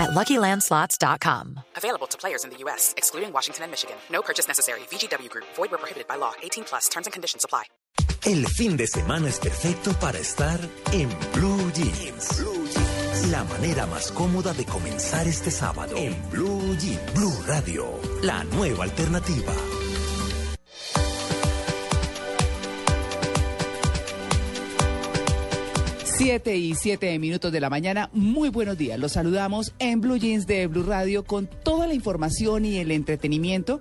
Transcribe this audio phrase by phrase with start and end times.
[0.00, 1.60] at LuckyLandSlots.com.
[1.76, 3.96] Available to players in the U.S., excluding Washington and Michigan.
[4.10, 4.80] No purchase necessary.
[4.90, 5.46] VGW Group.
[5.56, 6.32] Void where prohibited by law.
[6.42, 6.88] 18 plus.
[6.88, 7.64] Terms and conditions apply.
[8.24, 10.60] El fin de semana es perfecto para estar
[10.92, 12.44] en Blue Jeans.
[13.30, 15.94] La manera más cómoda de comenzar este sábado.
[15.96, 17.14] En Blue Jeans.
[17.14, 17.98] Blue Radio.
[18.22, 19.54] La nueva alternativa.
[26.22, 28.10] Siete y siete minutos de la mañana.
[28.12, 28.98] Muy buenos días.
[28.98, 33.80] Los saludamos en Blue Jeans de Blue Radio con toda la información y el entretenimiento.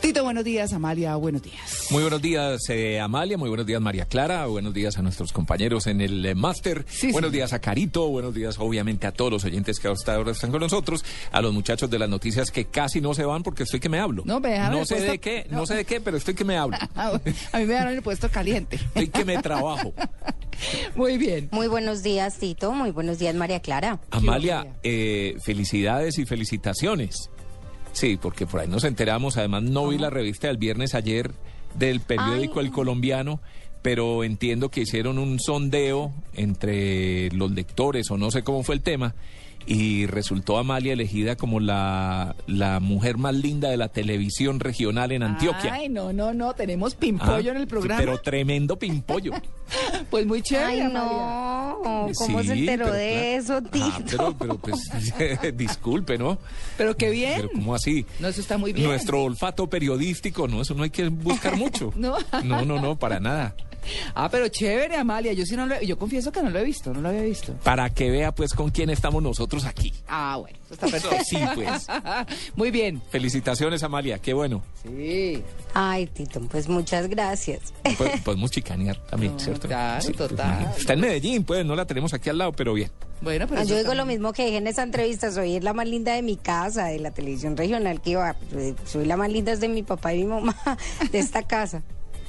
[0.00, 0.72] Tito, buenos días.
[0.72, 1.88] Amalia, buenos días.
[1.90, 3.36] Muy buenos días, eh, Amalia.
[3.36, 4.46] Muy buenos días, María Clara.
[4.46, 6.86] Buenos días a nuestros compañeros en el eh, máster.
[6.88, 7.36] Sí, buenos sí.
[7.36, 8.08] días a Carito.
[8.08, 11.04] Buenos días, obviamente, a todos los oyentes que hasta ahora están con nosotros.
[11.32, 13.98] A los muchachos de las noticias que casi no se van porque estoy que me
[14.00, 14.22] hablo.
[14.24, 15.58] No, me No sé puesto- de qué, no.
[15.58, 15.66] no.
[15.66, 16.78] sé de qué, pero estoy que me hablo.
[16.96, 17.12] Ah,
[17.52, 18.76] A mí me dieron el puesto caliente.
[18.76, 19.92] Estoy que me trabajo.
[20.96, 21.48] Muy bien.
[21.52, 22.72] Muy buenos días, Tito.
[22.72, 24.00] Muy buenos días, María Clara.
[24.10, 27.30] Amalia, eh, felicidades y felicitaciones.
[27.92, 29.36] Sí, porque por ahí nos enteramos.
[29.36, 31.32] Además, no vi la revista del viernes ayer
[31.74, 32.66] del periódico Ay.
[32.66, 33.40] El Colombiano,
[33.82, 38.82] pero entiendo que hicieron un sondeo entre los lectores, o no sé cómo fue el
[38.82, 39.14] tema,
[39.66, 45.22] y resultó Amalia elegida como la, la mujer más linda de la televisión regional en
[45.22, 45.74] Antioquia.
[45.74, 46.54] Ay, no, no, no.
[46.54, 48.00] Tenemos pimpollo Ah, en el programa.
[48.00, 49.32] Pero tremendo pimpollo.
[50.10, 50.66] Pues muy chévere.
[50.66, 51.00] Ay, Amalia.
[51.02, 52.08] no.
[52.16, 53.86] ¿Cómo se enteró pero de eso, Tito?
[53.86, 54.90] Ah, pero, pero pues,
[55.56, 56.38] disculpe, ¿no?
[56.76, 57.34] Pero qué bien.
[57.36, 58.04] Pero ¿cómo así?
[58.18, 58.88] No, eso está muy bien.
[58.88, 61.92] Nuestro olfato periodístico, no, eso no hay que buscar mucho.
[61.94, 62.16] No.
[62.42, 63.54] no, no, no, para nada.
[64.14, 65.32] Ah, pero chévere, Amalia.
[65.32, 67.22] Yo sí no lo he- Yo confieso que no lo he visto, no lo había
[67.22, 67.52] visto.
[67.64, 69.92] Para que vea pues con quién estamos nosotros aquí.
[70.08, 70.56] Ah, bueno.
[70.64, 71.16] Eso está perfecto.
[71.24, 71.86] sí, pues.
[72.56, 73.02] Muy bien.
[73.10, 74.62] Felicitaciones, Amalia, qué bueno.
[74.82, 75.42] Sí.
[75.74, 77.72] Ay, Tito, pues muchas gracias.
[77.98, 79.66] Pues, podemos chicanear también, No, ¿cierto?
[79.68, 80.72] claro, pues, total.
[80.78, 82.90] Está en Medellín, pues, no la tenemos aquí al lado, pero bien.
[83.20, 85.86] Bueno, pero Ah, Yo digo lo mismo que dije en esa entrevista, soy la más
[85.88, 88.34] linda de mi casa, de la televisión regional que iba,
[88.86, 90.56] soy la más linda es de mi papá y mi mamá,
[91.12, 91.82] de esta casa.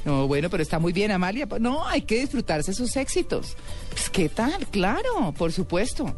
[0.06, 1.48] No, bueno, pero está muy bien, Amalia.
[1.60, 3.56] No, hay que disfrutarse sus éxitos.
[3.92, 4.68] Pues, ¿qué tal?
[4.68, 6.14] Claro, por supuesto.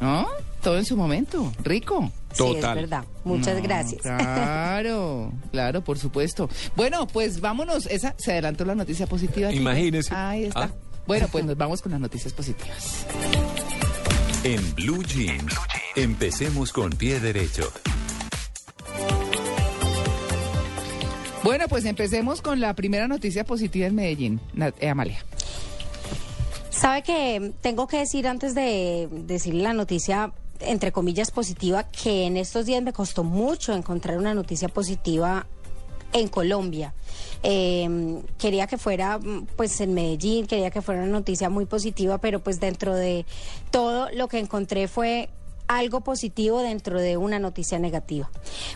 [0.00, 0.26] ¿No?
[0.62, 1.52] Todo en su momento.
[1.62, 2.10] Rico.
[2.32, 2.74] Sí, es Total.
[2.76, 3.04] verdad.
[3.24, 4.02] Muchas No, gracias.
[4.02, 6.48] Claro, claro, por supuesto.
[6.76, 7.86] Bueno, pues vámonos.
[7.86, 9.52] Esa se adelantó la noticia positiva.
[9.52, 10.14] Imagínese.
[10.14, 10.64] Ahí está.
[10.64, 10.70] Ah.
[11.06, 13.06] Bueno, pues nos vamos con las noticias positivas.
[14.44, 15.54] En Blue Jeans.
[15.96, 17.70] Empecemos con pie derecho.
[21.42, 24.40] Bueno, pues empecemos con la primera noticia positiva en Medellín.
[24.78, 25.24] Eh, Amalia.
[26.70, 32.36] Sabe que tengo que decir antes de decirle la noticia, entre comillas, positiva, que en
[32.36, 35.46] estos días me costó mucho encontrar una noticia positiva
[36.12, 36.94] en Colombia.
[37.42, 39.18] Eh, quería que fuera,
[39.56, 43.26] pues en Medellín, quería que fuera una noticia muy positiva, pero pues dentro de
[43.72, 45.28] todo lo que encontré fue
[45.68, 48.30] algo positivo dentro de una noticia negativa.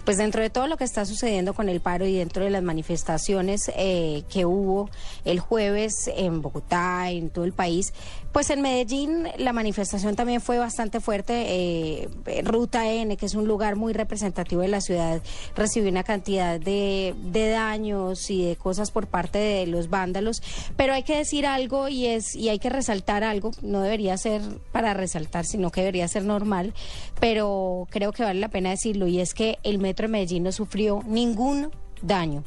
[0.04, 2.62] Pues dentro de todo lo que está sucediendo con el paro y dentro de las
[2.62, 4.90] manifestaciones eh, que hubo
[5.24, 7.92] el jueves en Bogotá, en todo el país,
[8.36, 11.32] pues en Medellín la manifestación también fue bastante fuerte.
[11.48, 15.22] eh, Ruta N, que es un lugar muy representativo de la ciudad,
[15.54, 20.42] recibió una cantidad de, de daños y de cosas por parte de los vándalos.
[20.76, 23.52] Pero hay que decir algo y es y hay que resaltar algo.
[23.62, 26.74] No debería ser para resaltar, sino que debería ser normal.
[27.18, 30.52] Pero creo que vale la pena decirlo y es que el metro de Medellín no
[30.52, 31.70] sufrió ningún
[32.02, 32.44] daño.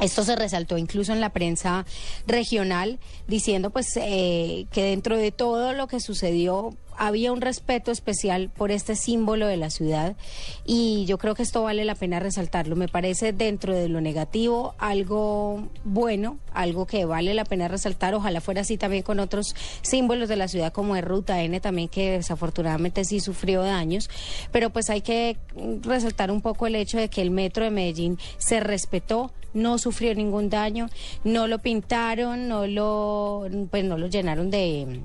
[0.00, 1.84] Esto se resaltó incluso en la prensa
[2.26, 2.98] regional,
[3.28, 8.70] diciendo pues eh, que dentro de todo lo que sucedió había un respeto especial por
[8.70, 10.16] este símbolo de la ciudad
[10.64, 12.76] y yo creo que esto vale la pena resaltarlo.
[12.76, 18.14] Me parece dentro de lo negativo algo bueno, algo que vale la pena resaltar.
[18.14, 21.88] Ojalá fuera así también con otros símbolos de la ciudad como es Ruta N también
[21.88, 24.10] que desafortunadamente sí sufrió daños,
[24.50, 25.36] pero pues hay que
[25.82, 30.14] resaltar un poco el hecho de que el metro de Medellín se respetó no sufrió
[30.14, 30.88] ningún daño,
[31.24, 35.02] no lo pintaron, no lo, pues no lo llenaron de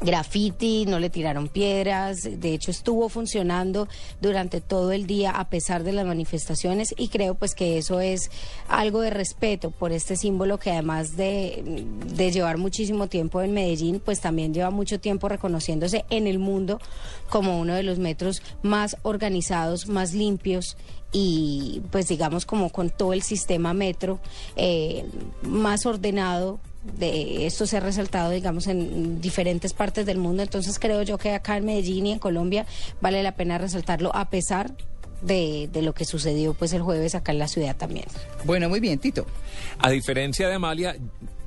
[0.00, 3.88] graffiti, no le tiraron piedras, de hecho estuvo funcionando
[4.20, 8.30] durante todo el día a pesar de las manifestaciones y creo pues que eso es
[8.68, 11.84] algo de respeto por este símbolo que además de,
[12.14, 16.80] de llevar muchísimo tiempo en Medellín, pues también lleva mucho tiempo reconociéndose en el mundo
[17.28, 20.76] como uno de los metros más organizados, más limpios
[21.12, 24.20] y pues digamos como con todo el sistema metro
[24.56, 25.06] eh,
[25.42, 26.60] más ordenado
[26.98, 30.42] de esto se ha resaltado, digamos, en diferentes partes del mundo.
[30.42, 32.66] Entonces creo yo que acá en Medellín y en Colombia
[33.00, 34.72] vale la pena resaltarlo a pesar
[35.22, 38.06] de, de, lo que sucedió pues el jueves acá en la ciudad también.
[38.44, 39.26] Bueno, muy bien, Tito.
[39.78, 40.96] A diferencia de Amalia,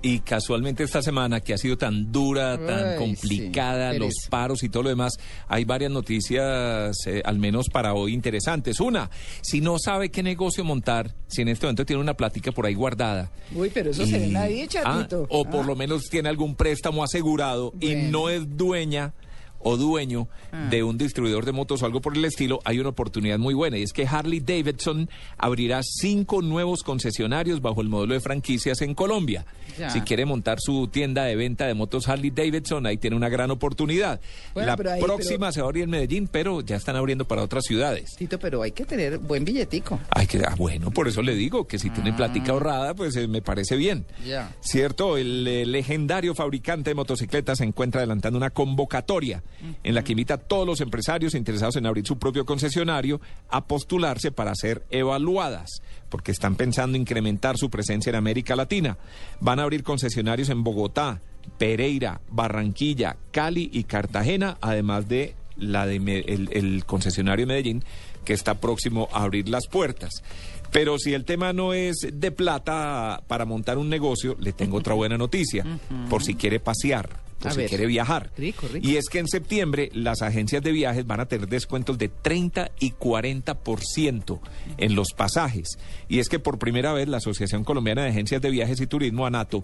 [0.03, 4.63] y casualmente esta semana que ha sido tan dura, tan Ay, complicada, sí, los paros
[4.63, 5.13] y todo lo demás,
[5.47, 8.79] hay varias noticias, eh, al menos para hoy, interesantes.
[8.79, 12.65] Una, si no sabe qué negocio montar, si en este momento tiene una plática por
[12.65, 13.29] ahí guardada.
[13.53, 15.27] Uy, pero eso se ve en la dicha, Ah, Tito.
[15.29, 15.67] O por Ah.
[15.67, 19.13] lo menos tiene algún préstamo asegurado y no es dueña
[19.63, 20.67] o dueño Ah.
[20.69, 23.77] de un distribuidor de motos o algo por el estilo, hay una oportunidad muy buena
[23.77, 28.93] y es que Harley Davidson abrirá cinco nuevos concesionarios bajo el modelo de franquicias en
[28.93, 29.45] Colombia.
[29.77, 29.89] Ya.
[29.89, 33.51] Si quiere montar su tienda de venta de motos Harley Davidson, ahí tiene una gran
[33.51, 34.19] oportunidad.
[34.53, 37.25] Bueno, La pero ahí- próxima se va a abrir en Medellín, pero ya están abriendo
[37.25, 38.15] para otras ciudades.
[38.17, 39.99] Tito, pero hay que tener buen billetico.
[40.09, 43.27] Ay, que, ah, bueno, por eso le digo que si tiene plática ahorrada, pues eh,
[43.27, 44.05] me parece bien.
[44.25, 44.53] Ya.
[44.59, 49.43] Cierto, el eh, legendario fabricante de motocicletas se encuentra adelantando una convocatoria
[49.83, 53.65] en la que invita a todos los empresarios interesados en abrir su propio concesionario a
[53.65, 58.97] postularse para ser evaluadas, porque están pensando incrementar su presencia en América Latina.
[59.39, 61.21] Van a abrir concesionarios en Bogotá,
[61.57, 65.97] Pereira, Barranquilla, Cali y Cartagena, además de la de
[66.51, 67.83] el concesionario de Medellín,
[68.25, 70.23] que está próximo a abrir las puertas.
[70.71, 74.93] Pero si el tema no es de plata para montar un negocio, le tengo otra
[74.93, 75.65] buena noticia,
[76.09, 77.09] por si quiere pasear,
[77.49, 77.69] A si ver.
[77.69, 78.31] quiere viajar.
[78.37, 78.87] Rico, rico.
[78.87, 82.71] Y es que en septiembre las agencias de viajes van a tener descuentos de 30
[82.79, 84.39] y 40%
[84.77, 85.77] en los pasajes.
[86.07, 89.25] Y es que por primera vez la Asociación Colombiana de Agencias de Viajes y Turismo,
[89.25, 89.63] ANATO,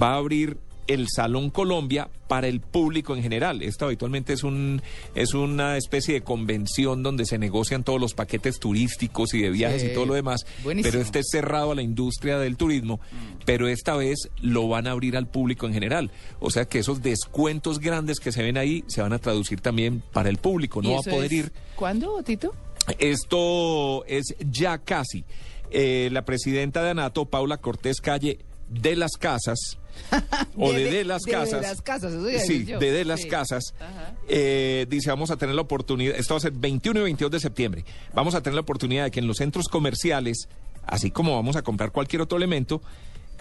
[0.00, 3.62] va a abrir el Salón Colombia para el público en general.
[3.62, 4.82] Esto habitualmente es un
[5.14, 9.82] es una especie de convención donde se negocian todos los paquetes turísticos y de viajes
[9.82, 10.90] Sí, y todo lo demás, buenísimo.
[10.90, 13.00] pero este es cerrado a la industria del turismo,
[13.46, 16.10] pero esta vez lo van a abrir al público en general.
[16.40, 20.02] O sea que esos descuentos grandes que se ven ahí se van a traducir también
[20.12, 22.52] para el público, no ¿Y va a poder es ir ¿Cuándo, Tito?
[22.98, 25.24] esto es ya casi.
[25.70, 28.38] Eh, la presidenta de ANATO, Paula Cortés Calle,
[28.68, 29.78] de las casas,
[30.56, 31.62] o de, de las de casas.
[31.62, 32.78] las casas, eso ya Sí, yo.
[32.78, 33.28] de de las Sí.
[33.28, 33.74] casas.
[34.28, 37.40] Eh, dice, vamos a tener la oportunidad, esto va a ser 21 y 22 de
[37.40, 37.84] septiembre,
[38.14, 40.48] vamos a tener la oportunidad de que en los centros comerciales,
[40.86, 42.82] así como vamos a comprar cualquier otro elemento,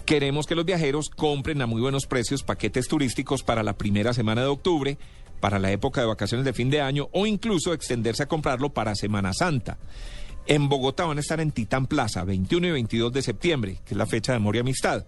[0.06, 4.41] queremos que los viajeros compren a muy buenos precios paquetes turísticos para la primera semana
[4.41, 4.97] de octubre,
[5.41, 8.95] para la época de vacaciones de fin de año o incluso extenderse a comprarlo para
[8.95, 9.77] Semana Santa.
[10.47, 13.97] En Bogotá van a estar en Titán Plaza, 21 y 22 de septiembre, que es
[13.97, 15.05] la fecha de amor y amistad.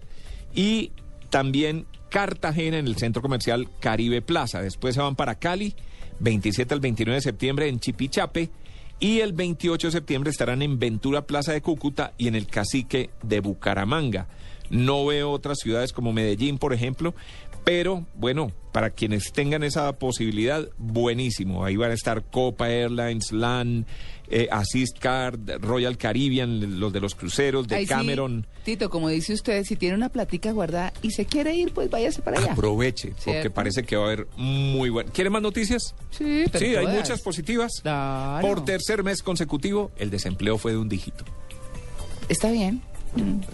[0.54, 0.92] Y
[1.30, 4.60] también Cartagena en el centro comercial Caribe Plaza.
[4.60, 5.74] Después se van para Cali,
[6.18, 8.50] 27 al 29 de septiembre en Chipichape.
[8.98, 13.08] Y el 28 de septiembre estarán en Ventura Plaza de Cúcuta y en el Cacique
[13.22, 14.28] de Bucaramanga.
[14.68, 17.14] No veo otras ciudades como Medellín, por ejemplo,
[17.70, 21.64] pero bueno, para quienes tengan esa posibilidad, buenísimo.
[21.64, 23.86] Ahí van a estar Copa Airlines, LAN,
[24.28, 28.44] eh, Assist Card, Royal Caribbean, los de los cruceros, de Ahí sí, Cameron.
[28.64, 32.22] Tito, como dice usted, si tiene una platica guardada y se quiere ir, pues váyase
[32.22, 32.54] para allá.
[32.54, 35.12] Aproveche, porque parece que va a haber muy bueno.
[35.14, 35.94] ¿Quiere más noticias?
[36.10, 36.96] Sí, pero Sí, hay todas.
[36.96, 37.70] muchas positivas.
[37.82, 38.48] Claro.
[38.48, 41.24] Por tercer mes consecutivo, el desempleo fue de un dígito.
[42.28, 42.82] Está bien.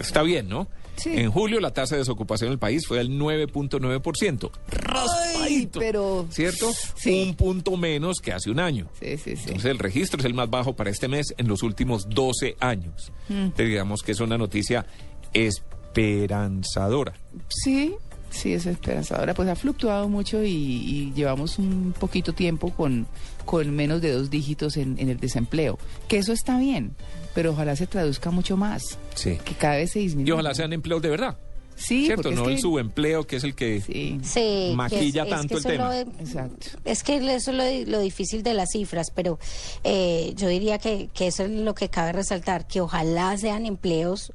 [0.00, 0.68] Está bien, ¿no?
[0.96, 1.10] Sí.
[1.14, 4.50] En julio la tasa de desocupación del país fue del 9.9%.
[4.52, 5.78] Ay, Raspadito.
[5.78, 6.26] pero...
[6.30, 6.70] ¿Cierto?
[6.96, 7.24] Sí.
[7.28, 8.88] Un punto menos que hace un año.
[9.00, 9.42] Sí, sí, sí.
[9.46, 13.12] Entonces el registro es el más bajo para este mes en los últimos 12 años.
[13.28, 13.48] Mm.
[13.56, 14.86] Digamos que es una noticia
[15.32, 17.14] esperanzadora.
[17.48, 17.94] Sí,
[18.30, 19.34] sí, es esperanzadora.
[19.34, 23.06] Pues ha fluctuado mucho y, y llevamos un poquito tiempo con,
[23.44, 25.78] con menos de dos dígitos en, en el desempleo.
[26.08, 26.94] Que eso está bien,
[27.36, 28.98] pero ojalá se traduzca mucho más.
[29.14, 29.38] Sí.
[29.44, 30.28] Que cada vez se disminuya.
[30.30, 31.36] Y ojalá sean empleos de verdad.
[31.76, 32.22] Sí, ¿Cierto?
[32.22, 33.82] porque es No el que- subempleo, que es el que...
[34.24, 35.88] Sí, Maquilla es- es tanto que el tema.
[35.90, 36.66] lo- exacto.
[36.86, 39.38] Es que eso es lo, lo difícil de las cifras, pero
[39.84, 44.32] eh, yo diría que, que eso es lo que cabe resaltar, que ojalá sean empleos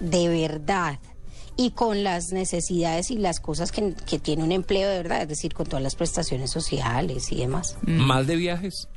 [0.00, 0.98] de verdad
[1.56, 5.28] y con las necesidades y las cosas que, que tiene un empleo de verdad, es
[5.28, 7.76] decir, con todas las prestaciones sociales y demás.
[7.82, 8.88] Más de viajes.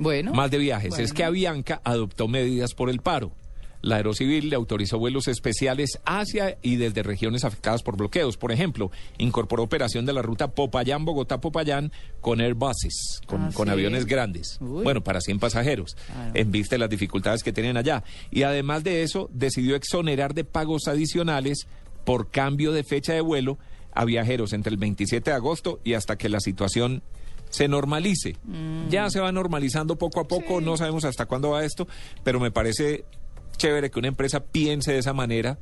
[0.00, 0.32] Bueno.
[0.34, 0.98] Más de viajes.
[0.98, 3.30] Es que Avianca adoptó medidas por el paro.
[3.82, 8.36] la Aerocivil le autorizó vuelos especiales hacia y desde regiones afectadas por bloqueos.
[8.36, 11.90] Por ejemplo, incorporó operación de la ruta Popayán-Bogotá-Popayán
[12.20, 13.72] con Airbuses, con, Ah, con ¿sí?
[13.72, 14.58] aviones grandes.
[14.60, 14.82] Uy.
[14.84, 16.30] Bueno, para 100 pasajeros, Claro.
[16.34, 18.04] en vista de las dificultades que tienen allá.
[18.30, 21.66] Y además de eso, decidió exonerar de pagos adicionales
[22.04, 23.58] por cambio de fecha de vuelo
[23.94, 27.02] a viajeros entre el 27 de agosto y hasta que la situación
[27.50, 28.36] se normalice.
[28.88, 31.86] Ya se va normalizando poco a poco, no sabemos hasta cuándo va esto,
[32.24, 33.04] pero me parece
[33.56, 35.58] chévere que una empresa piense de esa manera.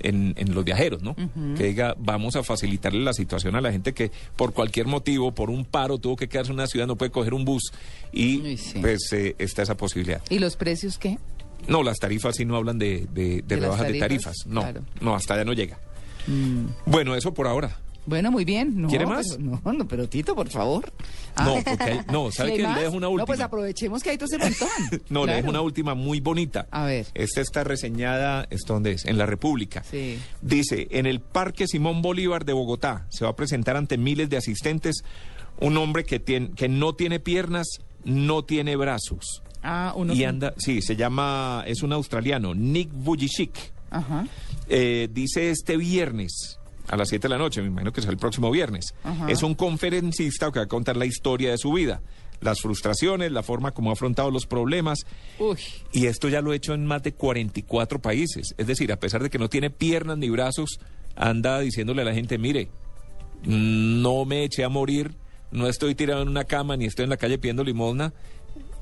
[0.00, 1.16] En, en los viajeros, ¿no?
[1.56, 5.50] Que diga, vamos a facilitarle la situación a la gente que por cualquier motivo, por
[5.50, 7.72] un paro, tuvo que quedarse en una ciudad, no puede coger un bus
[8.12, 8.78] y sí.
[8.80, 10.22] pues eh, está esa posibilidad.
[10.30, 11.18] ¿Y los precios qué?
[11.66, 14.22] No, las tarifas sí no hablan de, de- de ¿De las rebajas de tarifas?
[14.36, 14.46] tarifas.
[14.46, 14.82] No, Claro.
[15.00, 15.80] no, hasta allá no llega.
[16.28, 16.66] Mm.
[16.86, 17.76] Bueno, eso por ahora.
[18.08, 18.80] Bueno, muy bien.
[18.80, 19.26] No, ¿Quiere más?
[19.36, 20.92] pero- no, no, pero Tito, por favor.
[21.36, 21.44] Ah.
[21.44, 22.74] No, porque hay- no, ¿sabe ¿Sí hay qué?
[22.74, 23.44] Le dejo una No, pues última.
[23.44, 24.68] aprovechemos que hay todo ese montón.
[25.10, 26.66] No, le dejo una última muy bonita.
[26.70, 27.06] A ver.
[27.14, 29.04] Esta está reseñada, ¿esto dónde es?
[29.04, 29.82] En La República.
[29.88, 30.18] Sí.
[30.42, 34.36] Dice, en el Parque Simón Bolívar de Bogotá se va a presentar ante miles de
[34.38, 35.04] asistentes
[35.60, 37.66] un hombre que, tiene, que no tiene piernas,
[38.04, 39.42] no tiene brazos.
[39.62, 40.14] Ah, uno.
[40.14, 43.72] Y que- anda, sí, se llama, es un australiano, Nick Vujicic.
[43.90, 44.26] Ajá.
[44.68, 46.57] Eh, dice este viernes
[46.88, 48.94] a las 7 de la noche, me imagino que es el próximo viernes.
[49.04, 49.30] Ajá.
[49.30, 52.00] Es un conferencista que va a contar la historia de su vida,
[52.40, 55.00] las frustraciones, la forma como ha afrontado los problemas.
[55.38, 55.58] Uy.
[55.92, 58.54] Y esto ya lo ha hecho en más de 44 países.
[58.56, 60.78] Es decir, a pesar de que no tiene piernas ni brazos,
[61.16, 62.70] anda diciéndole a la gente, mire,
[63.44, 65.14] no me eché a morir,
[65.50, 68.12] no estoy tirado en una cama ni estoy en la calle pidiendo limosna,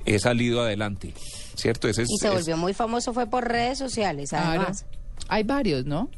[0.04, 1.12] he salido adelante.
[1.54, 1.88] ¿Cierto?
[1.88, 4.48] Ese es, Y se es- volvió muy famoso fue por redes sociales, Claro.
[4.60, 4.86] además.
[5.28, 6.10] Hay varios, ¿no?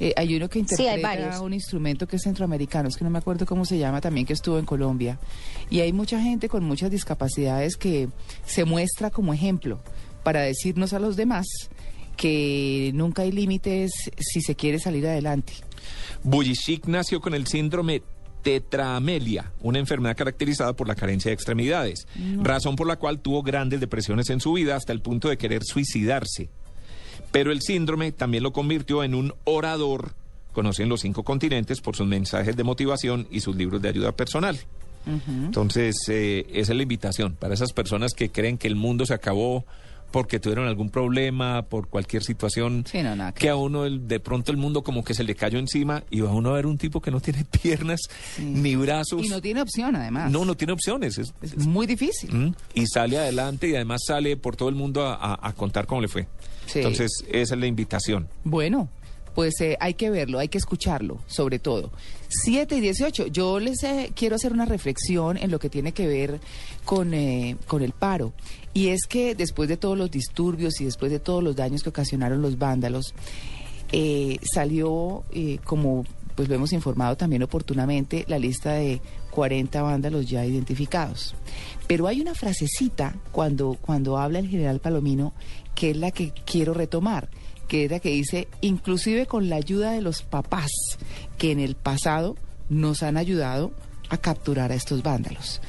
[0.00, 3.10] Eh, hay uno que Sí, hay interpreta un instrumento que es centroamericano, es que no
[3.10, 5.18] me acuerdo cómo se llama, también que estuvo en Colombia.
[5.70, 8.08] Y hay mucha gente con muchas discapacidades que
[8.44, 9.80] se muestra como ejemplo
[10.22, 11.46] para decirnos a los demás
[12.16, 15.52] que nunca hay límites si se quiere salir adelante.
[16.22, 18.02] Bujicic nació con el síndrome
[18.42, 22.06] tetraamelia, una enfermedad caracterizada por la carencia de extremidades,
[22.42, 25.64] razón por la cual tuvo grandes depresiones en su vida hasta el punto de querer
[25.64, 26.50] suicidarse.
[27.34, 30.12] Pero el síndrome también lo convirtió en un orador,
[30.52, 34.12] conocido en los cinco continentes por sus mensajes de motivación y sus libros de ayuda
[34.12, 34.56] personal.
[35.26, 39.14] Entonces, eh, esa es la invitación para esas personas que creen que el mundo se
[39.14, 39.64] acabó
[40.14, 44.20] porque tuvieron algún problema, por cualquier situación, Sí, no, que que a uno el- de
[44.20, 46.78] pronto el mundo como que se le cayó encima y va uno a ver un
[46.78, 48.00] tipo que no tiene piernas
[48.38, 49.24] ni brazos.
[49.24, 50.30] Y no tiene opción, además.
[50.30, 51.18] no, no tiene opciones.
[51.18, 52.32] es- Es muy difícil.
[52.32, 52.54] ¿Mm?
[52.74, 56.00] y sale adelante y además sale por todo el mundo a, a- a contar cómo
[56.00, 56.28] le fue.
[56.66, 56.78] Sí.
[56.78, 58.28] Entonces, esa es la invitación.
[58.44, 58.88] Bueno,
[59.34, 61.90] pues eh, hay que verlo, hay que escucharlo, sobre todo.
[62.42, 66.06] 7 y 18, yo les eh, quiero hacer una reflexión en lo que tiene que
[66.06, 66.40] ver
[66.84, 68.32] con, eh, con el paro.
[68.72, 71.90] Y es que después de todos los disturbios y después de todos los daños que
[71.90, 73.14] ocasionaron los vándalos,
[73.92, 79.00] eh, salió, eh, como pues lo hemos informado también oportunamente, la lista de
[79.30, 81.36] 40 vándalos ya identificados.
[81.86, 85.32] Pero hay una frasecita cuando, cuando habla el general Palomino
[85.76, 87.28] que es la que quiero retomar,
[87.68, 90.70] que es la que dice, inclusive con la ayuda de los papás
[91.38, 92.36] que en el pasado
[92.68, 93.72] nos han ayudado
[94.10, 95.60] a capturar a estos vándalos.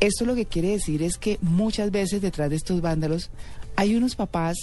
[0.00, 3.30] Esto lo que quiere decir es que muchas veces detrás de estos vándalos
[3.76, 4.56] hay unos papás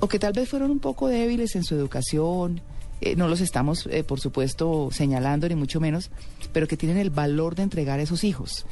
[0.00, 2.60] o que tal vez fueron un poco débiles en su educación,
[3.00, 6.10] eh, no los estamos, eh, por supuesto, señalando, ni mucho menos,
[6.52, 8.66] pero que tienen el valor de entregar a esos hijos.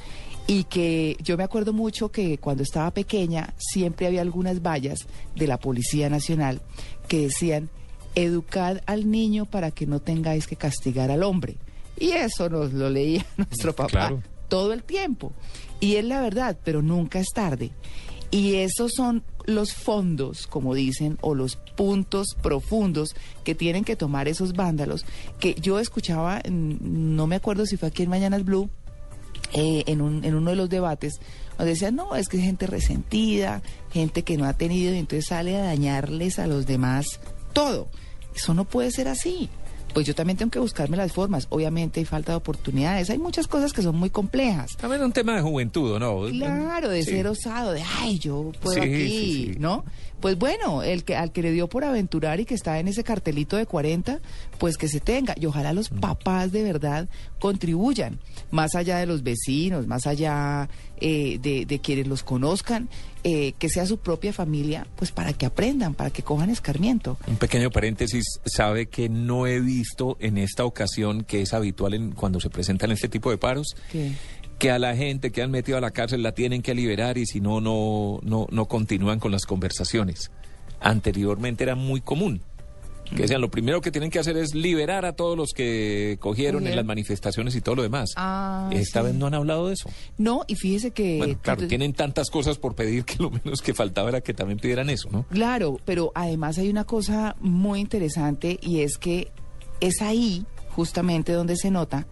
[0.53, 5.47] Y que yo me acuerdo mucho que cuando estaba pequeña siempre había algunas vallas de
[5.47, 6.61] la Policía Nacional
[7.07, 7.69] que decían,
[8.17, 11.55] educad al niño para que no tengáis que castigar al hombre.
[11.99, 14.23] Y eso nos lo leía nuestro papá Claro.
[14.49, 15.33] todo el tiempo.
[15.79, 17.71] Y es la verdad, pero nunca es tarde.
[18.33, 23.15] Y esos son los fondos, como dicen, o los puntos profundos
[23.45, 25.05] que tienen que tomar esos vándalos,
[25.39, 28.69] que yo escuchaba, no me acuerdo si fue aquí en Mañanas Blue,
[29.53, 31.21] eh, en, un, en uno de los debates,
[31.59, 35.27] donde decían, no, es que es gente resentida, gente que no ha tenido, y entonces
[35.29, 37.21] sale a dañarles a los demás
[37.53, 37.89] todo.
[38.35, 39.49] Eso no puede ser así.
[39.93, 41.49] Pues yo también tengo que buscarme las formas.
[41.51, 44.77] Obviamente hay falta de oportunidades, hay muchas cosas que son muy complejas.
[44.77, 46.29] También un tema de juventud, ¿o ¿no?
[46.29, 47.11] Claro, de Sí.
[47.11, 49.57] ser osado, de ay, yo puedo Sí, aquí, sí, sí.
[49.59, 49.85] ¿no?
[50.21, 53.03] Pues bueno, el que al que le dio por aventurar y que está en ese
[53.03, 54.21] cartelito de 40,
[54.59, 55.35] pues que se tenga.
[55.37, 57.09] Y ojalá los papás de verdad
[57.41, 60.69] contribuyan, más allá de los vecinos, más allá
[61.01, 62.89] eh, de, de quienes los conozcan,
[63.23, 67.19] eh, que sea su propia familia, pues para que aprendan, para que cojan escarmiento.
[67.27, 72.13] Un pequeño paréntesis, sabe que no he visto en esta ocasión, que es habitual en,
[72.13, 74.13] cuando se presentan este tipo de paros, Que
[74.59, 77.25] que a la gente que han metido a la cárcel la tienen que liberar y
[77.25, 80.31] si no, no, no, no continúan con las conversaciones.
[80.81, 82.43] anteriormente era muy común.
[83.15, 86.67] Que decían, lo primero que tienen que hacer es liberar a todos los que cogieron
[86.67, 88.11] en las manifestaciones y todo lo demás.
[88.17, 89.07] Ah, Esta sí.
[89.07, 89.91] vez no han hablado de eso.
[90.17, 91.19] No, y fíjese que...
[91.19, 94.59] Bueno, claro, tienen tantas cosas por pedir que lo menos que faltaba era que también
[94.59, 95.25] pidieran eso, ¿no?
[95.31, 99.33] Claro, pero además hay una cosa muy interesante y es que
[99.81, 102.07] es ahí justamente donde se nota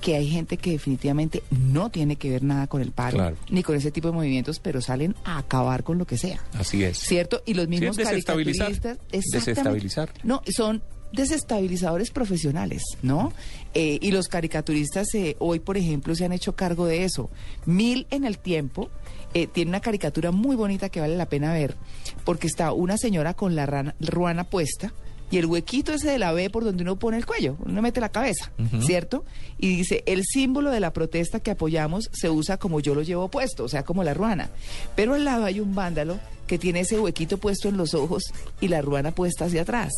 [0.00, 3.36] que hay gente que definitivamente no tiene que ver nada con el paro Claro.
[3.50, 6.40] ni con ese tipo de movimientos, pero salen a acabar con lo que sea.
[6.54, 6.98] Así es.
[6.98, 7.42] ¿Cierto?
[7.46, 8.70] Y los mismos desestabilizar.
[8.70, 9.00] exactamente.
[9.32, 10.10] Desestabilizar.
[10.22, 13.32] No, son desestabilizadores profesionales, ¿no?
[13.74, 17.30] Eh, y los caricaturistas eh, hoy, por ejemplo, se han hecho cargo de eso.
[17.66, 18.90] Mil en el tiempo
[19.34, 21.76] eh, tiene una caricatura muy bonita que vale la pena ver,
[22.24, 24.92] porque está una señora con la rana- ruana puesta.
[25.30, 28.00] Y el huequito ese de la B por donde uno pone el cuello, uno mete
[28.00, 29.24] la cabeza, ¿cierto?
[29.58, 33.28] Y dice, el símbolo de la protesta que apoyamos se usa como yo lo llevo
[33.28, 34.50] puesto, o sea, como la ruana.
[34.96, 38.24] Pero al lado hay un vándalo que tiene ese huequito puesto en los ojos
[38.60, 39.92] y la ruana puesta hacia atrás,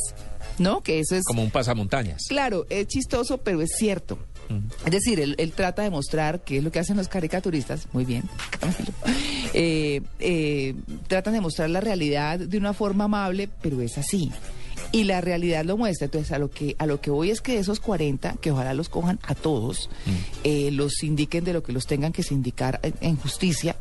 [0.59, 0.83] ¿no?
[0.83, 1.25] Que eso es...
[1.25, 2.23] Como un pasamontañas.
[2.29, 4.19] Claro, es chistoso, pero es cierto.
[4.85, 8.05] Es decir, él, él trata de mostrar qué es lo que hacen los caricaturistas, muy
[8.05, 8.25] bien,
[8.59, 8.93] Camilo.
[9.55, 10.75] Eh, eh,
[11.07, 14.31] tratan de mostrar la realidad de una forma amable, pero es así.
[14.93, 16.07] Y la realidad lo muestra.
[16.07, 18.89] Entonces, a lo que a lo que voy es que esos 40, que ojalá los
[18.89, 19.89] cojan a todos,
[20.45, 23.77] eh, los indiquen de lo que los tengan que sindicar en, en justicia,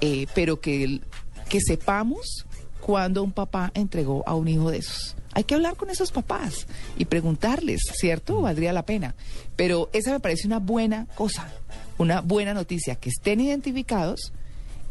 [0.00, 1.00] eh, pero que,
[1.48, 2.46] que sepamos
[2.80, 5.16] cuando un papá entregó a un hijo de esos.
[5.32, 8.40] Hay que hablar con esos papás y preguntarles, ¿cierto?
[8.40, 9.14] Valdría la pena.
[9.54, 11.52] Pero esa me parece una buena cosa,
[11.98, 14.32] una buena noticia, que estén identificados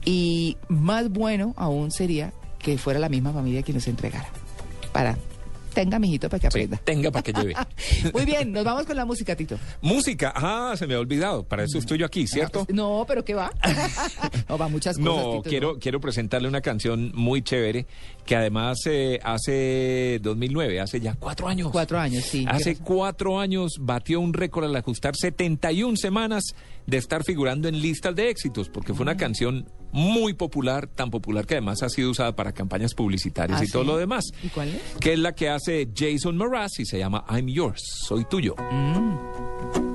[0.03, 4.27] y más bueno aún sería que fuera la misma familia quien los entregara.
[4.91, 5.17] Para,
[5.75, 6.77] tenga mijito para que Sí, aprenda.
[6.83, 7.53] tenga para que lleve.
[8.13, 9.59] Muy bien, nos vamos con la música, Tito.
[9.81, 11.43] Música, ah, se me ha olvidado.
[11.43, 12.65] Para eso estoy yo aquí, ¿cierto?
[12.73, 13.51] No, pero ¿qué va?
[14.49, 15.05] no, va muchas cosas.
[15.15, 17.85] No, Tito, quiero, quiero presentarle una canción muy chévere
[18.25, 21.69] que además eh, hace 2009, hace ya cuatro años.
[21.71, 22.45] Cuatro años, sí.
[22.47, 26.55] Hace ¿Qué cuatro años batió un récord al ajustar 71 semanas
[26.87, 29.09] de estar figurando en listas de éxitos, porque fue Mm.
[29.09, 33.65] una canción muy popular, tan popular que además ha sido usada para campañas publicitarias ¿Ah,
[33.65, 34.25] y todo lo demás.
[34.43, 34.81] ¿Y cuál es?
[34.99, 38.55] Que es la que hace Jason Mraz y se llama I'm Yours, soy tuyo.
[38.59, 39.94] Well,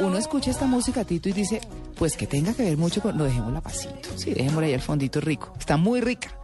[0.00, 1.60] uno escucha esta música, Tito, y dice,
[1.96, 3.16] pues que tenga que ver mucho con...
[3.16, 4.08] No, dejémosla pasito.
[4.16, 5.52] Sí, dejémosla ahí al fondito rico.
[5.58, 6.36] Está muy rica.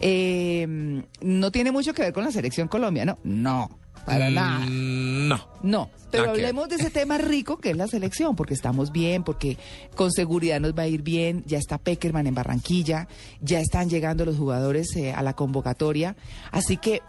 [0.00, 3.18] Eh, no tiene mucho que ver con la selección Colombia, ¿no?
[3.24, 3.70] No,
[4.04, 4.66] para nada.
[4.66, 5.48] Mm, No.
[5.62, 9.24] No, pero Nada hablemos de ese tema rico que es la selección, porque estamos bien,
[9.24, 9.56] porque
[9.96, 11.42] con seguridad nos va a ir bien.
[11.46, 13.08] Ya está Peckerman en Barranquilla,
[13.40, 16.16] ya están llegando los jugadores eh, a la convocatoria.
[16.52, 17.00] Así que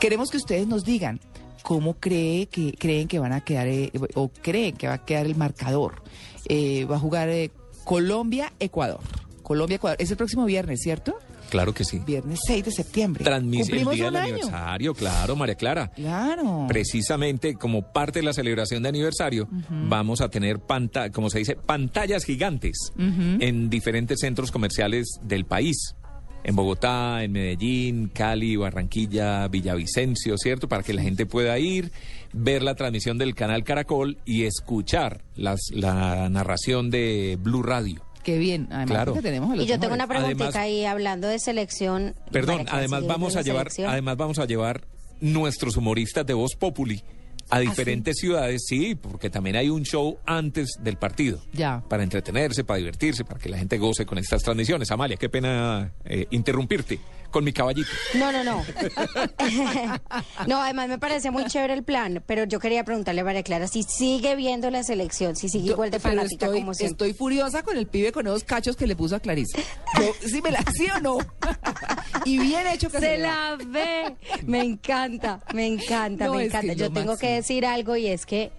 [0.00, 1.20] queremos que ustedes nos digan
[1.64, 5.24] cómo cree que creen que van a quedar eh, o creen que va a quedar
[5.24, 6.02] el marcador.
[6.46, 7.50] Eh, va a jugar eh,
[7.84, 9.00] Colombia-Ecuador.
[9.42, 9.96] Colombia-Ecuador.
[9.98, 11.18] Es el próximo viernes, ¿cierto?
[11.48, 12.00] Claro que sí.
[12.00, 13.24] Viernes 6 de septiembre.
[13.24, 14.34] Transmisión el día del año.
[14.34, 15.88] aniversario, claro, María Clara.
[15.88, 16.66] Claro.
[16.68, 21.56] Precisamente como parte de la celebración de aniversario, vamos a tener, panta como se dice,
[21.56, 25.94] pantallas gigantes en diferentes centros comerciales del país.
[26.44, 30.68] En Bogotá, en Medellín, Cali, Barranquilla, Villavicencio, ¿cierto?
[30.68, 31.90] Para que la gente pueda ir,
[32.34, 38.02] ver la transmisión del canal Caracol y escuchar las, la narración de Blue Radio.
[38.22, 38.66] Qué bien.
[38.70, 39.12] Además, Claro.
[39.14, 42.14] porque tenemos a los Y yo tengo una preguntita Además- ahí hablando de selección.
[42.30, 43.90] Perdón, que además vamos a llevar, selección.
[43.90, 44.84] además vamos a llevar
[45.20, 47.02] nuestros humoristas de Voz Populi
[47.50, 51.40] a diferentes ciudades, sí, porque también hay un show antes del partido.
[51.52, 51.82] Ya.
[51.88, 54.90] Para entretenerse, para divertirse, para que la gente goce con estas transmisiones.
[54.90, 56.98] Amalia, qué pena eh, interrumpirte
[57.34, 57.90] con mi caballito.
[58.14, 58.64] No, no, no.
[60.46, 63.66] no, además me parece muy chévere el plan, pero yo quería preguntarle a María Clara
[63.66, 66.92] si sigue viendo la selección, si sigue Yo- igual de pero fanática estoy, como siempre.
[66.92, 69.58] estoy furiosa con el pibe con esos cachos que le puso a Clarisa.
[69.98, 71.18] Yo, ¿sí, me la, ¿Sí o no?
[72.24, 73.56] y bien hecho que Se da.
[73.56, 74.14] la ve.
[74.46, 76.72] Me encanta, me encanta, No, me encanta.
[76.74, 78.52] Yo tengo que decir algo y es que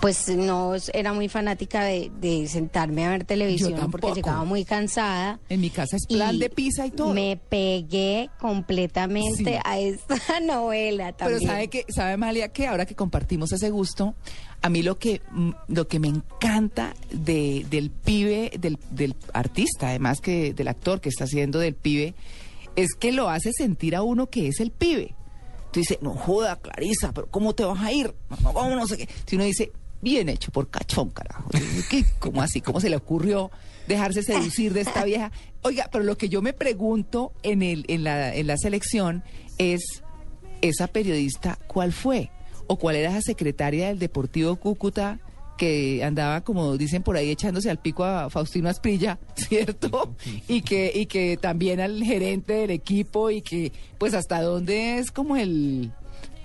[0.00, 5.38] pues no era muy fanática de, de sentarme a ver televisión porque llegaba muy cansada.
[5.48, 7.12] En mi casa es plan de pizza y todo.
[7.12, 9.58] Me pegué completamente Sí.
[9.64, 11.40] a esta novela también.
[11.40, 14.14] Pero sabe que, sabe Amalia que ahora que compartimos ese gusto,
[14.62, 19.88] a mí lo que mm, lo que me encanta de, del pibe, del, del artista,
[19.88, 22.14] además que del actor que está haciendo del pibe,
[22.76, 25.14] es que lo hace sentir a uno que es el pibe.
[25.72, 28.14] Tú dices, no joda, Clarisa, pero ¿cómo te vas a ir?
[28.30, 29.08] No, no, ¿cómo no sé qué?
[29.26, 31.50] Si uno dice, bien hecho por cachón, carajo.
[31.90, 32.04] ¿Qué?
[32.18, 32.60] ¿Cómo así?
[32.60, 33.50] ¿Cómo se le ocurrió
[33.86, 35.32] dejarse seducir de esta vieja?
[35.62, 39.24] Oiga, pero lo que yo me pregunto en, el, en, la, en la selección
[39.58, 40.02] es,
[40.62, 42.30] esa periodista, ¿cuál fue?
[42.66, 45.20] ¿O cuál era esa secretaria del Deportivo Cúcuta
[45.56, 50.14] que andaba, como dicen por ahí, echándose al pico a Faustino Asprilla, ¿cierto?
[50.48, 55.10] Y que, y que también al gerente del equipo y que, pues, hasta dónde es
[55.10, 55.92] como el,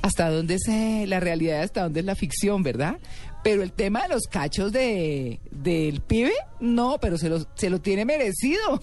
[0.01, 2.97] hasta dónde es eh, la realidad, hasta dónde es la ficción, ¿verdad?
[3.43, 7.81] Pero el tema de los cachos de, del pibe, no, pero se lo, se lo
[7.81, 8.79] tiene merecido.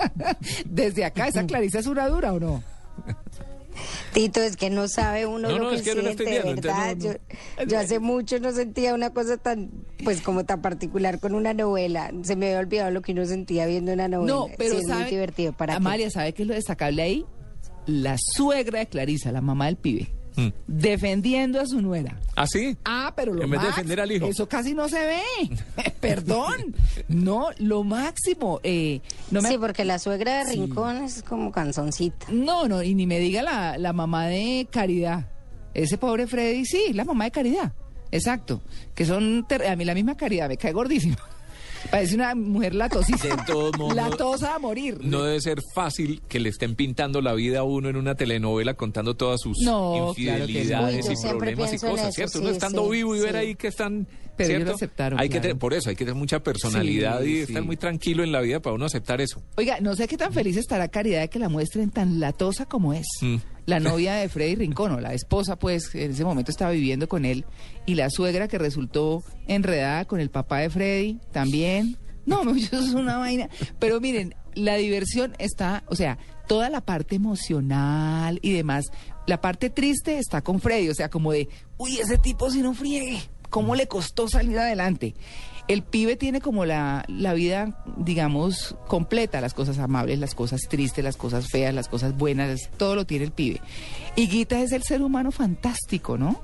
[0.66, 2.62] Desde acá, ¿esa Clarisa es una dura o no?
[4.12, 6.26] Tito, es que no sabe uno No, lo no, que es que no lo estoy
[6.26, 6.90] siente, viendo, ¿verdad?
[6.92, 7.20] entonces
[7.58, 9.70] Yo, yo hace mucho no sentía una cosa tan,
[10.04, 12.10] pues como tan particular con una novela.
[12.22, 14.32] Se me había olvidado lo que uno sentía viendo una novela.
[14.34, 15.76] No, pero Sí, es sabe, muy divertido para qué?
[15.76, 17.26] Amalia, ¿sabe qué es lo destacable ahí?
[17.86, 20.48] La suegra de Clarisa, la mamá del pibe, Mm.
[20.66, 22.18] defendiendo a su nuera.
[22.36, 22.76] ¿Ah, sí?
[22.84, 24.26] Ah, pero lo En vez de max- defender al hijo.
[24.26, 25.92] Eso casi no se ve.
[26.00, 26.74] Perdón.
[27.08, 28.60] No, lo máximo.
[28.64, 32.26] Eh, no me Sí, porque la suegra de Rincón es como canzoncita.
[32.30, 35.28] No, no, y ni me diga la, la mamá de Caridad.
[35.72, 37.72] Ese pobre Freddy, sí, la mamá de Caridad.
[38.10, 38.62] Exacto.
[38.94, 41.16] Que son, ter- a mí la misma Caridad, me cae gordísima.
[41.90, 43.36] Parece una mujer latosísima.
[43.36, 44.98] De todos modos, Latosa a morir.
[45.02, 48.74] No debe ser fácil que le estén pintando la vida a uno en una telenovela
[48.74, 50.40] contando todas sus No, claro que no.
[50.40, 52.32] infidelidades y problemas y cosas, eso, ¿cierto?
[52.32, 54.06] sí, uno estando sí, vivo y ver ahí que están...
[54.36, 54.70] Pero ¿cierto?
[54.70, 57.76] lo aceptaron, Hay que tener- por eso, hay que tener mucha personalidad y estar muy
[57.76, 59.40] tranquilo en la vida para uno aceptar eso.
[59.56, 62.92] Oiga, no sé qué tan feliz estará Caridad de que la muestren tan latosa como
[62.94, 63.06] es.
[63.20, 63.36] Mm.
[63.66, 67.24] La novia de Freddy Rincón, o la esposa, pues, en ese momento estaba viviendo con
[67.24, 67.44] él.
[67.86, 71.96] Y la suegra que resultó enredada con el papá de Freddy también.
[72.26, 73.48] No, eso es una vaina.
[73.78, 78.86] Pero miren, la diversión está, o sea, toda la parte emocional y demás.
[79.26, 81.48] La parte triste está con Freddy, o sea, como de,
[81.78, 85.14] uy, ese tipo si no friegue, ¿cómo le costó salir adelante?
[85.66, 91.02] El pibe tiene como la, la vida, digamos, completa, las cosas amables, las cosas tristes,
[91.02, 93.60] las cosas feas, las cosas buenas, todo lo tiene el pibe.
[94.14, 96.40] Y Guita es el ser humano fantástico, ¿no?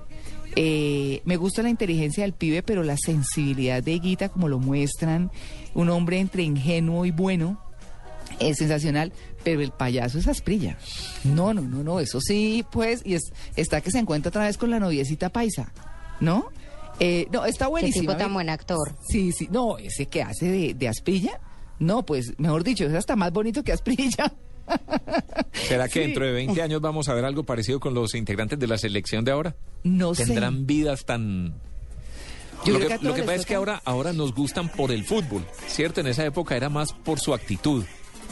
[0.57, 5.31] Eh, me gusta la inteligencia del pibe, pero la sensibilidad de Guita, como lo muestran,
[5.75, 7.63] un hombre entre ingenuo y bueno,
[8.39, 9.13] es sensacional,
[9.45, 10.77] pero el payaso es asprilla.
[11.25, 14.57] No, no, no, no, eso sí, pues, y es, está que se encuentra otra vez
[14.57, 15.73] con la noviecita paisa,
[16.21, 16.51] ¿no?
[17.01, 18.03] Eh, no, está Qué buenísimo.
[18.13, 18.95] tipo tan buen actor.
[19.09, 21.41] Sí, sí, no, ese que hace de, de asprilla,
[21.79, 24.33] no, pues, mejor dicho, es hasta más bonito que asprilla.
[25.53, 26.01] ¿Será que Sí.
[26.01, 29.25] dentro de 20 años vamos a ver algo parecido con los integrantes de la selección
[29.25, 29.57] de ahora?
[29.83, 30.27] No sé.
[30.27, 31.55] ¿Tendrán vidas tan...
[32.65, 35.43] Yo lo creo que, lo pasa es que ahora, ahora nos gustan por el fútbol,
[35.67, 36.03] ¿cierto?
[36.03, 37.85] En esa época era más por su actitud,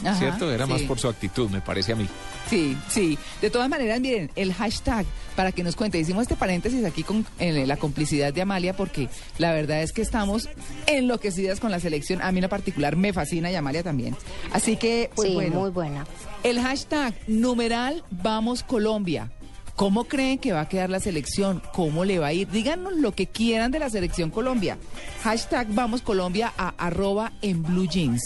[0.05, 0.51] Ajá, ¿cierto?
[0.51, 2.07] Era más por su actitud, me parece a mí.
[2.49, 3.17] Sí, sí.
[3.41, 7.25] De todas maneras, miren, el hashtag, para que nos cuente, hicimos este paréntesis aquí con
[7.37, 9.07] eh, la complicidad de Amalia, porque
[9.37, 10.49] la verdad es que estamos
[10.87, 12.21] enloquecidas con la selección.
[12.21, 14.15] A mí en lo particular me fascina y Amalia también.
[14.51, 16.07] Así que, pues sí, bueno, muy buena.
[16.43, 19.31] el hashtag numeral Vamos Colombia.
[19.75, 21.61] ¿Cómo creen que va a quedar la selección?
[21.71, 22.49] ¿Cómo le va a ir?
[22.49, 24.77] Díganos lo que quieran de la selección Colombia.
[25.23, 28.21] Hashtag Vamos Colombia a arroba en blue jeans.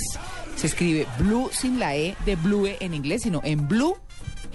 [0.56, 3.98] Se escribe blue sin la E de blue en inglés, sino en blue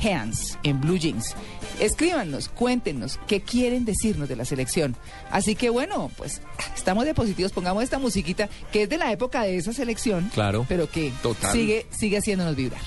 [0.02, 1.34] Hands en Blue Jeans.
[1.80, 4.96] Escríbanos, cuéntenos qué quieren decirnos de la selección.
[5.30, 6.40] Así que bueno, pues
[6.76, 10.66] estamos de positivos, pongamos esta musiquita que es de la época de esa selección, claro,
[10.68, 11.12] pero que
[11.52, 12.80] sigue sigue haciéndonos vibrar.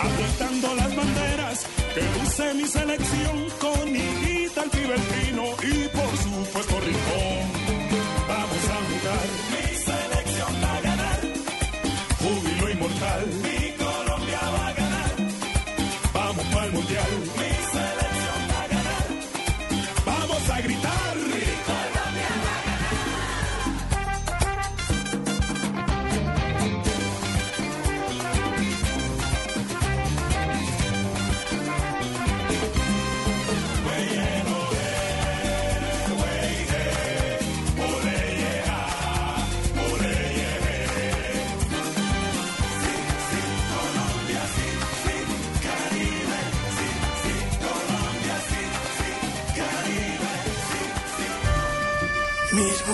[0.00, 7.62] Agitando las banderas que luce mi selección con Higuita, el Pibertino y por supuesto Rincón.
[8.28, 9.26] Vamos a jugar.
[9.50, 11.20] Mi selección va a ganar.
[12.20, 13.41] Júbilo inmortal.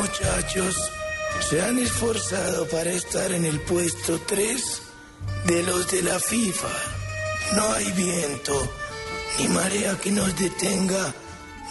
[0.08, 0.90] Muchachos
[1.40, 4.82] se han esforzado para estar en el puesto 3
[5.46, 6.68] de los de la FIFA.
[7.56, 8.72] No hay viento
[9.38, 11.14] ni marea que nos detenga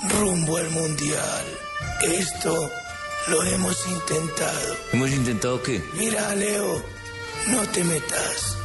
[0.10, 1.46] rumbo al Mundial.
[2.02, 2.72] Esto
[3.28, 4.78] lo hemos intentado.
[4.94, 5.84] ¿Hemos intentado qué?
[5.94, 6.84] Mira, Leo,
[7.48, 8.57] no te metas.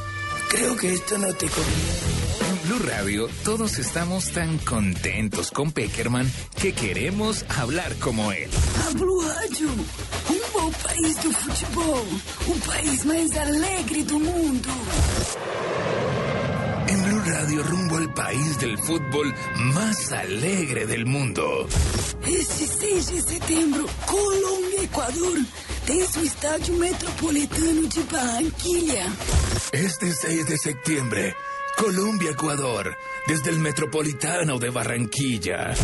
[0.53, 2.43] Creo que esto no te conviene.
[2.51, 8.51] En Blue Radio, todos estamos tan contentos con Peckerman que queremos hablar como él.
[8.87, 12.05] A Blue Radio, um bom país do futebol,
[12.49, 14.69] o país mais alegre do mundo.
[16.87, 19.33] En Blue Radio, rumbo al país del fútbol
[19.73, 21.67] más alegre del mundo.
[22.27, 24.87] Este 6 de setembro, Colômbia
[25.83, 29.07] e tem seu estádio metropolitano de Barranquilla.
[29.73, 31.35] Este 6 de septiembre,
[31.77, 35.75] Colombia, Ecuador, desde el Metropolitano de Barranquilla.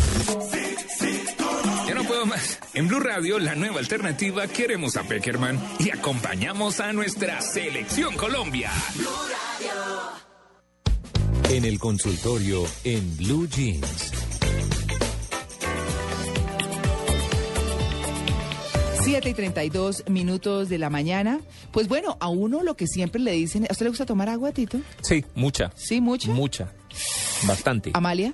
[1.87, 2.59] Ya no puedo más.
[2.73, 8.71] En Blue Radio, la nueva alternativa, queremos a Peckerman y acompañamos a nuestra selección Colombia.
[11.49, 14.28] En el consultorio en Blue Jeans.
[19.03, 21.39] 7 y 32 minutos de la mañana.
[21.71, 23.63] Pues bueno, a uno lo que siempre le dicen.
[23.63, 24.79] ¿A usted le gusta tomar agua, Tito?
[25.01, 25.71] Sí, mucha.
[25.75, 26.31] Sí, mucha.
[26.31, 26.71] Mucha.
[27.47, 27.91] Bastante.
[27.93, 28.33] ¿Amalia?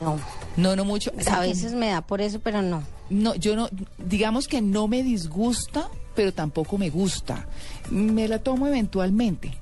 [0.00, 0.18] No.
[0.56, 1.12] No, no mucho.
[1.30, 2.82] A veces me da por eso, pero no.
[3.08, 7.46] No, yo no, digamos que no me disgusta, pero tampoco me gusta.
[7.90, 9.52] Me la tomo eventualmente.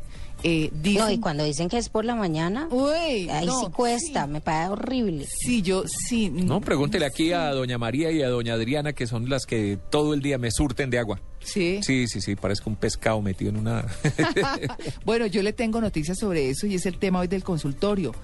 [0.45, 3.67] Eh, dicen- No, y cuando dicen que es por la mañana, Uy, ahí no, sí
[3.73, 5.27] cuesta, me parece horrible.
[5.27, 6.31] Sí, yo sí.
[6.31, 10.15] No, pregúntele aquí a doña María y a doña Adriana, que son las que todo
[10.15, 11.21] el día me surten de agua.
[11.41, 11.81] Sí.
[11.83, 13.85] Sí, sí, sí, parezco un pescado metido en una...
[15.05, 18.15] bueno, yo le tengo noticias sobre eso y es el tema hoy del consultorio.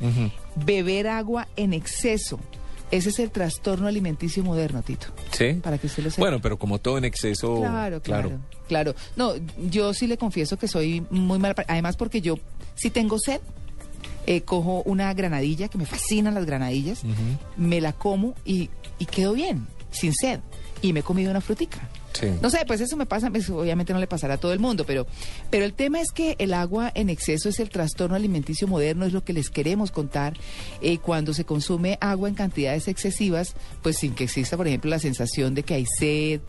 [0.56, 2.38] Beber agua en exceso.
[2.94, 5.08] Ese es el trastorno alimenticio moderno, Tito.
[5.32, 5.54] ¿Sí?
[5.54, 6.22] Para que usted lo sepa.
[6.22, 7.56] Bueno, pero como todo en exceso...
[7.56, 8.94] Claro, claro, claro.
[9.16, 9.32] No,
[9.68, 11.56] yo sí le confieso que soy muy mal.
[11.66, 12.38] Además, porque yo,
[12.76, 13.40] si tengo sed,
[14.26, 17.02] eh, cojo una granadilla, que me fascinan las granadillas,
[17.56, 20.38] me la como y, y quedo bien, sin sed.
[20.80, 21.88] Y me he comido una frutica.
[22.40, 24.84] No sé, pues eso me pasa, pues, obviamente no le pasará a todo el mundo,
[24.86, 25.06] pero,
[25.50, 29.12] pero el tema es que el agua en exceso es el trastorno alimenticio moderno, es
[29.12, 30.34] lo que les queremos contar.
[30.80, 34.98] Eh, cuando se consume agua en cantidades excesivas, pues sin que exista, por ejemplo, la
[34.98, 36.40] sensación de que hay sed,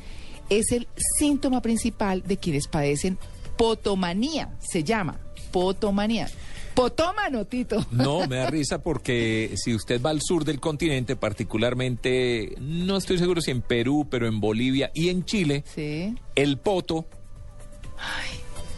[0.50, 3.18] es el síntoma principal de quienes padecen
[3.58, 5.20] potomanía, se llama
[5.52, 6.28] potomanía.
[6.76, 7.86] Potómano, Tito.
[7.92, 13.18] No, me da risa porque si usted va al sur del continente, particularmente, no estoy
[13.18, 16.16] seguro si en Perú, pero en Bolivia y en Chile, Sí.
[16.36, 17.06] el poto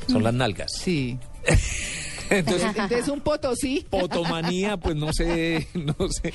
[0.08, 0.72] son las nalgas.
[0.78, 1.18] Sí.
[2.30, 3.86] Entonces, Entonces un potosí.
[3.90, 6.34] potomanía, pues no sé, no sé.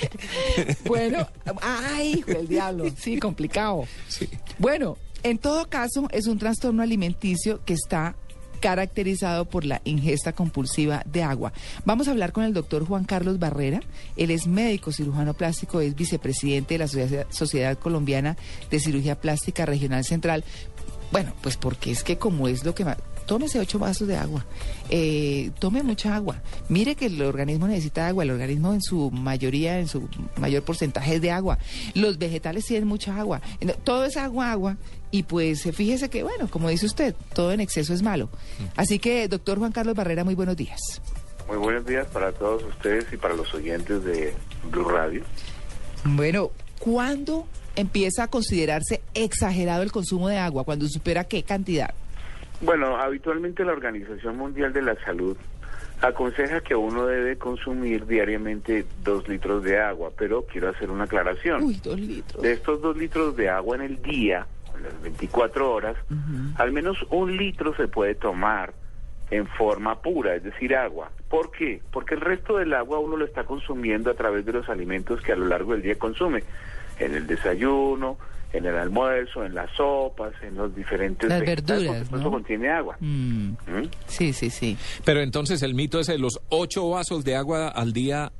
[0.87, 1.29] Bueno,
[1.61, 2.85] ay, hijo del diablo.
[2.99, 3.85] Sí, complicado.
[4.09, 4.27] Sí.
[4.59, 8.17] Bueno, en todo caso, es un trastorno alimenticio que está
[8.63, 11.53] caracterizado por la ingesta compulsiva de agua.
[11.85, 13.81] Vamos a hablar con el doctor Juan Carlos Barrera.
[14.17, 18.37] Él es médico cirujano plástico, es vicepresidente de la Sociedad, Colombiana
[18.71, 20.45] de Cirugía Plástica Regional Central.
[21.11, 22.97] Bueno, pues porque es que como es lo que más...
[23.27, 24.45] Tómese ocho vasos de agua.
[24.91, 26.43] Eh, tome mucha agua.
[26.69, 28.25] Mire que el organismo necesita agua.
[28.25, 31.59] El organismo en su mayoría, en su mayor porcentaje es de agua.
[31.95, 33.41] Los vegetales tienen mucha agua.
[33.85, 34.77] Todo es agua, agua.
[35.13, 38.31] Y pues eh, fíjese que, bueno, como dice usted, todo en exceso es malo.
[38.77, 40.81] Así que, doctor Juan Carlos Barrera, muy buenos días.
[41.47, 44.33] Muy buenos días para todos ustedes y para los oyentes de
[44.71, 45.23] Blue Radio.
[46.05, 47.47] Bueno, ¿cuándo
[47.77, 50.65] empieza a considerarse exagerado el consumo de agua?
[50.65, 51.93] ¿Cuando supera qué cantidad?
[52.63, 55.37] Bueno, habitualmente la Organización Mundial de la Salud
[56.01, 61.63] aconseja que uno debe consumir diariamente dos litros de agua, pero quiero hacer una aclaración.
[61.63, 62.43] Uy, dos litros.
[62.43, 64.47] De estos dos litros de agua en el día,
[64.83, 65.97] las 24 horas,
[66.57, 68.75] al menos un litro se puede tomar
[69.31, 71.11] en forma pura, es decir, agua.
[71.29, 71.81] ¿Por qué?
[71.91, 75.33] Porque el resto del agua uno lo está consumiendo a través de los alimentos que
[75.33, 76.45] a lo largo del día consume,
[76.99, 78.19] en el desayuno,
[78.53, 82.97] en el almuerzo, en las sopas, en los diferentes Las verduras, eso contiene agua.
[83.01, 83.89] Mm, ¿Mm?
[84.07, 84.77] sí, sí, sí.
[85.05, 88.33] Pero entonces el mito ese de los ocho vasos de agua al día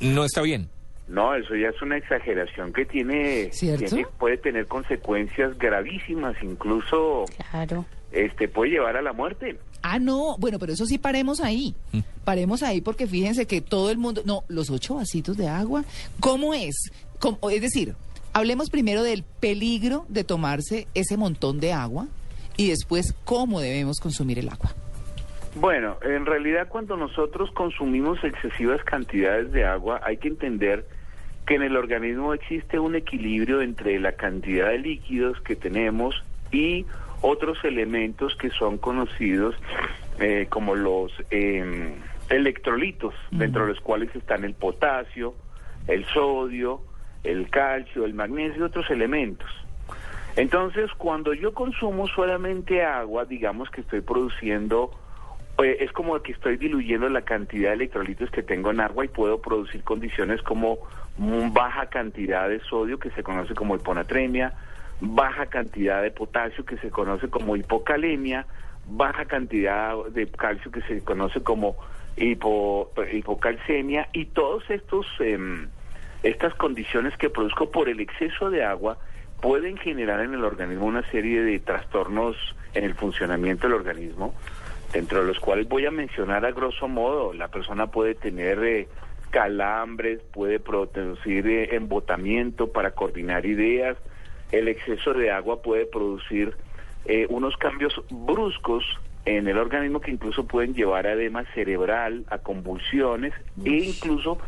[0.00, 0.68] no está bien.
[1.08, 3.84] No, eso ya es una exageración que tiene, ¿Cierto?
[3.86, 7.84] tiene- puede tener consecuencias gravísimas, incluso Claro.
[8.10, 9.58] este puede llevar a la muerte.
[9.82, 11.76] Ah, no, bueno, pero eso sí paremos ahí.
[12.24, 15.84] Paremos ahí porque fíjense que todo el mundo, no, los ocho vasitos de agua,
[16.18, 16.74] ¿cómo es?
[17.20, 17.94] ¿Cómo- es decir,
[18.32, 22.08] hablemos primero del peligro de tomarse ese montón de agua
[22.56, 24.74] y después cómo debemos consumir el agua.
[25.54, 30.86] Bueno, en realidad cuando nosotros consumimos excesivas cantidades de agua hay que entender
[31.46, 36.86] que en el organismo existe un equilibrio entre la cantidad de líquidos que tenemos y
[37.22, 39.54] otros elementos que son conocidos
[40.18, 41.94] eh, como los em,
[42.28, 45.34] electrolitos, dentro de los cuales están el potasio,
[45.86, 46.80] el sodio,
[47.22, 49.48] el calcio, el magnesio y otros elementos.
[50.36, 54.90] Entonces, cuando yo consumo solamente agua, digamos que estoy produciendo,
[55.58, 59.40] es como que estoy diluyendo la cantidad de electrolitos que tengo en agua y puedo
[59.40, 60.78] producir condiciones como
[61.52, 64.52] baja cantidad de sodio, que se conoce como hiponatremia,
[65.00, 68.46] baja cantidad de potasio, que se conoce como hipocalemia,
[68.86, 71.76] baja cantidad de calcio, que se conoce como
[72.16, 75.06] hipo, hipocalcemia, y todos estos...
[75.20, 75.68] em,
[76.22, 78.98] estas condiciones que produzco por el exceso de agua
[79.40, 82.36] pueden generar en el organismo una serie de trastornos
[82.74, 84.34] en el funcionamiento del organismo,
[84.96, 88.88] dentro de los cuales voy a mencionar a grosso modo, la persona puede tener eh,
[89.28, 93.98] calambres, puede producir eh, embotamiento para coordinar ideas,
[94.52, 96.56] el exceso de agua puede producir
[97.04, 98.84] eh, unos cambios bruscos
[99.26, 104.38] en el organismo que incluso pueden llevar a edema cerebral, a convulsiones e incluso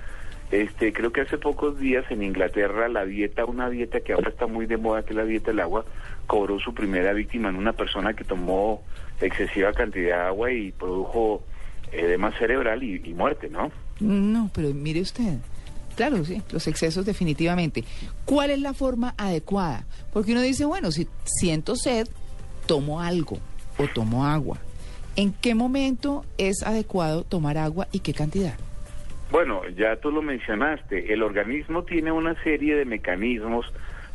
[0.51, 4.47] este, creo que hace pocos días en Inglaterra la dieta, una dieta que ahora está
[4.47, 5.85] muy de moda, que es la dieta del agua,
[6.27, 8.83] cobró su primera víctima en una persona que tomó
[9.21, 11.43] excesiva cantidad de agua y produjo
[11.93, 13.71] edema cerebral y, y muerte, ¿no?
[14.01, 15.39] No, pero mire usted.
[15.97, 17.83] Claro, sí, los excesos definitivamente.
[18.25, 19.85] ¿Cuál es la forma adecuada?
[20.13, 22.07] Porque uno dice, bueno, si siento sed,
[22.67, 23.39] tomo algo
[23.79, 24.59] o tomo agua.
[25.17, 28.55] ¿En qué momento es adecuado tomar agua y qué cantidad?
[29.33, 33.67] Bueno, ya tú lo mencionaste, el organismo tiene una serie de mecanismos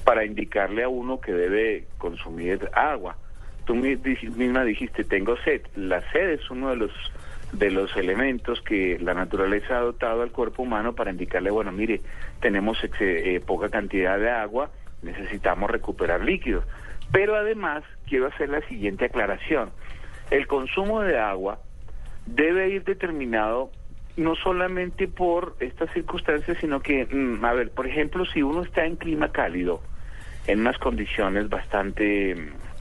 [0.05, 3.17] para indicarle a uno que debe consumir agua.
[3.65, 5.61] Tú misma dijiste, tengo sed.
[5.75, 6.91] La sed es uno de los
[7.53, 12.01] de los elementos que la naturaleza ha dotado al cuerpo humano para indicarle, bueno, mire,
[12.39, 14.71] tenemos eh, poca cantidad de agua,
[15.03, 16.65] necesitamos recuperar líquidos.
[17.11, 19.69] Pero además, quiero hacer la siguiente aclaración.
[20.31, 21.59] El consumo de agua
[22.25, 23.69] debe ir determinado
[24.17, 28.85] no solamente por estas circunstancias, sino que, mm, a ver, por ejemplo, si uno está
[28.85, 29.81] en clima cálido,
[30.47, 32.72] en unas condiciones bastante mm,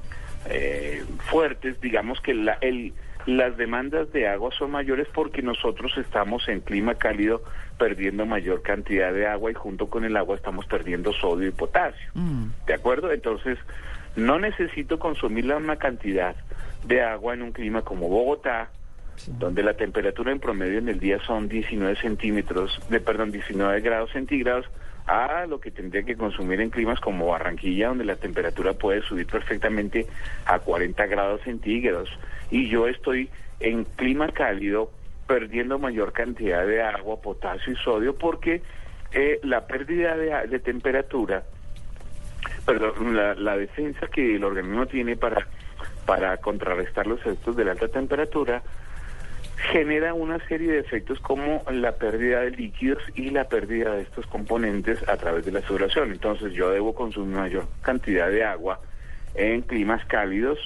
[0.47, 2.93] eh, fuertes, digamos que la, el,
[3.27, 7.43] las demandas de agua son mayores porque nosotros estamos en clima cálido
[7.79, 12.11] perdiendo mayor cantidad de agua y junto con el agua estamos perdiendo sodio y potasio.
[12.67, 13.13] ¿De acuerdo?
[13.13, 13.59] Entonces,
[14.17, 16.35] no necesito consumir la misma cantidad
[16.85, 18.71] de agua en un clima como Bogotá,
[19.27, 24.11] donde la temperatura en promedio en el día son 19 centímetros, de perdón, 19 grados
[24.11, 24.67] centígrados,
[25.07, 29.27] a lo que tendría que consumir en climas como Barranquilla, donde la temperatura puede subir
[29.27, 30.07] perfectamente
[30.47, 32.09] a 40 grados centígrados.
[32.51, 34.91] Y yo estoy en clima cálido
[35.27, 38.63] perdiendo mayor cantidad de agua, potasio y sodio, porque
[39.13, 41.43] eh, la pérdida de, de temperatura
[42.65, 45.47] perdón, la, la defensa que el organismo tiene para,
[46.07, 48.63] para contrarrestar los efectos de la alta temperatura
[49.71, 54.27] genera una serie de efectos como la pérdida de líquidos y la pérdida de estos
[54.27, 56.11] componentes a través de la sudoración.
[56.13, 58.81] Entonces yo debo consumir mayor cantidad de agua
[59.35, 60.59] en climas cálidos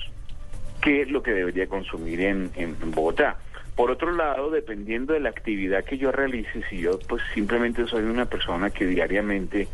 [0.81, 3.37] que lo que debería consumir en, en- Bogotá.
[3.75, 8.05] Por otro lado, dependiendo de la actividad que yo realice, si yo pues simplemente soy
[8.05, 9.69] una persona que diariamente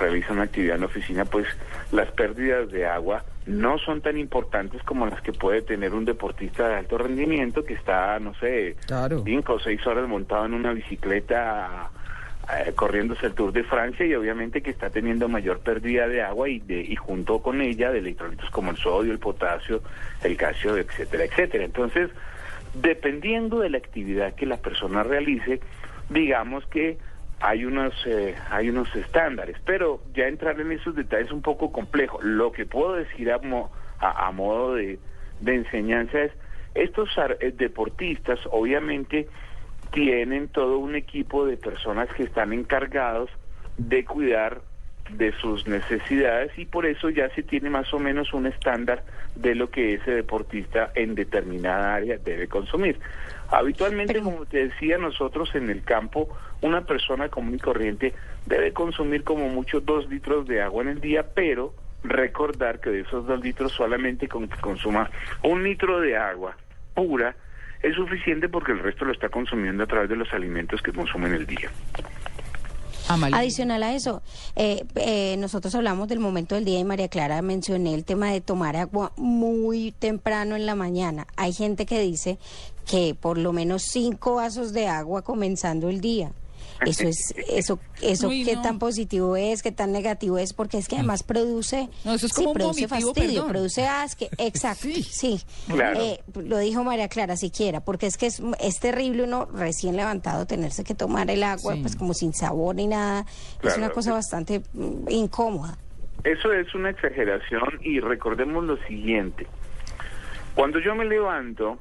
[0.00, 1.46] realiza una actividad en la oficina, pues
[1.92, 6.68] las pérdidas de agua no son tan importantes como las que puede tener un deportista
[6.68, 8.76] de alto rendimiento que está, no sé,
[9.24, 11.90] cinco o seis horas montado en una bicicleta
[12.52, 16.48] eh, corriéndose el Tour de Francia y obviamente que está teniendo mayor pérdida de agua
[16.48, 19.80] y, de, y junto con ella de electrolitos como el sodio, el potasio,
[20.24, 21.64] el calcio, etcétera, etcétera.
[21.64, 22.10] Entonces,
[22.74, 25.60] dependiendo de la actividad que la persona realice,
[26.08, 26.98] digamos que
[27.40, 31.72] hay unos eh, hay unos estándares, pero ya entrar en esos detalles es un poco
[31.72, 32.18] complejo.
[32.22, 34.98] Lo que puedo decir a, mo- a- a modo de,
[35.40, 36.32] de enseñanza es,
[36.74, 39.28] estos eh, deportistas obviamente
[39.92, 43.30] tienen todo un equipo de personas que están encargados
[43.76, 44.62] de cuidar
[45.10, 49.04] de sus necesidades y por eso ya se tiene más o menos un estándar
[49.36, 52.98] de lo que ese deportista en determinada área debe consumir.
[53.50, 56.28] Habitualmente, como te decía, nosotros en el campo,
[56.62, 58.14] una persona común y corriente
[58.46, 63.00] debe consumir como mucho dos litros de agua en el día, pero recordar que de
[63.00, 65.10] esos dos litros solamente con que consuma
[65.42, 66.56] un litro de agua
[66.94, 67.34] pura
[67.82, 71.28] es suficiente porque el resto lo está consumiendo a través de los alimentos que consume
[71.28, 71.70] en el día.
[73.08, 74.22] Adicional a eso,
[74.56, 78.40] eh, eh, nosotros hablamos del momento del día y María Clara mencioné el tema de
[78.40, 81.26] tomar agua muy temprano en la mañana.
[81.36, 82.38] Hay gente que dice
[82.86, 86.32] que por lo menos cinco vasos de agua comenzando el día.
[86.84, 88.62] Eso es, eso, eso Uy, qué no.
[88.62, 92.32] tan positivo es, qué tan negativo es, porque es que además produce, No, eso es
[92.32, 93.48] sí, como un produce vomitivo, fastidio, perdón.
[93.52, 95.40] produce asque, exacto, sí.
[95.68, 96.00] Claro.
[96.00, 100.46] Eh, lo dijo María Clara siquiera, porque es que es, es terrible uno recién levantado
[100.46, 101.80] tenerse que tomar el agua, Sí.
[101.80, 103.24] pues como sin sabor ni nada,
[103.62, 105.78] es una cosa bastante mm, incómoda.
[106.24, 109.46] Eso es una exageración y recordemos lo siguiente.
[110.54, 111.78] Cuando yo me levanto,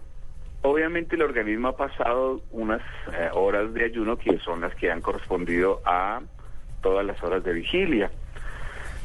[0.66, 2.82] obviamente el organismo ha pasado unas
[3.13, 6.22] eh, horas de ayuno que son las que han correspondido a
[6.82, 8.11] todas las horas de vigilia.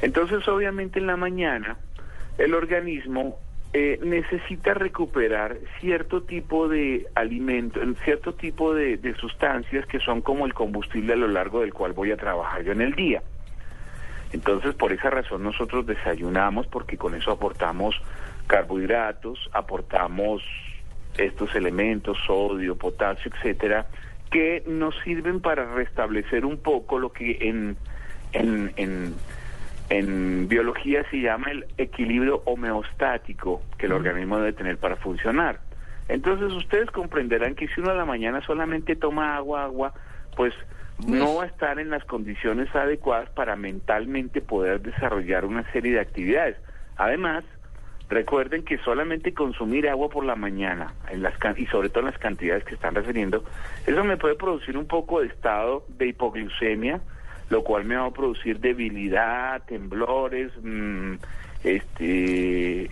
[0.03, 1.77] Entonces, obviamente en la mañana,
[2.39, 3.39] el organismo
[3.73, 10.47] eh, necesita recuperar cierto tipo de alimento, cierto tipo de, de sustancias que son como
[10.47, 13.23] el combustible a lo largo del cual voy a trabajar yo en el día.
[14.33, 18.01] Entonces, por esa razón nosotros desayunamos porque con eso aportamos
[18.47, 20.43] carbohidratos, aportamos
[21.17, 23.87] estos elementos, sodio, potasio, etcétera,
[24.31, 27.77] que nos sirven para restablecer un poco lo que en,
[28.33, 29.15] en, en,
[29.89, 35.61] en biología se llama el equilibrio homeostático que el organismo debe tener para funcionar.
[36.09, 39.95] Entonces ustedes comprenderán que si uno a la mañana solamente toma agua, agua,
[40.37, 40.55] pues
[41.07, 46.01] no va a estar en las condiciones adecuadas para mentalmente poder desarrollar una serie de
[46.01, 46.57] actividades.
[46.97, 47.45] Además,
[48.11, 52.19] recuerden que solamente consumir agua por la mañana, en las y sobre todo en las
[52.19, 53.45] cantidades que están refiriendo,
[53.87, 57.01] eso me puede producir un poco de estado de hipoglucemia,
[57.49, 61.15] lo cual me va a producir debilidad, temblores, mm,
[61.63, 62.91] este,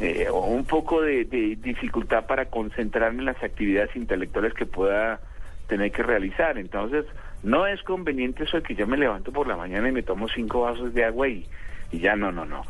[0.00, 5.20] eh, o un poco de, de dificultad para concentrarme en las actividades intelectuales que pueda
[5.66, 6.58] tener que realizar.
[6.58, 7.06] Entonces,
[7.42, 10.28] no es conveniente eso de que yo me levanto por la mañana y me tomo
[10.28, 11.46] cinco vasos de agua y,
[11.90, 12.64] y ya no, no, no.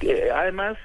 [0.00, 0.76] Eh, además,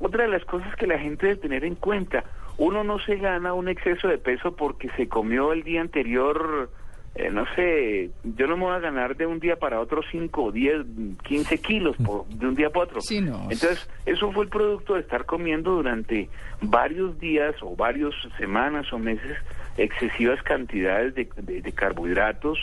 [0.00, 2.24] otra de las cosas que la gente debe tener en cuenta,
[2.58, 6.70] uno no se gana un exceso de peso porque se comió el día anterior,
[7.14, 10.52] eh, no sé, yo no me voy a ganar de un día para otro 5,
[10.52, 10.76] 10,
[11.24, 13.00] 15 kilos por, de un día para otro.
[13.02, 13.42] Sí, no.
[13.50, 16.28] Entonces, eso fue el producto de estar comiendo durante
[16.60, 19.38] varios días o varias semanas o meses
[19.76, 22.58] excesivas cantidades de, de- de carbohidratos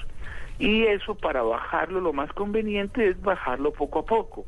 [0.60, 4.46] y eso para bajarlo lo más conveniente es bajarlo poco a poco.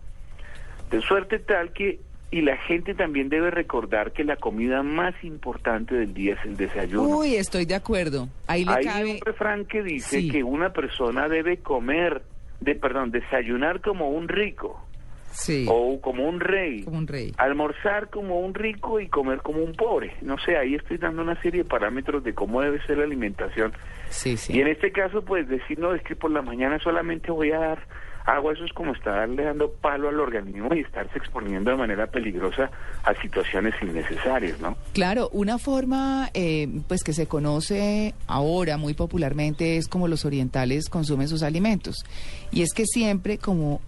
[0.92, 2.00] De suerte tal que,
[2.32, 6.58] y la gente también debe recordar que la comida más importante del día es el
[6.58, 7.18] desayuno.
[7.20, 8.30] Uy, estoy de acuerdo.
[8.48, 9.12] Ahí le Hay cabe.
[9.14, 10.30] un refrán que dice Sí.
[10.32, 12.22] que una persona debe comer,
[12.60, 14.86] de perdón, desayunar como un rico
[15.32, 17.34] Sí, o como un rey, como un rey.
[17.38, 20.16] almorzar como un rico y comer como un pobre.
[20.22, 23.72] No sé, ahí estoy dando una serie de parámetros de cómo debe ser la alimentación.
[24.10, 24.58] Sí, sí.
[24.58, 27.60] Y en este caso, pues decir, no, es que por la mañana solamente voy a
[27.60, 27.80] dar
[28.26, 32.70] agua, eso es como estarle dando palo al organismo y estarse exponiendo de manera peligrosa
[33.04, 34.78] a situaciones innecesarias, ¿no?
[34.94, 40.90] Claro, una forma eh, pues que se conoce ahora muy popularmente es como los orientales
[40.90, 42.06] consumen sus alimentos.
[42.52, 43.82] Y es que siempre como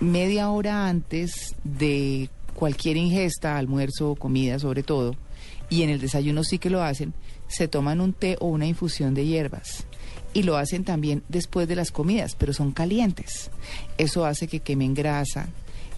[0.00, 5.16] media hora antes de cualquier ingesta, almuerzo, comida sobre todo,
[5.68, 7.14] y en el desayuno sí que lo hacen,
[7.48, 9.86] se toman un té o una infusión de hierbas.
[10.34, 13.50] Y lo hacen también después de las comidas, pero son calientes.
[13.96, 15.48] Eso hace que quemen grasa,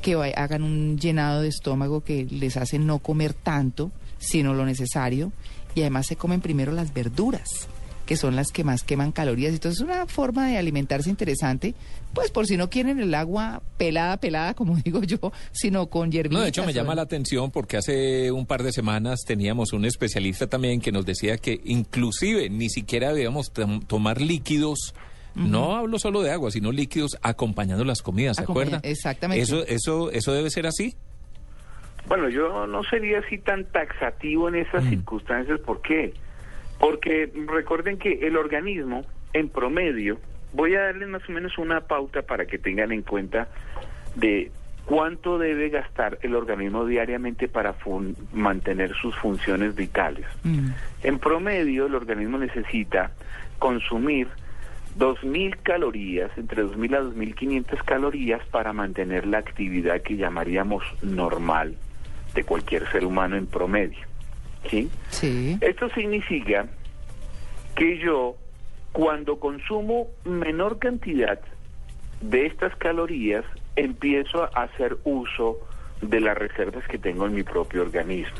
[0.03, 5.33] que hagan un llenado de estómago que les hace no comer tanto, sino lo necesario,
[5.75, 7.69] y además se comen primero las verduras,
[8.07, 9.53] que son las que más queman calorías.
[9.53, 11.75] Entonces es una forma de alimentarse interesante,
[12.15, 15.19] pues por si no quieren el agua pelada, pelada, como digo yo,
[15.53, 16.39] sino con hierbitas.
[16.39, 19.85] No, de hecho me llama la atención porque hace un par de semanas teníamos un
[19.85, 24.95] especialista también que nos decía que inclusive ni siquiera debíamos tom- tomar líquidos.
[25.35, 28.81] No hablo solo de agua, sino líquidos acompañando las comidas, ¿se acuerda?
[28.83, 29.43] exactamente.
[29.43, 30.95] Eso, eso, eso debe ser así.
[32.09, 35.59] Bueno, yo no sería así tan taxativo en esas circunstancias.
[35.61, 36.15] ¿Por qué?
[36.79, 40.19] Porque recuerden que el organismo, en promedio,
[40.53, 43.49] voy a darles más o menos una pauta para que tengan en cuenta
[44.15, 44.51] de
[44.85, 50.27] cuánto debe gastar el organismo diariamente para fun- mantener sus funciones vitales.
[50.45, 50.69] Mm.
[51.03, 53.11] En promedio, el organismo necesita
[53.59, 54.29] consumir
[54.99, 61.75] 2.000 calorías, entre 2.000 a 2.500 calorías para mantener la actividad que llamaríamos normal
[62.35, 63.99] de cualquier ser humano en promedio.
[64.71, 64.91] ¿Sí?
[65.11, 65.59] Sí.
[65.61, 66.67] Esto significa
[67.75, 68.37] que yo,
[68.93, 71.39] cuando consumo menor cantidad
[72.21, 73.45] de estas calorías,
[73.77, 75.59] empiezo a hacer uso
[76.01, 78.37] de las reservas que tengo en mi propio organismo.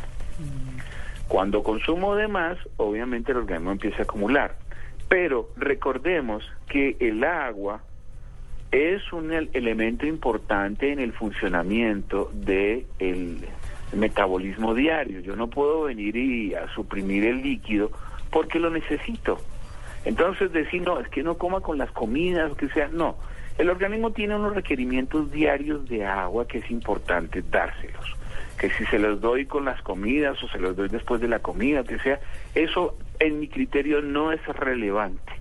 [1.29, 4.57] Cuando consumo de más, obviamente el organismo empieza a acumular.
[5.09, 7.83] Pero recordemos que el agua
[8.73, 12.87] es un el- elemento importante en el funcionamiento del
[13.93, 15.21] metabolismo diario.
[15.21, 17.91] Yo no puedo venir y a suprimir el líquido
[18.31, 19.39] porque lo necesito.
[20.05, 23.17] Entonces decir, no, es que no coma con las comidas, que sea, no.
[23.59, 28.15] El organismo tiene unos requerimientos diarios de agua que es importante dárselos.
[28.59, 31.39] Que si se los doy con las comidas o se los doy después de la
[31.41, 32.21] comida, que sea,
[32.55, 35.33] eso en mi criterio no es relevante.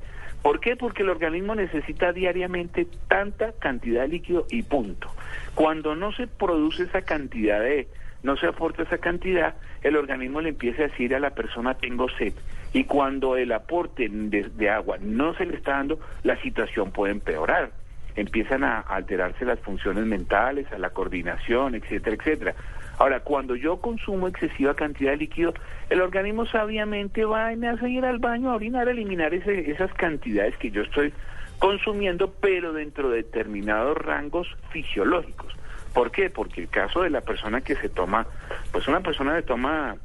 [0.42, 0.76] ¿Por qué?
[0.76, 5.10] Porque el organismo necesita diariamente tanta cantidad de líquido y punto.
[5.56, 7.88] Cuando no se produce esa cantidad de,
[8.26, 9.54] no se aporta esa cantidad,
[9.84, 12.34] el organismo le empieza a decir a la persona tengo sed.
[12.74, 17.72] Y cuando el aporte de, agua no se le está dando, la situación puede empeorar.
[18.16, 22.56] Empiezan a alterarse las funciones mentales, a la coordinación, etcétera, etcétera.
[22.98, 25.54] Ahora, cuando yo consumo excesiva cantidad de líquido,
[25.90, 30.58] el organismo sabiamente va hace ir al baño a orinar, a eliminar ese- esas cantidades
[30.58, 31.14] que yo estoy
[31.60, 35.54] consumiendo, pero dentro de determinados rangos fisiológicos.
[35.96, 36.30] ¿Por qué?
[36.30, 38.28] Porque el caso de la persona que se toma,
[38.74, 39.96] pues una persona que toma,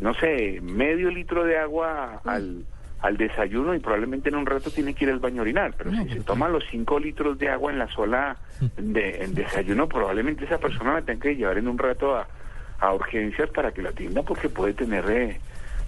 [0.00, 2.64] no sé, medio litro de agua al,
[3.00, 5.90] al desayuno y probablemente en un rato tiene que ir al baño a orinar, pero
[5.90, 8.36] si se toma los cinco litros de agua en la sola
[8.76, 12.28] de, en desayuno, probablemente esa persona la tenga que llevar en un rato a,
[12.78, 15.40] a urgencias para que la atienda porque puede tener eh,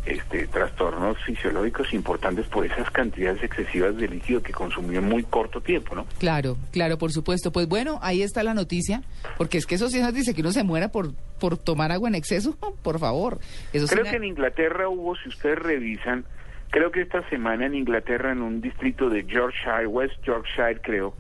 [0.07, 5.61] este, trastornos fisiológicos importantes por esas cantidades excesivas de líquido que consumió en muy corto
[5.61, 6.07] tiempo, ¿no?
[6.19, 7.53] Claro, claro, por supuesto.
[7.53, 9.03] Pues bueno, ahí está la noticia,
[9.37, 12.09] porque es que eso sí nos dice que uno se muera por, por tomar agua
[12.09, 13.41] en exceso, por favor.
[13.73, 16.25] Eso Creo que en Inglaterra hubo, si ustedes revisan,
[16.71, 21.15] creo que esta semana en Inglaterra, en un distrito de Yorkshire, West Yorkshire, creo,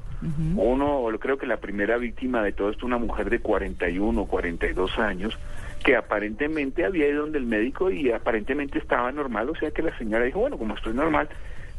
[0.56, 4.26] uno, o creo que la primera víctima de todo esto, una mujer de 41 o
[4.26, 5.38] 42 años,
[5.86, 9.96] que aparentemente había ido donde el médico y aparentemente estaba normal, o sea que la
[9.96, 11.28] señora dijo, bueno, como estoy normal,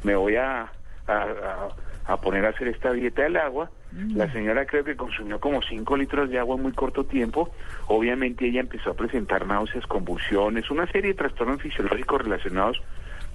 [0.06, 0.72] me voy a,
[1.08, 3.70] a, poner a hacer esta dieta del agua.
[4.14, 7.52] La señora creo que consumió como 5 litros de agua en muy corto tiempo.
[7.88, 12.82] Obviamente ella empezó a presentar náuseas, convulsiones, una serie de trastornos fisiológicos relacionados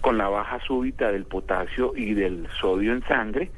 [0.01, 3.51] con la baja súbita del potasio y del sodio en sangre.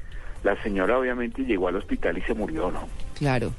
[0.42, 2.88] La señora obviamente llegó al hospital y se murió, ¿no?
[3.16, 3.52] Claro.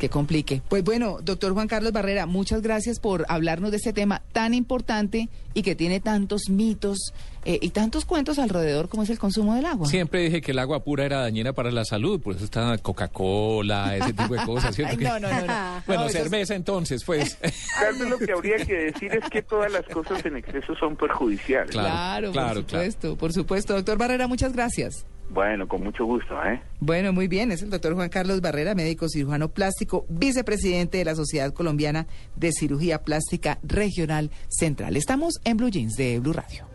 [0.00, 0.62] Que complique.
[0.68, 5.28] Pues bueno, doctor Juan Carlos Barrera, muchas gracias por hablarnos de este tema tan importante
[5.52, 7.12] y que tiene tantos mitos
[7.44, 9.86] eh, y tantos cuentos alrededor como es el consumo del agua.
[9.88, 13.94] Siempre dije que el agua pura era dañina para la salud, por eso está Coca-Cola,
[13.96, 14.92] ese tipo de cosas, ¿cierto?
[14.92, 15.82] Ay, que- no, no, no, no.
[15.86, 17.36] Bueno, No, eso es- cerveza entonces, pues.
[17.78, 20.96] Tal vez lo que habría que decir es que todas las cosas en exceso son
[20.96, 21.72] perjudiciales.
[21.72, 23.74] Claro, claro, por supuesto, por supuesto.
[23.74, 25.04] Doctor Barrera, muchas gracias.
[25.30, 26.60] Bueno, con mucho gusto, ¿eh?
[26.80, 31.14] Bueno, muy bien, es el doctor Juan Carlos Barrera, médico cirujano plástico, vicepresidente de la
[31.14, 34.96] Sociedad Colombiana de Cirugía Plástica Regional Central.
[34.96, 36.66] Estamos en Blue Jeans de Blue Radio.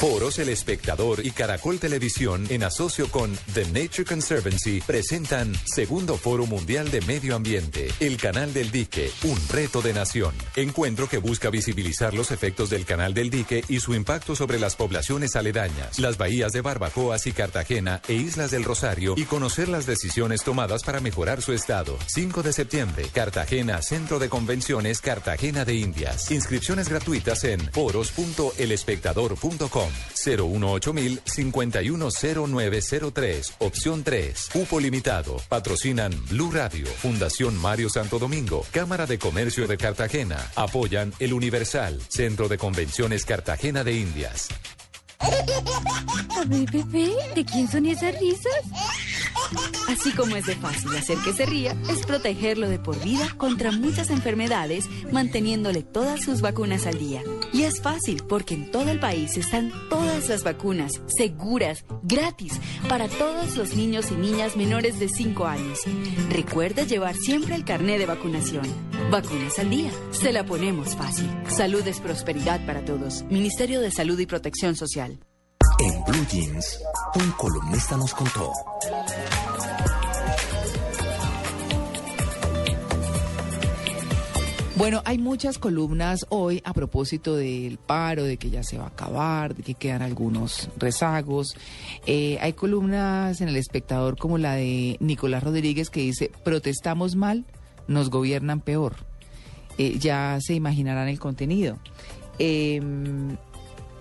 [0.00, 6.46] Foros El Espectador y Caracol Televisión, en asocio con The Nature Conservancy, presentan Segundo Foro
[6.46, 10.34] Mundial de Medio Ambiente, el Canal del Dique, un reto de nación.
[10.56, 14.74] Encuentro que busca visibilizar los efectos del Canal del Dique y su impacto sobre las
[14.74, 19.84] poblaciones aledañas, las bahías de Barbacoas y Cartagena e Islas del Rosario y conocer las
[19.84, 21.98] decisiones tomadas para mejorar su estado.
[22.06, 26.30] 5 de septiembre, Cartagena, Centro de Convenciones Cartagena de Indias.
[26.30, 35.36] Inscripciones gratuitas en foros.elespectador.com 018 510903 opción 3 cupo limitado.
[35.48, 40.50] Patrocinan Blue Radio Fundación Mario Santo Domingo Cámara de Comercio de Cartagena.
[40.56, 44.48] Apoyan El Universal Centro de Convenciones Cartagena de Indias.
[45.20, 48.52] A ver, bebé, ¿de quién son esas risas?
[49.88, 53.72] Así como es de fácil hacer que se ría, es protegerlo de por vida contra
[53.72, 57.22] muchas enfermedades, manteniéndole todas sus vacunas al día.
[57.52, 63.08] Y es fácil porque en todo el país están todas las vacunas, seguras, gratis, para
[63.08, 65.80] todos los niños y niñas menores de 5 años.
[66.30, 68.64] Recuerda llevar siempre el carné de vacunación.
[69.10, 71.28] Vacunas al día, se la ponemos fácil.
[71.48, 73.24] Salud es prosperidad para todos.
[73.24, 75.18] Ministerio de Salud y Protección Social.
[75.78, 76.78] En Blue Jeans,
[77.14, 78.52] un columnista nos contó.
[84.80, 88.88] Bueno, hay muchas columnas hoy a propósito del paro, de que ya se va a
[88.88, 91.54] acabar, de que quedan algunos rezagos.
[92.06, 97.44] Eh, hay columnas en El Espectador como la de Nicolás Rodríguez que dice, protestamos mal,
[97.88, 98.94] nos gobiernan peor.
[99.76, 101.76] Eh, ya se imaginarán el contenido.
[102.38, 103.38] Eh, en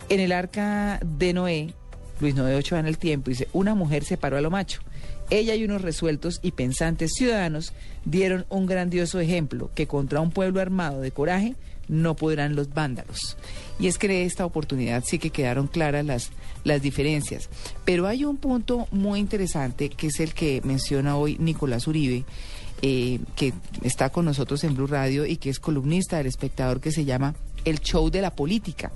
[0.08, 1.74] el arca de Noé,
[2.22, 4.80] Luis Noé Ochoa en el tiempo, dice, una mujer se paró a lo macho.
[5.30, 7.74] Ella y unos resueltos y pensantes ciudadanos
[8.06, 11.56] dieron un grandioso ejemplo que contra un pueblo armado de coraje
[11.88, 13.36] no podrán los vándalos.
[13.80, 16.32] Y es que en esta oportunidad sí que quedaron claras las,
[16.64, 17.50] las diferencias.
[17.86, 22.26] Pero hay un punto muy interesante que es el que menciona hoy Nicolás Uribe,
[22.82, 23.54] eh, que
[23.84, 27.36] está con nosotros en Blue Radio y que es columnista del espectador que se llama
[27.66, 28.92] el show de la política.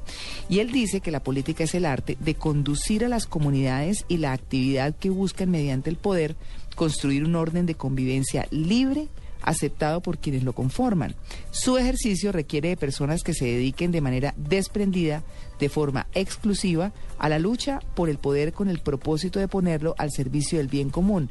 [0.50, 4.18] Y él dice que la política es el arte de conducir a las comunidades y
[4.18, 6.36] la actividad que buscan mediante el poder
[6.76, 9.08] construir un orden de convivencia libre,
[9.42, 11.16] aceptado por quienes lo conforman.
[11.52, 15.24] Su ejercicio requiere de personas que se dediquen de manera desprendida,
[15.60, 20.12] de forma exclusiva, a la lucha por el poder con el propósito de ponerlo al
[20.12, 21.30] servicio del bien común.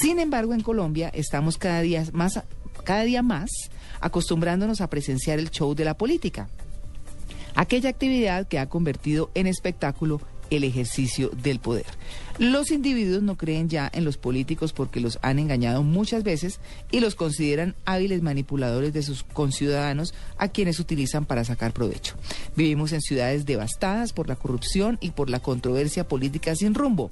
[0.00, 2.40] Sin embargo, en Colombia estamos cada día más,
[2.84, 3.50] cada día más
[4.02, 6.48] acostumbrándonos a presenciar el show de la política,
[7.54, 10.20] aquella actividad que ha convertido en espectáculo
[10.56, 11.86] el ejercicio del poder.
[12.38, 17.00] Los individuos no creen ya en los políticos porque los han engañado muchas veces y
[17.00, 22.16] los consideran hábiles manipuladores de sus conciudadanos a quienes utilizan para sacar provecho.
[22.56, 27.10] Vivimos en ciudades devastadas por la corrupción y por la controversia política sin rumbo.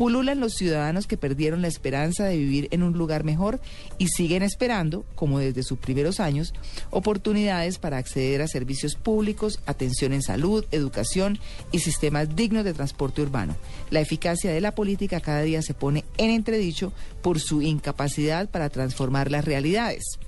[0.00, 3.60] Pululan los ciudadanos que perdieron la esperanza de vivir en un lugar mejor
[3.98, 6.54] y siguen esperando, como desde sus primeros años,
[6.88, 11.38] oportunidades para acceder a servicios públicos, atención en salud, educación
[11.70, 13.56] y sistemas dignos de transporte urbano.
[13.90, 18.70] La eficacia de la política cada día se pone en entredicho por su incapacidad para
[18.70, 20.18] transformar las realidades.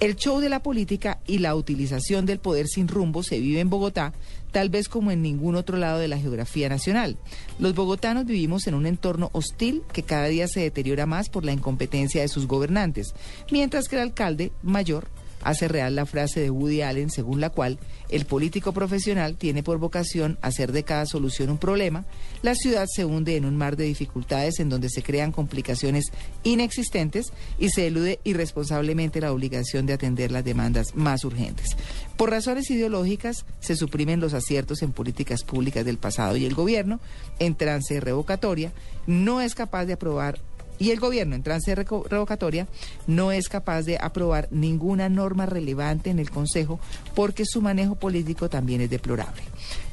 [0.00, 3.70] El show de la política y la utilización del poder sin rumbo se vive en
[3.70, 4.14] Bogotá,
[4.52, 7.16] tal vez como en ningún otro lado de la geografía nacional.
[7.58, 11.52] Los bogotanos vivimos en un entorno hostil que cada día se deteriora más por la
[11.52, 13.14] incompetencia de sus gobernantes,
[13.50, 15.08] mientras que el alcalde mayor
[15.42, 17.78] hace real la frase de Woody Allen según la cual
[18.08, 22.04] el político profesional tiene por vocación hacer de cada solución un problema,
[22.42, 26.12] la ciudad se hunde en un mar de dificultades en donde se crean complicaciones
[26.42, 31.76] inexistentes y se elude irresponsablemente la obligación de atender las demandas más urgentes.
[32.16, 37.00] Por razones ideológicas se suprimen los aciertos en políticas públicas del pasado y el gobierno,
[37.38, 38.72] en trance revocatoria,
[39.06, 40.38] no es capaz de aprobar
[40.82, 42.66] y el gobierno en trance revocatoria
[43.06, 46.80] no es capaz de aprobar ninguna norma relevante en el Consejo
[47.14, 49.42] porque su manejo político también es deplorable.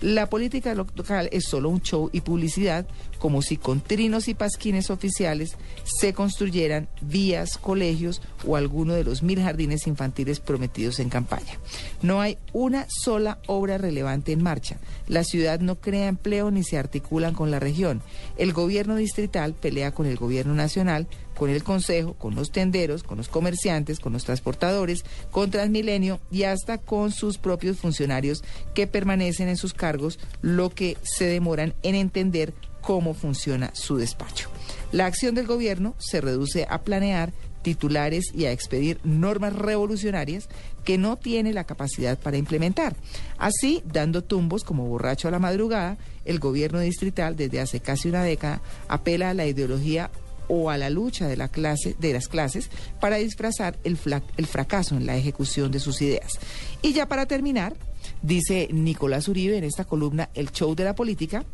[0.01, 4.89] La política local es solo un show y publicidad, como si con trinos y pasquines
[4.89, 11.59] oficiales se construyeran vías, colegios o alguno de los mil jardines infantiles prometidos en campaña.
[12.01, 14.77] No hay una sola obra relevante en marcha.
[15.07, 18.01] La ciudad no crea empleo ni se articulan con la región.
[18.37, 21.07] El gobierno distrital pelea con el gobierno nacional
[21.39, 26.43] con el Consejo, con los tenderos, con los comerciantes, con los transportadores, con Transmilenio y
[26.43, 31.95] hasta con sus propios funcionarios que permanecen en sus cargos, lo que se demoran en
[31.95, 34.49] entender cómo funciona su despacho.
[34.91, 37.31] La acción del gobierno se reduce a planear
[37.61, 40.49] titulares y a expedir normas revolucionarias
[40.83, 42.97] que no tiene la capacidad para implementar.
[43.37, 48.23] Así, dando tumbos como borracho a la madrugada, el gobierno distrital desde hace casi una
[48.23, 50.09] década apela a la ideología
[50.49, 52.69] o a la lucha de, la clase, de las clases
[52.99, 53.97] para disfrazar el,
[54.35, 56.39] el fracaso en la ejecución de sus ideas.
[56.81, 57.75] Y ya para terminar,
[58.21, 61.45] dice Nicolás Uribe en esta columna El show de la política,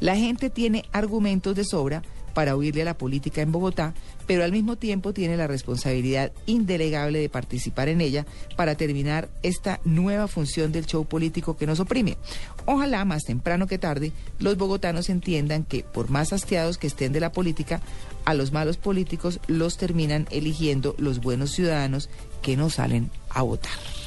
[0.00, 2.02] la gente tiene argumentos de sobra
[2.34, 3.94] para huirle a la política en Bogotá,
[4.26, 8.26] pero al mismo tiempo tiene la responsabilidad indelegable de participar en ella
[8.56, 12.16] para terminar esta nueva función del show político que nos oprime.
[12.66, 17.20] Ojalá más temprano que tarde los bogotanos entiendan que por más hastiados que estén de
[17.20, 17.80] la política,
[18.24, 22.08] a los malos políticos los terminan eligiendo los buenos ciudadanos
[22.42, 23.99] que no salen a votar.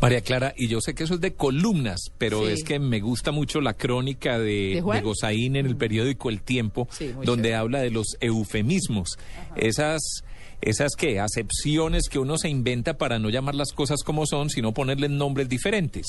[0.00, 3.32] María Clara, y yo sé que eso es de columnas, pero es que me gusta
[3.32, 5.78] mucho la crónica de, de, Gozaín en el mm.
[5.78, 6.88] periódico El Tiempo,
[7.24, 9.18] donde habla de los eufemismos,
[9.56, 10.22] esas
[10.60, 14.72] esas que acepciones que uno se inventa para no llamar las cosas como son, sino
[14.72, 16.06] ponerles nombres diferentes.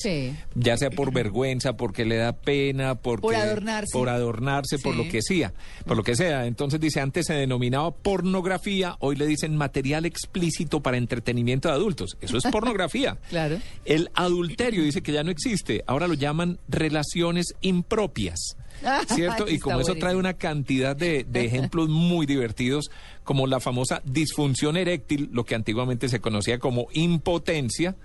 [0.55, 5.07] Ya sea por vergüenza, porque le da pena, porque, por adornarse, por adornarse, por lo
[5.07, 5.53] que sea,
[5.85, 6.45] por lo que sea.
[6.45, 12.17] Entonces dice, antes se denominaba pornografía, hoy le dicen material explícito para entretenimiento de adultos.
[12.21, 13.17] Eso es pornografía.
[13.29, 13.59] claro.
[13.85, 18.55] El adulterio dice que ya no existe, ahora lo llaman relaciones impropias.
[19.07, 19.47] ¿Cierto?
[19.47, 22.91] y como eso trae una cantidad de, ejemplos muy divertidos,
[23.23, 27.95] como la famosa disfunción eréctil, lo que antiguamente se conocía como impotencia,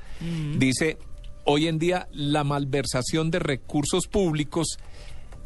[0.58, 0.98] dice,
[1.44, 4.78] hoy en día la malversación de recursos públicos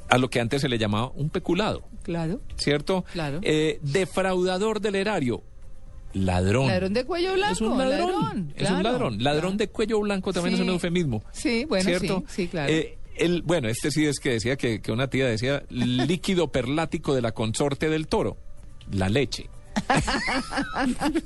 [0.08, 1.82] a lo que antes se le llamaba un peculado.
[2.02, 2.40] Claro.
[2.56, 3.04] ¿Cierto?
[3.12, 3.40] Claro.
[3.42, 5.42] Eh, defraudador del erario.
[6.14, 6.68] Ladrón.
[6.68, 7.52] Ladrón de cuello blanco.
[7.52, 8.52] Es un ladrón.
[8.56, 9.22] es un ladrón.
[9.22, 11.22] Ladrón de cuello blanco también es un eufemismo.
[11.32, 12.24] Sí, bueno, ¿cierto?
[12.28, 12.72] sí, claro.
[12.72, 17.14] Eh, el, bueno, este sí es que decía que, que una tía decía líquido perlático
[17.14, 18.36] de la consorte del toro,
[18.90, 19.48] la leche.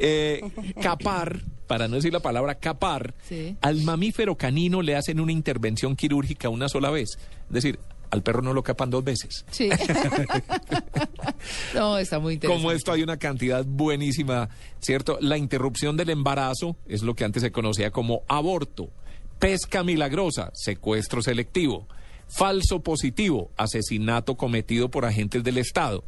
[0.00, 0.42] Eh,
[0.80, 3.14] capar, para no decir la palabra capar,
[3.60, 7.18] al mamífero canino le hacen una intervención quirúrgica una sola vez.
[7.48, 7.78] Es decir,
[8.10, 9.44] al perro no lo capan dos veces.
[9.50, 9.68] Sí.
[11.74, 12.62] no, está muy interesante.
[12.62, 14.48] Como esto hay una cantidad buenísima,
[14.80, 15.18] ¿cierto?
[15.20, 18.90] La interrupción del embarazo es lo que antes se conocía como aborto.
[19.38, 21.86] Pesca milagrosa, secuestro selectivo.
[22.26, 26.04] Falso positivo, asesinato cometido por agentes del Estado.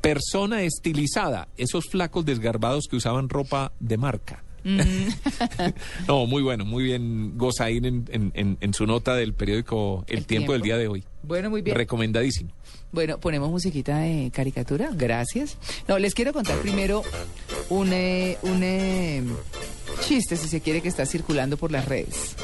[0.00, 4.42] Persona estilizada, esos flacos desgarbados que usaban ropa de marca.
[6.08, 10.54] no, muy bueno, muy bien Gozaín en, en, en, su nota del periódico El, tiempo,
[10.54, 11.04] del día de hoy.
[11.26, 11.76] Bueno, muy bien.
[11.76, 12.50] Recomendadísimo.
[12.92, 15.58] Bueno, ponemos musiquita de caricatura, gracias.
[15.88, 17.02] No, les quiero contar primero
[17.68, 19.22] un, eh, un eh,
[20.06, 22.36] chiste, si se quiere, que está circulando por las redes.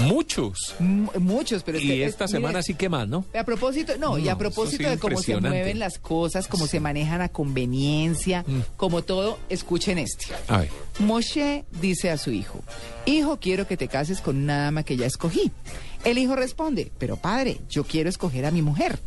[0.00, 0.76] Muchos.
[0.78, 1.80] muchos, pero...
[1.80, 3.24] Y esta semana sí que más, ¿no?
[3.36, 7.20] A propósito, no, y a propósito de cómo se mueven las cosas, cómo se manejan
[7.20, 8.76] a conveniencia, mm.
[8.76, 10.26] como todo, escuchen este.
[10.46, 10.70] A ver.
[11.00, 12.62] Moshe dice a su hijo,
[13.06, 15.50] hijo, quiero que te cases con una dama que ya escogí.
[16.08, 18.98] El hijo responde, pero padre, yo quiero escoger a mi mujer.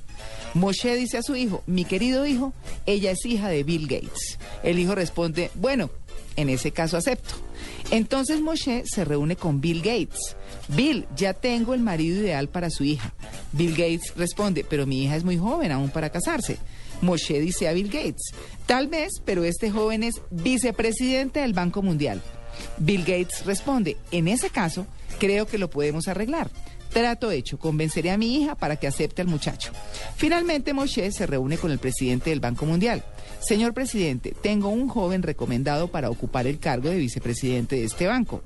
[0.53, 2.53] Moshe dice a su hijo, mi querido hijo,
[2.85, 4.37] ella es hija de Bill Gates.
[4.61, 5.89] El hijo responde, bueno,
[6.35, 7.33] en ese caso acepto.
[7.89, 10.35] Entonces Moshe se reúne con Bill Gates.
[10.67, 13.15] Bill, ya tengo el marido ideal para su hija.
[13.51, 16.59] Bill Gates responde, pero mi hija es muy joven aún para casarse.
[17.01, 18.31] Moshe dice a Bill Gates,
[18.67, 22.21] tal vez, pero este joven es vicepresidente del Banco Mundial.
[22.77, 24.85] Bill Gates responde, en ese caso,
[25.17, 26.51] creo que lo podemos arreglar.
[26.91, 29.71] Trato hecho, convenceré a mi hija para que acepte al muchacho.
[30.17, 33.03] Finalmente Moshe se reúne con el presidente del Banco Mundial.
[33.39, 38.43] Señor presidente, tengo un joven recomendado para ocupar el cargo de vicepresidente de este banco,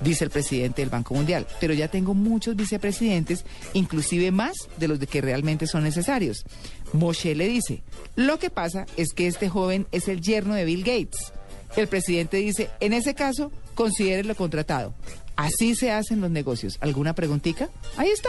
[0.00, 3.44] dice el presidente del Banco Mundial, pero ya tengo muchos vicepresidentes,
[3.74, 6.44] inclusive más de los de que realmente son necesarios.
[6.92, 7.82] Moshe le dice,
[8.14, 11.32] lo que pasa es que este joven es el yerno de Bill Gates.
[11.76, 14.94] El presidente dice, en ese caso, considérelo contratado.
[15.38, 16.78] Así se hacen los negocios.
[16.80, 17.68] ¿Alguna preguntita?
[17.96, 18.28] Ahí está.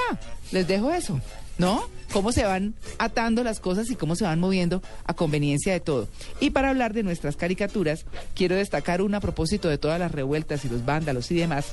[0.52, 1.20] Les dejo eso.
[1.58, 1.90] ¿No?
[2.14, 6.08] Cómo se van atando las cosas y cómo se van moviendo a conveniencia de todo.
[6.40, 8.06] Y para hablar de nuestras caricaturas,
[8.36, 11.72] quiero destacar una a propósito de todas las revueltas y los vándalos y demás,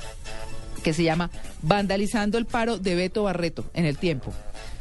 [0.83, 1.29] que se llama
[1.61, 4.33] Vandalizando el paro de Beto Barreto en el tiempo.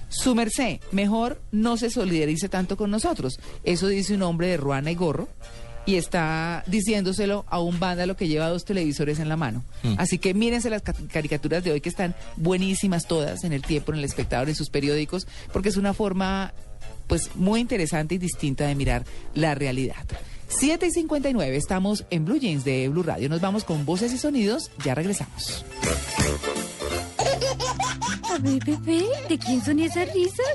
[0.09, 3.41] Su merced, mejor no se solidarice tanto con nosotros.
[3.63, 5.29] Eso dice un hombre de ruana y gorro
[5.87, 9.65] y está diciéndoselo a un vándalo que lleva dos televisores en la mano.
[9.83, 9.95] Mm.
[9.99, 13.99] Así que mírense las caricaturas de hoy que están buenísimas todas en el tiempo, en
[13.99, 16.53] el espectador, en sus periódicos, porque es una forma
[17.07, 20.05] pues muy interesante y distinta de mirar la realidad.
[20.49, 23.29] 7 y 59, estamos en Blue Jeans de Blue Radio.
[23.29, 25.65] Nos vamos con voces y sonidos, ya regresamos.
[28.41, 30.47] Ver, bebé, ¿de quién son esas risas?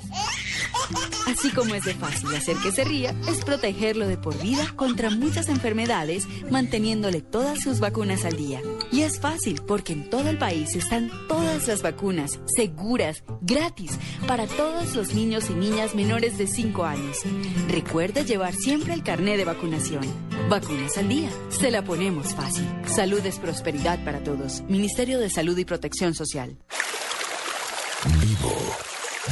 [1.28, 5.10] Así como es de fácil hacer que se ría, es protegerlo de por vida contra
[5.10, 8.62] muchas enfermedades, manteniéndole todas sus vacunas al día.
[8.92, 13.92] Y es fácil porque en todo el país están todas las vacunas, seguras, gratis,
[14.28, 17.18] para todos los niños y niñas menores de 5 años.
[17.68, 20.04] Recuerda llevar siempre el carné de vacunación.
[20.50, 22.68] Vacunas al día, se la ponemos fácil.
[22.86, 24.62] Salud es prosperidad para todos.
[24.68, 26.58] Ministerio de Salud y Protección Social.
[28.04, 28.56] Vivo.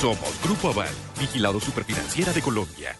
[0.00, 0.88] Somos Grupo Aval,
[1.18, 2.96] vigilado superfinanciera de Colombia.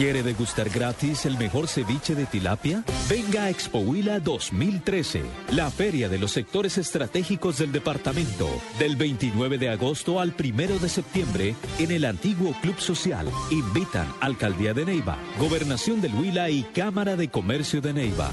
[0.00, 2.82] ¿Quiere degustar gratis el mejor ceviche de tilapia?
[3.06, 5.22] Venga a Expo Huila 2013,
[5.52, 8.48] la feria de los sectores estratégicos del departamento,
[8.78, 13.28] del 29 de agosto al 1 de septiembre en el antiguo Club Social.
[13.50, 18.30] Invitan Alcaldía de Neiva, Gobernación del Huila y Cámara de Comercio de Neiva.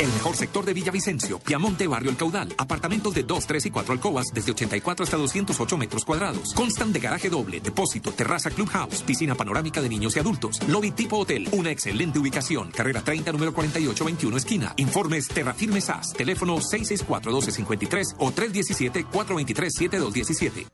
[0.00, 2.52] El mejor sector de Villavicencio, Piamonte, Barrio El Caudal.
[2.58, 6.52] Apartamentos de 2, 3 y 4 alcobas desde 84 hasta 208 metros cuadrados.
[6.52, 10.58] Constan de garaje doble, depósito, terraza clubhouse, piscina panorámica de niños y adultos.
[10.66, 11.48] Lobby tipo hotel.
[11.52, 12.72] Una excelente ubicación.
[12.72, 14.74] Carrera 30, número 4821, esquina.
[14.78, 16.12] Informes Terrafirme SAS.
[16.12, 20.66] Teléfono 664-1253 o 317-423-7217.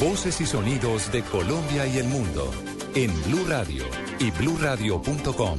[0.00, 2.50] Voces y sonidos de Colombia y el mundo
[2.94, 3.84] en Blue Radio
[4.18, 5.58] y bluradio.com.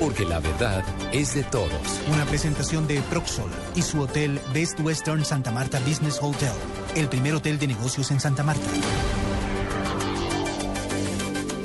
[0.00, 2.00] Porque la verdad es de todos.
[2.10, 6.52] Una presentación de Proxol y su hotel Best Western Santa Marta Business Hotel,
[6.96, 8.66] el primer hotel de negocios en Santa Marta.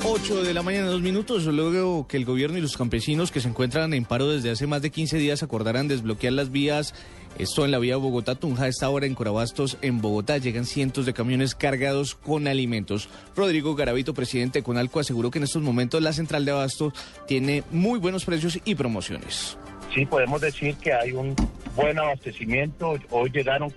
[0.04, 3.48] 8 de la mañana, dos minutos, luego que el gobierno y los campesinos que se
[3.48, 6.94] encuentran en paro desde hace más de 15 días acordarán desbloquear las vías,
[7.38, 11.12] esto en la vía Bogotá-Tunja, a esta hora en Corabastos, en Bogotá, llegan cientos de
[11.12, 13.08] camiones cargados con alimentos.
[13.36, 16.92] Rodrigo Garavito, presidente de Conalco, aseguró que en estos momentos la central de Abasto
[17.26, 19.56] tiene muy buenos precios y promociones.
[19.94, 21.34] Sí, podemos decir que hay un
[21.74, 22.96] buen abastecimiento.
[23.10, 23.70] Hoy llegaron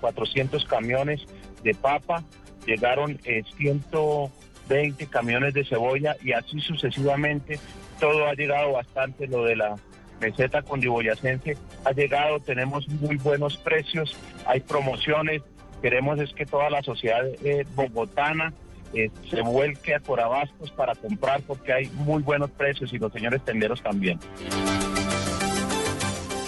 [0.00, 1.20] 400 camiones
[1.62, 2.24] de papa,
[2.66, 7.58] llegaron eh, 120 camiones de cebolla y así sucesivamente.
[8.00, 9.74] Todo ha llegado bastante, lo de la
[10.20, 14.16] meseta condiboyacense ha llegado, tenemos muy buenos precios,
[14.46, 15.42] hay promociones,
[15.82, 18.52] queremos es que toda la sociedad eh, bogotana
[18.94, 23.44] eh, se vuelque a Corabastos para comprar porque hay muy buenos precios y los señores
[23.44, 24.18] tenderos también.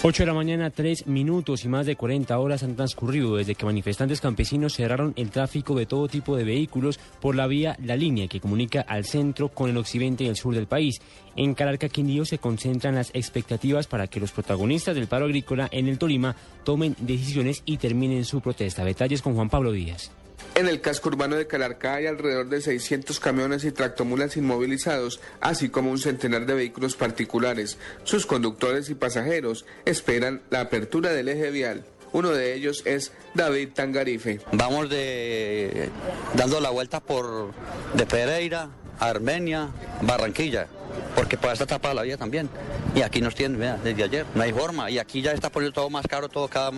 [0.03, 3.67] 8 de la mañana, 3 minutos y más de 40 horas han transcurrido desde que
[3.67, 8.27] manifestantes campesinos cerraron el tráfico de todo tipo de vehículos por la vía La Línea
[8.27, 10.99] que comunica al centro con el occidente y el sur del país.
[11.35, 15.87] En Calarca, Quindío se concentran las expectativas para que los protagonistas del paro agrícola en
[15.87, 18.83] el Tolima tomen decisiones y terminen su protesta.
[18.83, 20.11] Detalles con Juan Pablo Díaz.
[20.55, 25.69] En el casco urbano de Calarcá hay alrededor de 600 camiones y tractomulas inmovilizados, así
[25.69, 27.77] como un centenar de vehículos particulares.
[28.03, 31.85] Sus conductores y pasajeros esperan la apertura del eje vial.
[32.13, 34.41] Uno de ellos es David Tangarife.
[34.51, 35.89] Vamos de
[36.35, 37.53] dando la vuelta por
[37.93, 38.69] de Pereira,
[39.01, 39.69] Armenia,
[40.01, 40.67] Barranquilla,
[41.15, 42.49] porque por esta etapa de la vía también.
[42.95, 44.89] Y aquí nos tienen, vea, desde ayer, no hay forma.
[44.91, 46.71] Y aquí ya está poniendo todo más caro, todo cada,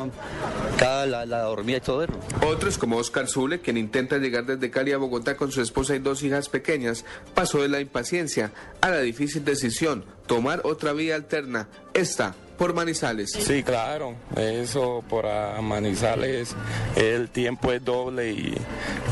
[0.78, 2.14] cada la, la dormida y todo eso.
[2.48, 6.00] Otros, como Oscar Zule, quien intenta llegar desde Cali a Bogotá con su esposa y
[6.00, 7.04] dos hijas pequeñas,
[7.34, 8.52] pasó de la impaciencia
[8.82, 13.32] a la difícil decisión, tomar otra vía alterna, esta por Manizales.
[13.32, 16.56] Sí, claro, eso por ah, Manizales
[16.96, 18.54] el tiempo es doble y,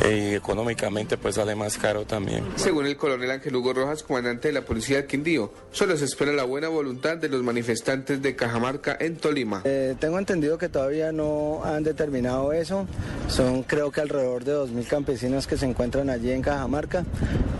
[0.10, 2.44] y económicamente pues sale más caro también.
[2.56, 6.32] Según el coronel Ángel Hugo Rojas, comandante de la policía de Quindío, solo se espera
[6.32, 9.62] la buena voluntad de los manifestantes de Cajamarca en Tolima.
[9.66, 12.88] Eh, tengo entendido que todavía no han determinado eso.
[13.28, 17.04] Son creo que alrededor de 2.000 campesinos que se encuentran allí en Cajamarca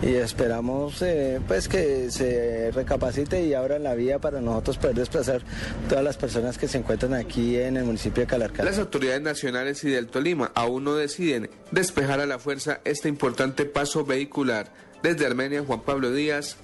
[0.02, 5.42] y esperamos eh, pues que se recapacite y abran la vía para nosotros poder desplazar
[5.88, 8.64] todas las personas que se encuentran aquí en el municipio de Calarcá.
[8.64, 13.64] Las autoridades nacionales y del Tolima aún no deciden despejar a la fuerza este importante
[13.64, 14.72] paso vehicular.
[15.02, 16.56] Desde Armenia, Juan Pablo Díaz,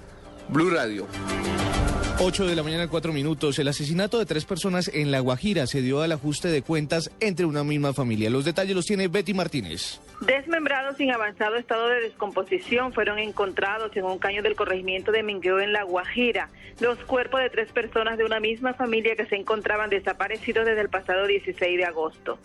[0.49, 1.07] Blue Radio.
[2.21, 3.59] 8 de la mañana, 4 minutos.
[3.59, 7.45] El asesinato de tres personas en La Guajira se dio al ajuste de cuentas entre
[7.45, 8.29] una misma familia.
[8.29, 10.01] Los detalles los tiene Betty Martínez.
[10.19, 15.61] Desmembrados sin avanzado estado de descomposición fueron encontrados en un caño del corregimiento de Mingueo
[15.61, 16.49] en La Guajira.
[16.81, 20.89] Los cuerpos de tres personas de una misma familia que se encontraban desaparecidos desde el
[20.89, 22.37] pasado 16 de agosto.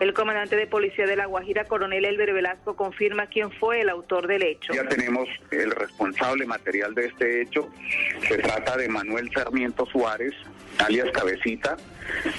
[0.00, 4.26] El comandante de policía de La Guajira, coronel Elber Velasco, confirma quién fue el autor
[4.26, 4.72] del hecho.
[4.72, 7.68] Ya tenemos el responsable material de este hecho.
[8.26, 10.34] Se trata de Manuel Sarmiento Suárez,
[10.78, 11.76] alias Cabecita,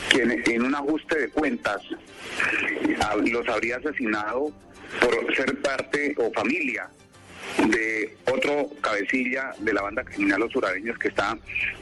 [0.09, 1.81] quien en un ajuste de cuentas
[3.25, 4.51] los habría asesinado
[4.99, 6.89] por ser parte o familia
[7.67, 11.37] de otro cabecilla de la banda criminal Los Suradeños que está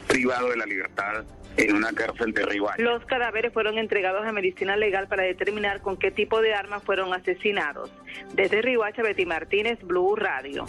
[0.06, 1.24] privado de la libertad
[1.56, 2.76] en una cárcel de Rivera.
[2.78, 7.12] Los cadáveres fueron entregados a medicina legal para determinar con qué tipo de armas fueron
[7.12, 7.90] asesinados.
[8.34, 10.66] Desde Rihuacha, Betty Martínez, Blue Radio.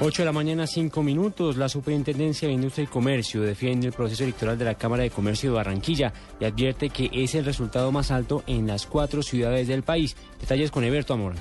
[0.00, 1.56] 8 de la mañana, 5 minutos.
[1.56, 5.50] La Superintendencia de Industria y Comercio defiende el proceso electoral de la Cámara de Comercio
[5.50, 9.82] de Barranquilla y advierte que es el resultado más alto en las cuatro ciudades del
[9.82, 10.16] país.
[10.40, 11.34] Detalles con Eberto Amor.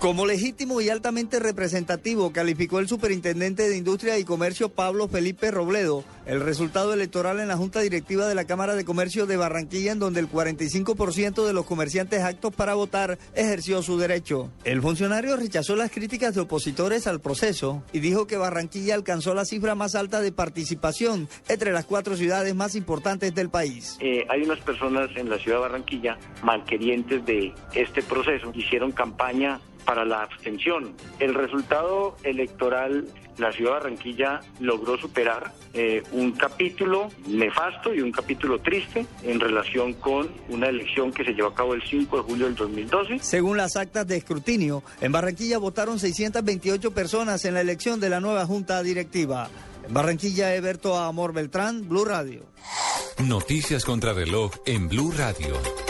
[0.00, 6.04] Como legítimo y altamente representativo, calificó el superintendente de Industria y Comercio Pablo Felipe Robledo
[6.30, 9.98] el resultado electoral en la Junta Directiva de la Cámara de Comercio de Barranquilla, en
[9.98, 14.48] donde el 45% de los comerciantes actos para votar ejerció su derecho.
[14.62, 19.44] El funcionario rechazó las críticas de opositores al proceso y dijo que Barranquilla alcanzó la
[19.44, 23.98] cifra más alta de participación entre las cuatro ciudades más importantes del país.
[24.00, 29.60] Eh, hay unas personas en la ciudad de Barranquilla malquerientes de este proceso, hicieron campaña
[29.84, 30.94] para la abstención.
[31.18, 33.06] El resultado electoral,
[33.38, 39.40] la ciudad de Barranquilla logró superar eh, un capítulo nefasto y un capítulo triste en
[39.40, 43.18] relación con una elección que se llevó a cabo el 5 de julio del 2012.
[43.20, 48.20] Según las actas de escrutinio, en Barranquilla votaron 628 personas en la elección de la
[48.20, 49.48] nueva junta directiva.
[49.86, 52.44] En Barranquilla, Eberto Amor Beltrán, Blue Radio.
[53.18, 55.89] Noticias contra reloj en Blue Radio.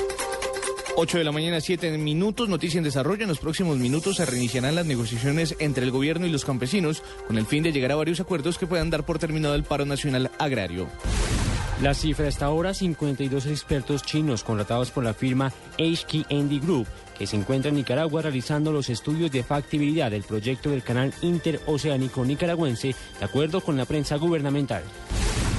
[0.96, 3.22] 8 de la mañana, 7 minutos, noticia en desarrollo.
[3.22, 7.38] En los próximos minutos se reiniciarán las negociaciones entre el gobierno y los campesinos con
[7.38, 10.30] el fin de llegar a varios acuerdos que puedan dar por terminado el paro nacional
[10.38, 10.88] agrario.
[11.80, 16.86] La cifra hasta ahora, 52 expertos chinos contratados por la firma HKND Group,
[17.18, 22.24] que se encuentra en Nicaragua realizando los estudios de factibilidad del proyecto del canal interoceánico
[22.24, 24.82] nicaragüense, de acuerdo con la prensa gubernamental.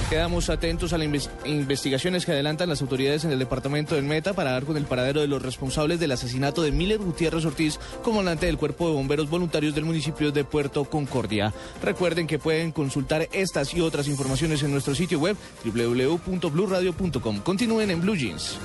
[0.08, 4.52] Quedamos atentos a las investigaciones que adelantan las autoridades en el departamento del Meta para
[4.52, 8.58] dar con el paradero de los responsables del asesinato de Miller Gutiérrez Ortiz, comandante del
[8.58, 11.52] Cuerpo de Bomberos Voluntarios del municipio de Puerto Concordia.
[11.82, 17.40] Recuerden que pueden consultar estas y otras informaciones en nuestro sitio web www.bluradio.com.
[17.40, 18.58] Continúen en Blue Jeans.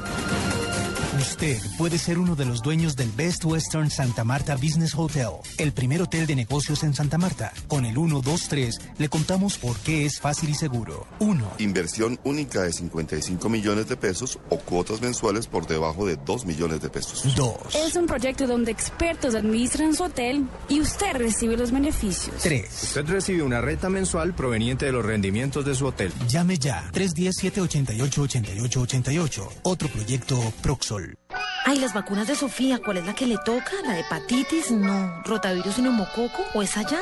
[1.20, 5.72] Usted puede ser uno de los dueños del Best Western Santa Marta Business Hotel, el
[5.72, 7.51] primer hotel de negocios en Santa Marta.
[7.68, 11.07] Con el 123 le contamos por qué es fácil y seguro.
[11.20, 11.53] 1.
[11.57, 16.82] Inversión única de 55 millones de pesos o cuotas mensuales por debajo de 2 millones
[16.82, 17.36] de pesos.
[17.36, 17.55] 2.
[17.88, 22.36] Es un proyecto donde expertos administran su hotel y usted recibe los beneficios.
[22.43, 22.84] 3.
[22.84, 26.13] Usted recibe una renta mensual proveniente de los rendimientos de su hotel.
[26.28, 26.91] Llame ya.
[26.93, 29.49] 310-788-8888.
[29.63, 31.07] Otro proyecto Proxol.
[31.66, 33.72] Ay, las vacunas de Sofía, ¿cuál es la que le toca?
[33.86, 34.72] ¿La de hepatitis?
[34.72, 35.22] No.
[35.26, 36.45] ¿Rotavirus y neumococo?
[36.53, 37.01] ¿O es allá?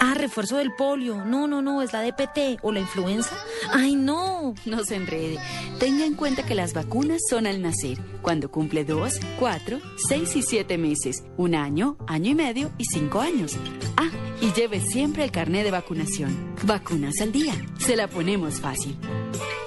[0.00, 1.24] Ah, refuerzo del polio.
[1.24, 3.36] No, no, no, es la de PT o la influenza.
[3.72, 4.54] Ay, no.
[4.64, 5.38] No se enrede.
[5.78, 10.42] Tenga en cuenta que las vacunas son al nacer, cuando cumple dos, cuatro, seis y
[10.42, 13.56] siete meses, un año, año y medio y cinco años.
[13.96, 14.10] Ah,
[14.40, 16.54] y lleve siempre el carnet de vacunación.
[16.64, 17.54] Vacunas al día.
[17.78, 18.96] Se la ponemos fácil.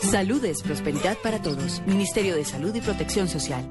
[0.01, 1.81] Salud es prosperidad para todos.
[1.85, 3.65] Ministerio de Salud y Protección Social.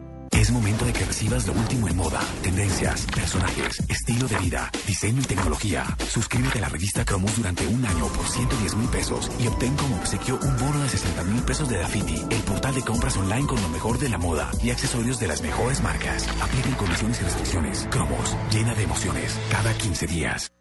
[0.45, 5.23] Es momento de que recibas lo último en moda, tendencias, personajes, estilo de vida, diseño
[5.23, 5.97] y tecnología.
[6.07, 9.97] Suscríbete a la revista Cromos durante un año por 110 mil pesos y obtén como
[9.97, 13.63] obsequio un bono de 60 mil pesos de Dafiti, el portal de compras online con
[13.63, 16.29] lo mejor de la moda y accesorios de las mejores marcas.
[16.43, 17.89] Apliquen condiciones y restricciones.
[17.91, 20.53] Cromos, llena de emociones, cada 15 días.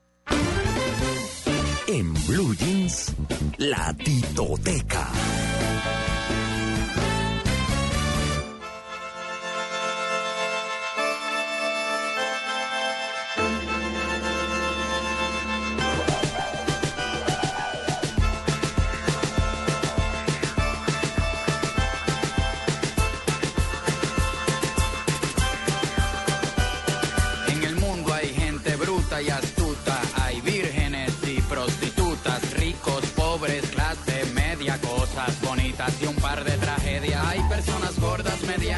[1.88, 3.14] En Blue Jeans,
[3.58, 5.10] la titoteca.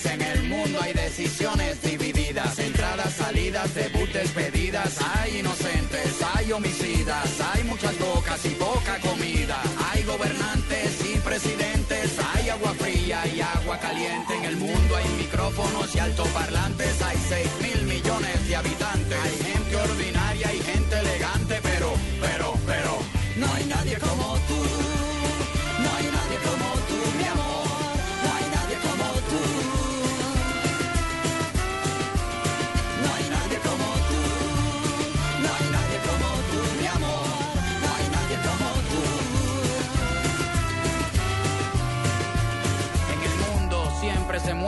[0.00, 0.06] Colores.
[0.06, 4.98] En el mundo hay decisiones divididas, entradas, salidas, debut, despedidas.
[5.16, 9.60] Hay inocentes, hay homicidas, hay muchas bocas y poca comida.
[9.90, 14.36] Hay gobernantes y presidentes, hay agua fría y agua caliente.
[14.36, 17.59] En el mundo hay micrófonos y altoparlantes, hay 6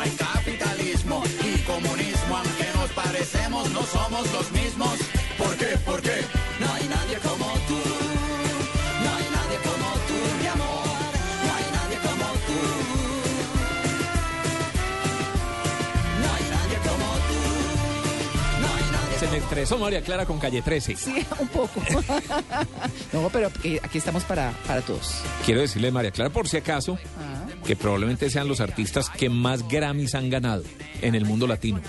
[0.00, 2.36] hay capitalismo y comunismo.
[2.36, 4.98] Aunque nos parecemos, no somos los mismos.
[5.36, 5.76] ¿Por qué?
[5.84, 6.16] ¿Por qué?
[6.60, 7.78] No hay nadie como tú.
[9.04, 10.86] No hay nadie como tú, mi amor.
[11.44, 12.60] No hay nadie como tú.
[16.22, 17.40] No hay nadie como tú.
[18.60, 20.96] No hay nadie Se me estresó María Clara con Calle 13.
[20.96, 21.82] Sí, un poco.
[23.12, 25.22] no, pero eh, aquí estamos para, para todos.
[25.44, 26.98] Quiero decirle, María Clara, por si acaso,
[27.66, 30.64] que probablemente sean los artistas que más Grammys han ganado
[31.02, 31.80] en el mundo latino.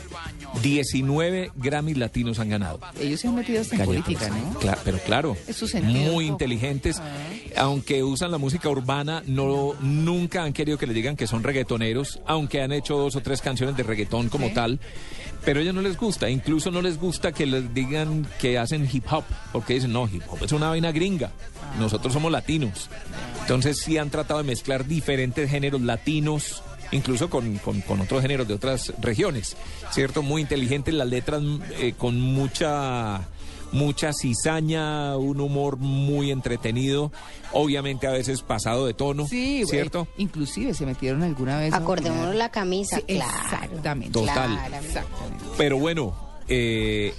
[0.62, 2.80] 19 Grammys latinos han ganado.
[3.00, 4.40] Ellos se han metido hasta en política, 13.
[4.54, 4.60] ¿no?
[4.60, 5.38] Cla- pero claro,
[5.84, 7.02] muy inteligentes.
[7.58, 12.20] Aunque usan la música urbana, no nunca han querido que les digan que son reggaetoneros,
[12.26, 14.54] aunque han hecho dos o tres canciones de reggaetón como Sí.
[14.54, 14.80] tal.
[15.44, 18.88] Pero a ellos no les gusta, incluso no les gusta que les digan que hacen
[18.92, 21.32] hip hop, porque dicen, no, hip hop es una vaina gringa,
[21.80, 22.90] nosotros somos latinos.
[23.42, 28.48] Entonces sí han tratado de mezclar diferentes géneros latinos, incluso con, con- con otros géneros
[28.48, 29.58] de otras regiones,
[29.92, 30.22] ¿cierto?
[30.22, 31.42] Muy inteligentes, las letras
[31.80, 33.22] eh, con mucha
[33.72, 37.12] mucha cizaña, un humor muy entretenido,
[37.54, 40.08] obviamente a veces pasado de tono, Sí, ¿cierto?
[40.12, 41.74] eh, inclusive se metieron alguna vez.
[41.74, 43.32] Acordémonos la camisa, Sí, claro.
[43.44, 44.12] Exactamente.
[44.12, 44.50] Total.
[44.50, 45.02] Claramente.
[45.58, 46.14] Pero bueno,
[46.48, 47.14] eh,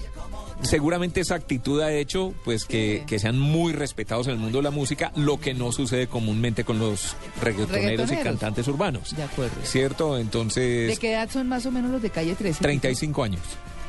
[0.62, 4.62] seguramente esa actitud ha hecho pues que, que sean muy respetados en el mundo de
[4.64, 9.16] la música, lo que no sucede comúnmente con los reggaetoneros, y cantantes urbanos.
[9.16, 9.56] De acuerdo.
[9.64, 10.14] ¿Cierto?
[10.16, 12.60] ¿De Entonces, qué edad son más o menos los de calle 13?
[12.62, 13.42] 35 años.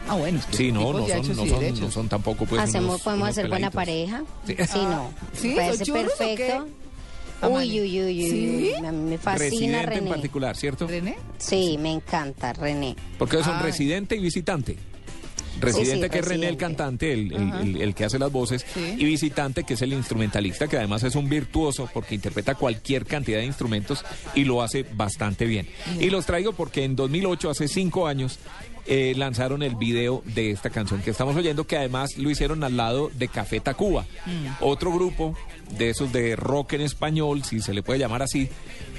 [0.07, 0.39] Ah, bueno.
[0.39, 1.79] es que Sí, no, no son, hechos no y son, derechos.
[1.81, 4.23] no son tampoco pues Hacemos, unos- podemos unos hacer buena pareja.
[4.45, 4.55] Sí.
[4.57, 5.09] Sí, no.
[5.33, 5.47] ¿Sí?
[5.49, 6.67] Me ¿Son parece perfecto.
[7.49, 8.29] Uy, uy, uy, uy.
[8.29, 8.73] ¿Sí?
[8.85, 10.09] A mí me fascina Residente en René.
[10.09, 10.87] particular, ¿cierto?
[10.87, 11.17] ¿René?
[11.37, 12.95] Sí, me encanta René.
[13.17, 13.61] Porque son Ah.
[13.61, 14.77] residente y visitante.
[15.59, 17.61] Residente sí, que es René el cantante, el, el- Ajá.
[17.61, 18.95] el- el que hace las voces, Sí.
[18.97, 23.37] y visitante que es el instrumentalista, que además es un virtuoso porque interpreta cualquier cantidad
[23.39, 24.03] de instrumentos
[24.35, 25.67] y lo hace bastante bien.
[25.99, 28.39] Y los traigo porque en 2008, hace cinco años,
[28.85, 32.75] eh, lanzaron el video de esta canción que estamos oyendo, que además lo hicieron al
[32.77, 34.05] lado de Café Tacuba,
[34.59, 35.35] otro grupo
[35.77, 38.49] de esos de rock en español, si se le puede llamar así,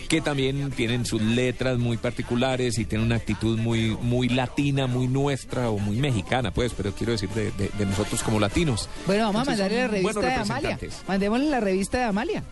[0.09, 5.09] que también tienen sus letras muy particulares y tienen una actitud muy, muy latina, muy
[5.09, 8.89] nuestra o muy mexicana, pues, pero quiero decir de, de- de nosotros como latinos.
[9.07, 10.78] Bueno, vamos a mandarle la revista de Amalia.
[11.09, 12.45] Mandémosle la revista de Amalia.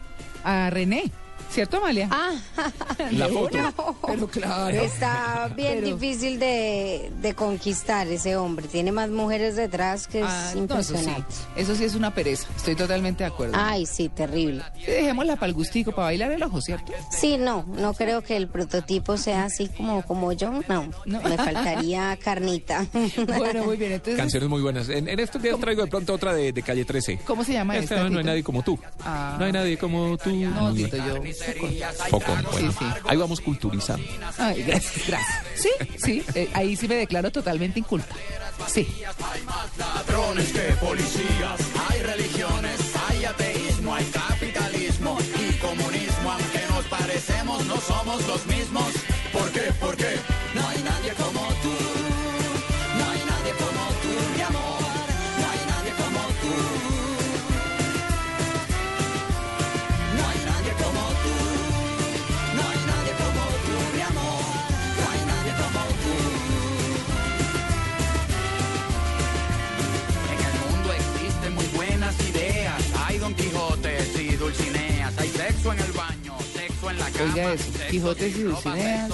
[0.45, 1.11] A René.
[1.53, 2.09] ¿Cierto, Amalia?
[2.11, 2.32] Ah,
[3.12, 3.59] La foto.
[4.07, 4.80] Pero claro.
[4.80, 8.66] Está bien Pero- difícil de, de conquistar ese hombre.
[8.68, 10.94] Tiene más mujeres detrás que es Ah, no, eso sí.
[10.94, 11.34] impresionante.
[11.57, 12.48] Eso sí es una pereza.
[12.57, 13.55] Estoy totalmente de acuerdo.
[13.57, 14.62] Ay, sí, terrible.
[14.86, 16.92] Dejémosla para el gustico, para bailar el ojo, ¿cierto?
[17.11, 20.53] Sí, no, no creo que el prototipo sea así como, como yo.
[20.68, 22.86] No, me faltaría carnita.
[23.26, 23.92] Bueno, muy bien.
[23.92, 24.88] Entonces, Canciones muy buenas.
[24.88, 27.20] En, en estos días traigo de pronto otra de, de Calle 13.
[27.26, 28.09] ¿cómo se llama Esta esta?
[28.09, 28.78] no hay nadie como tú.
[29.05, 29.36] Ah.
[29.38, 30.30] No hay nadie como tú.
[30.34, 30.72] No.
[30.72, 31.22] Tito, yo.
[32.11, 32.51] Poco, bueno.
[32.57, 32.84] Sí, sí.
[33.07, 34.07] Ahí vamos culturizando.
[34.38, 35.45] Ay, gracias, gracias.
[35.55, 38.14] Sí, sí, eh, ahí sí me declaro totalmente inculta.
[38.66, 38.88] Sí.
[39.78, 41.61] ladrones que policías.
[41.88, 46.32] Hay religiones, hay ateísmo, hay capitalismo y comunismo.
[46.32, 49.01] Aunque nos parecemos, no somos los mismos.
[77.22, 77.70] Oiga eso.
[77.90, 79.11] Quijotes y Dulcineas.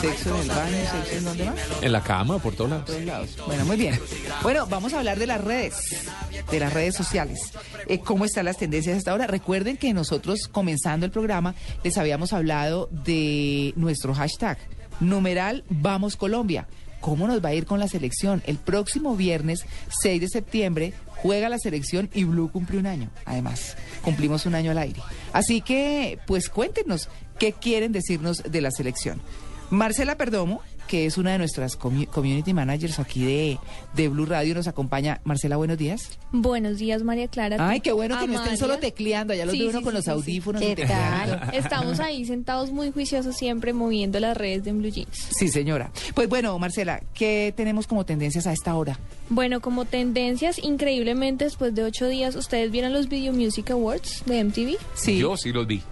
[0.00, 1.54] Sexo en el baño, sexo en donde más.
[1.82, 2.86] En la cama, por todos lados.
[2.86, 3.30] todos lados.
[3.46, 3.98] Bueno, muy bien.
[4.42, 6.08] Bueno, vamos a hablar de las redes,
[6.50, 7.52] de las redes sociales.
[7.86, 9.26] Eh, ¿Cómo están las tendencias hasta ahora?
[9.26, 14.58] Recuerden que nosotros, comenzando el programa, les habíamos hablado de nuestro hashtag,
[15.00, 16.66] numeral Vamos Colombia.
[17.04, 18.42] ¿Cómo nos va a ir con la selección?
[18.46, 19.66] El próximo viernes
[20.00, 23.10] 6 de septiembre juega la selección y Blue cumple un año.
[23.26, 25.02] Además, cumplimos un año al aire.
[25.34, 29.20] Así que, pues cuéntenos qué quieren decirnos de la selección.
[29.68, 33.58] Marcela Perdomo, que es una de nuestras community managers aquí de,
[33.94, 34.54] de Blue Radio.
[34.54, 36.18] Nos acompaña Marcela, buenos días.
[36.32, 37.56] Buenos días, María Clara.
[37.60, 39.92] Ay, qué bueno que no estén solo tecleando, allá los Sí, veo uno sí, con
[39.92, 40.14] sí, los sí, sí.
[40.14, 40.62] audífonos.
[40.62, 41.50] y ¿Qué tal?
[41.52, 45.28] Estamos ahí sentados muy juiciosos siempre moviendo las redes de Blue Jeans.
[45.36, 45.90] Sí, señora.
[46.14, 48.98] Pues bueno, Marcela, ¿qué tenemos como tendencias a esta hora?
[49.28, 54.44] Bueno, como tendencias, increíblemente después de ocho días, ¿ustedes vieron los Video Music Awards de
[54.44, 54.76] MTV?
[55.18, 55.82] Yo sí los vi.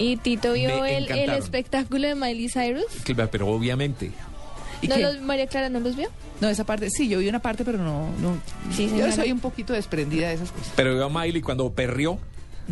[0.00, 2.86] Y Tito vio el, espectáculo de Miley Cyrus.
[3.04, 4.10] Claro, Pero obviamente.
[4.88, 6.08] ¿No los- María Clara no los vio?
[6.40, 8.40] No, esa parte, sí, yo vi una parte, pero no, no.
[8.74, 10.72] Sí, yo soy un poquito desprendida de esas cosas.
[10.74, 12.18] Pero veo a Miley cuando perrió.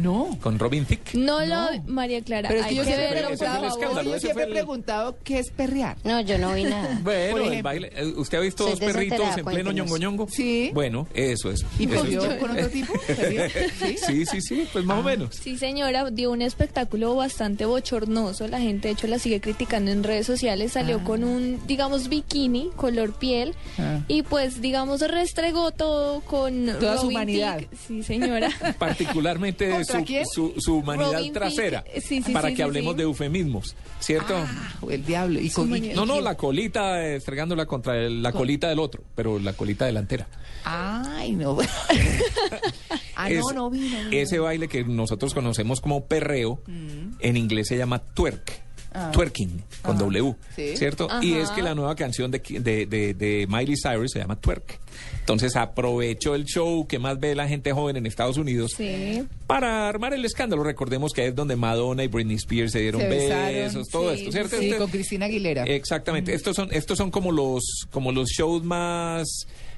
[0.00, 0.36] No.
[0.40, 1.14] Con Robin Thicke.
[1.14, 1.56] No, lo
[1.86, 2.48] María Clara.
[2.48, 4.04] Pero es hay que yo que siempre he por preguntado, favor.
[4.04, 5.96] yo siempre fue he el- preguntado qué es perrear.
[6.04, 7.00] No, yo no vi nada.
[7.02, 7.90] Bueno, el baile.
[7.94, 10.26] eh, ¿Usted ha visto dos perritos en pleno ñongo ñongo?
[10.30, 10.70] Sí.
[10.74, 11.64] Bueno, eso es.
[11.78, 12.38] ¿Y Eso es.
[12.38, 12.92] con otro tipo?
[13.78, 13.96] ¿Sí?
[14.06, 15.34] Sí, sí, sí, pues más o menos.
[15.34, 18.46] Sí, señora, dio un espectáculo bastante bochornoso.
[18.48, 20.72] La gente, de hecho, la sigue criticando en redes sociales.
[20.72, 23.54] Salió con un, digamos, bikini, color piel.
[23.78, 24.00] Ah.
[24.08, 26.66] Y pues, digamos, restregó todo con.
[26.78, 27.58] Toda su Robin humanidad.
[27.58, 27.70] Thicke.
[27.86, 28.50] Sí, señora.
[28.78, 30.24] Particularmente ¿Contra su, quién?
[30.26, 31.82] su, su humanidad Robin trasera.
[31.84, 32.00] Thicke.
[32.02, 34.34] Sí, sí, para sí, que hablemos de eufemismos, ¿cierto?
[34.36, 35.40] Ah, el diablo.
[35.40, 39.38] ¿Y con, no, no, la colita, eh, estregándola contra el- la colita del otro, pero
[39.38, 40.26] la colita delantera.
[40.64, 41.56] Ay, no.
[43.16, 44.18] ah, Es- no, no vi, no vi.
[44.18, 46.60] Ese baile que nosotros conocemos como perreo,
[47.20, 48.62] en inglés se llama twerk.
[48.92, 49.10] Ah.
[49.12, 50.04] Twerking, con Ajá.
[50.04, 50.76] W, Sí.
[50.76, 51.08] ¿cierto?
[51.20, 54.78] Y es que la nueva canción de, de, de- de Miley Cyrus se llama Twerk.
[55.20, 59.22] Entonces aprovechó el show que más ve la gente joven en Estados Unidos Sí.
[59.46, 60.64] para armar el escándalo.
[60.64, 64.20] Recordemos que es donde Madonna y Britney Spears se dieron Se besaron, besos, todo sí,
[64.20, 64.58] esto, ¿cierto?
[64.58, 65.64] Sí, Este- con Cristina Aguilera.
[65.64, 66.32] Exactamente.
[66.32, 69.28] Estos son, estos son como los, como los shows más,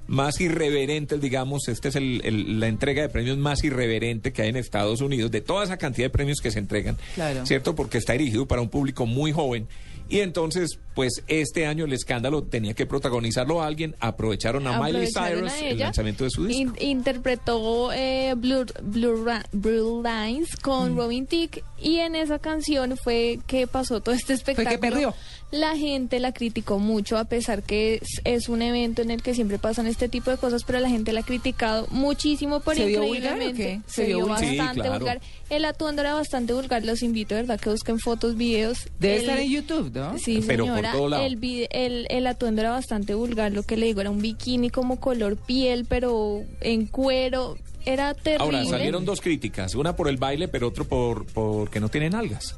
[0.06, 1.68] más irreverentes, digamos.
[1.68, 5.30] Este es el- el- la entrega de premios más irreverente que hay en Estados Unidos,
[5.30, 6.96] de toda esa cantidad de premios que se entregan.
[7.14, 7.46] Claro.
[7.46, 7.74] ¿Cierto?
[7.74, 9.66] Porque está dirigido para un público muy joven.
[10.08, 13.96] Y entonces, pues este año el escándalo tenía que protagonizarlo alguien.
[14.00, 16.60] Aprovecharon a Miley Aprovecharon Cyrus a el lanzamiento de su disco.
[16.60, 20.60] In- interpretó eh, Blue, Blue, Ra- Blue Lines Mm.
[20.60, 24.78] con Robin Thicke y en esa canción fue que pasó todo este espectáculo.
[24.78, 25.14] perdió.
[25.52, 29.34] La gente la criticó mucho a pesar que es, es un evento en el que
[29.34, 32.84] siempre pasan este tipo de cosas, pero la gente la ha criticado muchísimo por ¿Se
[32.86, 33.82] vio vulgar o increíblemente.
[33.84, 33.90] qué?
[33.90, 34.22] Se, ¿Se vio?
[34.24, 34.28] Sí,
[34.58, 34.98] bastante claro.
[34.98, 35.20] vulgar.
[35.48, 37.58] El atuendo era bastante vulgar, los invito, de ¿verdad?
[37.58, 38.86] Que busquen fotos, videos.
[39.00, 40.16] Debe El- estar en YouTube, ¿no?
[40.18, 40.98] Sí, Pero por señora.
[40.98, 41.24] todo lado.
[41.26, 44.70] El, vide- el, el atuendo era bastante vulgar, lo que le digo, era un bikini
[44.70, 47.56] como color piel, pero en cuero.
[47.86, 48.58] Era terrible.
[48.58, 49.74] Ahora, salieron dos críticas.
[49.74, 52.56] Una por el baile, pero otro por porque no tienen algas.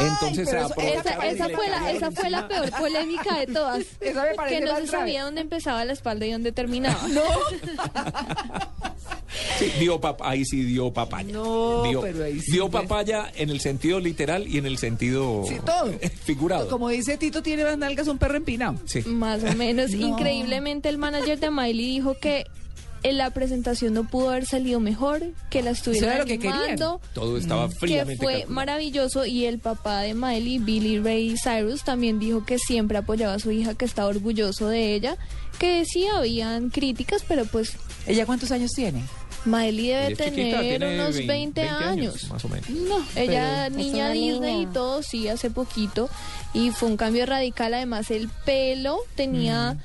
[0.00, 3.84] Entonces, eso- aprovecharon Esa, esa fue la, esa fue la peor polémica de todas.
[4.00, 4.86] Esa me parece que no se grave.
[4.88, 7.00] sabía dónde empezaba la espalda y dónde terminaba.
[7.08, 7.22] No.
[9.58, 11.32] Sí, dio pap- ahí sí dio papaya.
[11.32, 12.82] No, dio, pero ahí sí, dio pues.
[12.84, 15.92] papaya en el sentido literal y en el sentido Sí, todo.
[16.24, 16.68] figurado.
[16.68, 18.76] Como dice Tito, tiene más nalgas un perro empinado.
[18.86, 19.00] Sí.
[19.06, 19.90] Más o menos.
[19.96, 20.08] No.
[20.08, 22.44] Increíblemente, el manager de Miley dijo que
[23.08, 26.34] en la presentación no pudo haber salido mejor, que la Eso estuvieron era lo que
[26.48, 27.00] animando.
[27.14, 28.54] Todo estaba que fríamente fue calculado.
[28.54, 33.38] maravilloso y el papá de Miley, Billy Ray Cyrus, también dijo que siempre apoyaba a
[33.38, 35.16] su hija, que estaba orgulloso de ella,
[35.58, 37.72] que sí habían críticas, pero pues
[38.06, 39.02] ¿Ella cuántos años tiene?
[39.44, 42.28] Miley debe tener unos 20, 20 años.
[42.30, 42.68] más o menos.
[42.68, 46.08] No, ella Pero- niña Disney y todo, sí, hace poquito.
[46.52, 47.72] Y fue un cambio radical.
[47.74, 49.76] Además, el pelo tenía,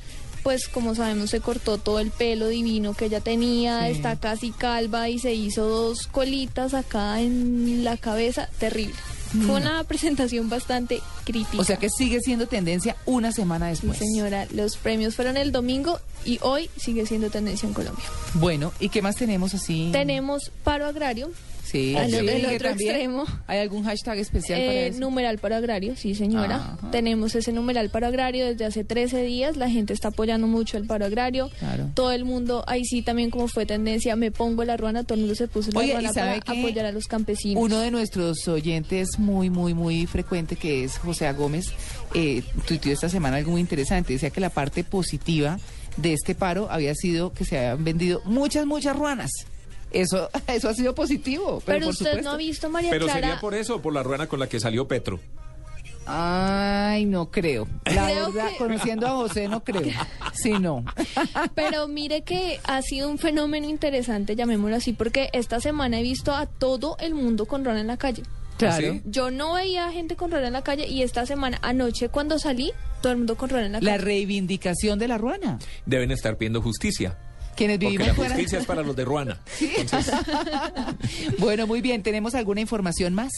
[0.43, 3.85] pues como sabemos, se cortó todo el pelo divino que ella tenía.
[3.87, 3.91] Sí.
[3.93, 8.49] Está casi calva y se hizo dos colitas acá en la cabeza.
[8.59, 8.95] Terrible.
[9.45, 11.57] Fue una presentación bastante crítica.
[11.61, 13.97] O sea que sigue siendo tendencia una semana Sí, después.
[13.99, 18.03] señora, los premios fueron el domingo y hoy sigue siendo tendencia en Colombia.
[18.33, 19.87] Bueno, ¿y qué más tenemos así?
[19.93, 21.31] Tenemos paro agrario,
[21.71, 23.25] Sí, al- sí, el otro extremo.
[23.47, 24.99] ¿Hay algún hashtag especial para Eh, eso?
[24.99, 26.55] numeral para agrario, sí señora.
[26.57, 26.91] Ajá.
[26.91, 29.55] Tenemos ese numeral para agrario desde hace 13 días.
[29.57, 31.49] La gente está apoyando mucho el paro agrario.
[31.59, 31.89] Claro.
[31.93, 35.21] Todo el mundo, ahí sí también como fue tendencia, me pongo la ruana, todo el
[35.21, 37.63] mundo se puso la Oye, ¿y ruana para apoyar a los campesinos.
[37.63, 41.31] Uno de nuestros oyentes muy, muy, muy frecuente, que es José.
[41.31, 41.67] Gómez,
[42.13, 44.11] eh, tuiteó esta semana algo muy interesante.
[44.11, 45.57] Decía que la parte positiva
[45.95, 49.29] de este paro había sido que se habían vendido muchas, muchas ruanas.
[49.91, 51.61] Eso, eso ha sido positivo.
[51.65, 52.29] Pero, Pero por usted supuesto.
[52.29, 53.19] no ha visto, María Pero Clara.
[53.21, 55.19] sería por eso o por la ruana con la que salió Petro.
[56.05, 57.67] Ay, no creo.
[57.85, 59.83] La Creo verdad, que- conociendo a José, no creo.
[60.33, 60.83] Sí, no.
[61.55, 66.33] Pero mire que ha sido un fenómeno interesante, llamémoslo así, porque esta semana he visto
[66.33, 68.23] a todo el mundo con ruana en la calle.
[68.57, 68.93] Claro.
[68.93, 69.01] ¿Sí?
[69.05, 72.71] Yo no veía gente con ruana en la calle y esta semana, anoche cuando salí,
[73.01, 74.03] todo el mundo con ruana en la La calle.
[74.05, 75.59] reivindicación de la ruana.
[75.85, 77.17] Deben estar pidiendo justicia.
[77.55, 78.33] Quienes Porque vivimos la fuera.
[78.35, 79.39] justicia es para los de Ruana.
[79.77, 80.13] Entonces,
[81.39, 82.03] Bueno, muy bien.
[82.03, 83.31] ¿Tenemos alguna información más?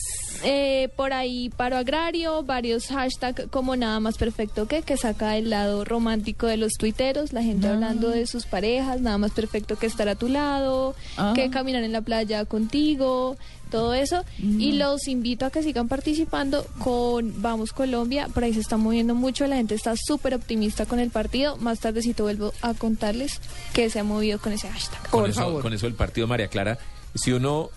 [0.44, 5.50] Eh, por ahí paro agrario, varios hashtags como nada más perfecto que, que saca el
[5.50, 9.86] lado romántico de los tuiteros, la gente hablando de sus parejas, nada más perfecto que
[9.88, 11.34] estar a tu lado, Ah.
[11.36, 13.38] que caminar en la playa contigo,
[13.74, 14.24] todo eso.
[14.38, 19.16] Y los invito a que sigan participando con Vamos Colombia, por ahí se está moviendo
[19.16, 21.58] mucho, la gente está súper optimista con el partido.
[21.58, 23.42] Más tardecito vuelvo a contarles
[23.74, 25.10] que se ha movido con ese hashtag.
[25.10, 26.78] con, eso, con eso el partido María Clara,
[27.16, 27.72] si uno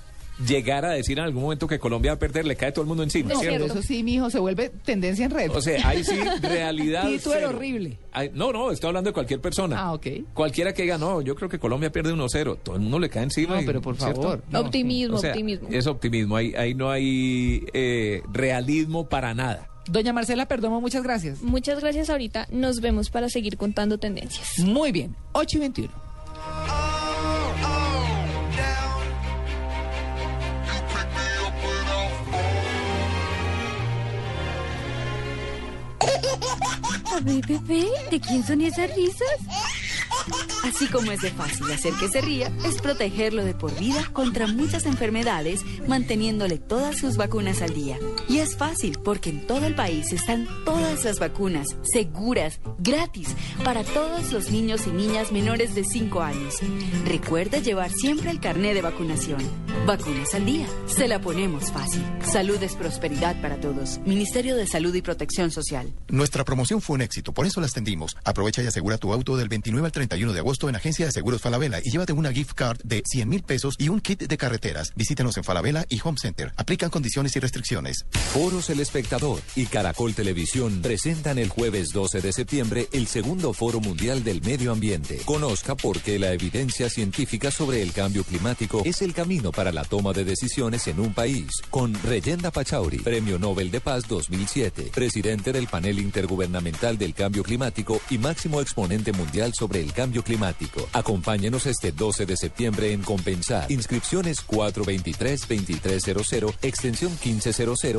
[0.44, 2.88] llegara a decir en algún momento que Colombia va a perder, le cae todo el
[2.88, 3.64] mundo encima, No, ¿cierto?
[3.66, 5.50] pero eso sí, mijo, se vuelve tendencia en red.
[5.50, 7.48] O sea, ahí sí, realidad Y tú eres cero.
[7.56, 7.98] horrible.
[8.12, 9.76] Ay, no, no, estoy hablando de cualquier persona.
[9.80, 10.06] Ah, ok.
[10.34, 13.22] Cualquiera que diga, no, yo creo que Colombia pierde 1-0, todo el mundo le cae
[13.22, 13.54] encima.
[13.56, 14.22] No, y- pero por ¿cierto?
[14.22, 14.60] favor, no.
[14.60, 15.68] Optimismo, O sea, optimismo.
[15.70, 19.68] Es optimismo, ahí, ahí no hay eh, realismo para nada.
[19.88, 21.42] Doña Marcela Perdomo, muchas gracias.
[21.42, 24.58] Muchas gracias ahorita, nos vemos para seguir contando tendencias.
[24.58, 26.05] Muy bien, 8 y 21.
[37.16, 39.85] A ¿de quién son esas risas?
[40.64, 44.46] Así como es de fácil hacer que se ría, es protegerlo de por vida contra
[44.46, 47.98] muchas enfermedades, manteniéndole todas sus vacunas al día.
[48.28, 53.28] Y es fácil porque en todo el país están todas las vacunas, seguras, gratis,
[53.64, 56.56] para todos los niños y niñas menores de 5 años.
[57.04, 59.40] Recuerda llevar siempre el carné de vacunación.
[59.86, 62.02] Vacunas al día, se la ponemos fácil.
[62.24, 64.00] Salud es prosperidad para todos.
[64.04, 65.92] Ministerio de Salud y Protección Social.
[66.08, 68.16] Nuestra promoción fue un éxito, por eso la extendimos.
[68.24, 71.42] Aprovecha y asegura tu auto del 29 al 31 de agosto en Agencia de Seguros
[71.42, 74.94] Falabella y llévate una gift card de 100 mil pesos y un kit de carreteras.
[74.96, 76.54] Visítenos en Falabella y Home Center.
[76.56, 78.06] Aplican condiciones y restricciones.
[78.32, 83.78] Foros El Espectador y Caracol Televisión presentan el jueves 12 de septiembre el segundo Foro
[83.80, 85.18] Mundial del Medio Ambiente.
[85.26, 89.84] Conozca por qué la evidencia científica sobre el cambio climático es el camino para la
[89.84, 91.50] toma de decisiones en un país.
[91.68, 98.00] Con Reyenda Pachauri, Premio Nobel de Paz 2007, presidente del Panel Intergubernamental del Cambio Climático
[98.08, 100.88] y máximo exponente mundial sobre el cambio climático.
[100.92, 103.70] Acompáñenos este 12 de septiembre en Compensar.
[103.70, 107.46] Inscripciones 423-2300, extensión 1500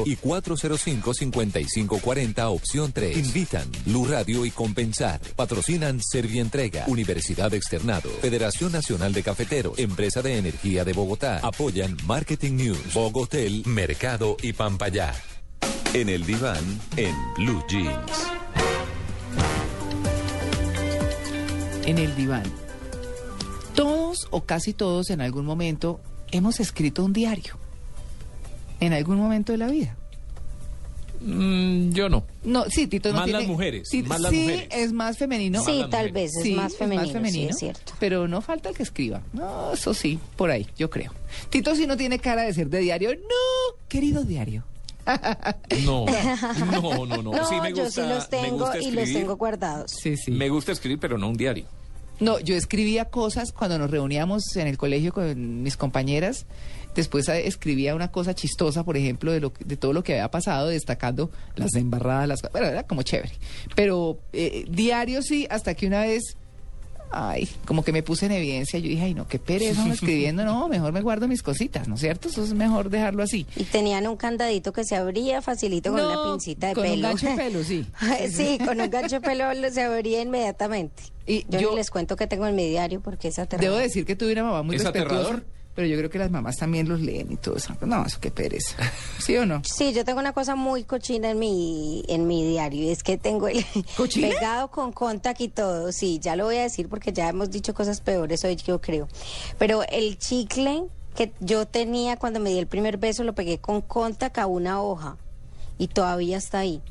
[0.05, 3.17] y 405-5540, opción 3.
[3.17, 5.19] Invitan Blue Radio y Compensar.
[5.35, 11.39] Patrocinan Servientrega, Universidad Externado, Federación Nacional de Cafeteros, Empresa de Energía de Bogotá.
[11.43, 15.13] Apoyan Marketing News, Bogotel, Mercado y Pampayá.
[15.93, 16.63] En el diván,
[16.97, 18.27] en Blue Jeans.
[21.87, 22.43] En el diván.
[23.75, 25.99] Todos o casi todos en algún momento
[26.31, 27.57] hemos escrito un diario.
[28.79, 29.95] En algún momento de la vida.
[31.19, 32.23] Mm, yo no.
[32.43, 33.39] No, sí, Tito no Más tiene...
[33.39, 34.67] las mujeres, Sí, más las sí, mujeres.
[34.71, 35.63] es más femenino.
[35.65, 36.13] Sí, Más tal mujeres.
[36.13, 37.93] vez es Sí, más femenino, sí, es cierto.
[37.99, 39.21] Pero no falta el que escriba.
[39.33, 41.11] No, eso sí, por ahí, yo creo.
[41.49, 43.15] Tito sí no tiene cara de ser de diario.
[43.15, 44.63] No, querido diario.
[45.85, 46.05] No,
[46.71, 47.31] no, no, no.
[47.31, 49.13] No, Sí me yo gusta, sí los me tengo gusta y los escribir.
[49.21, 49.91] tengo guardados.
[49.91, 50.31] Sí, sí.
[50.31, 51.65] Me gusta escribir, pero no un diario.
[52.19, 56.45] No, yo escribía cosas cuando nos reuníamos en el colegio con mis compañeras.
[56.95, 60.13] Después eh, escribía una cosa chistosa, por ejemplo, de, lo, que- de todo lo que
[60.13, 63.33] había pasado, destacando las embarradas, las Bueno, era como chévere.
[63.75, 66.23] Pero eh, diario sí, hasta que una vez,
[67.11, 68.79] ay, como que me puse en evidencia.
[68.79, 70.43] Yo dije, ay, no, qué pereza escribiendo.
[70.45, 72.29] No, mejor me guardo mis cositas, ¿no es cierto?
[72.29, 73.45] Eso es mejor dejarlo así.
[73.55, 76.91] Y tenían un candadito que se abría facilito con No, una pincita de con un
[76.91, 77.07] pelo.
[77.09, 77.85] gancho de pelo, sí.
[78.31, 81.03] sí, con un gancho de pelo lo- se abría inmediatamente.
[81.25, 83.71] Y yo, yo- ni les cuento que tengo en mi diario porque es aterrador.
[83.73, 85.15] Debo decir que tuve una mamá muy ¿Es respetuosa.
[85.15, 85.45] aterrador?
[85.77, 87.71] Pero yo creo que las mamás también los leen y todo eso.
[87.85, 88.77] No, eso qué pereza.
[89.19, 89.61] ¿Sí o no?
[89.63, 93.19] Sí, yo tengo una cosa muy cochina en mi en mi diario y es que
[93.19, 93.63] tengo el
[93.95, 94.29] ¿Cochina?
[94.29, 95.91] pegado con contact y todo.
[95.91, 99.07] Sí, ya lo voy a decir porque ya hemos dicho cosas peores hoy, yo creo.
[99.59, 100.85] Pero el chicle
[101.15, 104.81] que yo tenía cuando me di el primer beso lo pegué con contact a una
[104.81, 105.15] hoja
[105.77, 106.81] y todavía está ahí.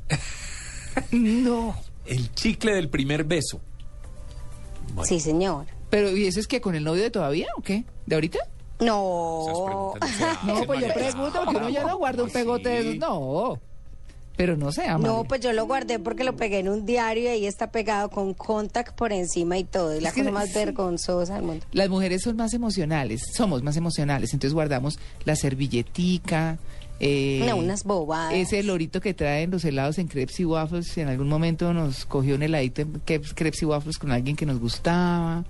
[1.10, 1.74] no.
[2.04, 3.60] El chicle del primer beso.
[4.94, 5.08] Bueno.
[5.08, 5.66] Sí, señor.
[5.90, 7.82] Pero, ¿y eso es que con el novio de todavía o qué?
[8.06, 8.38] ¿De ahorita?
[8.80, 9.94] No.
[10.46, 12.96] No, pues yo pregunto porque uno ya no guarda un pegote de esos.
[12.98, 13.58] No.
[14.36, 17.26] Pero no sé, No, pues yo lo guardé porque lo pegué en un diario y
[17.28, 19.92] ahí está pegado con contact por encima y todo.
[19.92, 20.54] Es la Es cosa más sí.
[20.56, 21.64] vergonzosa del mundo.
[21.72, 26.58] Las mujeres son más emocionales, somos más emocionales, entonces guardamos la servilletica.
[27.00, 28.34] Eh, No, unas bobadas.
[28.34, 32.34] Ese lorito que traen los helados en crepes y waffles, en algún momento nos cogió
[32.34, 32.92] un heladito en
[33.34, 35.44] crepes y waffles con alguien que nos gustaba.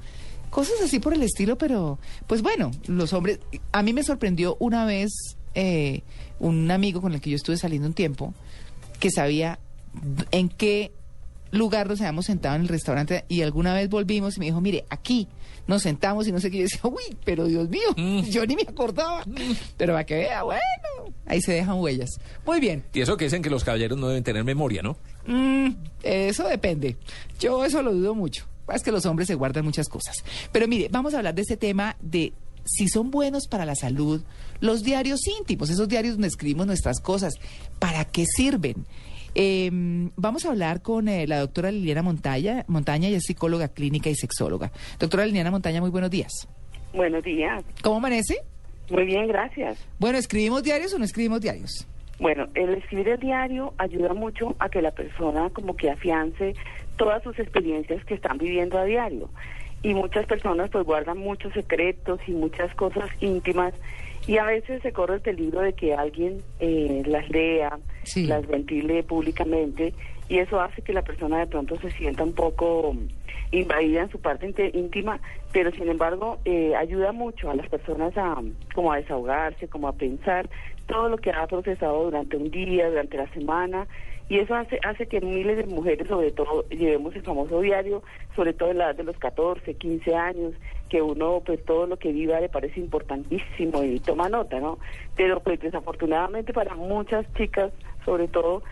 [0.57, 3.41] Cosas así por el estilo, pero pues bueno, los hombres...
[3.73, 5.11] A mí me sorprendió una vez
[5.55, 6.01] eh,
[6.41, 8.33] un amigo con el que yo estuve saliendo un tiempo
[8.99, 9.59] que sabía
[10.31, 10.93] en qué
[11.51, 14.87] lugar nos habíamos sentado en el restaurante y alguna vez volvimos y me dijo, mire,
[14.89, 15.28] aquí
[15.66, 16.57] nos sentamos y no sé qué.
[16.57, 18.20] Yo decía, uy, pero Dios mío, Mm.
[18.31, 19.24] yo ni me acordaba.
[19.77, 20.61] Pero para que vea, bueno,
[21.27, 22.19] ahí se dejan huellas.
[22.47, 22.83] Muy bien.
[22.95, 24.97] Y eso que dicen que los caballeros no deben tener memoria, ¿no?
[25.27, 25.69] Mm,
[26.03, 26.97] eso depende.
[27.39, 28.47] Yo eso lo dudo mucho.
[28.72, 30.24] Es que los hombres se guardan muchas cosas.
[30.52, 32.32] Pero mire, vamos a hablar de este tema de
[32.64, 34.22] si son buenos para la salud
[34.60, 37.34] los diarios íntimos, esos diarios donde escribimos nuestras cosas.
[37.78, 38.86] ¿Para qué sirven?
[39.34, 39.70] Eh,
[40.16, 44.14] vamos a hablar con eh, la doctora Liliana Montaña, Montaña, ella es psicóloga clínica y
[44.14, 44.72] sexóloga.
[44.98, 46.48] Doctora Liliana Montaña, muy buenos días.
[46.94, 47.62] Buenos días.
[47.82, 48.36] ¿Cómo amanece?
[48.90, 49.78] Muy bien, gracias.
[49.98, 51.86] Bueno, ¿escribimos diarios o no escribimos diarios?
[52.18, 56.55] Bueno, el escribir el diario ayuda mucho a que la persona como que afiance
[56.97, 59.28] todas sus experiencias que están viviendo a diario.
[59.82, 63.74] Y muchas personas pues guardan muchos secretos y muchas cosas íntimas.
[64.27, 67.78] Y a veces se corre el peligro de que alguien eh, las lea,
[68.16, 69.94] las ventile públicamente.
[70.28, 73.06] Y eso hace que la persona de pronto se sienta un poco mm,
[73.52, 75.20] invadida en su parte íntima,
[75.52, 78.43] pero sin embargo eh, ayuda mucho a las personas a
[78.74, 80.48] como a desahogarse, como a pensar
[80.86, 83.86] todo lo que ha procesado durante un día, durante la semana
[84.28, 88.03] y eso hace hace que miles de mujeres sobre todo llevemos el famoso diario,
[88.35, 90.53] sobre todo en la edad de los 14, 15 años,
[90.89, 94.78] que uno pues todo lo que viva le parece importantísimo y toma nota, ¿no?
[95.15, 97.73] Pero pues desafortunadamente para muchas chicas,
[98.05, 98.62] sobre todo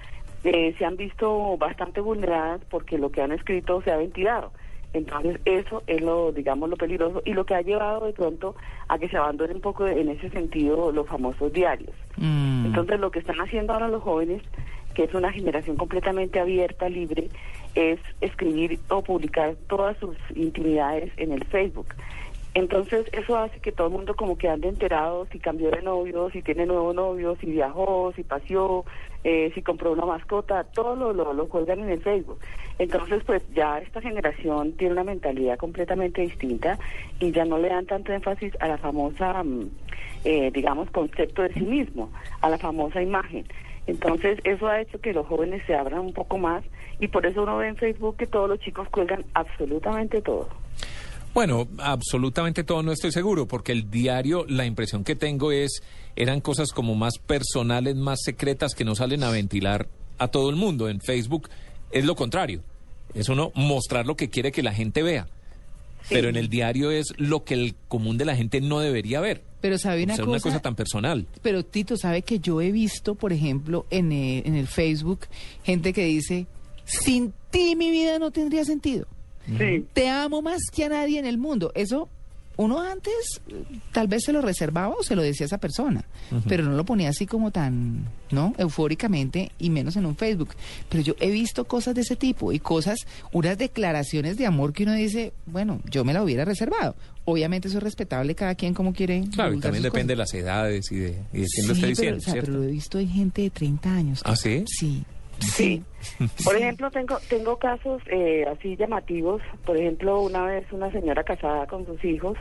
[0.45, 4.53] eh, se han visto bastante vulneradas porque lo que han escrito se ha ventilado.
[4.93, 8.55] Entonces eso es lo, digamos, lo peligroso y lo que ha llevado de pronto
[8.89, 11.91] a que se abandone un poco en ese sentido los famosos diarios.
[12.17, 14.41] Entonces lo que están haciendo ahora los jóvenes,
[14.95, 17.29] que es una generación completamente abierta, libre,
[17.75, 21.89] es escribir o publicar todas sus intimidades en el Facebook.
[22.55, 26.31] Entonces eso hace que todo el mundo como que ande enterado si cambió de novio,
[26.31, 28.85] si tiene nuevo novio, si viajó, si paseó,
[29.25, 32.39] eh, si compró una mascota, todo lo, lo, lo cuelgan en el Facebook.
[32.79, 36.79] Entonces pues ya esta generación tiene una mentalidad completamente distinta
[37.19, 39.71] y ya no le dan tanto énfasis a la famosa, mm,
[40.25, 42.11] eh, digamos, concepto de sí mismo,
[42.41, 43.45] a la famosa imagen.
[43.87, 46.65] Entonces eso ha hecho que los jóvenes se abran un poco más
[47.01, 50.49] y por eso uno ve en Facebook que todos los chicos cuelgan absolutamente todo.
[51.35, 55.83] Bueno, absolutamente todo no estoy seguro, porque el diario, la impresión que tengo es,
[56.15, 59.89] eran cosas como más personales, más secretas que no salen a ventilar
[60.19, 60.89] a todo el mundo.
[60.89, 61.49] En Facebook
[61.91, 62.63] es lo contrario,
[63.15, 65.27] es uno mostrar lo que quiere que la gente vea.
[66.09, 69.43] Pero en el diario es lo que el común de la gente no debería ver.
[69.61, 71.27] Pero sabe una O sea, cosa, una cosa tan personal.
[71.43, 75.21] Pero Tito, ¿sabe que yo he visto, por ejemplo, en el, en el Facebook,
[75.63, 76.47] gente que dice,
[76.85, 79.07] sin ti mi vida no tendría sentido?
[79.93, 81.71] Te amo más que a nadie en el mundo.
[81.75, 82.09] Eso
[82.57, 83.41] uno antes
[83.93, 86.05] tal vez se lo reservaba o se lo decía a esa persona,
[86.49, 88.55] pero no lo ponía así como tan, ¿no?
[88.59, 90.51] Eufóricamente y menos en un Facebook.
[90.89, 92.99] Pero yo he visto cosas de ese tipo y cosas,
[93.33, 96.95] unas declaraciones de amor que uno dice, bueno, yo me la hubiera reservado.
[97.27, 99.25] Obviamente eso es respetable, cada quien como quiere.
[99.33, 101.81] Claro, y también depende de las edades y de, y de quién lo Sí, está
[101.81, 102.51] pero, diciendo, o sea, ¿cierto?
[102.51, 104.21] pero lo he visto en gente de 30 años.
[104.25, 104.65] ¿Ah, sí?
[104.67, 105.05] Sí.
[105.41, 105.83] Sí.
[106.45, 109.43] Por ejemplo, tengo tengo casos eh, así llamativos.
[109.65, 112.37] Por ejemplo, una vez una señora casada con sus hijos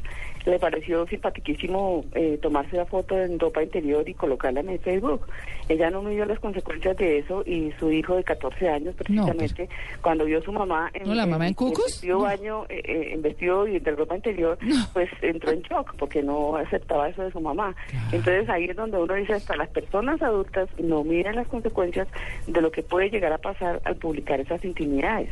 [0.46, 5.28] le pareció simpaticísimo eh, tomarse la foto en ropa interior y colocarla en el Facebook.
[5.70, 9.70] Ella no midió las consecuencias de eso y su hijo de 14 años, precisamente,
[10.02, 11.86] cuando vio a su mamá en, ¿No, la mamá en cucos?
[11.86, 14.58] vestido baño, eh, eh, en vestido y de ropa interior,
[14.94, 17.76] pues entró en shock porque no aceptaba eso de su mamá.
[18.12, 22.08] Entonces ahí es donde uno dice, hasta las personas adultas no miden las consecuencias
[22.48, 25.30] de lo que puede llegar a pasar al publicar esas intimidades.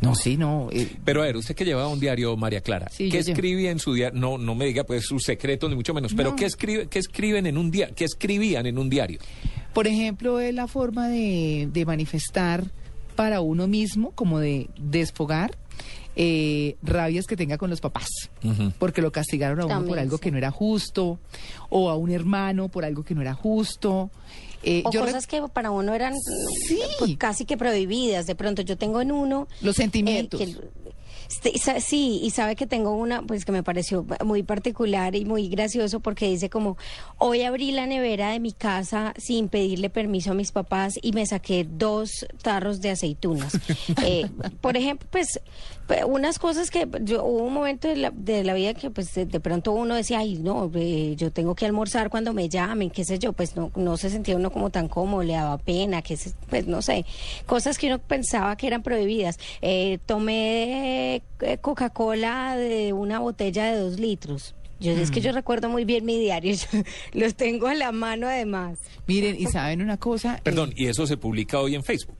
[0.00, 0.68] No, sí, no.
[0.70, 3.80] eh, Pero a ver, usted que lleva un diario, María Clara, Sí, ¿qué escribía en
[3.80, 4.18] su diario?
[4.18, 6.36] No, no me diga pues sus secretos ni mucho menos, pero.
[6.36, 7.94] ¿qué, escribe, ¿qué escriben en un diario?
[7.96, 9.18] ¿Qué escribían en un diario?
[9.74, 12.64] Por ejemplo, es la forma de, de manifestar
[13.16, 15.58] para uno mismo, como de desfogar
[16.14, 18.08] eh, rabias que tenga con los papás,
[18.78, 20.22] porque lo castigaron a uno por algo sí.
[20.22, 21.18] que no era justo,
[21.68, 24.10] o a un hermano por algo que no era justo.
[24.62, 26.14] Eh, o yo cosas que para uno eran
[26.98, 28.26] pues, casi que prohibidas.
[28.26, 29.46] De pronto yo tengo en uno...
[29.60, 30.40] Los sentimientos.
[30.40, 30.88] eh, que-
[31.28, 35.48] este, sí, y sabe que tengo una, pues que me pareció muy particular y muy
[35.48, 36.78] gracioso porque dice como,
[37.18, 41.26] hoy abrí la nevera de mi casa sin pedirle permiso a mis papás y me
[41.26, 43.52] saqué dos tarros de aceitunas.
[44.04, 44.26] Eh,
[44.62, 45.38] por ejemplo, pues
[46.06, 49.24] unas cosas que yo, hubo un momento de la, de la vida que pues de,
[49.26, 53.04] de pronto uno decía, ay, no, eh, yo tengo que almorzar cuando me llamen, qué
[53.04, 56.16] sé yo, pues no, no se sentía uno como tan cómodo, le daba pena, que
[56.16, 57.06] se- pues no sé,
[57.46, 59.38] cosas que uno pensaba que eran prohibidas.
[59.62, 64.54] Eh, tomé eh, Coca-Cola de una botella de dos litros.
[64.80, 65.22] Yo es que Mm.
[65.24, 66.82] yo recuerdo muy bien mi diario, yo
[67.12, 68.78] los tengo a la mano además.
[69.08, 72.17] Miren, y saben una cosa, Perdón, y eso se publica hoy en Facebook.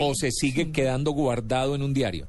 [0.00, 2.26] O se sigue quedando guardado en un diario?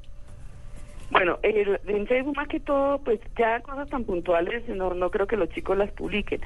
[1.10, 5.28] Bueno, el, en Facebook más que todo, pues ya cosas tan puntuales no, no creo
[5.28, 6.40] que los chicos las publiquen,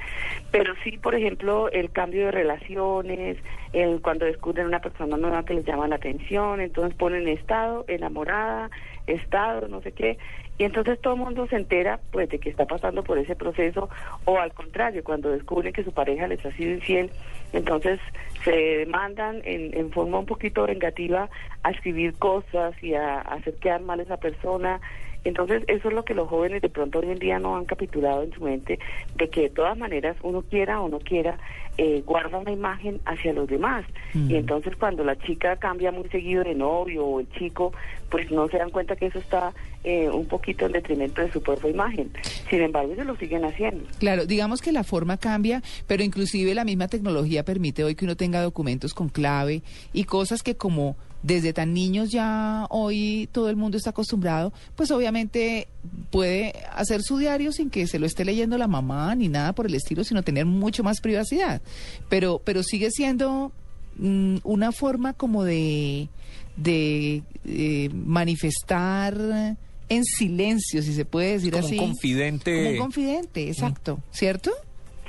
[0.51, 3.37] pero sí, por ejemplo, el cambio de relaciones,
[3.73, 8.69] el cuando descubren una persona nueva que les llama la atención, entonces ponen estado, enamorada,
[9.07, 10.19] estado, no sé qué,
[10.61, 13.89] y entonces todo el mundo se entera pues de que está pasando por ese proceso
[14.25, 17.09] o al contrario, cuando descubren que su pareja les ha sido infiel,
[17.51, 17.99] entonces
[18.43, 21.31] se mandan en, en forma un poquito vengativa
[21.63, 24.79] a escribir cosas y a, a hacer quedar mal a esa persona.
[25.23, 28.21] Entonces, eso es lo que los jóvenes de pronto hoy en día no han capitulado
[28.21, 28.77] en su mente,
[29.15, 31.39] de que de todas maneras, uno quiera o no quiera,
[31.83, 33.83] eh, guarda una imagen hacia los demás.
[34.13, 34.29] Mm.
[34.29, 37.73] Y entonces cuando la chica cambia muy seguido de novio o el chico,
[38.11, 39.51] pues no se dan cuenta que eso está
[39.83, 42.11] eh, un poquito en detrimento de su propia imagen.
[42.51, 43.83] Sin embargo, ellos lo siguen haciendo.
[43.97, 48.15] Claro, digamos que la forma cambia, pero inclusive la misma tecnología permite hoy que uno
[48.15, 53.55] tenga documentos con clave y cosas que como desde tan niños ya hoy todo el
[53.55, 55.67] mundo está acostumbrado, pues obviamente
[56.09, 59.65] puede hacer su diario sin que se lo esté leyendo la mamá ni nada por
[59.65, 61.61] el estilo, sino tener mucho más privacidad.
[62.09, 63.51] Pero, pero sigue siendo
[63.97, 66.09] mm, una forma como de,
[66.57, 69.57] de eh, manifestar
[69.89, 71.77] en silencio, si se puede decir Como así.
[71.77, 72.55] un confidente.
[72.55, 74.51] Como un confidente, exacto, ¿cierto?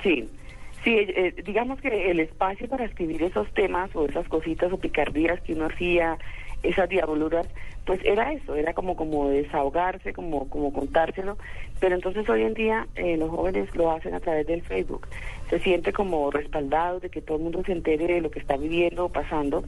[0.02, 0.28] Sí.
[0.84, 5.40] Sí, eh, digamos que el espacio para escribir esos temas o esas cositas o picardías
[5.42, 6.18] que uno hacía,
[6.62, 7.46] esas diaboluras,
[7.84, 11.38] pues era eso, era como como desahogarse, como como contárselo,
[11.80, 15.08] pero entonces hoy en día eh, los jóvenes lo hacen a través del Facebook,
[15.50, 18.56] se siente como respaldado de que todo el mundo se entere de lo que está
[18.56, 19.64] viviendo o pasando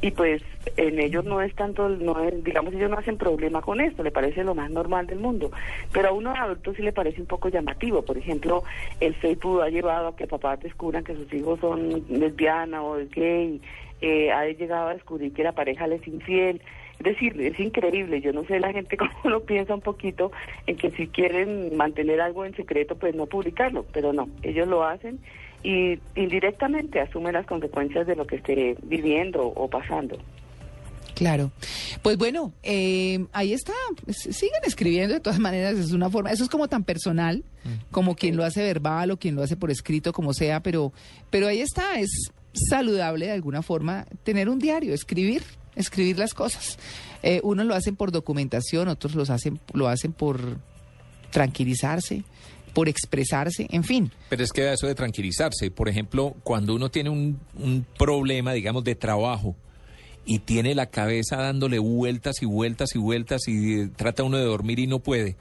[0.00, 0.42] y pues
[0.76, 4.44] en ellos no es tanto, no digamos, ellos no hacen problema con esto, le parece
[4.44, 5.50] lo más normal del mundo,
[5.92, 8.62] pero a uno de adultos sí le parece un poco llamativo, por ejemplo,
[9.00, 13.60] el Facebook ha llevado a que papás descubran que sus hijos son lesbiana o gay,
[14.00, 16.62] eh, ha llegado a descubrir que la pareja les es infiel,
[16.98, 20.30] es decir, es increíble, yo no sé la gente cómo lo piensa un poquito
[20.66, 24.84] en que si quieren mantener algo en secreto, pues no publicarlo, pero no, ellos lo
[24.84, 25.18] hacen
[25.62, 30.18] y indirectamente asumen las consecuencias de lo que esté viviendo o pasando.
[31.14, 31.50] Claro.
[32.02, 33.72] Pues bueno, eh, ahí está.
[34.06, 35.76] S- Sigan escribiendo de todas maneras.
[35.76, 36.30] Es una forma.
[36.30, 37.42] Eso es como tan personal
[37.90, 40.60] como quien lo hace verbal o quien lo hace por escrito, como sea.
[40.60, 40.92] Pero,
[41.28, 41.98] pero ahí está.
[41.98, 45.42] Es saludable de alguna forma tener un diario, escribir,
[45.74, 46.78] escribir las cosas.
[47.24, 50.58] Eh, unos lo hacen por documentación, otros los hacen, lo hacen por
[51.30, 52.22] tranquilizarse,
[52.72, 54.10] por expresarse, en fin.
[54.28, 58.84] Pero es que eso de tranquilizarse, por ejemplo, cuando uno tiene un, un problema, digamos,
[58.84, 59.56] de trabajo
[60.24, 64.44] y tiene la cabeza dándole vueltas y vueltas y vueltas y eh, trata uno de
[64.44, 65.36] dormir y no puede,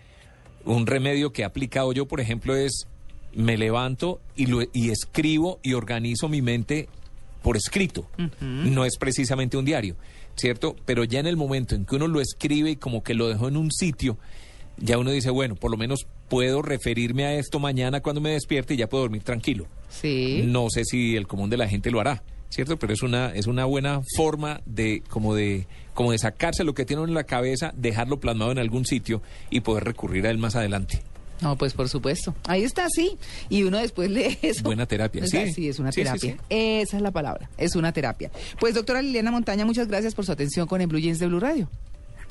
[0.63, 2.87] un remedio que he aplicado yo, por ejemplo, es
[3.33, 6.89] me levanto y, lo, y escribo y organizo mi mente
[7.41, 8.09] por escrito.
[8.39, 9.95] No es precisamente un diario,
[10.35, 10.75] ¿cierto?
[10.85, 13.47] Pero ya en el momento en que uno lo escribe y como que lo dejó
[13.47, 14.17] en un sitio,
[14.77, 18.73] ya uno dice, bueno, por lo menos puedo referirme a esto mañana cuando me despierte
[18.73, 19.67] y ya puedo dormir tranquilo.
[19.89, 20.43] Sí.
[20.45, 22.77] No sé si el común de la gente lo hará, ¿cierto?
[22.77, 26.85] Pero es una es una buena forma de como de como de sacarse lo que
[26.85, 30.37] tiene uno en la cabeza, dejarlo plasmado en algún sitio y poder recurrir a él
[30.37, 31.01] más adelante.
[31.41, 32.33] No, pues por supuesto.
[32.47, 33.15] Ahí está, sí.
[33.49, 34.63] Y uno después lee eso.
[34.63, 35.45] Buena terapia, ¿Verdad?
[35.45, 35.53] sí.
[35.53, 36.31] Sí, es una Sí, sí, terapia.
[36.33, 36.39] sí.
[36.49, 37.49] Esa es la palabra.
[37.57, 38.31] Es una terapia.
[38.59, 41.39] Pues doctora Liliana Montaña, muchas gracias por su atención con el Blue Jeans de Blue
[41.39, 41.69] Radio.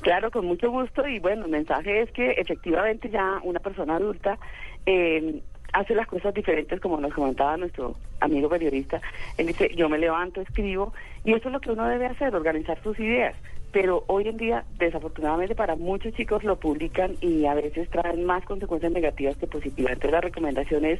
[0.01, 4.37] Claro, con mucho gusto y bueno, el mensaje es que efectivamente ya una persona adulta
[4.85, 5.41] eh,
[5.73, 9.01] hace las cosas diferentes como nos comentaba nuestro amigo periodista.
[9.37, 10.93] Él dice, yo me levanto, escribo
[11.23, 13.35] y eso es lo que uno debe hacer, organizar sus ideas.
[13.71, 18.43] Pero hoy en día, desafortunadamente para muchos chicos lo publican y a veces traen más
[18.45, 19.93] consecuencias negativas que positivas.
[19.93, 20.99] Entonces la recomendación es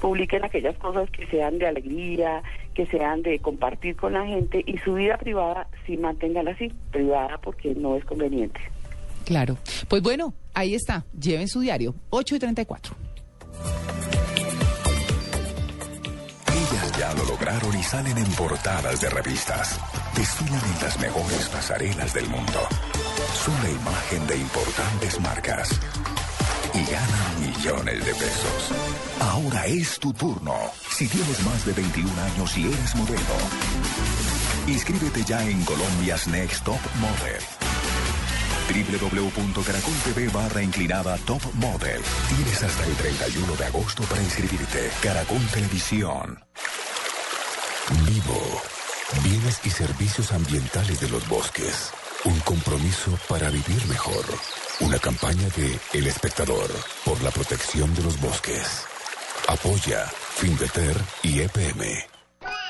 [0.00, 2.42] publiquen aquellas cosas que sean de alegría,
[2.74, 7.38] que sean de compartir con la gente y su vida privada sí manténganla así, privada
[7.38, 8.60] porque no es conveniente.
[9.24, 9.58] Claro.
[9.88, 11.04] Pues bueno, ahí está.
[11.18, 11.94] Lleven su diario.
[12.10, 12.96] 8 y 34.
[16.98, 19.78] Ya lo lograron y salen en portadas de revistas.
[20.16, 22.68] Desfilan en las mejores pasarelas del mundo.
[23.44, 25.70] Son la imagen de importantes marcas.
[26.74, 28.72] Y ganan millones de pesos.
[29.20, 30.56] Ahora es tu turno.
[30.90, 33.36] Si tienes más de 21 años y eres modelo.
[34.66, 37.87] Inscríbete ya en Colombia's Next Top Model
[38.68, 42.02] www.caracol.tv barra inclinada Top Model.
[42.28, 44.90] Tienes hasta el 31 de agosto para inscribirte.
[45.02, 46.38] Caracol Televisión.
[48.06, 48.62] Vivo.
[49.24, 51.90] Bienes y servicios ambientales de los bosques.
[52.24, 54.24] Un compromiso para vivir mejor.
[54.80, 56.68] Una campaña de El Espectador
[57.04, 58.84] por la protección de los bosques.
[59.48, 61.80] Apoya Finveter y EPM.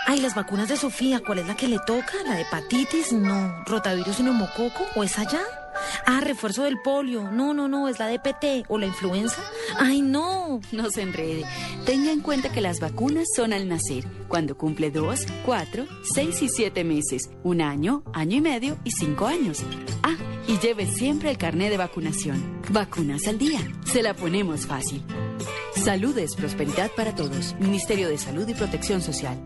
[0.06, 2.14] Ay, las vacunas de Sofía, ¿cuál es la que le toca?
[2.24, 3.12] ¿La de hepatitis?
[3.12, 3.62] No.
[3.66, 4.86] ¿Rotavirus y neumococo?
[4.94, 5.40] ¿O es allá?
[6.06, 7.30] Ah, refuerzo del polio.
[7.30, 9.42] No, no, no, es la DPT o la influenza.
[9.78, 10.60] Ay, no.
[10.72, 11.44] No se enrede.
[11.84, 16.48] Tenga en cuenta que las vacunas son al nacer, cuando cumple dos, cuatro, seis y
[16.48, 19.62] siete meses, un año, año y medio y cinco años.
[20.02, 22.60] Ah, y lleve siempre el carnet de vacunación.
[22.70, 23.60] Vacunas al día.
[23.84, 25.02] Se la ponemos fácil.
[25.76, 27.54] Salud es prosperidad para todos.
[27.60, 29.38] Ministerio de Salud y Protección Social.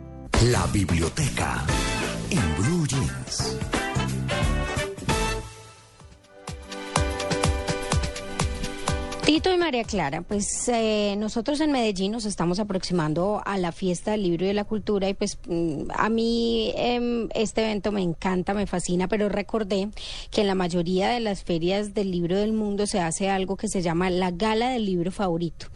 [0.47, 1.65] La biblioteca
[2.31, 3.82] en Blue Jeans.
[9.33, 14.11] Tito y María Clara, pues eh, nosotros en Medellín nos estamos aproximando a la fiesta
[14.11, 18.03] del libro y de la cultura y pues mm, a mí em, este evento me
[18.03, 19.89] encanta, me fascina, pero recordé
[20.31, 23.69] que en la mayoría de las ferias del libro del mundo se hace algo que
[23.69, 25.69] se llama la gala del libro favorito.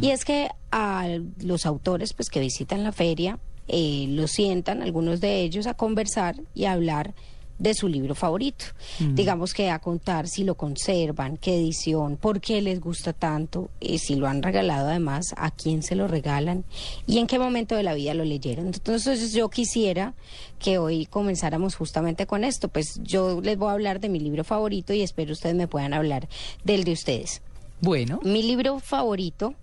[0.00, 1.06] Y es que a
[1.38, 3.38] los autores pues que visitan la feria
[3.68, 7.14] eh, los sientan, algunos de ellos, a conversar y a hablar
[7.58, 8.66] de su libro favorito.
[8.98, 9.14] Mm.
[9.14, 13.98] Digamos que a contar si lo conservan, qué edición, por qué les gusta tanto, y
[13.98, 16.64] si lo han regalado además, a quién se lo regalan
[17.06, 18.66] y en qué momento de la vida lo leyeron.
[18.66, 20.14] Entonces yo quisiera
[20.58, 22.68] que hoy comenzáramos justamente con esto.
[22.68, 25.94] Pues yo les voy a hablar de mi libro favorito y espero ustedes me puedan
[25.94, 26.28] hablar
[26.64, 27.42] del de ustedes.
[27.80, 28.20] Bueno.
[28.22, 29.54] Mi libro favorito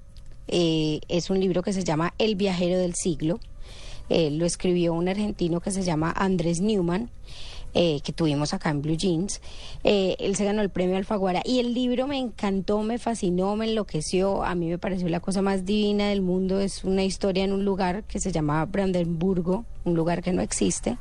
[0.47, 3.39] eh, es un libro que se llama El viajero del siglo.
[4.09, 7.09] Eh, lo escribió un argentino que se llama Andrés Newman.
[7.73, 9.41] Eh, que tuvimos acá en Blue Jeans.
[9.83, 13.65] Eh, él se ganó el premio Alfaguara y el libro me encantó, me fascinó, me
[13.65, 14.43] enloqueció.
[14.43, 16.59] A mí me pareció la cosa más divina del mundo.
[16.59, 20.97] Es una historia en un lugar que se llama Brandenburgo, un lugar que no existe.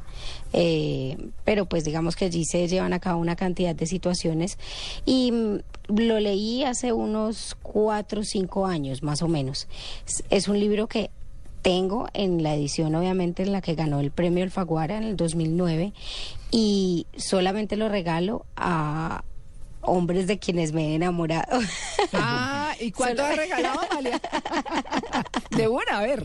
[0.53, 4.59] Eh, pero pues digamos que allí se llevan a cabo una cantidad de situaciones
[5.05, 9.67] y mm, lo leí hace unos cuatro o cinco años más o menos.
[10.07, 11.11] Es, es un libro que
[11.63, 15.93] tengo en la edición obviamente en la que ganó el premio Alfaguara en el 2009
[16.51, 19.23] y solamente lo regalo a
[19.83, 21.59] hombres de quienes me he enamorado.
[22.13, 24.21] Ah, ¿y cuánto Solo- ha regalado, Amalia?
[25.57, 26.25] De una, a ver,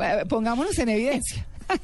[0.00, 1.46] eh, pongámonos en evidencia.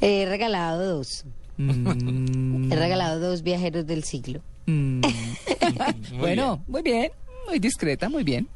[0.00, 1.24] He regalado dos.
[1.58, 2.72] Mm.
[2.72, 4.40] He regalado dos viajeros del siglo.
[6.18, 7.12] bueno, muy bien,
[7.46, 8.48] muy discreta, muy bien.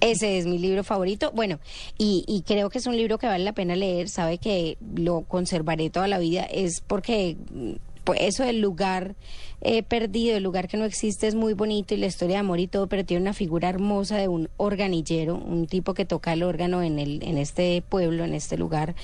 [0.00, 1.32] Ese es mi libro favorito.
[1.34, 1.58] Bueno,
[1.98, 4.08] y, creo que es un libro que vale la pena leer.
[4.08, 6.44] Sabe que lo conservaré toda la vida.
[6.44, 7.72] Es porque mm,
[8.04, 9.14] pues eso del lugar
[9.60, 12.60] eh, perdido, el lugar que no existe, es muy bonito y la historia de amor
[12.60, 16.42] y todo, pero tiene una figura hermosa de un organillero, un tipo que toca el
[16.42, 18.94] órgano en, el, en este pueblo, en este lugar.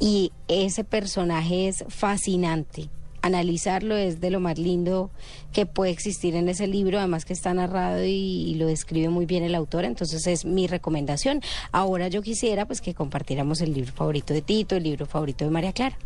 [0.00, 2.88] Y ese personaje es fascinante
[3.24, 5.10] analizarlo es de lo más lindo
[5.52, 9.26] que puede existir en ese libro, además que está narrado y, y lo describe muy
[9.26, 11.40] bien el autor, entonces es mi recomendación.
[11.72, 15.50] Ahora yo quisiera pues que compartiéramos el libro favorito de Tito, el libro favorito de
[15.50, 15.96] María Clara.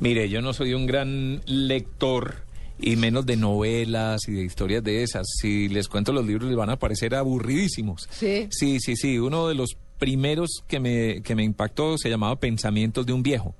[0.00, 2.46] Mire, yo no soy un gran lector
[2.78, 5.26] y menos de novelas y de historias de esas.
[5.40, 8.08] Si les cuento los libros les van a parecer aburridísimos.
[8.10, 8.48] Sí.
[8.50, 9.18] Sí, sí, sí.
[9.18, 13.54] Uno de los primeros que me, que me impactó se llamaba Pensamientos de un viejo,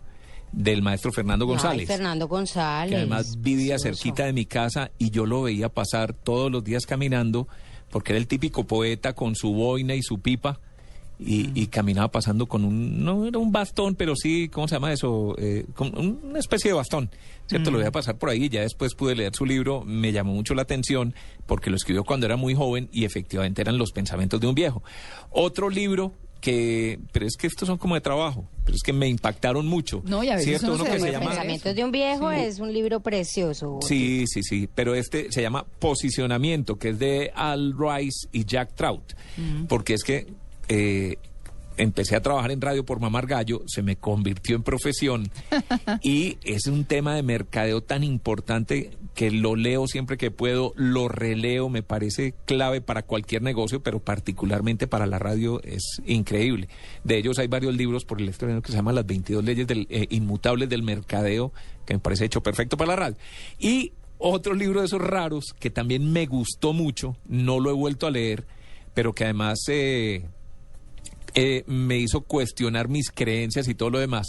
[0.53, 1.89] del maestro Fernando González.
[1.89, 2.91] Ay, Fernando González.
[2.91, 6.87] que además vivía cerquita de mi casa y yo lo veía pasar todos los días
[6.87, 7.49] caminando
[7.91, 10.61] porque era el típico poeta con su boina y su pipa
[11.19, 14.93] y, y caminaba pasando con un, no era un bastón, pero sí, ¿cómo se llama
[14.93, 15.35] eso?
[15.39, 17.11] Eh, con una especie de bastón,
[17.47, 17.71] ¿cierto?
[17.71, 17.73] Mm.
[17.73, 20.55] Lo veía pasar por ahí y ya después pude leer su libro, me llamó mucho
[20.55, 21.15] la atención
[21.47, 24.83] porque lo escribió cuando era muy joven y efectivamente eran los pensamientos de un viejo.
[25.31, 26.13] Otro libro
[26.47, 30.01] que, pero es que estos son como de trabajo, pero es que me impactaron mucho.
[30.05, 30.77] No, y a veces ¿cierto?
[30.77, 31.31] uno que se llama...
[31.31, 32.39] Pensamientos de un viejo Sí.
[32.39, 33.81] es un libro precioso.
[33.83, 38.75] Sí, sí, sí, pero este se llama Posicionamiento, que es de Al Rice y Jack
[38.77, 39.15] Trout,
[39.69, 40.29] porque es que
[40.69, 41.17] eh,
[41.77, 45.31] empecé a trabajar en radio por mamar gallo, se me convirtió en profesión
[46.03, 51.09] y es un tema de mercadeo tan importante que lo leo siempre que puedo, lo
[51.09, 56.69] releo, me parece clave para cualquier negocio, pero particularmente para la radio es increíble.
[57.03, 59.87] De ellos hay varios libros por el exterior que se llaman Las 22 leyes del,
[59.89, 61.53] eh, inmutables del mercadeo,
[61.87, 63.17] que me parece hecho perfecto para la radio.
[63.59, 68.07] Y otro libro de esos raros que también me gustó mucho, no lo he vuelto
[68.07, 68.47] a leer,
[68.93, 70.25] pero que además eh,
[71.37, 74.27] eh, me hizo cuestionar mis creencias y todo lo demás.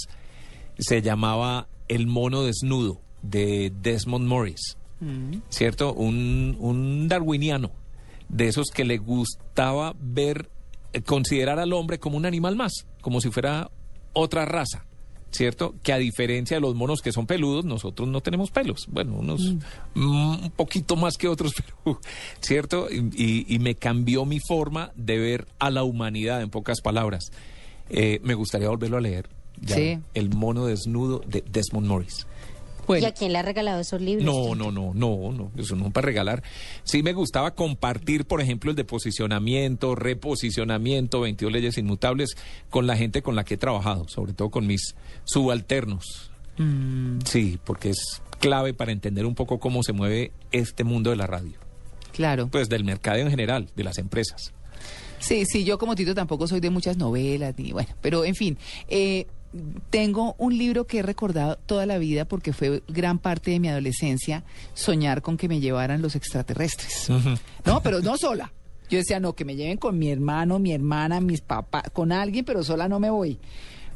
[0.78, 4.78] Se llamaba El mono desnudo de Desmond Morris,
[5.50, 5.94] ¿cierto?
[5.94, 7.72] Un, un darwiniano,
[8.28, 10.50] de esos que le gustaba ver,
[10.92, 13.72] eh, considerar al hombre como un animal más, como si fuera
[14.12, 14.86] otra raza.
[15.32, 15.76] ¿Cierto?
[15.84, 18.86] Que a diferencia de los monos que son peludos, nosotros no tenemos pelos.
[18.90, 19.41] Bueno, unos
[19.94, 21.99] mm, un poquito más que otros, pero
[22.40, 22.88] ¿cierto?
[22.90, 27.32] Y, y- y me cambió mi forma de ver a la humanidad, en pocas palabras.
[27.90, 29.28] Eh, me gustaría volverlo a leer.
[29.62, 29.99] Ya, Sí.
[30.14, 32.26] El mono desnudo de Desmond Morris.
[32.90, 34.24] ¿Y a quién le ha regalado esos libros?
[34.24, 36.44] No, no, no, no, no, eso no para regalar.
[36.84, 42.36] Sí me gustaba compartir, por ejemplo, el de posicionamiento, reposicionamiento, 22 leyes inmutables
[42.70, 44.96] con la gente con la que he trabajado, sobre todo con mis
[45.26, 46.32] subalternos.
[46.58, 51.16] Mm, Sí, porque es clave para entender un poco cómo se mueve este mundo de
[51.16, 51.54] la radio.
[52.14, 52.48] claro.
[52.48, 54.54] Pues del mercado en general, de las empresas.
[55.20, 58.58] Sí, sí, yo como Tito tampoco soy de muchas novelas, ni bueno, pero en fin,
[58.88, 59.26] eh,
[59.90, 63.69] tengo un libro que he recordado toda la vida porque fue gran parte de mi
[63.69, 64.44] adolescencia
[64.74, 67.10] soñar con que me llevaran los extraterrestres.
[67.65, 68.52] No, pero no sola.
[68.90, 72.45] Yo decía, no, que me lleven con mi hermano, mi hermana, mis papás, con alguien,
[72.45, 73.38] pero sola no me voy.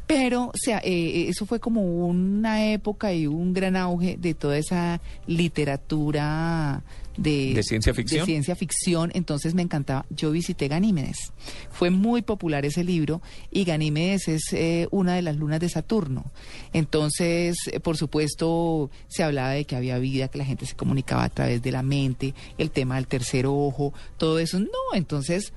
[0.05, 4.57] Pero, o sea, eh, eso fue como una época y un gran auge de toda
[4.57, 6.83] esa literatura
[7.21, 8.21] de, ¿De ciencia ficción?
[8.21, 10.05] de ciencia ficción, entonces me encantaba.
[10.09, 11.33] Yo visité Ganímedes.
[11.69, 13.21] Fue muy popular ese libro
[13.51, 16.31] y Ganímedes es eh, una de las lunas de Saturno.
[16.73, 21.23] Entonces, eh, por supuesto, se hablaba de que había vida, que la gente se comunicaba
[21.23, 24.59] a través de la mente, el tema del tercer ojo, todo eso.
[24.59, 25.53] No, entonces...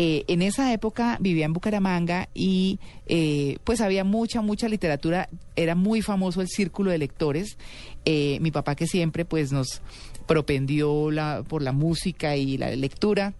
[0.00, 5.74] Eh, en esa época vivía en Bucaramanga y eh, pues había mucha, mucha literatura, era
[5.74, 7.58] muy famoso el círculo de lectores.
[8.04, 9.82] Eh, mi papá que siempre pues nos
[10.28, 13.34] propendió la, por la música y la lectura.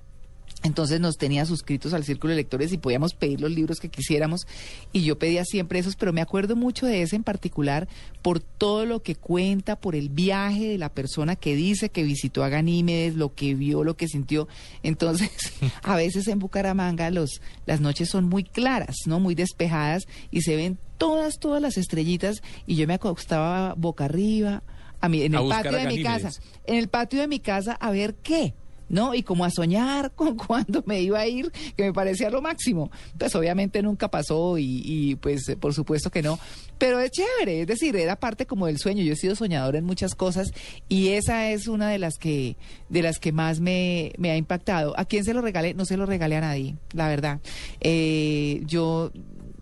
[0.65, 4.49] Entonces nos tenía suscritos al círculo de lectores y podíamos pedir los libros que quisiéramos.
[4.93, 7.87] Y yo pedía siempre esos, pero me acuerdo mucho de ese en particular
[8.23, 12.43] por todo lo que cuenta, por el viaje de la persona que dice que visitó
[12.43, 14.49] a Ganímedes, lo que vio, lo que sintió.
[14.83, 15.31] Entonces,
[15.85, 19.21] a veces en Bucaramanga los, las noches son muy claras, ¿no?
[19.21, 22.43] Muy despejadas y se ven todas, todas las estrellitas.
[22.67, 24.65] Y yo me acostaba boca arriba,
[25.01, 26.31] a mí, en A el patio de mi casa
[26.69, 28.55] en el patio de mi casa a ver qué.
[28.91, 29.15] ¿No?
[29.15, 32.91] Y como a soñar con cuándo me iba a ir, que me parecía lo máximo.
[33.19, 36.39] Pues obviamente nunca pasó y, y, pues por supuesto que no.
[36.79, 39.03] Pero es chévere, es decir, era parte como del sueño.
[39.03, 40.53] Yo he sido soñadora en muchas cosas
[40.89, 42.57] y esa es una de las que,
[42.89, 44.99] de las que más me, me ha impactado.
[44.99, 45.75] ¿A quién se lo regalé?
[45.75, 47.41] No se lo regalé a nadie, la verdad.
[47.81, 49.13] Eh, yo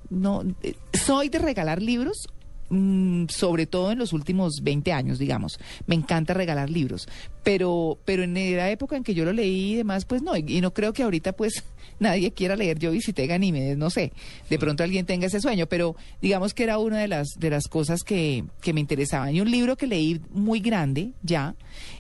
[0.09, 2.29] no eh, soy de regalar libros
[2.71, 5.59] mm, sobre todo en los últimos 20 años, digamos.
[5.87, 7.09] Me encanta regalar libros,
[7.43, 10.45] pero pero en la época en que yo lo leí y demás, pues no, y,
[10.47, 11.65] y no creo que ahorita pues
[11.99, 12.79] nadie quiera leer.
[12.79, 14.13] Yo visité Ganímedes, no sé,
[14.49, 17.69] de pronto alguien tenga ese sueño, pero digamos que era una de las de las
[17.69, 19.35] cosas que, que me interesaban.
[19.35, 21.55] Y un libro que leí muy grande ya,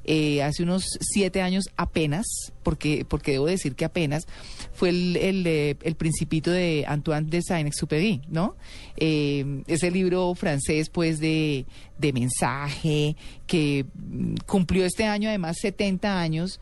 [0.05, 2.27] eh, hace unos siete años apenas,
[2.62, 4.27] porque porque debo decir que apenas,
[4.73, 8.56] fue el, el, eh, el Principito de Antoine de Saint-Exupéry, ¿no?
[8.97, 11.66] Eh, ese libro francés, pues, de,
[11.98, 13.16] de mensaje,
[13.47, 16.60] que mm, cumplió este año además 70 años.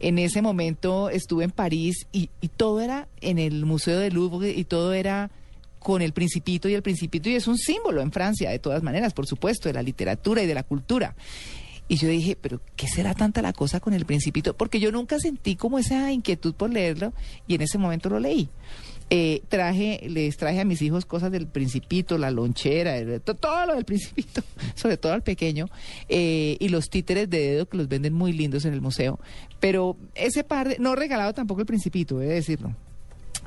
[0.00, 4.50] En ese momento estuve en París y, y todo era en el Museo del Louvre
[4.50, 5.30] y todo era
[5.78, 9.12] con el Principito y el Principito y es un símbolo en Francia, de todas maneras,
[9.14, 11.14] por supuesto, de la literatura y de la cultura.
[11.88, 14.56] Y yo dije, pero ¿qué será tanta la cosa con el Principito?
[14.56, 17.12] Porque yo nunca sentí como esa inquietud por leerlo
[17.46, 18.48] y en ese momento lo leí.
[19.08, 23.66] Eh, traje, les traje a mis hijos cosas del Principito, la lonchera, el- to- todo
[23.66, 24.42] lo del Principito,
[24.74, 25.68] sobre todo al pequeño,
[26.08, 29.20] eh, y los títeres de dedo que los venden muy lindos en el museo.
[29.60, 32.74] Pero ese par de, no he regalado tampoco el Principito, he de decirlo.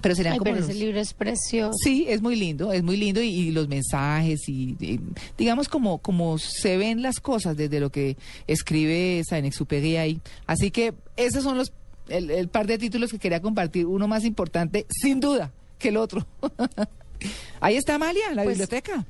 [0.02, 1.74] Pero serían Ay, como pero los- ese libro es precioso.
[1.84, 5.00] Sí, es muy lindo, es muy lindo y, y los mensajes y, y
[5.38, 8.16] digamos como como se ven las cosas desde lo que
[8.48, 10.22] escribe Saint-Exupéry ahí.
[10.48, 11.74] Así que esos son los
[12.08, 15.98] el, el par de títulos que quería compartir, uno más importante sin duda que el
[15.98, 16.26] otro.
[17.60, 19.06] ahí está Amalia, la Pues, biblioteca.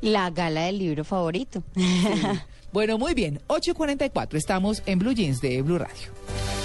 [0.00, 1.62] La gala del libro favorito.
[2.74, 6.63] Bueno, muy bien, 8.44, estamos en Blue Jeans de Blue Radio.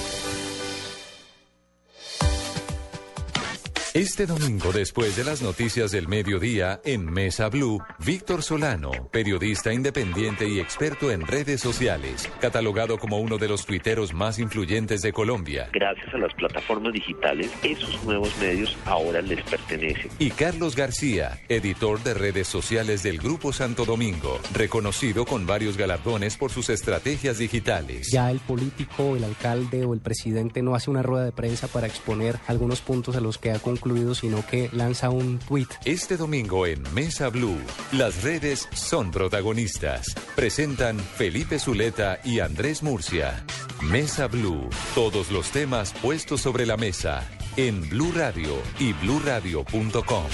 [3.96, 10.48] Este domingo, después de las noticias del mediodía, en Mesa Blue, Víctor Solano, periodista independiente
[10.48, 15.70] y experto en redes sociales, catalogado como uno de los tuiteros más influyentes de Colombia.
[15.74, 20.12] Gracias a las plataformas digitales, esos nuevos medios ahora les pertenecen.
[20.20, 26.38] Y Carlos García, editor de redes sociales del Grupo Santo Domingo, reconocido con varios galardones
[26.38, 28.12] por sus estrategias digitales.
[28.12, 31.88] Ya el político, el alcalde o el presidente no hace una rueda de prensa para
[31.88, 33.79] exponer algunos puntos a los que ha concluido,
[34.14, 35.68] sino que lanza un tweet.
[35.86, 37.60] Este domingo en Mesa Blue,
[37.92, 40.16] las redes son protagonistas.
[40.36, 43.44] Presentan Felipe Zuleta y Andrés Murcia.
[43.82, 47.28] Mesa Blue, todos los temas puestos sobre la mesa
[47.58, 50.26] en Blue Radio y bluradio.com.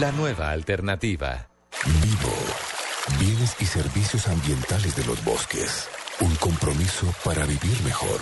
[0.00, 1.48] La nueva alternativa.
[2.02, 2.34] Vivo.
[3.18, 5.88] Bienes y servicios ambientales de los bosques.
[6.20, 8.20] Un compromiso para vivir mejor.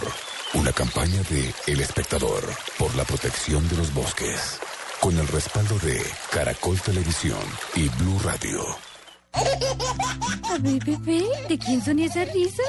[0.55, 2.43] Una campaña de El Espectador
[2.79, 4.59] por la protección de los bosques.
[5.01, 6.01] Con el respaldo de
[6.31, 7.43] Caracol Televisión
[7.75, 8.86] y Blue Radio.
[10.51, 12.67] A ver, bebé, ¿de quién son esas risas?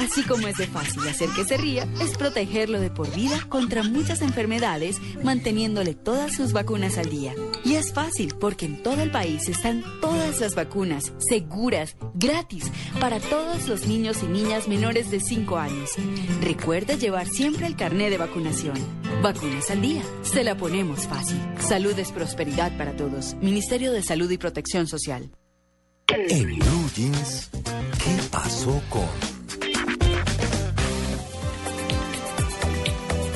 [0.00, 3.82] Así como es de fácil hacer que se ría, es protegerlo de por vida contra
[3.82, 7.34] muchas enfermedades, manteniéndole todas sus vacunas al día.
[7.64, 12.64] Y es fácil porque en todo el país están todas las vacunas, seguras, gratis,
[13.00, 15.90] para todos los niños y niñas menores de 5 años.
[16.42, 18.76] Recuerda llevar siempre el carné de vacunación.
[19.22, 21.40] Vacunas al día, se la ponemos fácil.
[21.58, 23.34] Salud es prosperidad para todos.
[23.40, 25.23] Ministerio de Salud y Protección Social.
[26.08, 29.04] En Blue Jeans, ¿qué pasó con?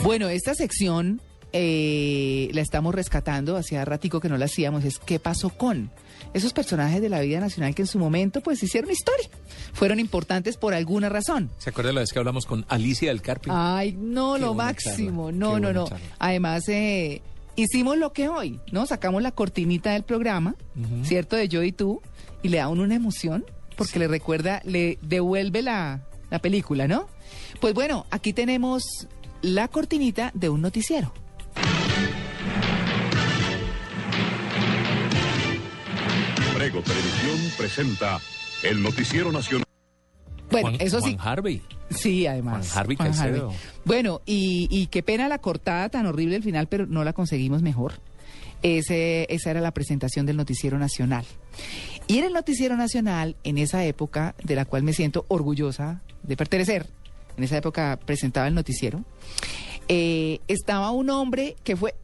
[0.02, 1.20] Bueno, esta sección
[1.52, 5.90] eh, la estamos rescatando, hacía ratico que no la hacíamos, es ¿qué pasó con?
[6.34, 9.28] Esos personajes de la vida nacional que en su momento pues hicieron historia,
[9.72, 11.50] fueron importantes por alguna razón.
[11.58, 13.52] ¿Se acuerda la vez que hablamos con Alicia del Carpio?
[13.56, 15.88] Ay, no, Qué lo máximo, charla, no, qué no, no.
[15.88, 16.06] charla.
[16.18, 17.22] Además, eh,
[17.56, 18.84] hicimos lo que hoy, ¿no?
[18.86, 20.54] Sacamos la cortinita del programa.
[21.02, 21.34] ¿cierto?
[21.34, 22.00] De yo y tú,
[22.42, 23.44] y le da uno una emoción,
[23.76, 27.08] porque le recuerda, le devuelve la, la película, ¿no?
[27.60, 28.82] Pues bueno, aquí tenemos
[29.42, 31.12] la cortinita de un noticiero.
[36.54, 38.18] Prego Televisión presenta
[38.64, 39.64] el Noticiero Nacional.
[40.50, 41.14] Bueno, Juan- eso sí.
[41.16, 41.62] Juan Harvey.
[41.90, 42.68] Sí, además.
[42.72, 43.52] Juan Harvey Caicedo.
[43.84, 47.62] Bueno, y, y qué pena la cortada tan horrible al final, pero no la conseguimos
[47.62, 47.94] mejor.
[48.62, 51.24] Ese, esa era la presentación del Noticiero Nacional.
[52.08, 56.38] Y en el Noticiero Nacional, en esa época, de la cual me siento orgullosa de
[56.38, 56.86] pertenecer,
[57.36, 59.04] en esa época presentaba el noticiero,
[59.88, 61.94] eh, estaba un hombre que fue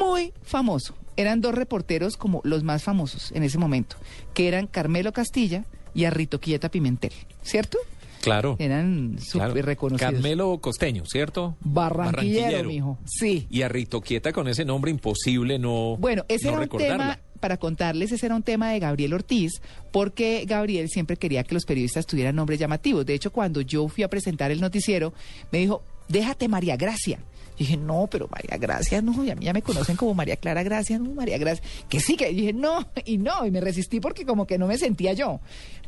[0.00, 0.94] muy famoso.
[1.16, 3.96] Eran dos reporteros como los más famosos en ese momento,
[4.34, 5.64] que eran Carmelo Castilla
[5.94, 7.12] y Arrito Quieta Pimentel,
[7.42, 7.78] ¿cierto?
[8.20, 8.56] Claro.
[8.58, 9.62] Eran súper claro.
[9.66, 10.12] reconocidos.
[10.12, 11.56] Carmelo Costeño, ¿cierto?
[11.60, 12.98] Barranquillero, mijo.
[13.04, 13.46] Sí.
[13.50, 17.18] Y a Rito Quieta con ese nombre imposible no Bueno, ese no era un tema,
[17.42, 19.60] para contarles, ese era un tema de Gabriel Ortiz,
[19.90, 23.04] porque Gabriel siempre quería que los periodistas tuvieran nombres llamativos.
[23.04, 25.12] De hecho, cuando yo fui a presentar el noticiero,
[25.50, 27.18] me dijo, déjate María Gracia.
[27.56, 30.36] Y dije, no, pero María Gracia, no, y a mí ya me conocen como María
[30.36, 31.62] Clara Gracia, no, María Gracia.
[31.88, 34.78] Que sí, que dije, no, y no, y me resistí porque como que no me
[34.78, 35.40] sentía yo.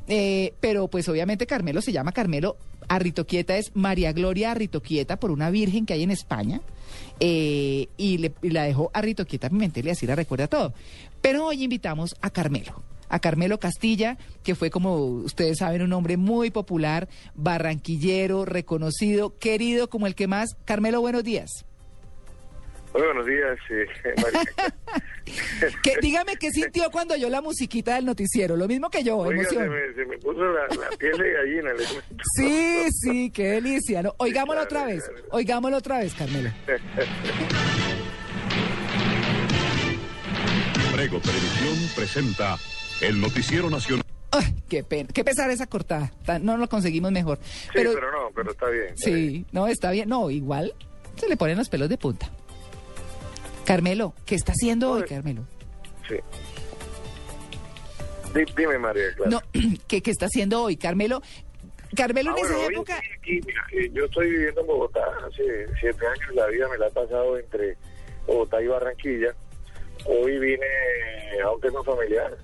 [0.07, 2.59] Eh, pero pues obviamente Carmelo se llama Carmelo,
[2.89, 6.61] Arritoquieta es María Gloria Arritoquieta por una virgen que hay en España.
[7.21, 10.75] Eh, y, le, la dejó Arritoquieta Pimentel y así la recuerda todo.
[11.21, 12.83] Pero hoy invitamos a Carmelo.
[13.09, 19.89] A Carmelo Castilla, que fue, como ustedes saben, un hombre muy popular, barranquillero, reconocido, querido
[19.89, 20.57] como el que más.
[20.65, 21.65] Carmelo, buenos días.
[22.95, 23.87] Muy buenos días, eh.
[25.83, 28.57] Que, dígame qué sintió cuando oyó la musiquita del noticiero.
[28.57, 29.71] Lo mismo que yo, Oiga, se emoción.
[29.75, 31.71] me, se me puso la, la piel de gallina.
[32.37, 34.03] Sí, sí, qué delicia.
[34.03, 34.15] ¿no?
[34.19, 35.03] Oigámoslo otra vez.
[35.31, 36.51] Oigámoslo otra vez, Carmelo.
[40.93, 42.57] Prego Televisión presenta
[43.01, 44.05] el Noticiero Nacional.
[44.31, 45.09] Ay, qué pena.
[45.13, 46.13] Qué pesar esa cortada.
[46.41, 47.39] No lo conseguimos mejor.
[47.43, 48.95] Sí, Pero, pero, no, pero está bien.
[48.95, 49.29] está bien.
[49.31, 50.09] sí, no, está bien.
[50.09, 50.73] No, igual
[51.17, 52.31] se le ponen los pelos de punta.
[53.65, 55.45] Carmelo, ¿qué está haciendo hoy, Carmelo?
[56.09, 56.17] Sí.
[58.35, 59.31] Di- dime, María, claro.
[59.31, 59.41] No,
[59.89, 61.23] ¿qué, qué está haciendo hoy, Carmelo?
[61.97, 63.01] Carmelo Ah, en bueno, esa época.
[63.19, 66.35] aquí, mira, eh, yo estoy viviendo en Bogotá hace siete años.
[66.35, 67.77] La vida me la ha pasado entre
[68.27, 69.35] Bogotá y Barranquilla.
[70.07, 70.67] Hoy vine
[71.45, 72.37] a un tema familiar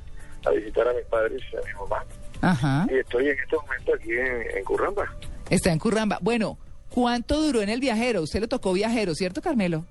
[0.47, 2.05] a visitar a mis padres y a mi mamá.
[2.43, 2.87] Ajá.
[2.91, 5.15] Y estoy en este momento aquí en, en Curramba.
[5.51, 6.19] Está en Curramba.
[6.23, 6.57] Bueno,
[6.89, 8.23] ¿cuánto duró en el viajero?
[8.23, 9.85] Usted le tocó viajero, ¿cierto, Carmelo?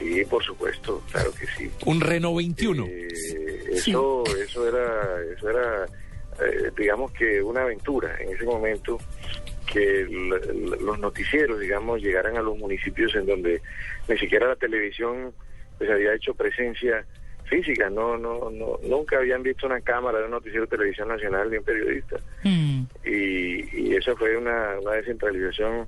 [0.00, 1.70] Sí, por supuesto, claro que sí.
[1.84, 2.86] Un Renault 21.
[2.86, 3.08] Eh,
[3.70, 8.98] eso, eso era, eso era, eh, digamos que una aventura en ese momento
[9.70, 10.06] que
[10.80, 13.60] los noticieros, digamos, llegaran a los municipios en donde
[14.08, 15.34] ni siquiera la televisión
[15.76, 17.04] pues había hecho presencia
[17.44, 21.50] física, no, no, no, nunca habían visto una cámara de un noticiero de televisión nacional
[21.50, 22.16] ni un periodista
[23.04, 25.86] y, y esa fue una, una descentralización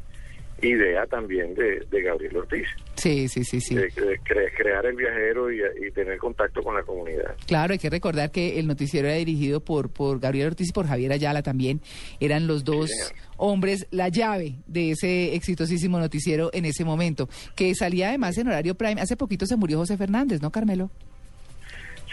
[0.62, 3.74] idea también de, de Gabriel Ortiz, Sí, sí, sí, sí.
[3.74, 7.34] de, de cre- crear el viajero y, y tener contacto con la comunidad.
[7.46, 10.86] Claro, hay que recordar que el noticiero era dirigido por, por Gabriel Ortiz y por
[10.86, 11.80] Javier Ayala también.
[12.20, 12.90] Eran los dos
[13.36, 18.76] hombres, la llave de ese exitosísimo noticiero en ese momento, que salía además en horario
[18.76, 19.00] prime.
[19.00, 20.90] Hace poquito se murió José Fernández, ¿no, Carmelo?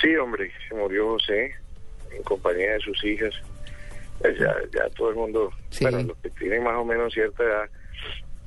[0.01, 1.51] Sí, hombre, se murió José
[2.15, 3.33] en compañía de sus hijas.
[4.19, 5.51] Pues ya, ya todo el mundo,
[5.81, 7.69] bueno, los que tienen más o menos cierta edad,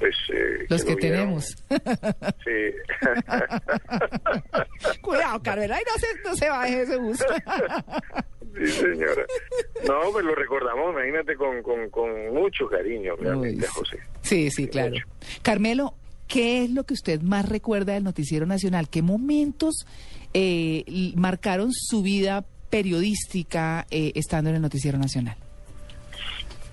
[0.02, 0.14] pues...
[0.32, 1.54] eh, Los que tenemos.
[2.44, 2.72] Sí.
[5.00, 7.18] Cuidado, Carmelo, ahí no se, no se baje ese bus.
[8.58, 9.24] sí, señora.
[9.86, 13.98] No, pues lo recordamos, imagínate, con, con, con mucho cariño realmente a José.
[14.22, 14.94] Sí, sí, claro.
[15.42, 15.94] Carmelo,
[16.26, 18.88] ¿qué es lo que usted más recuerda del Noticiero Nacional?
[18.88, 19.86] ¿Qué momentos
[20.34, 20.84] eh,
[21.14, 25.36] marcaron su vida periodística eh, estando en el Noticiero Nacional?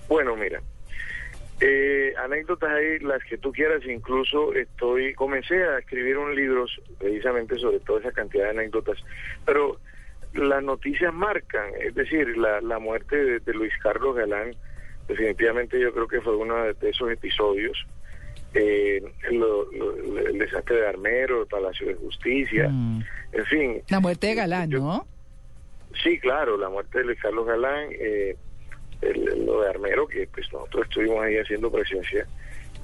[0.08, 0.60] Bueno, mira,
[1.60, 6.64] eh, anécdotas hay las que tú quieras, incluso estoy, comencé a escribir un libro
[6.98, 8.98] precisamente sobre toda esa cantidad de anécdotas,
[9.44, 9.78] pero
[10.34, 14.54] las noticias marcan, es decir, la, la muerte de, de Luis Carlos Galán,
[15.08, 17.84] definitivamente yo creo que fue uno de esos episodios,
[18.54, 22.64] eh, lo- lo- el desastre de Armero, el Palacio de Justicia,
[23.32, 25.06] en fin, La muerte de Galán, ¿no?
[26.02, 28.36] Sí, claro, la muerte de Luis Carlos Galán, eh,
[29.02, 32.26] el- lo de Armero, que pues nosotros estuvimos ahí haciendo presencia,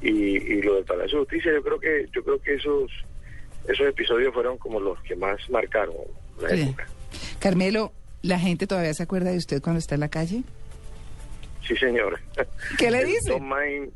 [0.02, 2.90] y, y lo del Palacio de Justicia, yo creo que yo creo que esos
[3.68, 5.94] esos episodios fueron como los que más marcaron
[6.40, 6.62] la Sí.
[6.62, 6.86] época.
[7.40, 10.42] Carmelo, ¿la gente todavía se acuerda de usted cuando está en la calle?
[11.66, 12.20] Sí, señora.
[12.78, 13.30] ¿Qué le El dice?
[13.32, 13.90] Tom Main,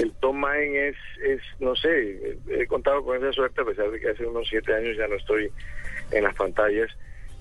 [0.00, 4.00] el Tom Main es, es, no sé, he contado con esa suerte a pesar de
[4.00, 5.50] que hace unos siete años ya no estoy
[6.12, 6.88] en las pantallas,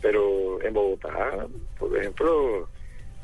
[0.01, 1.47] pero en Bogotá,
[1.77, 2.67] por ejemplo,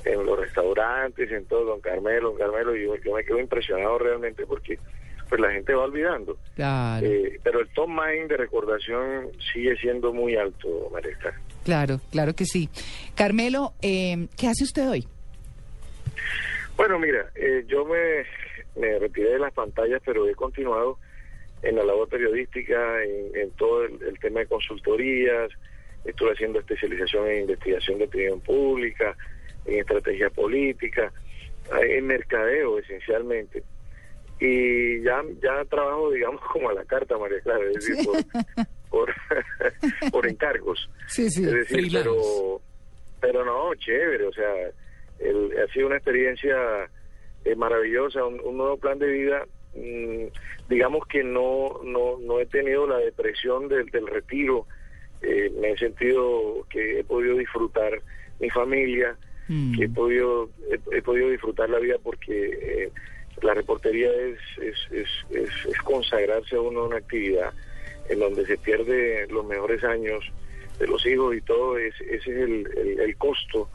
[0.05, 4.45] en los restaurantes, en todo, Don Carmelo, Don Carmelo, yo, yo me quedo impresionado realmente
[4.45, 4.79] porque
[5.27, 6.37] pues la gente va olvidando.
[6.55, 11.39] Claro, Eh, pero el Tom Main de recordación sigue siendo muy alto, Clara.
[11.63, 12.69] claro, claro que sí.
[13.15, 15.07] Carmelo, eh, ¿qué hace usted hoy?
[16.77, 18.25] Bueno, mira, eh, yo me,
[18.79, 20.99] me retiré de las pantallas, pero he continuado
[21.63, 25.49] en la labor periodística, en, en todo el, el tema de consultorías,
[26.03, 29.15] estuve haciendo especialización en investigación de opinión pública,
[29.65, 31.11] en estrategia política,
[31.81, 33.63] eh, en mercadeo esencialmente.
[34.39, 38.17] Y ya, ya trabajo, digamos, como a la carta, María Clara, es decir, por,
[38.89, 39.13] por,
[40.11, 40.89] por encargos.
[41.07, 41.43] Sí, sí.
[41.45, 42.61] Es decir, pero,
[43.21, 44.51] pero no, chévere, o sea,
[45.19, 46.55] el- ha sido una experiencia
[47.45, 49.45] eh, maravillosa, un, un nuevo plan de vida.
[49.75, 50.25] mm,
[50.67, 54.65] digamos que no, no, no he tenido la depresión del, del retiro,
[55.21, 58.01] eh, me he sentido que he podido disfrutar
[58.39, 59.15] mi familia,
[59.47, 62.91] que he podido, he, he podido disfrutar la vida porque eh,
[63.41, 67.53] la reportería es, es, es, es, es consagrarse a uno a una actividad
[68.09, 70.23] en donde se pierde los mejores años
[70.79, 73.69] de los hijos y todo, es, ese es el, el, el costo,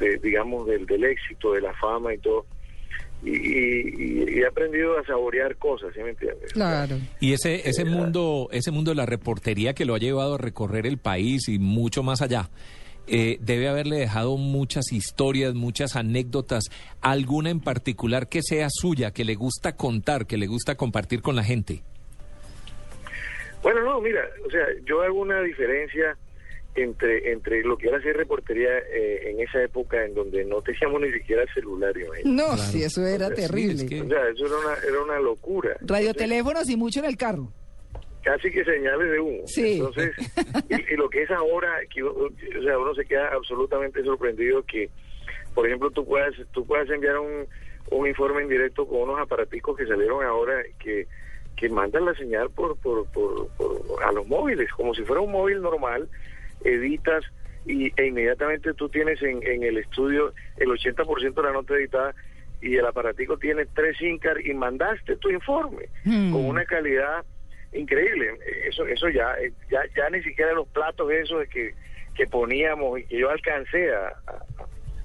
[0.00, 2.46] de, digamos, del, del éxito, de la fama y todo.
[3.22, 6.52] Y, y- y he aprendido a saborear cosas, ¿sí me entiendes?
[6.52, 6.96] Claro.
[7.20, 10.86] Y ese, ese mundo, ese mundo de la reportería que lo ha llevado a recorrer
[10.86, 12.50] el país y mucho más allá,
[13.06, 16.64] eh, debe haberle dejado muchas historias, muchas anécdotas,
[17.00, 21.36] alguna en particular que sea suya, que le gusta contar, que le gusta compartir con
[21.36, 21.82] la gente.
[23.62, 26.16] Bueno, no, mira, o sea, yo hago una diferencia
[26.74, 31.00] entre entre lo que era hacer reportería eh, en esa época en donde no teníamos
[31.02, 31.96] ni siquiera el celular.
[31.96, 32.28] imagínate.
[32.28, 33.84] No, sí, eso era O sea, terrible.
[33.84, 35.76] O sea, eso era una, era una locura.
[35.82, 37.52] Radioteléfonos y mucho en el carro.
[38.24, 39.42] Casi que señales de humo.
[39.46, 39.74] Sí.
[39.74, 40.12] Entonces,
[40.70, 42.30] y, y lo que es ahora, que, o
[42.62, 44.88] sea, uno se queda absolutamente sorprendido que,
[45.54, 47.46] por ejemplo, tú puedas, tú puedas enviar un,
[47.90, 51.06] un informe en directo con unos aparaticos que salieron ahora que,
[51.54, 55.30] que mandan la señal por, por, por, por- a los móviles, como si fuera un
[55.32, 56.08] móvil normal,
[56.64, 57.24] editas
[57.66, 62.14] y, e inmediatamente tú tienes en, en el estudio el 80% de la nota editada
[62.62, 66.32] y el aparatico tiene tres INCAR y mandaste tu informe Hmm.
[66.32, 67.24] con una calidad
[67.74, 68.30] increíble.
[68.66, 71.74] Eso eso ya eh, ya ya ni siquiera los platos esos que,
[72.16, 74.44] que poníamos y que yo alcancé a, a-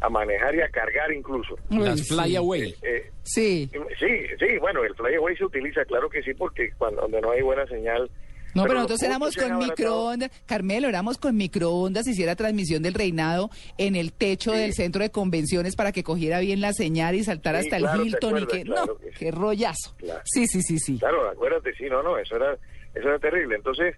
[0.02, 1.58] a manejar y a cargar incluso.
[1.70, 2.74] Las flyaway.
[2.84, 3.70] Eh, sí.
[4.00, 7.42] Sí, sí, bueno, el flyaway se utiliza, claro que sí, porque cuando donde no hay
[7.42, 8.10] buena señal.
[8.56, 10.32] No, pero, nosotros éramos con microondas.
[10.46, 15.76] Carmelo, éramos con microondas, hiciera transmisión del reinado en el techo del centro de convenciones
[15.76, 18.62] para que cogiera bien la señal y saltara Sí, hasta claro, el Hilton y que.
[18.64, 19.16] claro no, que sí.
[19.20, 19.96] qué rollazo.
[19.98, 20.22] Claro.
[20.26, 20.98] Sí, sí, sí, sí.
[21.00, 22.54] Claro, acuérdate, sí, no, no, eso era,
[22.96, 23.56] eso era terrible.
[23.56, 23.96] Entonces,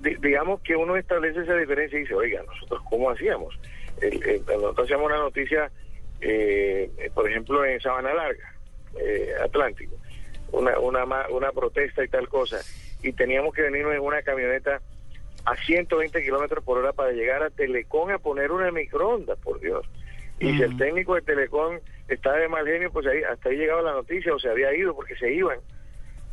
[0.00, 3.54] di- digamos que uno establece esa diferencia y dice, oiga, nosotros cómo hacíamos.
[4.00, 5.70] El- el- nosotros hacíamos una noticia,
[6.20, 8.54] eh, por ejemplo, en Sabana Larga,
[9.00, 9.96] eh, Atlántico,
[10.52, 12.58] una, una, una protesta y tal cosa,
[13.02, 14.80] y teníamos que venirnos en una camioneta
[15.44, 19.84] a 120 kilómetros por hora para llegar a Telecom a poner una microondas, por Dios.
[20.38, 23.82] Y si el técnico de Telecom estaba de mal genio, pues ahí, hasta ahí llegaba
[23.82, 25.58] la noticia o se había ido porque se iban.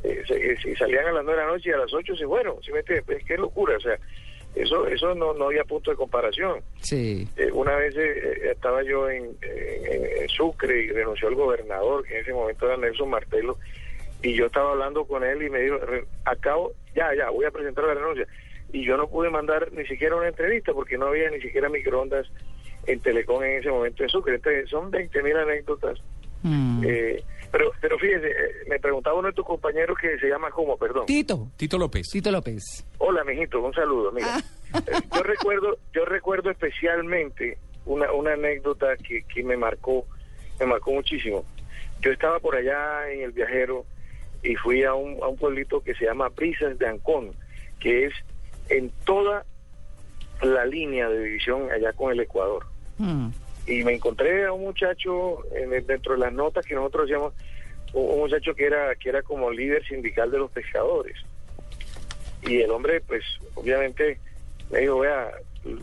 [0.04, 2.26] Eh, se- eh, salían a las 9 de la noche y a las 8 se
[2.26, 2.62] fueron.
[2.64, 3.06] ¿sí me entiendes?
[3.06, 3.98] Pues, qué locura, o sea,
[4.56, 6.62] eso eso no, no había punto de comparación.
[6.82, 7.28] Sí.
[7.38, 12.04] Eh, una vez eh, eh, estaba yo en, en- en Sucre y renunció el gobernador,
[12.06, 13.58] que en ese momento era Nelson Martelo,
[14.22, 17.52] y yo estaba hablando con él y me dijo, "Re- acabo, ya, ya, voy a
[17.52, 18.28] presentar la renuncia.
[18.72, 22.28] Y yo no pude mandar ni siquiera una entrevista porque no había ni siquiera microondas
[22.86, 24.36] en Telecom en ese momento en Sucre.
[24.36, 26.00] Entonces, son 20 mil anécdotas.
[26.44, 26.84] Mm.
[26.86, 28.36] Eh, pero, pero fíjese, eh,
[28.70, 30.78] me preguntaba uno de tus compañeros que se llama ¿cómo?
[30.78, 31.06] Perdón.
[31.08, 31.48] Tito.
[31.58, 32.08] Tito López.
[32.12, 32.86] Tito López.
[33.00, 34.12] Hola, mijito, un saludo.
[34.12, 34.36] Mira,
[34.74, 34.80] Ah.
[34.88, 40.06] eh, yo recuerdo, yo recuerdo especialmente una, una anécdota que, que me marcó,
[40.60, 41.44] me marcó muchísimo.
[42.02, 43.84] Yo estaba por allá en el viajero
[44.44, 47.32] y fui a un, a un pueblito que se llama Brisas de Ancón,
[47.80, 48.14] que es
[48.70, 49.46] en toda
[50.42, 52.66] la línea de división allá con el Ecuador.
[52.98, 53.30] Mm.
[53.68, 57.34] y me encontré a un muchacho en el- dentro de las notas que nosotros hacíamos
[57.94, 61.16] un, un muchacho que era que era como líder sindical de los pescadores
[62.42, 63.24] y el hombre pues
[63.56, 64.20] obviamente
[64.72, 65.32] me dijo vea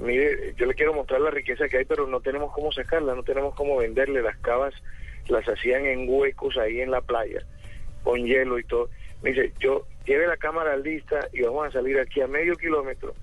[0.00, 3.22] mire yo le quiero mostrar la riqueza que hay pero no tenemos cómo sacarla no
[3.22, 4.74] tenemos cómo venderle las cavas
[5.28, 7.42] las hacían en huecos ahí en la playa
[8.06, 8.88] con hielo y todo.
[9.20, 13.14] Me dice yo lleve la cámara lista y vamos a salir aquí a medio kilómetro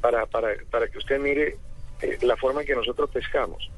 [0.00, 1.56] para para para que usted mire
[2.02, 3.70] eh, la forma en que nosotros pescamos.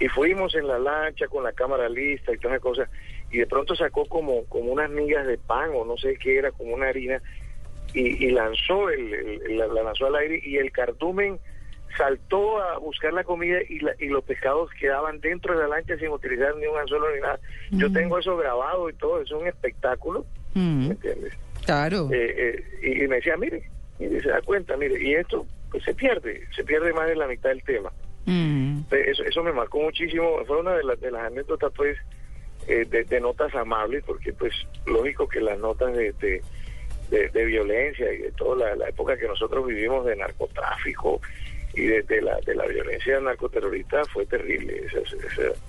[0.00, 2.88] Y fuimos en la lancha con la cámara lista y todas esas cosas
[3.30, 6.50] y de pronto sacó como como unas migas de pan o no sé qué era
[6.52, 7.20] como una harina
[7.92, 11.38] y, y lanzó el, la lanzó al aire y el cardumen
[11.96, 15.96] saltó a buscar la comida y, la- y los pescados quedaban dentro de la lancha
[15.98, 17.38] sin utilizar ni un anzuelo ni nada
[17.70, 17.92] yo Mm.
[17.92, 20.24] tengo eso grabado y todo es un espectáculo
[20.54, 20.86] Mm.
[20.88, 21.32] ¿me entiendes?
[21.64, 22.08] Claro.
[22.12, 23.62] Eh, eh, y, y me decía mire
[23.98, 27.26] mire se da cuenta mire y esto pues se pierde se pierde más de la
[27.26, 27.90] mitad del tema
[28.28, 28.80] Mm.
[28.90, 30.44] Eso, eso me marcó muchísimo.
[30.48, 31.96] Fue una de, las de las anécdotas, pues,
[32.66, 34.52] eh, de, de notas amables, porque, pues,
[34.84, 36.42] lógico que las notas de, de,
[37.08, 41.20] de- de violencia y de toda la, la época que nosotros vivimos de narcotráfico
[41.76, 44.82] y de, de la, de la violencia narcoterrorista fue terrible.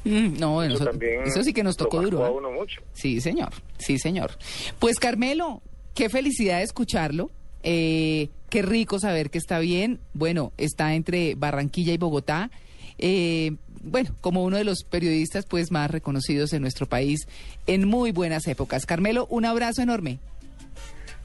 [0.05, 2.23] Mm, no, eso nosotros- también eso sí que nos tocó duro.
[2.25, 2.31] a ¿eh?
[2.31, 2.81] uno mucho.
[2.93, 3.49] Sí, señor.
[3.77, 4.31] Sí, señor.
[4.79, 5.61] Pues Carmelo,
[5.93, 7.29] qué felicidad escucharlo.
[7.63, 9.99] Eh, qué rico saber que está bien.
[10.13, 12.49] Bueno, está entre Barranquilla y Bogotá.
[12.97, 13.51] Eh,
[13.83, 17.27] bueno, como uno de los periodistas pues más reconocidos en nuestro país
[17.67, 18.85] en muy buenas épocas.
[18.85, 20.19] Carmelo, un abrazo enorme.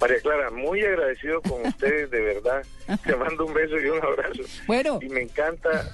[0.03, 2.67] María Clara, muy agradecido con ustedes, de verdad.
[3.07, 4.43] Te mando un beso y un abrazo.
[4.67, 4.99] Bueno.
[5.01, 5.93] Y me encanta,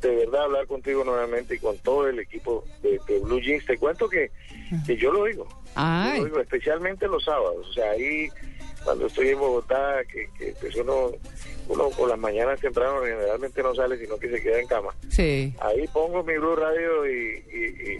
[0.00, 3.66] de verdad, hablar contigo nuevamente y con todo el equipo de, de Blue Jeans.
[3.66, 4.30] Te cuento que,
[4.86, 5.46] que yo lo oigo.
[5.76, 7.68] Yo lo oigo, especialmente los sábados.
[7.68, 8.30] O sea, ahí,
[8.84, 11.10] cuando estoy en Bogotá, que, que pues uno,
[11.68, 14.94] uno por las mañanas temprano generalmente no sale, sino que se queda en cama.
[15.10, 15.54] Sí.
[15.60, 17.98] Ahí pongo mi Blue Radio y, y, y-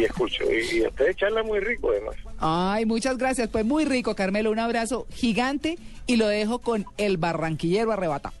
[0.00, 0.44] y escucho.
[0.52, 2.14] Y, y ustedes charlan muy rico, además.
[2.38, 3.48] Ay, muchas gracias.
[3.48, 4.52] Pues muy rico, Carmelo.
[4.52, 8.32] Un abrazo gigante y lo dejo con el barranquillero arrebata.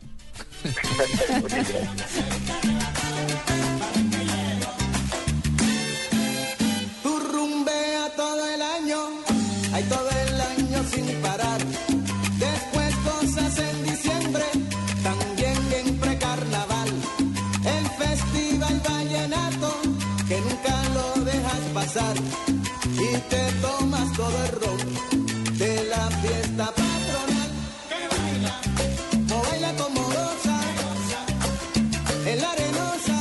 [7.02, 8.96] Tú rumbea todo el año,
[9.72, 10.19] hay todo el
[21.92, 22.16] pasar.
[22.86, 27.50] Y te tomas todo el ron de la fiesta patronal.
[29.32, 30.60] O baila como rosa,
[32.26, 33.16] en la arenosa.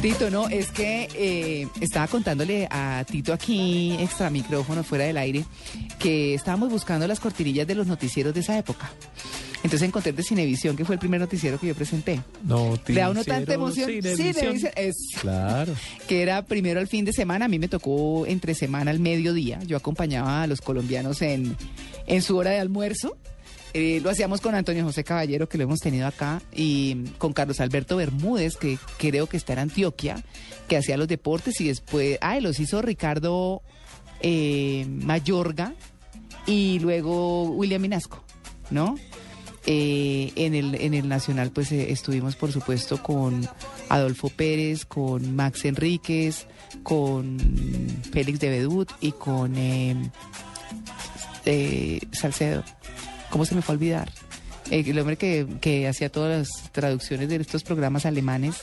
[0.00, 5.44] Tito, no, es que eh, estaba contándole a Tito aquí, extra micrófono, fuera del aire,
[5.98, 8.90] que estábamos buscando las cortinillas de los noticieros de esa época.
[9.62, 12.20] Entonces encontré de Cinevisión, que fue el primer noticiero que yo presenté.
[12.44, 13.88] No, Le da uno tanta emoción.
[13.88, 14.34] Cinevisión.
[14.34, 15.74] Cinevisión, es Claro.
[16.08, 19.60] que era primero al fin de semana, a mí me tocó entre semana al mediodía.
[19.64, 21.56] Yo acompañaba a los colombianos en,
[22.06, 23.16] en su hora de almuerzo.
[23.74, 27.58] Eh, lo hacíamos con Antonio José Caballero, que lo hemos tenido acá, y con Carlos
[27.60, 30.22] Alberto Bermúdez, que creo que está en Antioquia,
[30.68, 33.62] que hacía los deportes, y después, ah, los hizo Ricardo
[34.20, 35.72] eh, Mayorga
[36.46, 38.22] y luego William Minasco,
[38.70, 38.96] ¿no?
[39.66, 43.48] Eh, en, el, en el Nacional, pues eh, estuvimos, por supuesto, con
[43.88, 46.46] Adolfo Pérez, con Max Enríquez,
[46.82, 47.38] con
[48.12, 50.10] Félix de Bedut y con eh,
[51.44, 52.64] eh, Salcedo.
[53.30, 54.12] ¿Cómo se me fue a olvidar?
[54.70, 58.56] Eh, el hombre que, que hacía todas las traducciones de estos programas alemanes.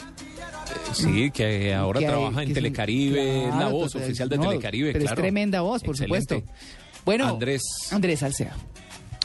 [0.94, 4.30] Sí, que ahora Que hay- trabaja que en es un- Telecaribe, es la voz oficial
[4.30, 5.16] de no, Telecaribe, pero claro.
[5.16, 6.36] es tremenda voz, por Excelente.
[6.36, 6.54] supuesto.
[7.06, 7.62] Bueno, Andrés.
[7.92, 8.52] Andrés Salcedo.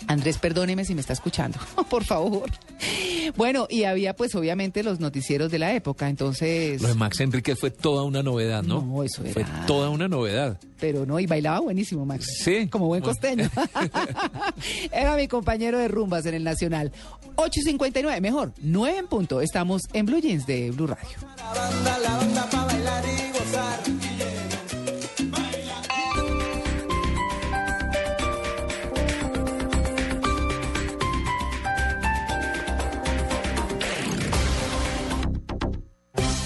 [0.06, 1.58] Andrés, perdóneme si me está escuchando,
[1.90, 2.50] por favor.
[3.36, 6.80] Bueno, y había pues obviamente los noticieros de la época, entonces...
[6.82, 8.82] Lo de Max Enríquez fue toda una novedad, ¿no?
[8.82, 10.58] No, eso Fue era- toda una novedad.
[10.78, 12.26] Pero no, y bailaba buenísimo, Max.
[12.44, 12.68] Sí.
[12.68, 13.48] Como buen costeño.
[14.92, 16.92] Era mi compañero de rumbas en el Nacional.
[17.36, 19.40] 8.59, mejor, 9 en punto.
[19.40, 21.08] Estamos en Blue Jeans de Blue Radio.
[21.54, 22.48] banda, la banda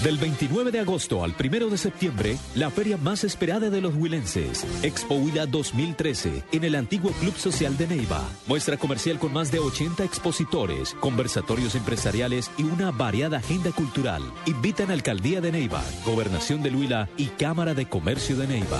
[0.03, 4.65] Del 29 de agosto al 1 de septiembre, la feria más esperada de los huilenses,
[4.81, 8.23] Expo Huila 2013, en el antiguo Club Social de Neiva.
[8.47, 14.23] Muestra comercial con más de 80 expositores, conversatorios empresariales y una variada agenda cultural.
[14.45, 18.79] Invitan a Alcaldía de Neiva, Gobernación de Huila y Cámara de Comercio de Neiva.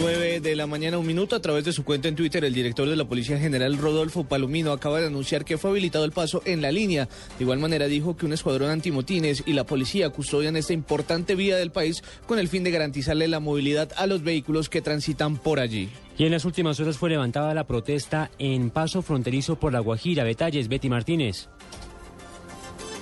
[0.00, 1.34] 9 de la mañana, un minuto.
[1.34, 4.70] A través de su cuenta en Twitter, el director de la Policía General Rodolfo Palomino
[4.70, 7.08] acaba de anunciar que fue habilitado el paso en la línea.
[7.36, 11.56] De igual manera, dijo que un escuadrón antimotines y la policía custodian esta importante vía
[11.56, 15.58] del país con el fin de garantizarle la movilidad a los vehículos que transitan por
[15.58, 15.88] allí.
[16.16, 20.24] Y en las últimas horas fue levantada la protesta en paso fronterizo por La Guajira.
[20.24, 21.48] Detalles, Betty Martínez.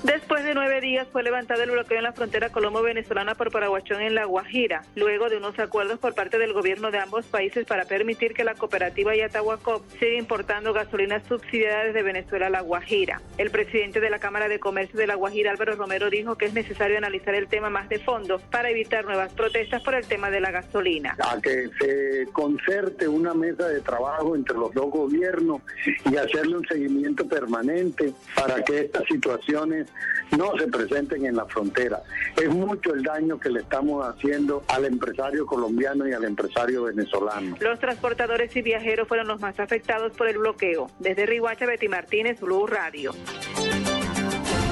[0.07, 4.15] Después de nueve días fue levantado el bloqueo en la frontera colombo-venezolana por Paraguachón en
[4.15, 8.33] La Guajira, luego de unos acuerdos por parte del gobierno de ambos países para permitir
[8.33, 13.21] que la cooperativa Yatahuacop siga importando gasolina subsidiada desde Venezuela a La Guajira.
[13.37, 16.55] El presidente de la Cámara de Comercio de La Guajira, Álvaro Romero, dijo que es
[16.55, 20.39] necesario analizar el tema más de fondo para evitar nuevas protestas por el tema de
[20.39, 21.17] la gasolina.
[21.19, 25.63] A que se concerte una mesa de trabajo entre los dos gobiernos
[26.09, 29.89] y hacerle un seguimiento permanente para que estas situaciones
[30.37, 32.03] no se presenten en la frontera.
[32.37, 37.57] Es mucho el daño que le estamos haciendo al empresario colombiano y al empresario venezolano.
[37.61, 40.91] Los transportadores y viajeros fueron los más afectados por el bloqueo.
[40.99, 43.13] Desde Rihuacha, Betty Martínez, Blue Radio.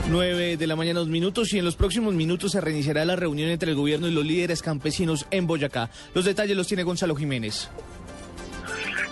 [0.08, 3.48] 9 de la mañana, dos minutos, y en los próximos minutos se reiniciará la reunión
[3.48, 5.90] entre el gobierno y los líderes campesinos en Boyacá.
[6.14, 7.70] Los detalles los tiene Gonzalo Jiménez.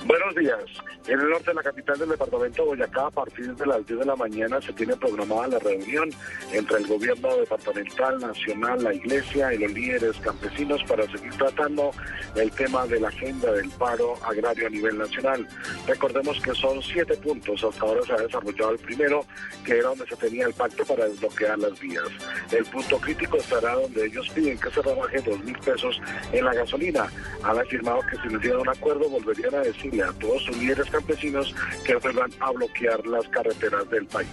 [0.06, 0.58] Buenos días.
[1.06, 3.98] En el norte de la capital del departamento de Boyacá, a partir de las 10
[3.98, 6.08] de la mañana se tiene programada la reunión
[6.52, 11.90] entre el gobierno departamental, nacional, la iglesia y los líderes campesinos para seguir tratando
[12.36, 15.48] el tema de la agenda del paro agrario a nivel nacional.
[15.88, 19.26] Recordemos que son siete puntos, hasta ahora se ha desarrollado el primero,
[19.64, 22.08] que era donde se tenía el pacto para desbloquear las vías.
[22.52, 26.00] El punto crítico estará donde ellos piden que se rebaje dos mil pesos
[26.32, 27.10] en la gasolina.
[27.42, 30.91] Han afirmado que si les dieran un acuerdo volverían a decirle a todos sus líderes
[30.92, 31.54] campesinos
[31.84, 34.28] que vuelvan a bloquear las carreteras del país.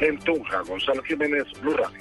[0.00, 1.98] En Tunja, Gonzalo Jiménez, Blue Radio.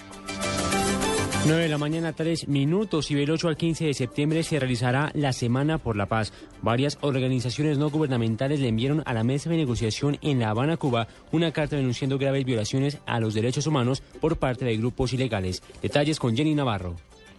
[1.48, 5.12] 9 de la mañana, 3 minutos y del 8 al 15 de septiembre se realizará
[5.14, 6.34] la Semana por la Paz.
[6.62, 11.08] Varias organizaciones no gubernamentales le enviaron a la mesa de negociación en La Habana, Cuba,
[11.32, 15.64] una carta denunciando graves violaciones a los derechos humanos por parte de grupos ilegales.
[15.82, 16.98] Detalles con Jenny Navarro.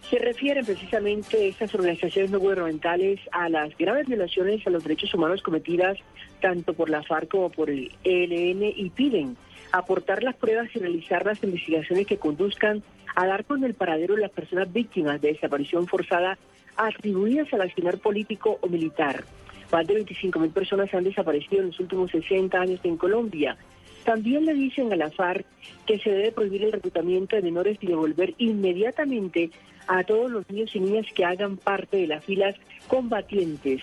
[0.09, 5.43] Se refieren precisamente estas organizaciones no gubernamentales a las graves violaciones a los derechos humanos
[5.43, 5.99] cometidas
[6.39, 9.37] tanto por la FARC como por el ELN y piden
[9.71, 12.83] aportar las pruebas y realizar las investigaciones que conduzcan
[13.15, 16.37] a dar con el paradero de las personas víctimas de desaparición forzada
[16.77, 19.23] atribuidas al accionar político o militar.
[19.71, 23.57] Más de 25.000 personas han desaparecido en los últimos 60 años en Colombia.
[24.03, 25.45] También le dicen a la FARC
[25.85, 29.51] que se debe prohibir el reclutamiento de menores y devolver inmediatamente
[29.87, 32.55] a todos los niños y niñas que hagan parte de las filas
[32.87, 33.81] combatientes.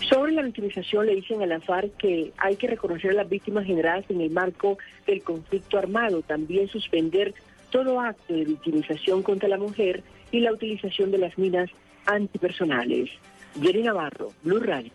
[0.00, 3.64] Sobre la victimización le dicen a la FARC que hay que reconocer a las víctimas
[3.64, 7.34] generadas en el marco del conflicto armado, también suspender
[7.70, 11.70] todo acto de victimización contra la mujer y la utilización de las minas
[12.06, 13.10] antipersonales.
[13.60, 14.92] Jerry Navarro, Blue Radio.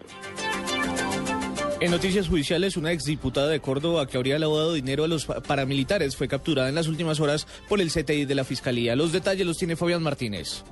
[1.81, 6.27] En noticias judiciales, una exdiputada de Córdoba que habría lavado dinero a los paramilitares fue
[6.27, 8.97] capturada en las últimas horas por el CTI de la Fiscalía.
[8.97, 10.65] Los detalles los tiene Fabián Martínez.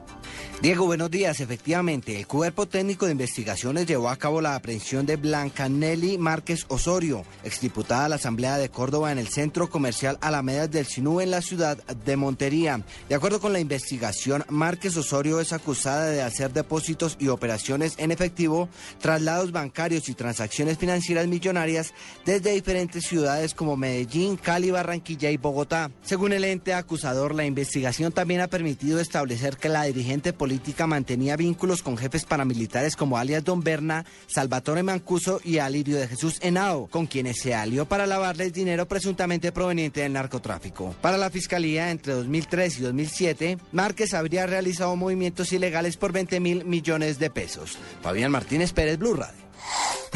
[0.59, 1.39] Diego, buenos días.
[1.39, 6.65] Efectivamente, el Cuerpo Técnico de Investigaciones llevó a cabo la aprehensión de Blanca Nelly Márquez
[6.67, 11.29] Osorio, exdiputada a la Asamblea de Córdoba en el Centro Comercial Alamedas del Sinú en
[11.29, 12.81] la ciudad de Montería.
[13.07, 18.11] De acuerdo con la investigación, Márquez Osorio es acusada de hacer depósitos y operaciones en
[18.11, 18.67] efectivo,
[18.99, 21.93] traslados bancarios y transacciones financieras millonarias
[22.25, 25.91] desde diferentes ciudades como Medellín, Cali, Barranquilla y Bogotá.
[26.01, 30.87] Según el ente acusador, la investigación también ha permitido establecer que la dirigente dirigente política
[30.87, 36.37] mantenía vínculos con jefes paramilitares como alias Don Berna, Salvatore Mancuso y Alirio de Jesús
[36.41, 40.95] Henao, con quienes se alió para lavarles dinero presuntamente proveniente del narcotráfico.
[41.01, 46.63] Para la Fiscalía, entre 2003 y 2007, Márquez habría realizado movimientos ilegales por 20 mil
[46.63, 47.77] millones de pesos.
[48.01, 49.43] Fabián Martínez Pérez, Blue Radio.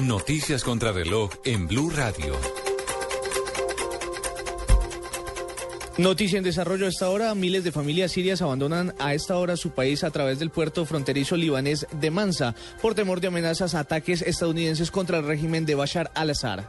[0.02, 2.71] Noticias contra reloj en Blue Radio.
[5.98, 7.36] Noticia en desarrollo a esta hora.
[7.36, 11.36] Miles de familias sirias abandonan a esta hora su país a través del puerto fronterizo
[11.36, 16.10] libanés de Mansa por temor de amenazas a ataques estadounidenses contra el régimen de Bashar
[16.16, 16.62] al-Assad.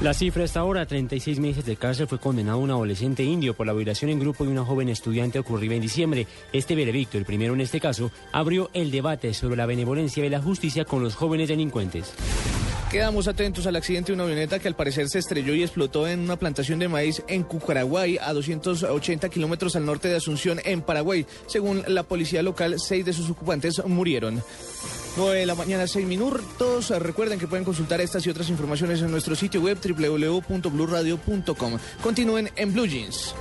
[0.00, 3.72] La cifra hasta ahora, 36 meses de cárcel, fue condenado un adolescente indio por la
[3.72, 6.26] violación en grupo de una joven estudiante ocurrida en diciembre.
[6.52, 10.42] Este veredicto, el primero en este caso, abrió el debate sobre la benevolencia de la
[10.42, 12.12] justicia con los jóvenes delincuentes.
[12.94, 16.20] Quedamos atentos al accidente de una avioneta que al parecer se estrelló y explotó en
[16.20, 21.26] una plantación de maíz en Cucaraguay, a 280 kilómetros al norte de Asunción, en Paraguay.
[21.48, 24.40] Según la policía local, seis de sus ocupantes murieron.
[25.16, 26.90] 9 de la mañana, 6 minutos.
[26.90, 31.78] Recuerden que pueden consultar estas y otras informaciones en nuestro sitio web www.bluradio.com.
[32.00, 33.34] Continúen en Blue Jeans.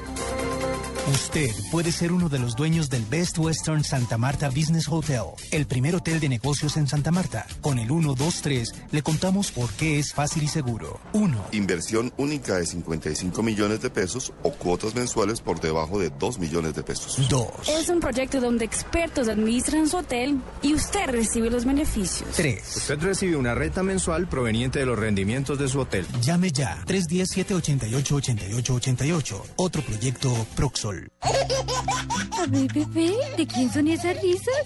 [1.11, 5.65] Usted puede ser uno de los dueños del Best Western Santa Marta Business Hotel, el
[5.65, 7.45] primer hotel de negocios en Santa Marta.
[7.59, 11.01] Con el 123 le contamos por qué es fácil y seguro.
[11.11, 11.47] 1.
[11.51, 16.73] Inversión única de 55 millones de pesos o cuotas mensuales por debajo de 2 millones
[16.73, 17.27] de pesos.
[17.27, 17.47] 2.
[17.67, 22.30] Es un proyecto donde expertos administran su hotel y usted recibe los beneficios.
[22.38, 22.77] 3.
[22.77, 26.07] Usted recibe una renta mensual proveniente de los rendimientos de su hotel.
[26.21, 26.81] Llame ya.
[26.85, 29.41] 310-788-8888.
[29.57, 30.93] Otro proyecto Proxol.
[31.22, 34.64] A ver, bebé, ¿de quién son esas risas?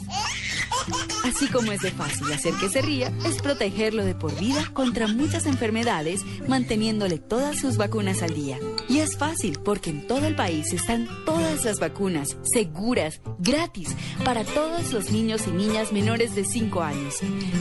[1.23, 5.07] Así como es de fácil hacer que se ría, es protegerlo de por vida contra
[5.07, 8.57] muchas enfermedades, manteniéndole todas sus vacunas al día.
[8.87, 13.89] Y es fácil porque en todo el país están todas las vacunas, seguras, gratis,
[14.23, 17.15] para todos los niños y niñas menores de 5 años.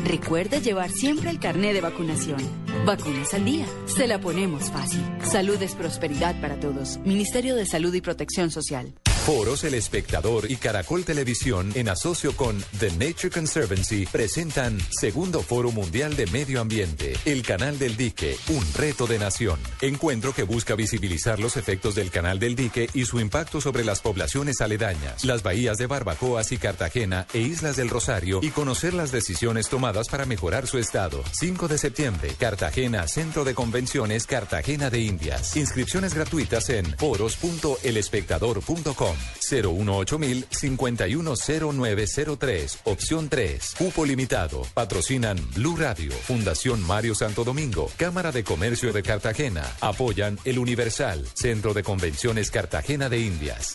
[0.05, 2.41] Recuerde llevar siempre el carné de vacunación.
[2.85, 5.03] Vacunas al día, se la ponemos fácil.
[5.25, 6.99] Salud es prosperidad para todos.
[7.05, 8.95] Ministerio de Salud y Protección Social.
[9.27, 15.73] Foros El Espectador y Caracol Televisión, en asocio con The Nature Conservancy, presentan Segundo Foro
[15.73, 19.59] Mundial de Medio Ambiente, el Canal del Dique, un reto de nación.
[19.81, 24.01] Encuentro que busca visibilizar los efectos del Canal del Dique y su impacto sobre las
[24.01, 29.11] poblaciones aledañas, las bahías de Barbacoas y Cartagena e Islas del Rosario y conocer las
[29.11, 31.25] decisiones tomadas para mejorar su estado.
[31.33, 35.57] 5 de septiembre, Cartagena, Centro de Convenciones Cartagena de Indias.
[35.57, 39.16] Inscripciones gratuitas en foros.elespectador.com.
[39.49, 40.19] 018
[40.51, 43.75] 510903, opción 3.
[43.79, 44.63] Cupo limitado.
[44.75, 49.65] Patrocinan Blue Radio, Fundación Mario Santo Domingo, Cámara de Comercio de Cartagena.
[49.81, 53.75] Apoyan El Universal, Centro de Convenciones Cartagena de Indias.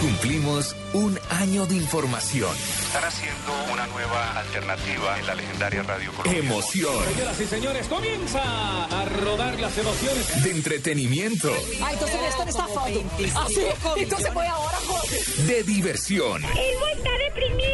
[0.00, 2.50] Cumplimos un año de información,
[2.86, 6.38] Están haciendo una nueva alternativa en la legendaria Radio Colombia.
[6.40, 8.40] emoción, Señoras y señores, comienza
[8.84, 10.42] a rodar las emociones.
[10.44, 13.02] de entretenimiento, Ah, entonces Néstor está foto.
[13.34, 13.66] Ah, sí.
[13.96, 15.18] Entonces voy ahora, Jorge.
[15.42, 17.66] de diversión, Elmo está deprimido.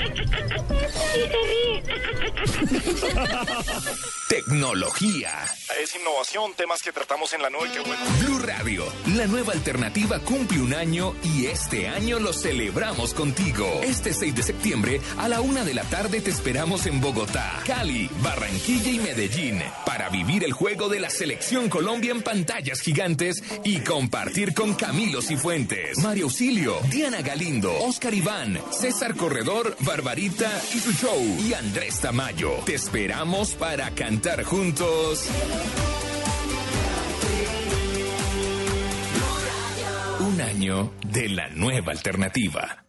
[1.12, 1.82] Y se ríe.
[4.30, 5.28] tecnología.
[5.82, 8.00] Es innovación, temas que tratamos en la nube, qué bueno.
[8.20, 8.84] Blue Radio,
[9.16, 13.80] la nueva alternativa cumple un año y este año lo celebramos contigo.
[13.82, 18.08] Este 6 de septiembre a la una de la tarde te esperamos en Bogotá, Cali,
[18.22, 23.80] Barranquilla y Medellín para vivir el juego de la Selección Colombia en pantallas gigantes y
[23.80, 30.92] compartir con Camilo Cifuentes, Mario Auxilio, Diana Galindo, Oscar Iván, César Corredor, Barbarita y su
[30.92, 32.58] show y Andrés Tamayo.
[32.64, 35.26] Te esperamos para cantar juntos.
[40.20, 42.84] Un año de la nueva alternativa.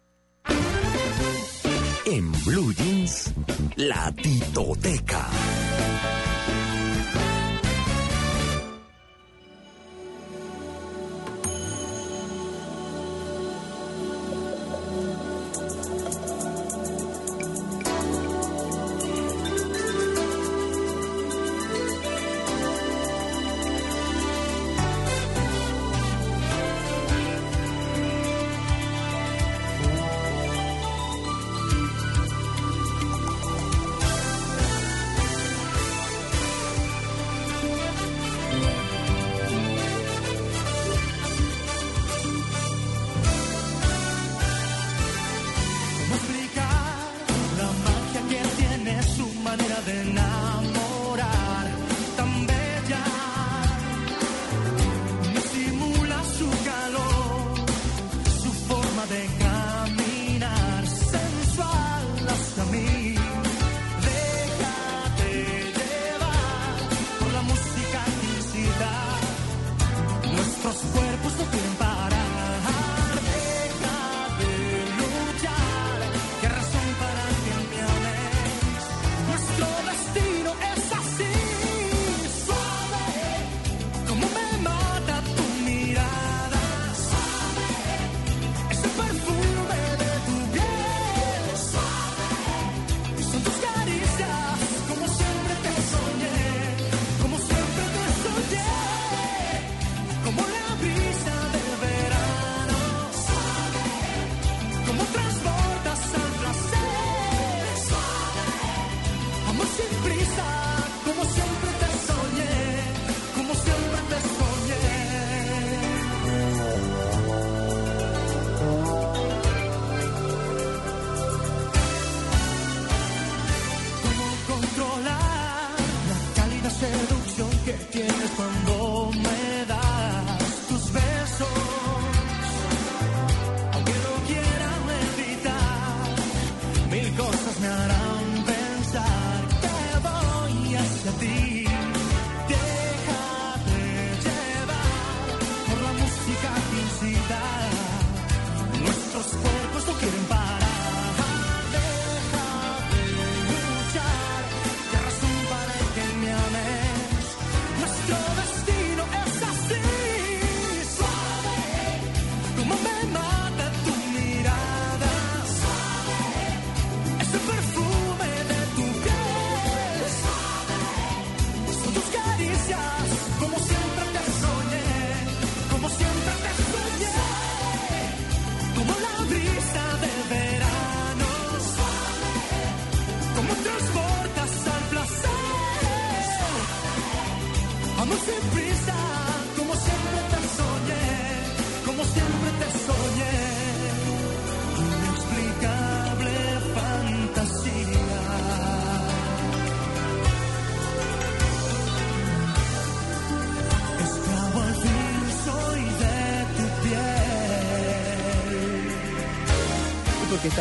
[2.04, 3.32] En Blue Jeans,
[3.76, 5.28] la titoteca.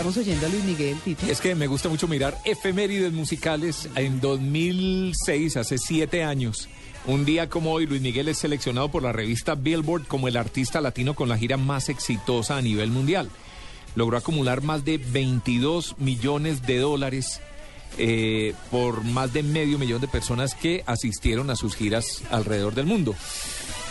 [0.01, 1.27] Estamos oyendo a Luis Miguel, Tito.
[1.27, 3.87] Es que me gusta mucho mirar efemérides musicales.
[3.95, 6.69] En 2006, hace siete años,
[7.05, 10.81] un día como hoy, Luis Miguel es seleccionado por la revista Billboard como el artista
[10.81, 13.29] latino con la gira más exitosa a nivel mundial.
[13.93, 17.39] Logró acumular más de 22 millones de dólares
[17.99, 22.87] eh, por más de medio millón de personas que asistieron a sus giras alrededor del
[22.87, 23.13] mundo.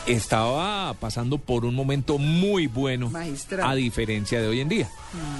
[0.06, 3.68] Estaba pasando por un momento muy bueno, Magistral.
[3.70, 4.90] a diferencia de hoy en día,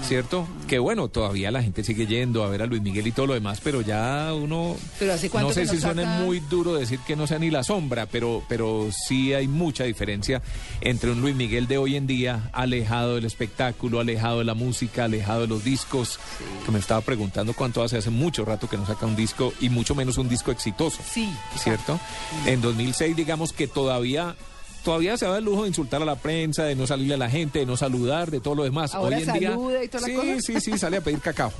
[0.07, 0.47] ¿cierto?
[0.69, 3.35] Que bueno, todavía la gente sigue yendo a ver a Luis Miguel y todo lo
[3.35, 4.77] demás, pero ya uno...
[4.99, 8.07] Pero ¿hace No sé si saca- muy duro decir que no sea ni la sombra,
[8.07, 10.43] pero, pero sí hay mucha diferencia
[10.83, 15.05] entre un Luis Miguel de hoy en día, alejado del espectáculo, alejado de la música,
[15.05, 16.21] alejado de los discos,
[16.65, 19.69] que me estaba preguntando cuánto hace, hace mucho rato que no saca un disco y
[19.71, 21.01] mucho menos un disco exitoso.
[21.11, 21.29] Sí.
[21.57, 21.99] ¿Cierto?
[22.47, 24.37] En 2006 digamos que todavía...
[24.85, 27.29] Todavía se da el lujo de insultar a la prensa, de no salirle a la
[27.31, 28.95] gente, de no saludar, de todo lo demás.
[28.95, 30.41] Ahora Hoy en día, saluda y toda la sí, cosa.
[30.41, 31.53] sí, sí, sale a pedir cacao.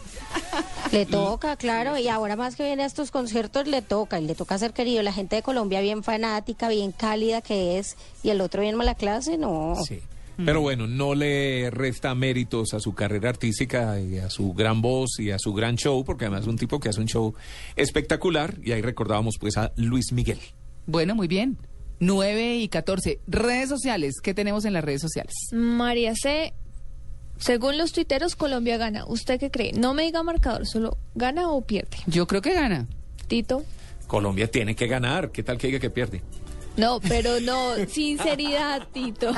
[0.93, 4.35] Le toca, claro, y ahora más que viene a estos conciertos le toca, y le
[4.35, 5.05] toca ser querido.
[5.05, 8.97] La gente de Colombia bien fanática, bien cálida que es, y el otro bien mala
[8.97, 9.77] clase, no.
[9.87, 10.01] Sí.
[10.45, 15.19] Pero bueno, no le resta méritos a su carrera artística y a su gran voz
[15.19, 17.35] y a su gran show, porque además es un tipo que hace un show
[17.77, 20.39] espectacular y ahí recordábamos pues a Luis Miguel.
[20.87, 21.59] Bueno, muy bien.
[22.01, 23.21] 9 y 14.
[23.29, 24.21] Redes sociales.
[24.23, 25.33] ¿Qué tenemos en las redes sociales?
[25.53, 26.55] María C.
[27.39, 29.07] Según los tuiteros, Colombia gana.
[29.07, 29.73] ¿Usted qué cree?
[29.73, 31.97] No me diga marcador, solo gana o pierde.
[32.07, 32.87] Yo creo que gana.
[33.29, 33.65] Tito.
[34.07, 36.21] Colombia tiene que ganar, ¿qué tal que diga que pierde?
[36.77, 39.33] No, pero no, sinceridad, Tito.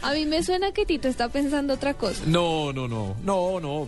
[0.00, 2.22] A mí me suena que Tito está pensando otra cosa.
[2.26, 3.86] No, no, no, no, no,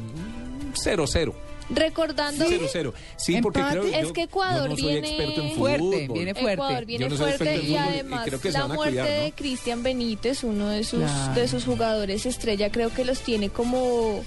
[0.75, 1.35] cero, cero.
[1.69, 2.45] Recordando.
[2.49, 2.95] Cero, cero.
[3.17, 6.53] Sí, porque creo Es que Ecuador yo no soy viene experto en Fuerte, viene fuerte.
[6.53, 7.17] Ecuador viene no
[7.63, 9.13] y además la muerte cuidar, ¿no?
[9.25, 11.35] de Cristian Benítez, uno de sus Claro.
[11.41, 14.23] de sus jugadores estrella, creo que los tiene como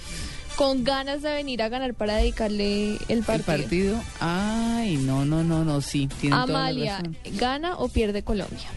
[0.56, 3.44] con ganas de venir a ganar para dedicarle el El partido.
[3.46, 4.00] partido.
[4.20, 6.08] Ay, no, no, no, no, sí.
[6.20, 7.16] tienen toda la Amalia, razón.
[7.38, 8.68] ¿gana o pierde Colombia?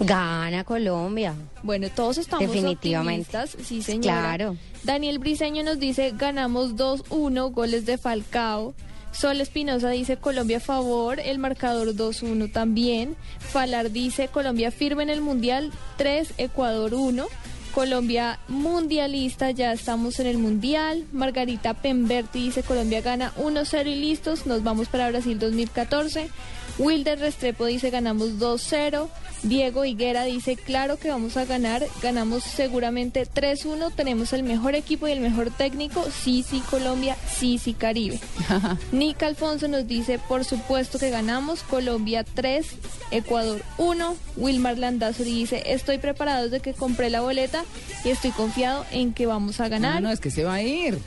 [0.00, 1.34] Gana Colombia.
[1.62, 3.36] Bueno, todos estamos Definitivamente.
[3.36, 4.36] optimistas, sí señora.
[4.36, 4.56] Claro.
[4.84, 8.74] Daniel Briseño nos dice, ganamos 2-1, goles de Falcao.
[9.12, 13.16] Sol Espinosa dice Colombia a favor, el marcador 2-1 también.
[13.38, 17.26] Falar dice Colombia firme en el Mundial, 3, Ecuador 1.
[17.74, 21.04] Colombia mundialista, ya estamos en el Mundial.
[21.12, 26.30] Margarita Pemberti dice Colombia gana 1-0 y listos, nos vamos para Brasil 2014.
[26.78, 29.08] Wilder Restrepo dice ganamos 2-0.
[29.42, 35.06] Diego Higuera dice claro que vamos a ganar, ganamos seguramente 3-1, tenemos el mejor equipo
[35.06, 38.18] y el mejor técnico, sí, sí Colombia, sí, sí Caribe.
[38.92, 42.66] Nick Alfonso nos dice por supuesto que ganamos, Colombia 3,
[43.10, 44.16] Ecuador 1.
[44.36, 47.64] Wilmar Landazuri dice estoy preparado desde que compré la boleta
[48.04, 49.96] y estoy confiado en que vamos a ganar.
[49.96, 50.98] No, no, es que se va a ir.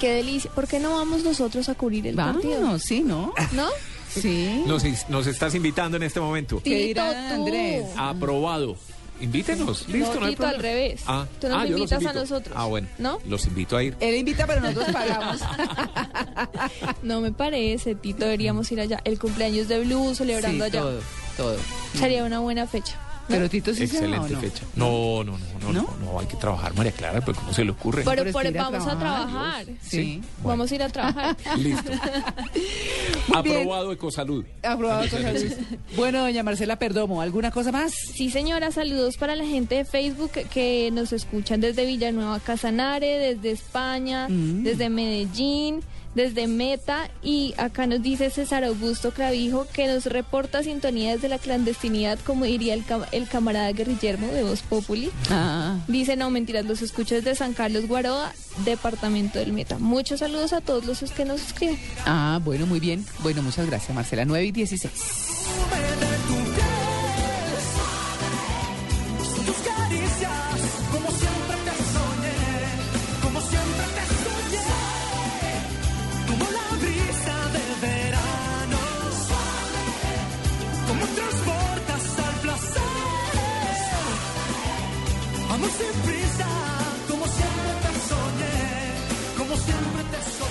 [0.00, 0.50] Qué delicia.
[0.52, 2.60] ¿Por qué no vamos nosotros a cubrir el partido?
[2.62, 3.34] Vamos, sí, ¿no?
[3.52, 3.68] ¿No?
[4.10, 4.64] Sí.
[4.66, 6.60] Nos, nos estás invitando en este momento.
[6.62, 7.34] ¿Qué Tito, dirá tú.
[7.34, 7.86] Andrés?
[7.96, 8.76] Aprobado.
[9.20, 9.86] Invítenos.
[9.88, 11.02] Listo, no, no, hay Tito, al revés.
[11.06, 12.56] Ah, Tú nos ah, invitas a nosotros.
[12.58, 12.88] Ah, bueno.
[12.98, 13.18] ¿No?
[13.28, 13.94] Los invito a ir.
[14.00, 15.40] Él invita, pero nosotros pagamos.
[17.02, 19.00] No me parece, Tito, deberíamos ir allá.
[19.04, 20.80] El cumpleaños de Blue, celebrando Sí, allá.
[20.80, 21.00] todo,
[21.36, 21.56] todo.
[21.98, 22.98] Sería una buena fecha.
[23.28, 24.40] Pero Tito sí se va, ¿o Excelente no?
[24.40, 24.64] fecha.
[24.74, 27.70] No, no, no, no, no, no, hay que trabajar, María Clara, pues ¿cómo se le
[27.70, 28.02] ocurre?
[28.04, 29.66] Pero, Pero a vamos a trabajar.
[29.82, 30.20] Sí.
[30.42, 31.36] Vamos a ir a trabajar.
[31.58, 31.90] Listo.
[31.92, 33.56] Muy bien.
[33.60, 34.44] Aprobado Ecosalud.
[34.62, 35.52] Aprobado con salud.
[35.96, 37.92] Bueno, doña Marcela Perdomo, ¿alguna cosa más?
[38.14, 43.18] Sí, señora, saludos para la gente de Facebook que, que nos escuchan desde Villanueva Casanare,
[43.18, 44.62] desde España, Mm.
[44.64, 45.80] desde Medellín,
[46.14, 51.38] desde Meta y acá nos dice César Augusto Clavijo que nos reporta sintonía desde la
[51.38, 55.10] clandestinidad, como diría el, cam- el camarada guerrillermo de Voz Populi.
[55.30, 58.32] Ah, Dice, no, mentiras, los escucho desde San Carlos Guaroa,
[58.64, 59.78] departamento del Meta.
[59.78, 61.78] Muchos saludos a todos los que nos escriben.
[62.06, 63.04] ah, bueno, muy bien.
[63.20, 64.24] Bueno, muchas gracias, Marcela.
[64.24, 66.09] 9 y 16.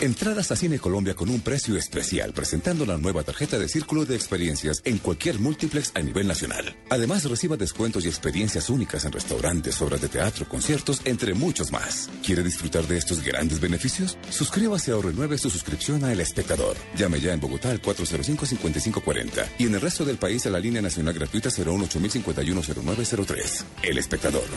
[0.00, 4.16] Entradas a Cine Colombia con un precio especial presentando la nueva tarjeta de círculo de
[4.16, 6.76] experiencias en cualquier multiplex a nivel nacional.
[6.88, 12.10] Además reciba descuentos y experiencias únicas en restaurantes, obras de teatro, conciertos, entre muchos más.
[12.26, 14.18] ¿Quiere disfrutar de estos grandes beneficios?
[14.30, 16.76] Suscríbase o renueve su suscripción a El Espectador.
[16.96, 20.82] Llame ya en Bogotá al 405-5540 y en el resto del país a la línea
[20.82, 23.64] nacional gratuita 018-510903.
[23.84, 24.48] El Espectador.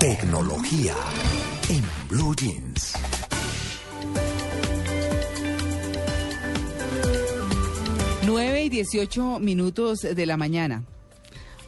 [0.00, 0.94] Tecnología
[1.70, 2.92] en Blue Jeans.
[8.26, 10.84] Nueve y 18 minutos de la mañana.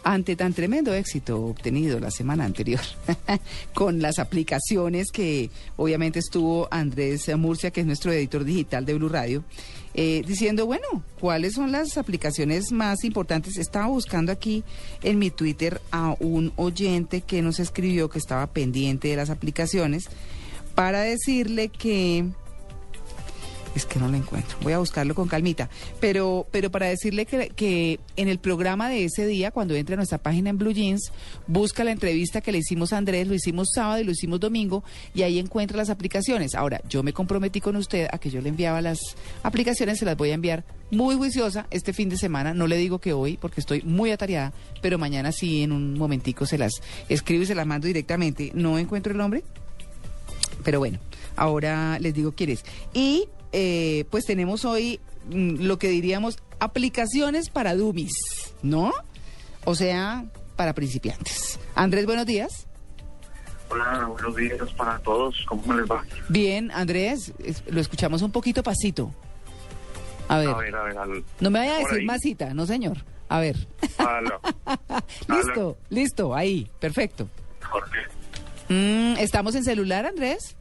[0.04, 2.82] Ante tan tremendo éxito obtenido la semana anterior
[3.74, 9.08] con las aplicaciones que obviamente estuvo Andrés Murcia, que es nuestro editor digital de Blue
[9.08, 9.42] Radio,
[10.00, 13.56] eh, diciendo, bueno, ¿cuáles son las aplicaciones más importantes?
[13.56, 14.62] Estaba buscando aquí
[15.02, 20.04] en mi Twitter a un oyente que nos escribió que estaba pendiente de las aplicaciones
[20.76, 22.26] para decirle que
[23.74, 24.56] es que no lo encuentro.
[24.62, 25.68] Voy a buscarlo con calmita.
[26.00, 29.96] Pero, pero para decirle que, que en el programa de ese día, cuando entre a
[29.96, 31.12] nuestra página en Blue Jeans,
[31.46, 34.84] busca la entrevista que le hicimos a Andrés, lo hicimos sábado y lo hicimos domingo,
[35.14, 36.54] y ahí encuentra las aplicaciones.
[36.54, 38.98] Ahora, yo me comprometí con usted a que yo le enviaba las
[39.42, 42.54] aplicaciones, se las voy a enviar muy juiciosa este fin de semana.
[42.54, 46.46] No le digo que hoy, porque estoy muy atareada, pero mañana sí, en un momentico
[46.46, 46.72] se las
[47.08, 48.50] escribo y se las mando directamente.
[48.54, 49.44] No encuentro el nombre,
[50.64, 50.98] pero bueno,
[51.36, 52.64] ahora les digo quién es.
[52.92, 55.00] Y eh, pues tenemos hoy
[55.30, 58.12] mm, lo que diríamos aplicaciones para dummies,
[58.62, 58.92] ¿no?
[59.64, 60.24] O sea,
[60.56, 61.58] para principiantes.
[61.74, 62.66] Andrés, buenos días.
[63.70, 65.44] Hola, buenos días para todos.
[65.46, 66.02] ¿Cómo les va?
[66.28, 69.12] Bien, Andrés, es- lo escuchamos un poquito pasito.
[70.28, 70.98] A ver, A ver, a ver.
[70.98, 72.06] al- no me vaya a por decir ahí.
[72.06, 72.98] masita, no señor.
[73.30, 73.56] A ver,
[73.98, 74.40] Aló.
[75.28, 77.28] listo, listo, ahí, perfecto.
[77.68, 77.98] Jorge.
[78.70, 80.56] Mm, ¿Estamos en celular, Andrés?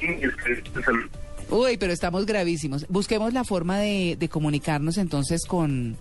[0.00, 1.10] Sí, es que es el-
[1.50, 2.86] Uy, pero estamos gravísimos.
[2.88, 5.96] Busquemos la forma de, de comunicarnos entonces con,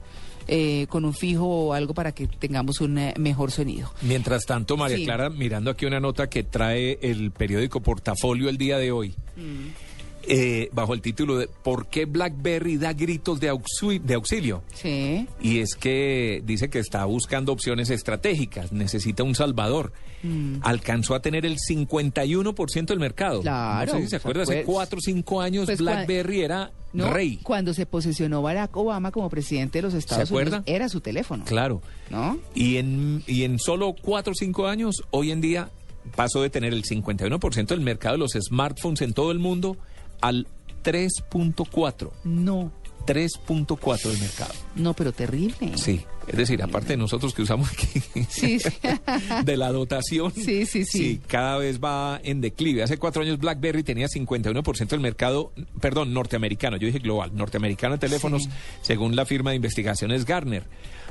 [0.48, 3.92] eh, con un fijo o algo para que tengamos un eh, mejor sonido.
[4.02, 5.06] Mientras tanto, María Sí.
[5.06, 9.14] Clara, mirando aquí una nota que trae el periódico Portafolio el día de hoy,
[10.27, 14.64] eh, bajo el título de ¿Por qué BlackBerry da gritos de, auxi- de auxilio?
[14.73, 15.27] Sí.
[15.41, 19.93] Y es que dice que está buscando opciones estratégicas, necesita un salvador.
[20.23, 20.57] Mm.
[20.61, 23.41] Alcanzó a tener el 51% del mercado.
[23.41, 26.72] Claro, No sé si se acuerda, hace pues- 4 o 5 años pues, BlackBerry era
[26.93, 27.11] ¿no?
[27.11, 27.39] rey.
[27.43, 30.31] Cuando se posesionó Barack Obama como presidente de los Estados?
[30.31, 31.43] Unidos, era su teléfono.
[31.45, 31.81] Claro.
[32.10, 32.39] ¿No?
[32.53, 35.69] Y en, y en solo 4 o 5 años, hoy en día,
[36.15, 39.77] pasó de tener el 51% del mercado de los smartphones en todo el mundo
[40.22, 40.48] al
[40.84, 42.12] 3.4.
[42.24, 42.72] No.
[43.06, 44.54] 3.4 del mercado.
[44.76, 45.78] No, pero terrible.
[45.78, 48.70] Sí, es decir, aparte de nosotros que usamos aquí Sí, sí.
[49.46, 51.22] de la dotación, Sí, sí, sí.
[51.28, 52.82] cada vez va en declive.
[52.82, 58.00] Hace cuatro años BlackBerry tenía 51% del mercado, perdón, norteamericano, yo dije global, norteamericano de
[58.00, 58.50] teléfonos, Sí.
[58.82, 60.64] según la firma de investigaciones Gartner.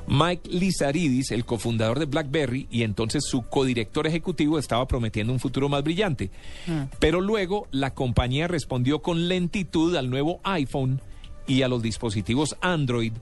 [0.07, 5.69] Mike Lizaridis, el cofundador de BlackBerry y entonces su codirector ejecutivo, estaba prometiendo un futuro
[5.69, 6.31] más brillante.
[6.69, 6.87] Ah.
[6.99, 11.01] Pero luego la compañía respondió con lentitud al nuevo iPhone
[11.47, 13.13] y a los dispositivos Android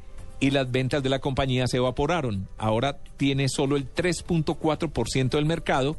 [0.41, 2.49] y las ventas de la compañía se evaporaron.
[2.59, 5.97] Ahora tiene solo el 3.4% del mercado.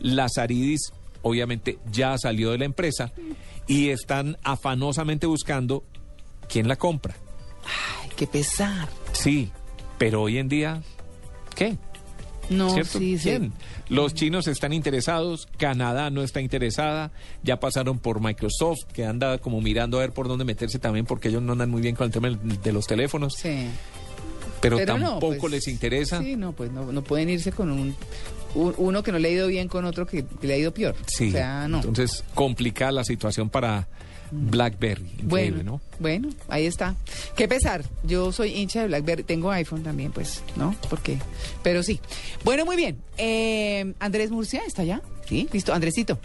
[0.00, 0.92] Lazaridis
[1.22, 3.12] obviamente ya salió de la empresa
[3.66, 5.82] y están afanosamente buscando
[6.48, 7.16] quién la compra.
[7.64, 8.88] Ay, qué pesar.
[9.12, 9.50] Sí,
[9.98, 10.82] pero hoy en día,
[11.54, 11.76] ¿qué?
[12.48, 12.98] No, ¿Cierto?
[12.98, 13.24] sí, sí.
[13.30, 13.52] ¿Quién?
[13.88, 17.10] Los chinos están interesados, Canadá no está interesada,
[17.42, 21.28] ya pasaron por Microsoft, que anda como mirando a ver por dónde meterse también, porque
[21.28, 23.66] ellos no andan muy bien con el tema de los teléfonos, Sí.
[24.60, 26.20] pero, Pero no, tampoco pues, les interesa.
[26.20, 27.96] Sí, no, pues no, no pueden irse con un,
[28.54, 30.72] un- uno que no le ha ido bien con otro que, que le ha ido
[30.72, 30.94] peor.
[31.08, 31.78] Sí, O sea, no.
[31.78, 33.88] entonces complica la situación para
[34.30, 35.02] BlackBerry.
[35.20, 35.80] Increíble, bueno, ¿no?
[35.98, 36.94] bueno, ahí está.
[37.36, 37.84] Qué pesar.
[38.04, 39.22] Yo soy hincha de BlackBerry.
[39.24, 40.74] Tengo iPhone también, pues, ¿no?
[40.90, 41.18] Porque,
[41.62, 42.00] pero sí.
[42.44, 42.98] Bueno, muy bien.
[43.18, 45.00] Eh, Andrés Murcia, ¿está ya?
[45.28, 45.72] Sí, listo.
[45.74, 46.18] Andresito.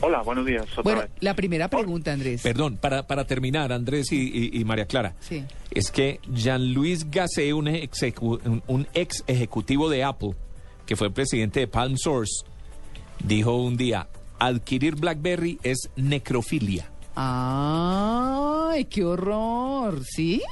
[0.00, 0.64] Hola, buenos días.
[0.72, 1.10] Otra Bueno, vez.
[1.20, 2.42] la primera pregunta, Andrés.
[2.42, 5.44] Perdón, para, para terminar, Andrés y, y- y María Clara, Sí.
[5.70, 10.32] es que Jean-Louis Gasset, un, execu- un- un ex ejecutivo de Apple,
[10.84, 12.44] que fue presidente de Palm Source,
[13.24, 14.08] dijo un día,
[14.38, 16.90] adquirir BlackBerry es necrofilia.
[17.16, 20.04] Ay, qué horror.
[20.04, 20.42] ¿Sí?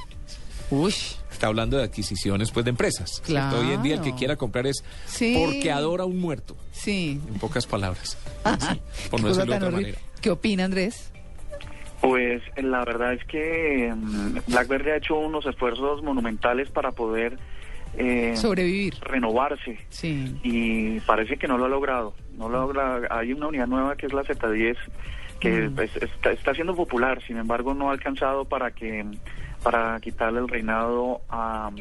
[0.69, 0.93] Uy.
[1.31, 3.21] Está hablando de adquisiciones pues de empresas.
[3.23, 3.59] ¿cierto?
[3.59, 4.17] Hoy en día el que Claro.
[4.17, 5.35] quiera comprar es Sí.
[5.37, 7.19] porque adora a un muerto, Sí.
[7.27, 8.17] en pocas palabras.
[8.59, 9.91] Sí, por Qué no decirlo de otra horrible.
[9.93, 9.97] manera.
[10.21, 11.11] ¿Qué opina, Andrés?
[12.01, 17.37] Pues la verdad es que mm, BlackBerry ha hecho unos esfuerzos monumentales para poder
[17.97, 18.95] eh, Sobrevivir.
[19.01, 20.35] renovarse Sí.
[20.43, 22.13] y parece que no lo ha logrado.
[22.37, 23.01] No lo logra.
[23.11, 24.75] Hay una unidad nueva que es la Z10
[25.39, 25.75] que Mm.
[25.75, 29.05] pues, está, está siendo popular, sin embargo no ha alcanzado para que
[29.63, 31.71] para quitarle el reinado a,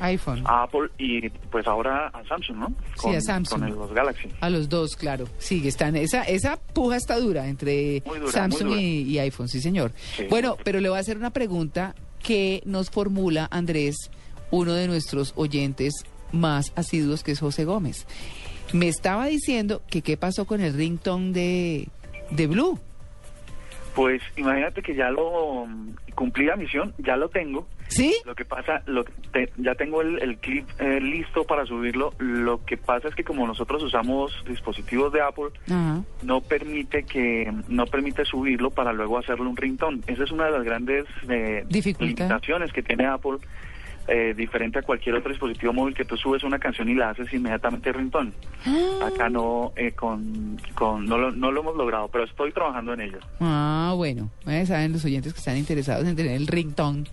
[0.00, 0.42] iPhone.
[0.46, 2.72] a Apple y pues ahora a Samsung, ¿no?
[2.96, 3.60] Sí, a Samsung.
[3.60, 4.28] Con el- los Galaxy.
[4.40, 5.26] A los dos, claro.
[5.36, 5.96] Sí, están.
[5.96, 8.78] Esa, esa puja está dura entre dura, Samsung.
[8.78, 9.92] Y, y iPhone, sí, señor.
[10.16, 10.24] Sí.
[10.30, 13.96] Bueno, pero le voy a hacer una pregunta que nos formula Andrés,
[14.50, 15.92] uno de nuestros oyentes
[16.32, 18.06] más asiduos, que es José Gómez.
[18.72, 21.88] Me estaba diciendo que qué pasó con el ringtone de,
[22.30, 22.80] de Blue.
[23.96, 25.66] Pues imagínate que ya lo
[26.14, 27.66] cumplí la misión, ya lo tengo.
[27.88, 28.14] ¿Sí?
[28.26, 32.12] Lo que pasa, lo, que te- ya tengo el, el clip eh, listo para subirlo.
[32.18, 35.46] Lo que pasa es que como nosotros usamos dispositivos de Apple,
[36.22, 40.00] no permite que no permite subirlo para luego hacerle un ringtone.
[40.06, 41.64] Esa es una de las grandes eh,
[42.26, 43.38] limitaciones que tiene Apple.
[44.08, 47.32] Eh, diferente a cualquier otro dispositivo móvil que tú subes una canción y la haces
[47.32, 48.32] inmediatamente ringtone.
[49.02, 53.00] Acá no, eh, con, con, no, lo, no lo hemos logrado, pero estoy trabajando en
[53.02, 53.18] ello.
[53.40, 54.30] Ah, bueno.
[54.46, 57.04] Eh, Saben los oyentes que están interesados en tener el ringtone.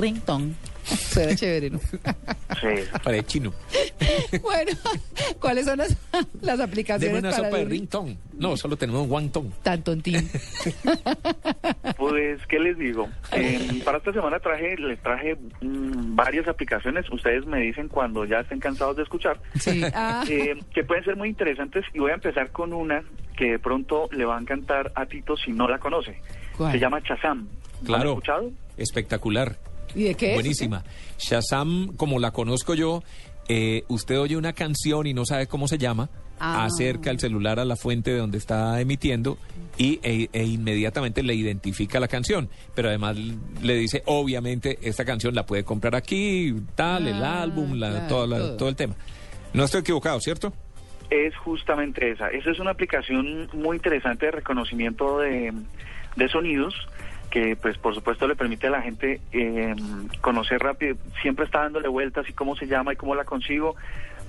[0.00, 0.54] Ringtone.
[0.84, 1.78] Suena chévere, ¿no?
[1.78, 2.68] Sí.
[3.04, 3.52] Para chino.
[4.42, 4.72] bueno,
[5.38, 5.96] ¿cuáles son las,
[6.40, 8.18] las Deme aplicaciones una para sopa de el ringtone.
[8.38, 9.50] No, solo tenemos un wangtone.
[9.62, 10.28] tan tontín?
[11.96, 13.08] Pues, ¿qué les digo?
[13.32, 17.04] Eh, para esta semana traje, les traje mm, varias aplicaciones.
[17.10, 19.38] Ustedes me dicen cuando ya estén cansados de escuchar.
[19.60, 19.82] Sí.
[19.94, 20.24] Ah.
[20.28, 21.84] Eh, que pueden ser muy interesantes.
[21.92, 23.02] Y voy a empezar con una
[23.36, 26.20] que de pronto le va a encantar a Tito si no la conoce.
[26.56, 26.72] ¿Cuál?
[26.72, 27.48] Se llama Chazam.
[27.80, 28.10] ¿Han Claro.
[28.10, 28.50] escuchado?
[28.78, 29.56] Espectacular.
[29.94, 30.34] ¿Y de qué es?
[30.34, 30.84] Buenísima.
[31.18, 33.02] Shazam, como la conozco yo,
[33.48, 36.08] eh, usted oye una canción y no sabe cómo se llama,
[36.42, 36.64] Ah.
[36.64, 39.36] acerca el celular a la fuente de donde está emitiendo
[39.76, 42.48] y e, e inmediatamente le identifica la canción.
[42.74, 43.18] Pero además
[43.60, 48.06] le dice, obviamente, esta canción la puede comprar aquí, tal, el Ah, álbum, la, claro,
[48.08, 48.56] toda la- todo.
[48.56, 48.94] todo el tema.
[49.52, 50.54] No estoy equivocado, ¿cierto?
[51.10, 52.28] Es justamente esa.
[52.28, 55.52] Esa es una aplicación muy interesante de reconocimiento de,
[56.16, 56.72] de sonidos
[57.30, 59.74] que pues por supuesto le permite a la gente eh,
[60.20, 63.76] conocer rápido, siempre está dándole vueltas y cómo se llama y cómo la consigo,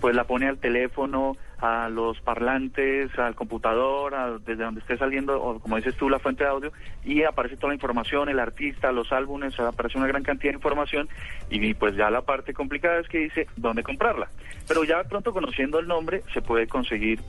[0.01, 5.39] pues la pone al teléfono, a los parlantes, al computador, a- desde donde esté saliendo,
[5.41, 6.71] o como dices tú, la fuente de audio,
[7.05, 11.07] y aparece toda la información, el artista, los álbumes, aparece una gran cantidad de información,
[11.51, 14.27] y pues ya la parte complicada es que dice dónde comprarla.
[14.67, 17.19] Pero ya pronto conociendo el nombre se puede conseguir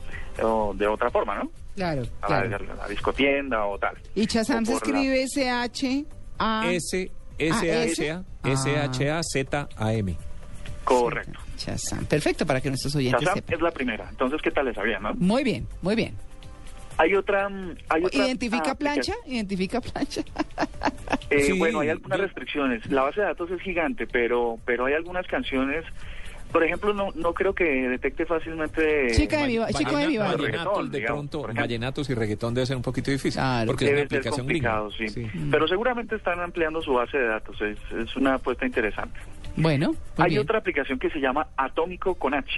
[0.42, 1.50] oh, de otra forma, ¿no?
[1.76, 2.72] Claro, A la, claro.
[2.72, 3.96] a la discotienda o tal.
[4.14, 6.04] Y Chazam se escribe S-H...
[6.38, 6.72] A...
[6.72, 8.48] S, S-H-A, Ah.
[8.50, 10.16] S-H-A-Z-A-M.
[10.84, 11.38] Correcto.
[11.56, 12.04] Chazam.
[12.06, 13.54] Perfecto, para que nuestros oyentes Shazam sepan.
[13.54, 14.06] es la primera.
[14.10, 15.14] Entonces, ¿qué tal les sabía, no?
[15.14, 16.14] Muy bien, muy bien.
[16.98, 17.48] Hay otra...
[17.48, 19.14] mm, Hay otra ¿Identifica plancha?
[19.26, 20.22] ¿Identifica plancha?
[21.30, 22.84] Eh, Sí, bueno, hay algunas restricciones.
[22.90, 25.82] La base de datos es gigante, pero pero hay algunas canciones.
[26.52, 29.08] Por ejemplo, no no creo que detecte fácilmente.
[29.12, 30.18] Chica de mi ba- chico de mi.
[30.18, 33.40] Vallenatos, de pronto, vallenatos y reggaetón debe ser un poquito difícil.
[33.66, 35.06] porque es una Debe ser aplicación complicado, sí.
[35.50, 37.58] Pero seguramente están ampliando su base de datos.
[37.62, 39.18] Es, es una apuesta interesante.
[39.56, 40.42] Bueno, Hay bien.
[40.42, 42.50] otra aplicación que se llama Atómico con H.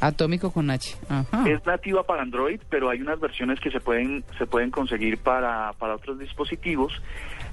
[0.00, 0.94] Atómico con H.
[1.08, 1.48] Ajá.
[1.48, 5.72] Es nativa para Android, pero hay unas versiones que se pueden se pueden conseguir para,
[5.78, 6.92] para otros dispositivos.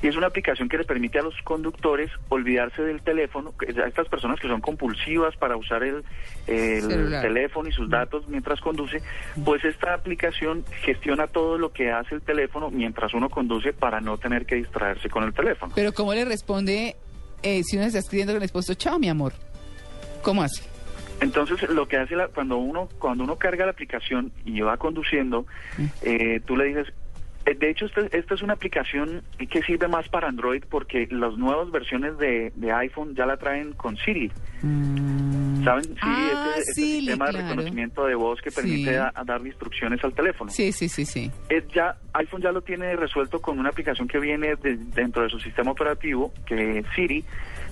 [0.02, 4.10] Y es una aplicación que le permite a los conductores olvidarse del teléfono, a estas
[4.10, 6.04] personas que son compulsivas para usar el,
[6.48, 9.02] el teléfono y sus datos mientras conduce,
[9.46, 14.18] pues esta aplicación gestiona todo lo que hace el teléfono mientras uno conduce para no
[14.18, 15.72] tener que distraerse con el teléfono.
[15.74, 16.98] Pero ¿cómo le responde
[17.44, 19.34] eh, si uno está escribiendo con el esposo, chao, mi amor?
[20.22, 20.64] ¿Cómo hace?
[21.22, 25.46] Entonces, lo que hace la- cuando uno cuando uno carga la aplicación y va conduciendo,
[26.02, 26.88] eh, tú le dices,
[27.46, 31.70] de hecho, este- esta es una aplicación que sirve más para Android porque las nuevas
[31.72, 34.32] versiones de, de iPhone ya la traen con Siri.
[35.64, 35.84] ¿Saben?
[35.84, 37.48] Siri Ah, es el- es Siri, el sistema de claro.
[37.48, 38.96] reconocimiento de voz que permite Sí.
[38.96, 40.52] a- a darle instrucciones al teléfono.
[40.52, 41.32] Sí, sí, sí, sí.
[41.50, 45.30] Es ya iPhone ya lo tiene resuelto con una aplicación que viene de- dentro de
[45.30, 47.24] su sistema operativo, que es Siri,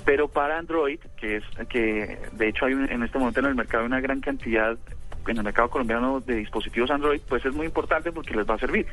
[0.05, 3.55] pero para Android, que es que de hecho hay un- en este momento en el
[3.55, 4.77] mercado una gran cantidad
[5.27, 8.59] en el mercado colombiano de dispositivos Android, pues es muy importante porque les va a
[8.59, 8.85] servir.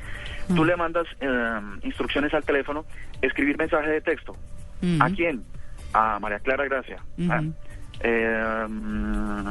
[0.55, 2.85] Tú le mandas eh, instrucciones al teléfono,
[3.23, 4.37] escribir mensaje de texto.
[4.83, 5.03] Mm.
[5.03, 5.43] ¿A quién?
[5.93, 6.99] A María Clara Gracia.
[7.19, 7.33] Ujú.
[7.33, 7.43] Ah,
[8.01, 9.49] eh, mm,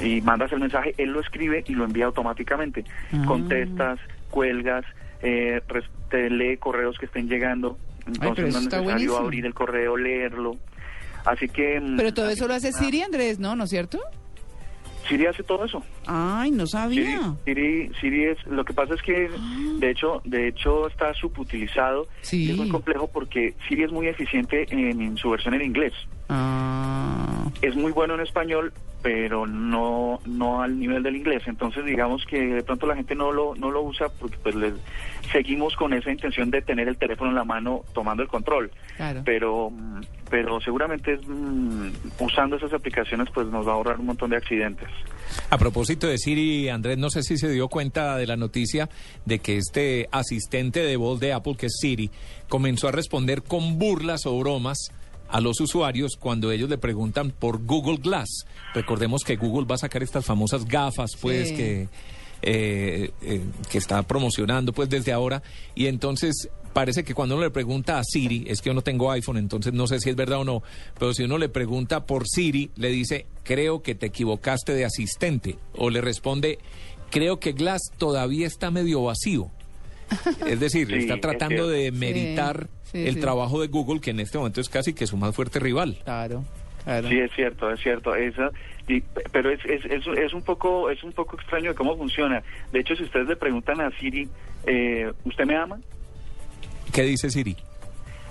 [0.00, 2.84] y mandas el mensaje, él lo escribe y lo envía automáticamente.
[3.12, 3.24] Ah.
[3.26, 3.98] Contestas,
[4.30, 4.84] cuelgas,
[5.22, 5.60] eh,
[6.10, 7.78] te lee correos que estén llegando.
[8.06, 9.16] Entonces no es necesario buenísimo.
[9.16, 10.56] abrir el correo, leerlo.
[11.24, 11.80] Así que...
[11.80, 13.56] mm, Pero todo eso lo hace Siri, Andrés, ¿no?
[13.56, 13.98] ¿No es cierto?
[15.08, 15.82] Siri hace todo eso.
[16.06, 17.34] Ay, no sabía.
[17.44, 19.30] Siri, Siri es, lo que pasa es que
[19.78, 22.06] de hecho, de hecho está subutilizado.
[22.22, 22.44] Sí.
[22.44, 25.92] Y Es muy complejo porque Siri es muy eficiente en, en su versión en inglés.
[26.28, 27.25] Ah,
[27.62, 31.42] Es muy bueno en español, pero no no al nivel del inglés.
[31.46, 34.72] Entonces, digamos que de pronto la gente no lo no lo usa porque pues le-
[35.32, 38.70] seguimos con esa intención de tener el teléfono en la mano tomando el control.
[38.96, 39.22] claro.
[39.24, 39.72] Pero
[40.28, 41.88] pero seguramente mm,
[42.20, 44.88] usando esas aplicaciones pues nos va a ahorrar un montón de accidentes.
[45.50, 48.88] A propósito de Siri, Andrés, no sé si se dio cuenta de la noticia
[49.24, 52.10] de que este asistente de voz de Apple, que es Siri,
[52.48, 54.78] comenzó a responder con burlas o bromas
[55.28, 58.46] a los usuarios cuando ellos le preguntan por Google Glass.
[58.74, 61.56] Recordemos que Google va a sacar estas famosas gafas, pues, Sí.
[61.56, 61.88] que,
[62.42, 63.40] eh, eh,
[63.70, 65.42] que está promocionando, pues, desde ahora.
[65.74, 69.10] Y entonces parece que cuando uno le pregunta a Siri, es que yo no tengo
[69.10, 70.62] iPhone, entonces no sé si es verdad o no,
[70.98, 75.56] pero si uno le pregunta por Siri, le dice, creo que te equivocaste de asistente,
[75.74, 76.58] o le responde,
[77.10, 79.50] creo que Glass todavía está medio vacío.
[80.46, 83.20] Es decir, Sí, está es tratando de Sí, meritar sí, el sí.
[83.20, 85.98] trabajo de Google, que en este momento es casi que su más fuerte rival.
[86.04, 86.44] Claro,
[86.84, 87.08] claro.
[87.08, 88.14] Sí, es cierto, es cierto.
[88.14, 88.50] Esa,
[88.88, 89.00] y-
[89.32, 92.42] pero es, es, es, es un poco es un poco extraño de cómo funciona.
[92.72, 94.28] De hecho, si ustedes le preguntan a Siri,
[94.66, 95.78] eh, ¿usted me ama?
[96.92, 97.56] ¿Qué dice Siri?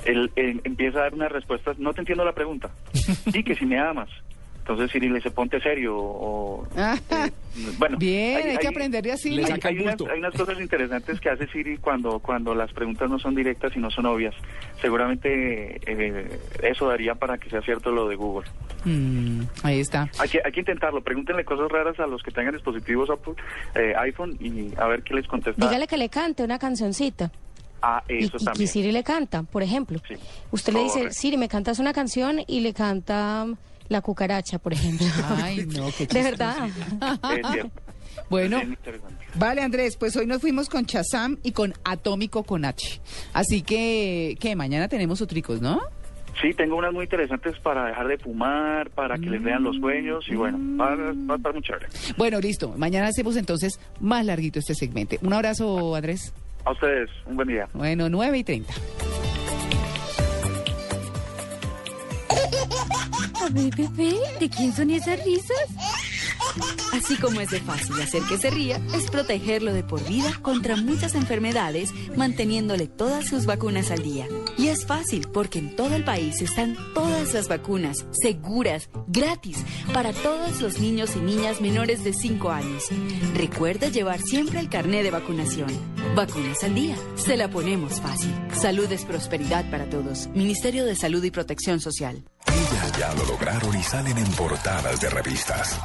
[0.06, 1.78] Él, él empieza a dar unas respuestas.
[1.80, 2.70] No te entiendo la pregunta.
[3.32, 4.10] Sí, que si me amas.
[4.68, 5.96] Entonces Siri le dice, ponte serio.
[5.96, 7.32] O, eh,
[7.78, 9.30] bueno, Bien, hay, que aprender de así.
[9.30, 10.12] Le Hay, hay unas, bulto.
[10.12, 13.80] hay unas cosas interesantes que hace Siri cuando, cuando las preguntas no son directas y
[13.80, 14.34] no son obvias.
[14.82, 18.50] Seguramente eh, eso daría para que sea cierto lo de Google.
[18.86, 20.10] Mm, ahí está.
[20.18, 21.02] Hay que, hay que intentarlo.
[21.04, 23.34] Pregúntenle cosas raras a los que tengan dispositivos Apple,
[23.76, 25.64] eh, iPhone y a ver qué les contesta.
[25.64, 27.32] Dígale que le cante una cancioncita.
[27.84, 28.68] Ah, Y, eso y- y también.
[28.68, 30.00] Siri le canta, por ejemplo.
[30.08, 30.16] Sí.
[30.50, 31.12] Usted le dice.
[31.12, 33.46] Siri, me cantas una canción y le canta
[33.90, 35.06] La cucaracha, por ejemplo.
[35.42, 36.68] Ay, no, qué De verdad.
[38.30, 39.26] Bueno, Bien interesante.
[39.36, 43.02] vale Andrés, pues hoy nos fuimos con Chazam y con Atómico con H.
[43.34, 45.82] Así que, que mañana tenemos otricos, ¿no?
[46.42, 50.26] Sí, tengo unas muy interesantes para dejar de fumar, para que les vean los sueños
[50.30, 51.88] y bueno, va, a- va a estar muy chévere.
[52.18, 52.74] Bueno, listo.
[52.78, 55.18] Mañana hacemos entonces más larguito este segmento.
[55.22, 56.34] Un abrazo, Andrés.
[56.64, 57.68] A ustedes, un buen día.
[57.74, 58.74] Bueno, 9 y 30.
[63.46, 66.15] A ¿de quién son esas risas?
[66.94, 70.76] Así como es de fácil hacer que se ría, es protegerlo de por vida contra
[70.76, 74.28] muchas enfermedades, manteniéndole todas sus vacunas al día.
[74.58, 79.58] Y es fácil porque en todo el país están todas las vacunas, seguras, gratis,
[79.94, 82.86] para todos los niños y niñas menores de 5 años.
[83.34, 85.70] Recuerda llevar siempre el carné de vacunación.
[86.16, 88.34] Vacunas al día, se la ponemos fácil.
[88.54, 90.28] Salud es prosperidad para todos.
[90.34, 92.24] Ministerio de Salud y Protección Social.
[92.48, 95.80] Ellas ya lo lograron y salen en portadas de revistas.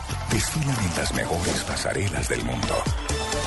[0.52, 2.82] Desfilan en las mejores pasarelas del mundo.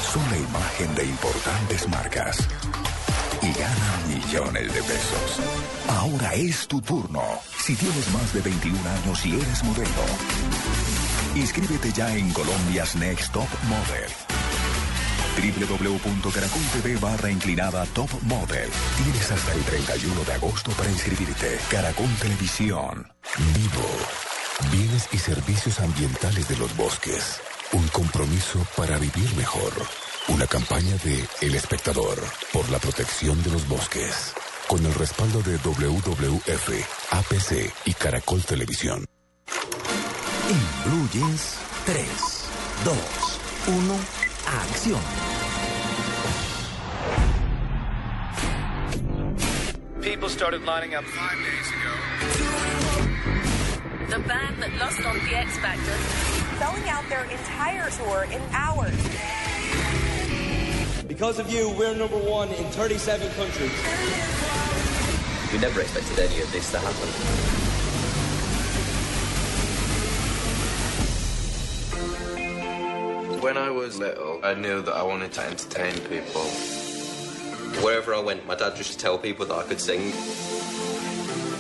[0.10, 2.38] Son la imagen de importantes marcas.
[3.42, 5.42] y gana millones de pesos.
[5.90, 7.22] Ahora es tu turno.
[7.60, 10.06] Si tienes más de 21 años y eres modelo,
[11.36, 14.10] inscríbete ya en Colombia's Next Top Model
[15.36, 18.70] www.caracol.tv barra inclinada Top Model.
[19.04, 21.60] Tienes hasta el 31 de agosto para inscribirte.
[21.70, 23.12] Caracol Televisión.
[23.54, 24.33] Vivo.
[24.72, 27.40] Bienes y servicios ambientales de los bosques.
[27.74, 29.72] Un compromiso para vivir mejor.
[30.28, 32.18] Una campaña de El Espectador
[32.52, 34.34] por la protección de los bosques.
[34.68, 36.70] Con el respaldo de WWF,
[37.12, 39.06] APC y Caracol Televisión.
[40.50, 42.06] En Blue Jeans, 3,
[42.86, 42.96] 2,
[43.68, 44.00] 1,
[44.62, 45.02] acción.
[50.02, 52.83] People started lining up five days ago.
[54.14, 55.98] The band that lost on the X Factor.
[56.60, 58.94] Selling out their entire tour in hours.
[61.08, 63.72] Because of you, we're number one in 37 countries.
[65.52, 67.10] We never expected any of this to happen.
[73.42, 76.44] When I was little, I knew that I wanted to entertain people.
[77.82, 80.14] Wherever I went, my dad used to tell people that I could sing.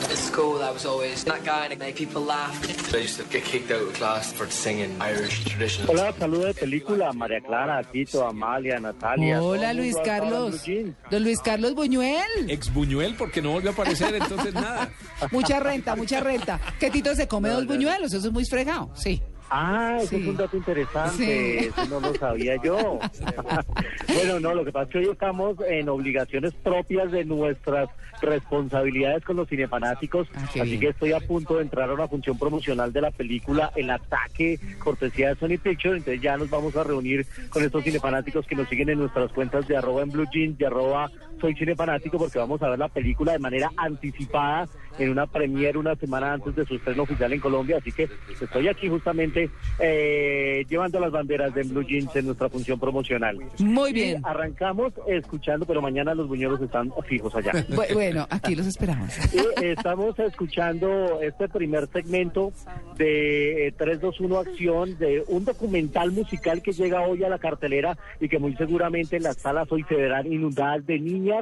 [0.03, 2.53] At school, I was always that guy that made people laugh.
[2.93, 5.89] I used to get kicked out of class for singing Irish traditions.
[5.89, 9.41] Hola, saludo de película a María Clara, a Tito, a Amalia, a Natalia.
[9.41, 10.63] Hola, Luis Carlos.
[11.09, 12.49] Don Luis Carlos Buñuel.
[12.49, 14.89] Ex Buñuel, porque no volvió a aparecer, entonces nada.
[15.31, 16.59] Mucha renta, mucha renta.
[16.79, 18.13] ¿Qué Tito se come dos buñuelos?
[18.13, 19.21] Eso es muy fregado, sí.
[19.49, 21.15] Ah, eso es un dato interesante,
[21.61, 21.67] Sí.
[21.67, 22.97] eso no lo sabía yo.
[24.07, 27.87] bueno, no, lo que pasa es que hoy estamos en obligaciones propias de nuestras
[28.23, 30.79] responsabilidades con los cinefanáticos, qué así bien.
[30.81, 34.59] que estoy a punto de entrar a una función promocional de la película El Ataque,
[34.79, 38.67] cortesía de Sony Pictures, entonces ya nos vamos a reunir con estos cinefanáticos que nos
[38.69, 41.11] siguen en nuestras cuentas de arroba en blue jeans, de arroba
[41.43, 44.65] soy cinefanático, porque vamos a ver la película de manera anticipada
[44.97, 48.07] en una premiere una semana antes de su estreno oficial en Colombia, así que
[48.39, 49.49] estoy aquí justamente
[49.79, 53.37] eh, llevando las banderas de Blue Jeans en nuestra función promocional.
[53.59, 54.21] Muy Y bien.
[54.25, 57.51] arrancamos escuchando, pero mañana los buñuelos están fijos allá.
[57.51, 59.09] Bu- Bueno, aquí los esperamos.
[59.33, 62.53] Y estamos escuchando este primer segmento
[62.95, 68.29] de eh, 321 Acción, de un documental musical que llega hoy a la cartelera y
[68.29, 71.32] que muy seguramente en las salas hoy se verán inundadas de niñas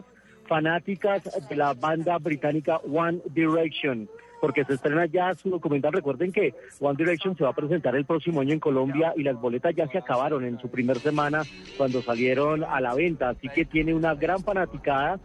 [0.47, 4.09] fanáticas de la banda británica One Direction.
[4.41, 5.93] Porque se estrena ya su documental.
[5.93, 9.39] Recuerden que One Direction se va a presentar el próximo año en Colombia y las
[9.39, 11.43] boletas ya se acabaron en su primer semana
[11.77, 13.29] cuando salieron a la venta.
[13.29, 15.19] Así que tiene una gran fanaticada.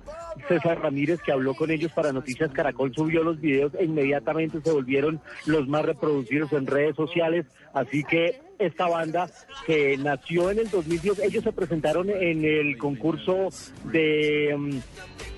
[0.48, 4.70] César Ramírez, que habló con ellos para Noticias Caracol, subió los videos e inmediatamente se
[4.70, 7.46] volvieron los más reproducidos en redes sociales.
[7.72, 9.28] Así que esta banda
[9.66, 13.48] que nació en el 2010, ellos se presentaron en el concurso
[13.84, 14.78] de mm,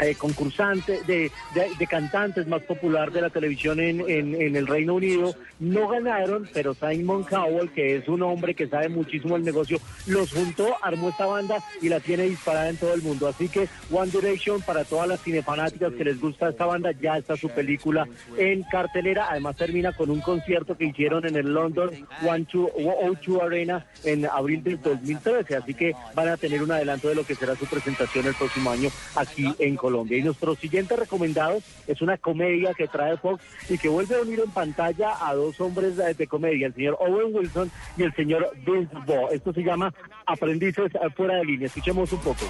[0.01, 1.31] eh, concursante, de,
[1.79, 5.35] de- cantantes más popular de la televisión en, en- en el Reino Unido.
[5.59, 10.31] No ganaron, pero Simon Cowell, que es un hombre que sabe muchísimo el negocio, los
[10.33, 13.27] juntó, armó esta banda y la tiene disparada en todo el mundo.
[13.27, 17.37] Así que One Direction, para todas las cinefanáticas que les gusta esta banda, ya está
[17.37, 18.07] su película
[18.37, 19.27] en cartelera.
[19.31, 21.91] Además termina con un concierto que hicieron en el London
[22.25, 22.71] One Two,
[23.09, 25.57] O2 Arena en abril del 2013.
[25.57, 28.70] Así que van a tener un adelanto de lo que será su presentación el próximo
[28.70, 30.19] año aquí en Colombia.
[30.19, 34.41] Y nuestro siguiente recomendado es una comedia que trae Fox y que vuelve a unir
[34.41, 38.95] en pantalla a dos hombres de, comedia, el señor Owen Wilson y el señor Vince
[39.07, 39.33] Vaughn.
[39.33, 39.93] Esto se llama
[40.27, 41.67] Aprendices fuera de línea.
[41.67, 42.45] Escuchemos un poco.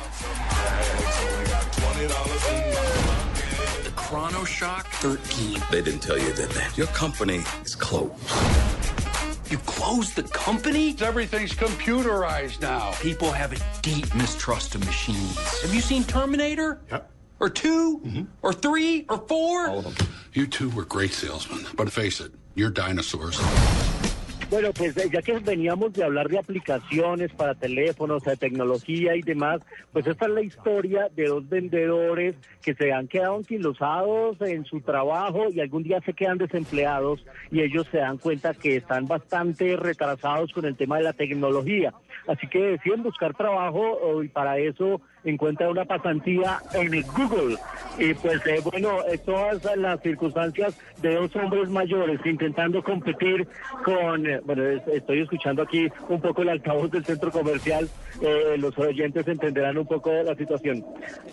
[3.97, 5.61] Chronoshock 13.
[5.71, 6.67] They didn't tell you, did they?
[6.77, 8.15] Your company is closed.
[9.51, 10.95] You closed the company?
[11.01, 12.93] Everything's computerized now.
[13.01, 15.39] People have a deep mistrust of machines.
[15.63, 16.81] Have you seen Terminator?
[16.91, 17.11] Yep.
[17.41, 18.23] Or 2 mm-hmm.
[18.43, 19.07] Or three?
[19.09, 19.69] Or four?
[19.69, 20.09] All of them.
[20.35, 23.41] You two were great salesmen, but face it, you're dinosaurs.
[24.51, 29.21] Bueno, pues eh, ya que veníamos de hablar de aplicaciones para teléfonos, de tecnología y
[29.21, 29.61] demás,
[29.93, 34.81] pues esta es la historia de dos vendedores que se han quedado anquilosados en su
[34.81, 39.77] trabajo y algún día se quedan desempleados y ellos se dan cuenta que están bastante
[39.77, 41.93] retrasados con el tema de la tecnología.
[42.27, 47.57] Así que deciden buscar trabajo oh, y para eso encuentran una pasantía en Google.
[47.99, 53.47] Y pues eh, bueno, eh, todas las circunstancias de dos hombres mayores intentando competir
[53.85, 57.89] con, eh, bueno, es- estoy escuchando aquí un poco el altavoz del centro comercial,
[58.23, 60.85] eh, los oyentes entenderán un poco la situación.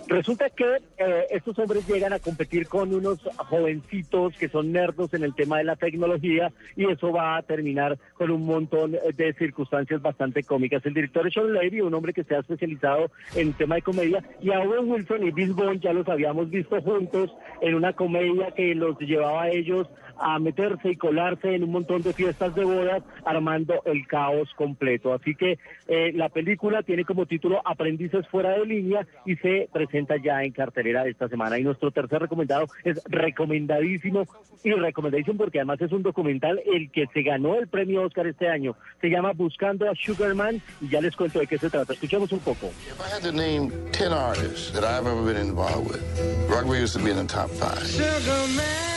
[0.07, 5.23] Resulta que eh, estos hombres llegan a competir con unos jovencitos que son nerdos en
[5.23, 10.01] el tema de la tecnología y eso va a terminar con un montón de circunstancias
[10.01, 10.85] bastante cómicas.
[10.85, 14.23] El director Sean Levy, un hombre que se ha especializado en temas de comedia.
[14.41, 18.97] Y a Wilson y Bill ya los habíamos visto juntos en una comedia que los
[18.99, 19.87] llevaba a ellos
[20.19, 25.13] a meterse y colarse en un montón de fiestas de bodas, armando el caos completo.
[25.13, 30.15] Así que eh, la película tiene como título Aprendices fuera de línea y se presenta
[30.17, 31.59] ya en cartelera esta semana.
[31.59, 34.25] Y nuestro tercer recomendado es recomendadísimo
[34.63, 38.49] y recomendadísimo porque además es un documental el que se ganó el premio Oscar este
[38.49, 38.75] año.
[39.01, 41.93] Se llama Buscando a Sugarman y ya les cuento de qué se trata.
[41.93, 42.67] Escuchemos un poco.
[42.67, 46.01] If I had to name 10 artists that I've ever been involved with,
[46.49, 47.81] Rodriguez would be in the top five.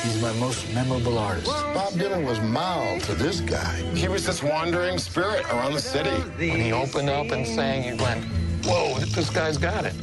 [0.04, 1.46] He's my most memorable artist.
[1.72, 3.76] Bob Dylan was mild to this guy.
[3.94, 6.10] He was this wandering spirit around the city.
[6.36, 8.24] When he opened up and sang, you went,
[8.66, 9.94] whoa, this guy's got it.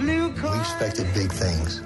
[0.00, 1.82] We expected big things.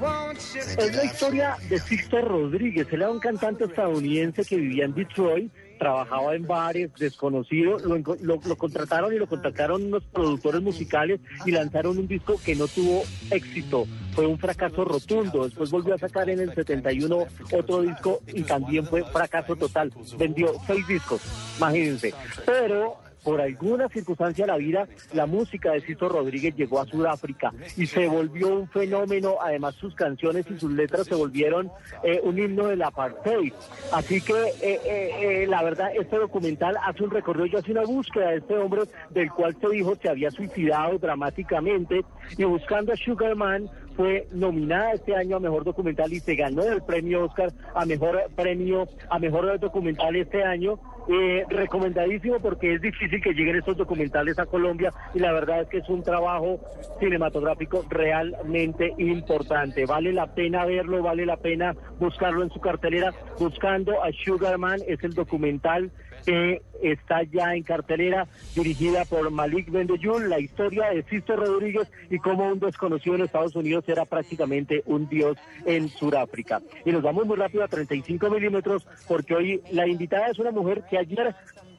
[0.78, 2.86] Es la historia de Sixto Rodríguez.
[2.92, 7.78] Él era un cantante estadounidense que vivía en Detroit, trabajaba en bares, desconocido.
[7.80, 12.54] Lo, lo- lo contrataron y lo contactaron unos productores musicales y lanzaron un disco que
[12.54, 13.86] no tuvo éxito.
[14.18, 15.44] Fue un fracaso rotundo.
[15.44, 19.92] Después volvió a sacar en el 71 otro disco y también fue fracaso total.
[20.18, 21.22] Vendió seis discos,
[21.56, 22.12] imagínense.
[22.44, 27.52] Pero por alguna circunstancia de la vida, la música de Cito Rodríguez llegó a Sudáfrica
[27.76, 29.36] y se volvió un fenómeno.
[29.40, 31.70] Además, sus canciones y sus letras se volvieron
[32.02, 33.52] eh, un himno del apartheid.
[33.92, 38.30] Así que, eh, eh, eh, la verdad, este documental hace un recorrido hace una búsqueda
[38.30, 42.04] de este hombre del cual se dijo se había suicidado dramáticamente
[42.36, 46.82] y buscando a Sugarman fue nominada este año a mejor documental y se ganó el
[46.82, 50.78] premio Oscar a mejor premio a mejor documental este año.
[51.08, 55.68] Eh, recomendadísimo porque es difícil que lleguen estos documentales a Colombia y la verdad es
[55.68, 56.60] que es un trabajo
[57.00, 59.84] cinematográfico realmente importante.
[59.84, 63.12] Vale la pena verlo, vale la pena buscarlo en su cartelera.
[63.40, 65.90] Buscando a Sugarman es el documental
[66.28, 72.18] que está ya en cartelera, dirigida por Malik Bendeyul, la historia de Sisto Rodríguez y
[72.18, 76.60] cómo un desconocido en Estados Unidos era prácticamente un dios en Sudáfrica.
[76.84, 80.84] Y nos vamos muy rápido a 35 milímetros porque hoy la invitada es una mujer
[80.90, 81.34] que ayer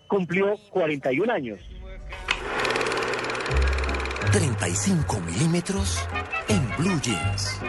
[0.08, 1.60] cumplió 41 años.
[4.32, 6.00] 35 milímetros
[6.48, 7.62] en Blue Jeans.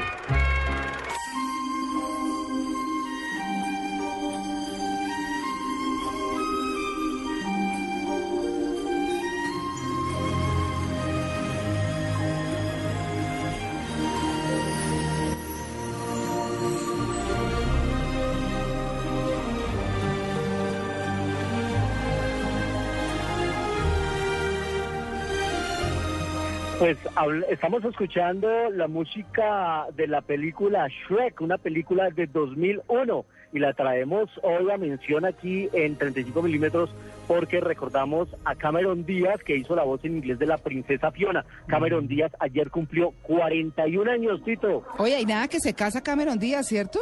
[26.91, 33.75] Pues estamos escuchando la música de la película Shrek, una película de 2001, y la
[33.75, 36.91] traemos hoy a mención aquí en 35 milímetros
[37.29, 41.45] porque recordamos a Cameron Díaz, que hizo la voz en inglés de la princesa Fiona.
[41.69, 44.83] Cameron Díaz ayer cumplió 41 años, Tito.
[44.99, 46.99] Oye, y nada que se casa Cameron Díaz, ¿cierto?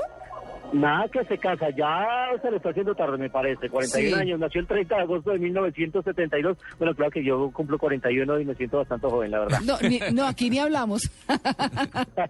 [0.73, 2.07] Nada que se casa, ya
[2.43, 3.69] se le está haciendo tarde, me parece.
[3.71, 4.21] 41 Sí.
[4.23, 6.59] años, nació el 30 de agosto de 1972.
[6.79, 9.61] Bueno, claro que yo cumplo 41 y me siento bastante joven, la verdad.
[9.65, 11.11] No, ni- no aquí ni hablamos.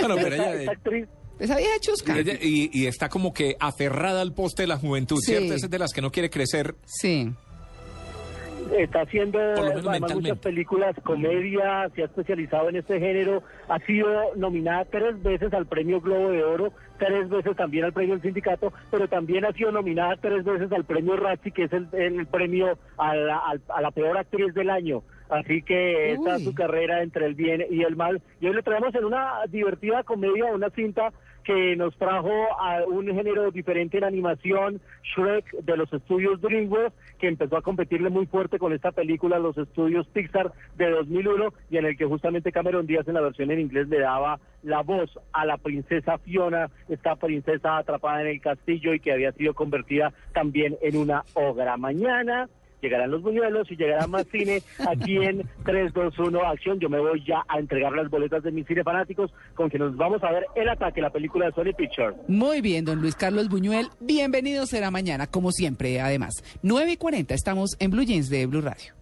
[0.00, 1.08] Bueno, pero ella, esta actriz
[1.38, 2.18] Esa vieja chusca.
[2.18, 5.32] ella- y, y está como que aferrada al poste de la juventud, Sí.
[5.32, 5.54] ¿cierto?
[5.54, 6.74] Esa es de las que no quiere crecer.
[6.86, 7.32] Sí.
[8.78, 14.84] Está haciendo además muchas películas, comedia, se ha especializado en este género, ha sido nominada
[14.86, 19.08] tres veces al premio Globo de Oro, tres veces también al premio del sindicato, pero
[19.08, 23.14] también ha sido nominada tres veces al premio Razzie, que es el, el premio a
[23.16, 25.02] la, al- a la peor actriz del año.
[25.28, 26.44] Así que está Uy.
[26.44, 28.20] su carrera entre el bien y el mal.
[28.40, 31.10] Y hoy le traemos en una divertida comedia, una cinta
[31.44, 37.28] que nos trajo a un género diferente en animación, Shrek de los estudios DreamWorks, que
[37.28, 41.86] empezó a competirle muy fuerte con esta película, los estudios Pixar de 2001, y en
[41.86, 45.44] el que justamente Cameron Díaz en la versión en inglés le daba la voz a
[45.44, 50.76] la princesa Fiona, esta princesa atrapada en el castillo y que había sido convertida también
[50.82, 51.76] en una ogra.
[51.76, 52.48] Mañana
[52.82, 56.80] llegarán los buñuelos y llegará más cine aquí en 321 Acción.
[56.80, 59.96] Yo me voy ya a entregar las boletas de mis cine fanáticos con que nos
[59.96, 62.16] vamos a ver El Ataque, la película de Sony Pictures.
[62.28, 63.88] Muy bien, don Luis Carlos Buñuel.
[64.00, 66.34] Bienvenido será mañana, como siempre, además.
[66.62, 69.01] 9 y 40, estamos en Blue Jeans de Blue Radio.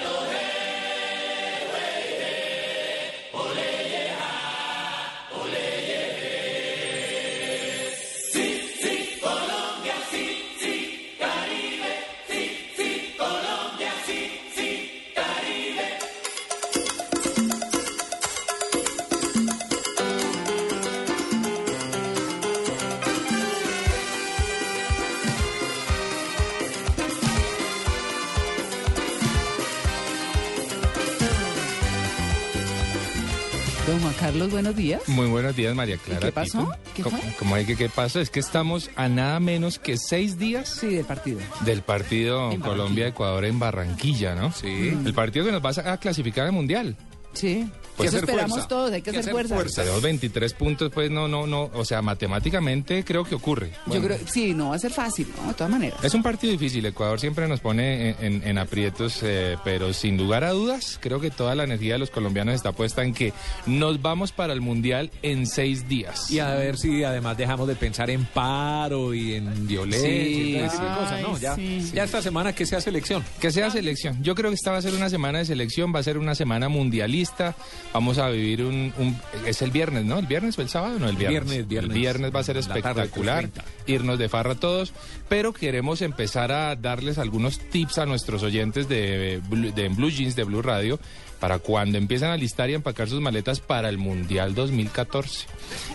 [34.21, 35.01] Carlos, buenos días.
[35.09, 36.19] Muy buenos días, María Clara.
[36.27, 36.71] qué pasó?
[36.93, 37.01] ¿Qué
[37.39, 38.21] ¿Cómo, hay que qué pasó?
[38.21, 41.39] Es que estamos a nada menos que seis días Sí, del partido.
[41.65, 44.51] del partido Colombia-Ecuador en Barranquilla, ¿no?
[44.51, 44.95] Sí.
[45.05, 46.95] El partido que nos va a clasificar al Mundial.
[47.33, 47.67] Sí.
[48.01, 48.67] Pues Eso hacer esperamos fuerza.
[48.67, 49.81] todos, hay que, hacer, fuerza.
[49.81, 51.69] Tenemos 23 puntos, pues no, no, no.
[51.73, 53.71] O sea, matemáticamente creo que ocurre.
[53.87, 55.47] Yo creo, sí, no va a ser fácil, ¿no?
[55.49, 56.03] De todas maneras.
[56.03, 60.17] Es un partido difícil, Ecuador siempre nos pone en, en- en aprietos, eh, pero sin
[60.17, 63.33] lugar a dudas, creo que toda la energía de los colombianos está puesta en que
[63.65, 66.29] nos vamos para el Mundial en seis días.
[66.31, 70.59] Y a ver si además dejamos de pensar en paro y en violencia Sí, y
[70.61, 71.37] cosas, ¿no?
[71.39, 71.91] Ya, sí.
[71.93, 73.23] ya esta semana que sea selección.
[73.39, 74.21] Que sea selección.
[74.23, 76.35] Yo creo que esta va a ser una semana de selección, va a ser una
[76.35, 77.55] semana mundialista.
[77.93, 80.17] Vamos a vivir un, un- es el viernes, ¿no?
[80.19, 81.43] El viernes o el sábado, no el viernes.
[81.43, 81.91] Viernes, viernes.
[81.95, 83.49] El viernes va a ser tarde, espectacular.
[83.49, 84.93] pues, irnos de farra todos,
[85.27, 90.35] pero queremos empezar a darles algunos tips a nuestros oyentes de, Blue- de Blue Jeans
[90.37, 90.99] de Blue Radio
[91.41, 95.47] para cuando empiezan a listar y empacar sus maletas para el Mundial 2014.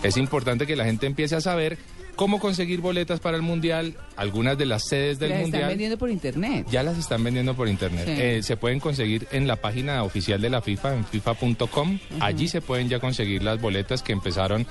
[0.03, 1.79] Es importante que la gente empiece a saber
[2.17, 5.61] cómo conseguir boletas para el Mundial, algunas de las sedes del Las Mundial.
[5.63, 6.67] están vendiendo por internet.
[6.71, 8.05] Ya las están vendiendo por internet.
[8.07, 8.13] Sí.
[8.17, 11.99] Eh, se pueden conseguir en la página oficial de la FIFA, en fifa.com.
[12.21, 14.67] Allí se pueden ya conseguir las boletas que empezaron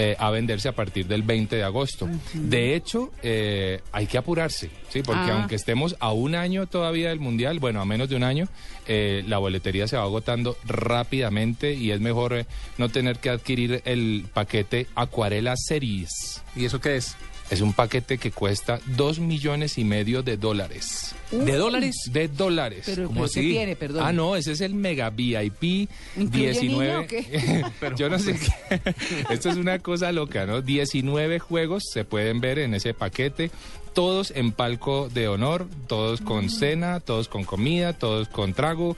[0.00, 2.08] eh, a venderse a partir del 20 de agosto.
[2.32, 5.02] De hecho, eh, hay que apurarse, ¿sí?
[5.02, 5.38] porque Ah.
[5.40, 8.46] aunque estemos a un año todavía del Mundial, bueno, a menos de un año,
[8.86, 12.46] eh, la boletería se va agotando rápidamente y es mejor eh,
[12.76, 16.44] no tener que adquirir el paquete Acuarela Series.
[16.54, 17.16] ¿Y eso qué es?
[17.50, 21.14] Es un paquete que cuesta dos millones y medio de dólares.
[21.30, 21.96] ¿De dólares?
[22.12, 22.82] De dólares.
[22.84, 23.50] Pero- ¿Cómo pero ¿qué así?
[23.50, 23.76] tiene?
[23.76, 24.02] Perdón.
[24.04, 26.68] Ah, no, ese es el Mega VIP ¿Incluye 19.
[26.68, 27.64] niño o qué?
[27.96, 28.80] Yo no sé qué.
[29.30, 30.60] Esto es una cosa loca, ¿no?
[30.60, 33.50] 19 juegos se pueden ver en ese paquete.
[33.94, 38.96] Todos en palco de honor, todos con cena, todos con comida, todos con trago.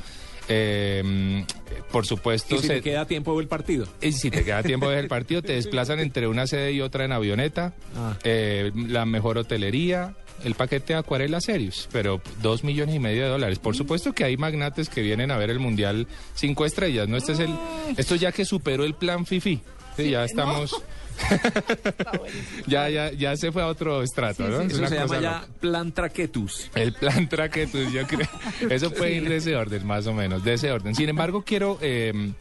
[0.53, 1.45] Eh,
[1.93, 3.87] por supuesto, ¿Y si se- te queda tiempo el partido?
[4.03, 6.81] y si te queda tiempo de ver el partido, te desplazan entre una sede y
[6.81, 8.17] otra en avioneta, Ah.
[8.25, 10.15] eh, la mejor hotelería,
[10.45, 13.59] el paquete Acuarela Serious, pero dos millones y medio de dólares.
[13.61, 17.17] Por supuesto que hay magnates que vienen a ver el Mundial cinco estrellas, ¿no?
[17.17, 17.51] Este es el,
[17.97, 19.61] esto ya que superó el plan FIFI.
[19.97, 20.75] Sí, ya estamos...
[22.67, 24.61] ya, ya, ya se fue a otro estrato, ¿no?
[24.61, 25.49] Es Eso se llama ya loca.
[25.61, 26.71] plan traquetus.
[26.75, 28.29] El plan traquetus, yo creo.
[28.71, 30.95] Eso puede ir de ese orden, más o menos, de ese orden.
[30.95, 32.33] Sin embargo, quiero, eh,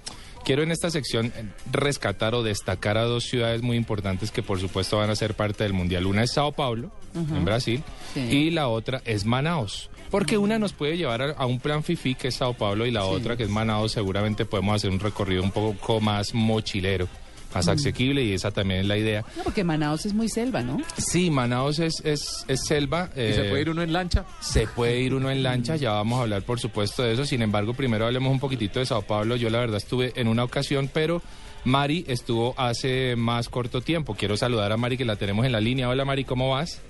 [0.43, 1.31] quiero en esta sección
[1.71, 5.63] rescatar o destacar a dos ciudades muy importantes que por supuesto van a ser parte
[5.63, 6.05] del Mundial.
[6.05, 7.83] Una es Sao Paulo, en Brasil,
[8.13, 8.19] Sí.
[8.21, 9.89] y la otra es Manaos.
[10.09, 12.91] Porque una nos puede llevar a, a un plan FIFI que es Sao Paulo y
[12.91, 17.07] la otra que es Manaos seguramente podemos hacer un recorrido un poco más mochilero,
[17.53, 19.23] más asequible y esa también es la idea.
[19.37, 20.79] No, porque Manaos es muy selva, ¿no?
[20.97, 23.09] Sí, Manaos es, es, es selva.
[23.13, 24.25] ¿Y se eh, puede ir uno en lancha?
[24.39, 27.25] se puede ir uno en lancha, ya vamos a hablar por supuesto de eso.
[27.25, 29.35] Sin embargo, primero hablemos un poquitito de Sao Paulo.
[29.35, 31.21] Yo la verdad estuve en una ocasión, pero
[31.65, 34.15] Mari estuvo hace más corto tiempo.
[34.15, 35.89] Quiero saludar a Mari que la tenemos en la línea.
[35.89, 36.81] Hola Mari, ¿cómo vas?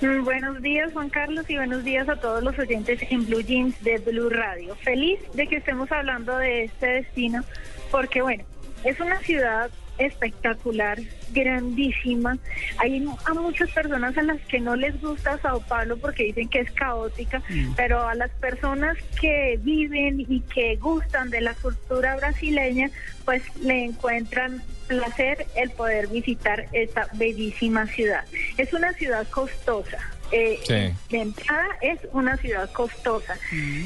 [0.00, 3.80] Mm, Buenos días, Juan Carlos, y buenos días a todos los oyentes en Blue Jeans
[3.82, 4.74] de Blue Radio.
[4.76, 7.42] Feliz de que estemos hablando de este destino,
[7.90, 8.44] porque bueno,
[8.84, 10.98] es una ciudad espectacular,
[11.32, 12.38] grandísima.
[12.78, 16.60] Hay a muchas personas a las que no les gusta Sao Paulo porque dicen que
[16.60, 17.42] es caótica,
[17.76, 22.90] pero a las personas que viven y que gustan de la cultura brasileña,
[23.24, 28.24] pues le encuentran placer el poder visitar esta bellísima ciudad.
[28.58, 30.11] Es una ciudad costosa.
[30.32, 30.94] Eh, Sí.
[31.16, 33.36] De entrada es una ciudad costosa.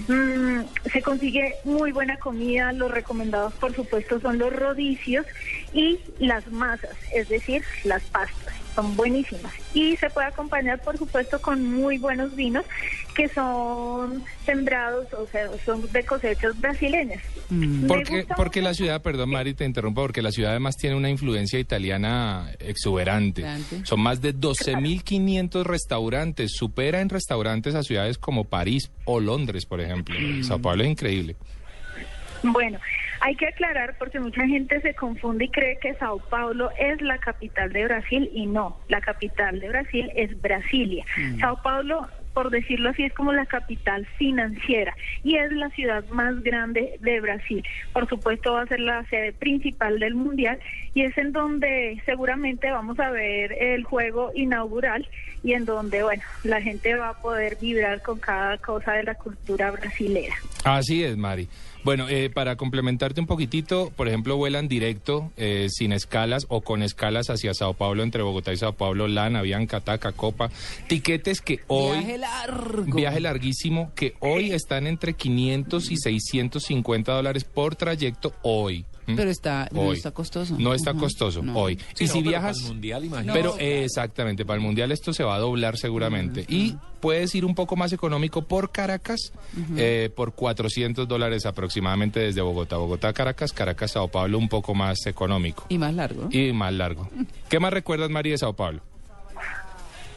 [0.08, 0.60] Mm,
[0.92, 2.72] se consigue muy buena comida.
[2.72, 5.26] Los recomendados, por supuesto, son los rodicios
[5.72, 8.54] y las masas, es decir, las pastas.
[8.76, 9.52] Son buenísimas.
[9.74, 12.64] Y se puede acompañar, por supuesto, con muy buenos vinos
[13.16, 17.22] que son sembrados, o sea, son de cosechas brasileñas.
[17.88, 21.08] Porque, gusta porque la ciudad, perdón Mari, te interrumpo, porque la ciudad además tiene una
[21.08, 23.40] influencia italiana exuberante.
[23.40, 23.86] Exuberante.
[23.86, 29.80] Son más de 12.500 restaurantes, supera en restaurantes a ciudades como París o Londres, por
[29.80, 30.14] ejemplo.
[30.42, 31.36] Sao Paulo es increíble.
[32.42, 32.78] Bueno,
[33.26, 37.18] hay que aclarar porque mucha gente se confunde y cree que Sao Paulo es la
[37.18, 41.04] capital de Brasil y no, la capital de Brasil es Brasilia.
[41.40, 46.40] Sao Paulo, por decirlo así, es como la capital financiera y es la ciudad más
[46.44, 47.64] grande de Brasil.
[47.92, 50.60] Por supuesto va a ser la sede principal del Mundial
[50.94, 55.04] y es en donde seguramente vamos a ver el juego inaugural
[55.42, 59.14] y en donde, bueno, la gente va a poder vibrar con cada cosa de la
[59.16, 60.36] cultura brasilera.
[60.64, 61.48] Así es, Mari.
[61.86, 66.82] Bueno, eh, para complementarte un poquitito, por ejemplo, vuelan directo, eh, sin escalas o con
[66.82, 70.50] escalas hacia Sao Paulo, entre Bogotá y Sao Paulo, Lana, Bianca, Taca, Copa.
[70.88, 71.98] Tiquetes que hoy...
[71.98, 72.92] Viaje largo.
[72.92, 78.84] Viaje larguísimo que hoy están entre 500 y 650 dólares por trayecto hoy.
[79.06, 80.56] Pero está, no está costoso.
[80.58, 81.56] No está costoso No.
[81.58, 81.78] hoy.
[81.94, 82.56] Sí, y no, si pero viajas...
[82.56, 83.38] para el Mundial, imagínate.
[83.38, 86.44] Pero No, exactamente, para el Mundial esto se va a doblar seguramente.
[86.48, 89.32] Y puedes ir un poco más económico por Caracas,
[89.76, 92.76] eh, por 400 dólares aproximadamente desde Bogotá.
[92.76, 95.66] Bogotá, Caracas, Caracas, Sao Paulo, un poco más económico.
[95.68, 96.28] Y más largo.
[96.30, 97.08] Y más largo.
[97.48, 98.80] ¿Qué más recuerdas, María, de Sao Paulo?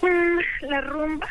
[0.01, 1.27] Mm, la rumba.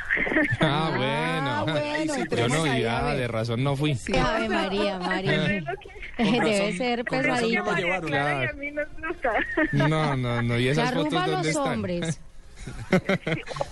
[0.61, 1.65] Ah, bueno.
[1.65, 3.17] bueno, Ay, sí, yo no, ahí, ya, a ver.
[3.19, 3.97] de razón no fui.
[4.21, 5.49] Ave María, María.
[6.19, 7.63] Debe ser pesadita.
[7.63, 9.33] gusta.
[9.73, 10.59] No, no, no.
[10.59, 11.73] ¿Y La esas fotos rumba a los están?
[11.75, 12.21] hombres.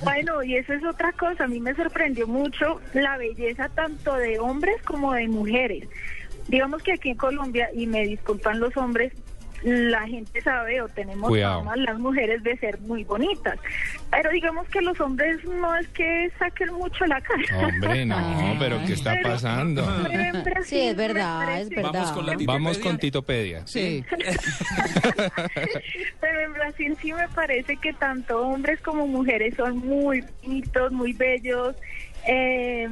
[0.02, 1.44] Bueno, y eso es otra cosa.
[1.44, 5.88] A mí me sorprendió mucho la belleza tanto de hombres como de mujeres.
[6.48, 9.12] Digamos que aquí en Colombia, y me disculpan los hombres,
[9.62, 13.58] la gente sabe o tenemos fama, las mujeres de ser muy bonitas.
[14.10, 17.66] Pero digamos que los hombres no es que saquen mucho la cara.
[17.66, 19.84] Hombre, no, pero ¿qué está Pero- pasando?
[20.08, 21.90] Pero en Brasil Sí, es verdad, es verdad.
[21.92, 23.66] Vamos con la Vamos con Titopedia.
[23.66, 24.04] Sí.
[26.20, 31.12] Pero en Brasil sí me parece que tanto hombres como mujeres son muy bonitos, muy
[31.12, 31.74] bellos.
[32.26, 32.88] Eh,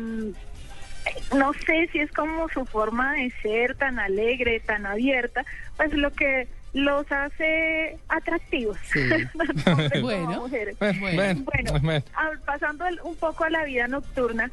[1.34, 5.44] no sé si es como su forma de ser tan alegre, tan abierta,
[5.76, 8.76] pues lo que los hace atractivos.
[9.64, 10.42] como Bueno.
[10.42, 10.78] mujeres.
[10.78, 12.04] Bueno, bueno, Bueno, bueno.
[12.44, 14.50] pasando un poco a la vida nocturna,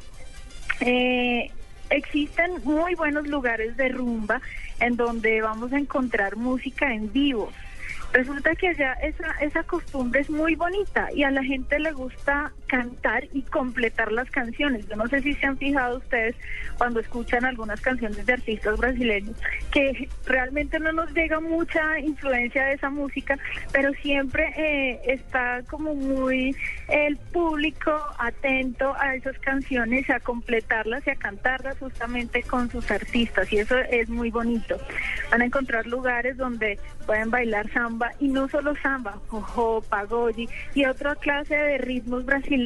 [0.80, 1.50] eh,
[1.90, 4.40] existen muy buenos lugares de rumba
[4.80, 7.52] en donde vamos a encontrar música en vivo.
[8.12, 12.52] Resulta que allá esa, esa costumbre es muy bonita y a la gente le gusta
[12.72, 14.88] cantar y completar las canciones.
[14.88, 16.34] Yo no sé si se han fijado ustedes
[16.78, 19.36] cuando escuchan algunas canciones de artistas brasileños
[19.70, 23.38] que realmente no nos llega mucha influencia de esa música,
[23.72, 26.56] pero siempre eh, está como muy
[26.88, 33.52] el público atento a esas canciones, a completarlas y a cantarlas justamente con sus artistas
[33.52, 34.78] y eso es muy bonito.
[35.30, 40.86] Van a encontrar lugares donde pueden bailar samba y no solo samba, jojo, pagodi y
[40.86, 42.61] otra clase de ritmos brasileños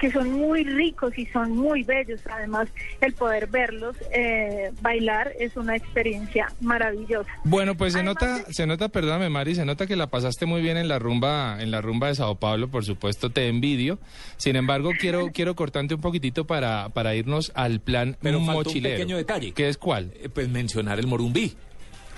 [0.00, 2.20] que son muy ricos y son muy bellos.
[2.30, 2.68] Además,
[3.00, 7.30] el poder verlos eh, bailar es una experiencia maravillosa.
[7.44, 10.60] Bueno, pues se Además nota, se nota, perdóname Mari, se nota que la pasaste muy
[10.62, 13.98] bien en la rumba, en la rumba de Sao Paulo, por supuesto, te envidio.
[14.36, 18.56] Sin embargo, quiero, quiero cortarte un poquitito para, para irnos al plan Pero falta un
[18.58, 18.96] mochilero.
[18.96, 19.52] pequeño detalle.
[19.52, 20.12] ¿Qué es cuál?
[20.22, 21.54] Eh, Pues mencionar el Morumbí.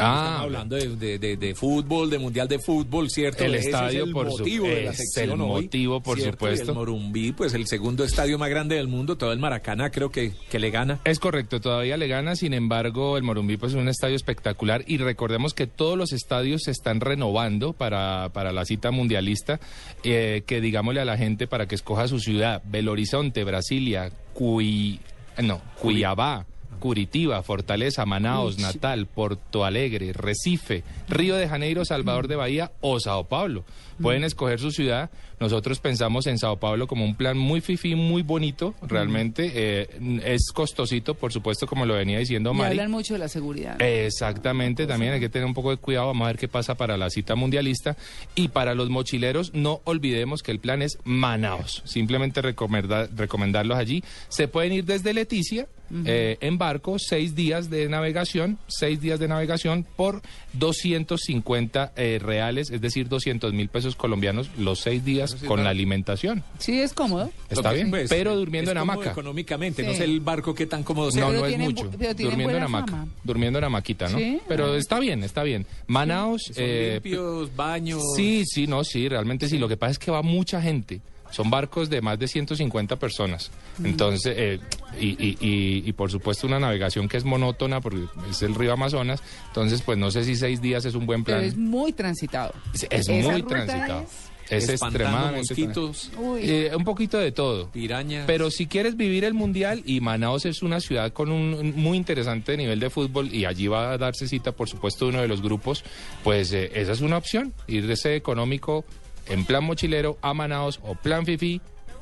[0.03, 3.45] Ah, hablando de, de- de- de fútbol, de mundial de fútbol, ¿cierto?
[3.45, 6.01] El Ese estadio, es el por su- motivo de la es sección el hoy, motivo,
[6.01, 6.31] por ¿cierto?
[6.47, 6.73] Y supuesto.
[6.73, 10.33] El Morumbí, pues el segundo estadio más grande del mundo, todo el Maracaná creo que,
[10.51, 11.01] que le gana.
[11.05, 14.99] Es correcto, todavía le gana, sin embargo, el Morumbí pues, es un estadio espectacular y
[14.99, 19.61] recordemos que todos los estadios se están renovando para, para la cita mundialista,
[20.05, 25.01] eh, que digámosle a la gente para que escoja su ciudad, Belo Horizonte, Brasilia, Cui,
[25.43, 26.47] no, Cuiabá.
[26.79, 33.25] Curitiba, Fortaleza, Manaos, Natal, Porto Alegre, Recife, Río de Janeiro, Salvador de Bahía o Sao
[33.25, 33.65] Paulo.
[34.01, 35.11] Pueden escoger su ciudad.
[35.41, 38.75] Nosotros pensamos en Sao Paulo como un plan muy fifí, muy bonito.
[38.81, 39.89] Realmente eh,
[40.25, 42.71] es costosito, por supuesto, como lo venía diciendo Y Mari.
[42.71, 43.77] hablan mucho de la seguridad.
[43.83, 46.97] Exactamente, también hay que tener un poco de cuidado, vamos a ver qué pasa para
[46.97, 47.97] la cita mundialista.
[48.35, 54.03] Y para los mochileros, no olvidemos que el plan es Manaos, simplemente recomenda- recomendarlos allí.
[54.29, 55.67] Se pueden ir desde Leticia
[56.07, 60.23] eh, en barco, seis días de navegación, seis días de navegación por
[60.55, 66.43] 250 eh, reales, es decir, 200 mil pesos colombianos los seis días con la alimentación.
[66.59, 67.31] Sí, es cómodo.
[67.49, 69.11] Está bien, Pues, pero durmiendo es en hamaca.
[69.11, 71.23] Económicamente, no sé el barco qué tan cómodo sea.
[71.23, 71.91] No, Pero no es mucho.
[72.19, 72.93] Durmiendo en hamaca.
[72.93, 73.09] fama.
[73.25, 74.19] Durmiendo en hamaquita, ¿no?
[74.19, 74.77] Sí, Pero ah.
[74.77, 75.67] está bien, está bien.
[75.87, 76.43] Manaos.
[76.47, 78.03] Son eh, limpios, baños.
[78.17, 79.59] Sí, sí, no, sí, realmente sí.
[79.59, 81.01] Lo que pasa es que va mucha gente.
[81.31, 83.51] Son barcos de más de 150 personas.
[83.83, 84.61] Entonces, eh,
[85.01, 88.73] y, y- y- y por supuesto una navegación que es monótona porque es el río
[88.73, 89.23] Amazonas.
[89.49, 91.49] Entonces, pues no sé si seis días es un buen Pero plan.
[91.49, 92.53] es muy transitado.
[92.75, 94.01] Es, es Esa muy ruta transitado.
[94.03, 96.11] es- Es, extremadamente mosquitos.
[96.19, 96.41] Uy.
[96.43, 97.71] Eh, un poquito de todo.
[97.71, 98.25] Pirañas.
[98.27, 101.97] Pero si quieres vivir el mundial y Manaos es una ciudad con un, un muy
[101.97, 105.41] interesante nivel de fútbol y allí va a darse cita, por supuesto, uno de los
[105.41, 105.85] grupos,
[106.25, 108.85] pues eh, esa es una opción, irse económico
[109.31, 111.61] en plan mochilero a Manaos o plan Fifi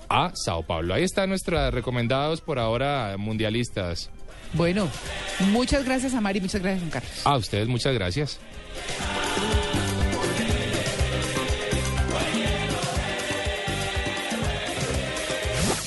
[0.09, 0.95] a Sao Paulo.
[0.95, 4.11] Ahí están nuestros recomendados por ahora mundialistas.
[4.55, 4.89] Bueno,
[5.51, 7.27] muchas gracias a Mari, muchas gracias Juan Carlos.
[7.27, 8.41] A ustedes muchas gracias.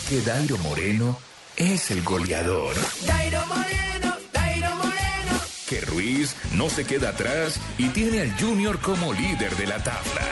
[0.08, 1.18] Que Dairo Moreno
[1.56, 2.76] es el goleador.
[3.08, 5.40] Dairo Moreno, Dairo Moreno.
[5.70, 10.28] Que Ruiz no se queda atrás y tiene al Junior como líder de la tabla.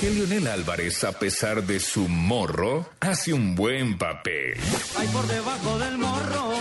[0.00, 4.54] Que Lionel Álvarez, a pesar de su morro, hace un buen papel.
[4.98, 6.52] Hay por debajo del morro.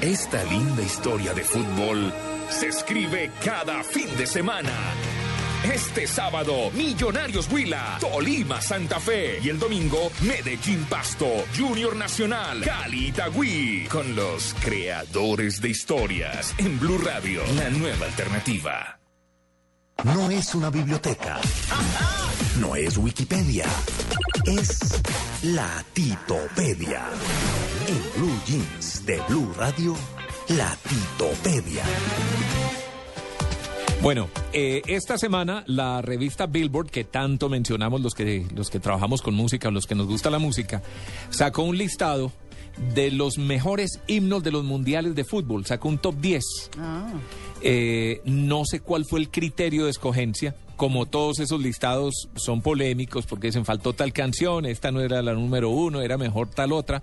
[0.00, 2.12] Esta linda historia de fútbol
[2.48, 4.72] se escribe cada fin de semana.
[5.64, 13.08] Este sábado, Millonarios Huila, Tolima Santa Fe y el domingo, Medellín Pasto, Junior Nacional, Cali
[13.08, 19.01] Itagüí, con los creadores de historias en Blue Radio, la nueva alternativa.
[20.04, 21.38] No es una biblioteca.
[22.60, 23.66] No es Wikipedia.
[24.44, 25.00] Es
[25.44, 27.04] la Titopedia.
[27.86, 29.94] En Blue Jeans de Blue Radio,
[30.48, 31.84] la Titopedia.
[34.02, 39.22] Bueno, eh, esta semana la revista Billboard, que tanto mencionamos los que, los que trabajamos
[39.22, 40.82] con música, los que nos gusta la música,
[41.30, 42.32] sacó un listado
[42.94, 45.64] de los mejores himnos de los mundiales de fútbol.
[45.64, 46.42] Sacó un top 10.
[46.78, 47.06] Ah.
[47.62, 50.54] Eh, no sé cuál fue el criterio de escogencia.
[50.76, 55.32] Como todos esos listados son polémicos porque dicen faltó tal canción, esta no era la
[55.34, 57.02] número uno, era mejor tal otra.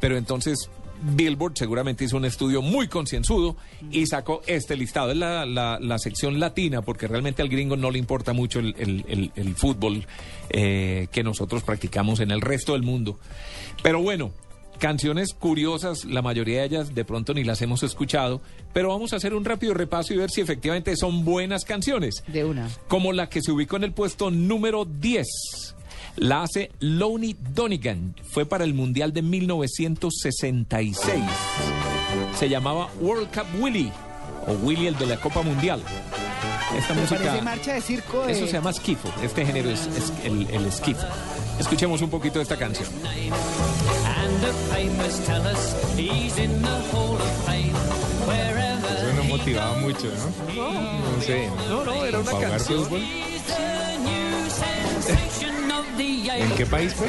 [0.00, 0.68] Pero entonces
[1.02, 3.56] Billboard seguramente hizo un estudio muy concienzudo
[3.92, 5.12] y sacó este listado.
[5.12, 9.54] Es la, la- sección latina porque realmente al gringo no le importa mucho el- el
[9.54, 10.06] fútbol
[10.48, 13.18] eh, que nosotros practicamos en el resto del mundo.
[13.82, 14.32] Pero bueno,
[14.80, 18.40] canciones curiosas, la mayoría de ellas de pronto ni las hemos escuchado,
[18.72, 22.24] pero vamos a hacer un rápido repaso y ver si efectivamente son buenas canciones.
[22.26, 22.68] De una.
[22.88, 25.26] Como la que se ubicó en el puesto número 10.
[26.16, 28.16] La hace Lonnie Donegan.
[28.30, 31.22] Fue para el Mundial de 1966.
[32.36, 33.92] Se llamaba World Cup Willy
[34.46, 35.82] o Willy el de la Copa Mundial.
[36.76, 37.18] Esta música.
[37.20, 38.24] parece marcha de circo.
[38.26, 39.12] de- Eso se llama skifo.
[39.22, 41.04] Este género es, es el, el skifo.
[41.60, 42.88] Escuchemos un poquito de esta canción.
[48.98, 50.06] Eso no motivaba mucho,
[50.56, 50.72] ¿no?
[50.72, 51.48] No sé.
[51.68, 52.84] No, no, era una ¿Para jugar canción.
[52.84, 53.00] fútbol?
[53.00, 56.10] he's the new sensation of the
[56.42, 57.08] ¿En qué país fue?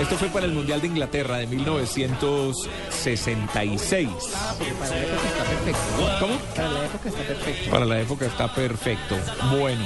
[0.00, 4.08] Esto fue para el Mundial de Inglaterra de 1966.
[4.56, 5.80] Porque para la época está perfecto.
[6.20, 6.34] ¿Cómo?
[6.54, 7.70] Para la época está perfecto.
[7.70, 9.16] Para la época está perfecto.
[9.58, 9.84] Bueno,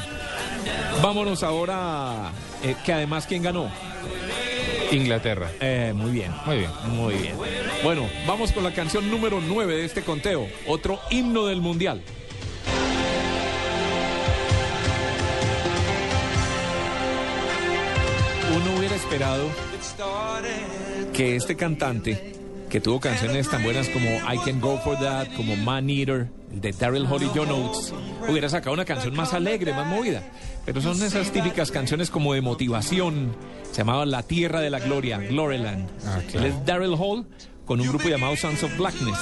[1.02, 2.30] vámonos ahora.
[2.62, 3.70] Eh, que además, ¿quién ganó?
[4.92, 5.50] Inglaterra.
[5.60, 6.32] Eh, muy bien.
[6.44, 6.70] Muy bien.
[6.88, 7.34] Muy bien.
[7.82, 10.46] Bueno, vamos con la canción número 9 de este conteo.
[10.66, 12.02] Otro himno del Mundial.
[18.54, 19.48] Uno hubiera esperado
[21.14, 22.34] que este cantante,
[22.68, 26.72] que tuvo canciones tan buenas como I Can Go For That, como Man Eater, de
[26.72, 27.92] Daryl Hall y John Oates,
[28.28, 30.22] hubiera sacado una canción más alegre, más movida.
[30.64, 33.34] Pero son esas típicas canciones como de motivación.
[33.70, 35.88] Se llamaba La Tierra de la Gloria, Gloryland.
[36.34, 37.26] Él es Daryl Hall
[37.64, 39.18] con un grupo llamado Sons of Blackness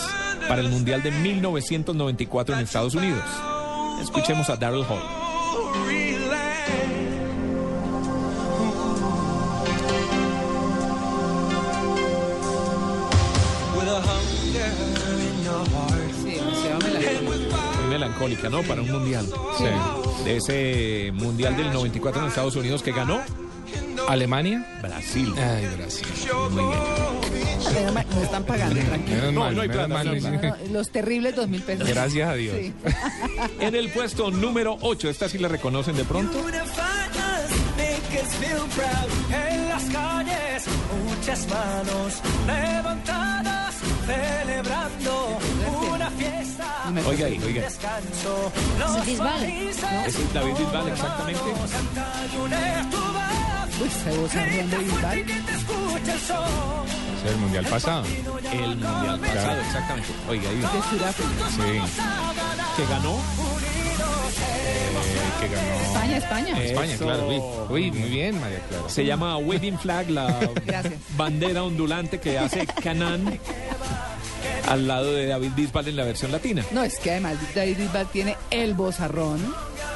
[0.48, 3.24] para el Mundial de 1994 en Estados Unidos.
[4.02, 6.09] Escuchemos a Daryl Hall.
[18.00, 18.62] Melancólica, ¿no?
[18.62, 19.26] Para un mundial.
[19.58, 19.64] Sí.
[20.24, 23.20] De ese mundial del 94 en Estados Unidos que ganó
[24.08, 24.66] ¿Alemania?
[24.82, 25.32] Brasil.
[25.36, 26.06] Ay, Brasil.
[26.50, 27.94] Muy bien.
[27.94, 29.32] Mal, No están pagando, tranquilo.
[29.32, 30.22] No, mal, no hay plata, mal.
[30.22, 31.86] No, no, los terribles dos mil pesos.
[31.86, 32.56] Gracias a Dios.
[32.58, 32.72] Sí.
[33.60, 36.38] En el puesto número 8, esta sí la reconocen de pronto.
[38.22, 39.08] Us feel proud.
[39.32, 40.64] En las calles,
[41.04, 43.74] muchas manos levantadas,
[44.06, 45.38] celebrando
[45.92, 46.66] una fiesta.
[47.06, 47.62] Oiga ahí, oiga.
[47.62, 48.52] Descanso.
[48.56, 51.42] Es Los es David Bisbal, exactamente.
[53.80, 53.90] Uy,
[54.78, 55.18] Bisbal.
[55.18, 56.86] El sol.
[57.24, 58.04] Es el mundial pasado.
[58.52, 60.08] El mundial pasado, exactamente.
[60.28, 60.56] Oiga ahí.
[60.56, 61.50] De Sudáfrica.
[61.50, 61.80] Sí.
[62.76, 63.59] Que ganó.
[65.40, 65.80] Que ganó.
[65.80, 66.62] España, España.
[66.62, 67.04] España, Eso.
[67.04, 67.28] claro.
[67.28, 68.88] Uy, uy, muy bien, María Clara.
[68.88, 70.26] Se llama Waving Flag, la
[70.66, 70.94] Gracias.
[71.16, 73.38] bandera ondulante que hace Canán
[74.68, 76.64] al lado de David Bisbal en la versión latina.
[76.70, 79.40] No, es que además David Bisbal tiene el bozarrón.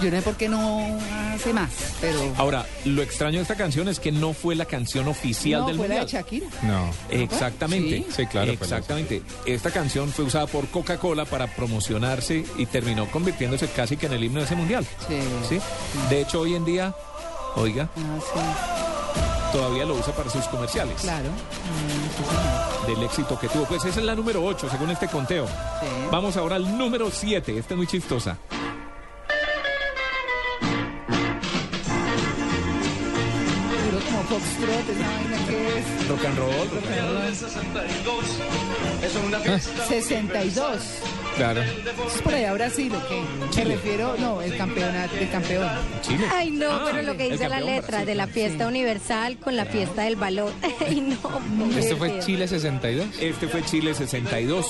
[0.00, 0.98] Yo no sé por qué no
[1.34, 5.06] hace más, pero Ahora, lo extraño de esta canción es que no fue la canción
[5.08, 6.22] oficial no del fue la de mundial.
[6.22, 6.46] Shakira.
[6.62, 6.90] No.
[7.10, 7.98] Exactamente.
[7.98, 8.06] Sí.
[8.16, 9.22] Sí, claro, Exactamente.
[9.46, 14.24] Esta canción fue usada por Coca-Cola para promocionarse y terminó convirtiéndose casi que en el
[14.24, 14.84] himno de ese mundial.
[15.08, 15.18] Sí.
[15.48, 15.58] ¿Sí?
[16.10, 16.94] De hecho, hoy en día,
[17.56, 21.00] oiga, Ah, todavía lo usa para sus comerciales.
[21.00, 21.28] claro.
[21.30, 22.96] Mm, sí, señor.
[22.98, 23.64] Del éxito que tuvo.
[23.64, 25.46] Pues esa es la número 8, según este conteo.
[25.46, 25.86] Sí.
[26.10, 27.56] Vamos ahora al número 7.
[27.58, 28.36] Esta es muy chistosa.
[34.28, 36.68] Foxtrot, esa vaina que es Rock and roll.
[39.88, 41.23] 62.
[41.36, 41.62] Claro.
[41.62, 43.22] ¿Es por allá Brasil o qué?
[43.64, 45.68] Me refiero, no, el campeonato, el campeón.
[46.02, 46.24] Chile.
[46.32, 48.06] Ay, no, Ah, pero lo que dice la letra Brasil.
[48.06, 50.52] de la fiesta universal con la fiesta del balón.
[50.86, 51.40] Ay, no.
[51.40, 52.26] muy Este fue divertido.
[52.26, 53.06] Chile 62.
[53.20, 54.66] Este fue Chile 62.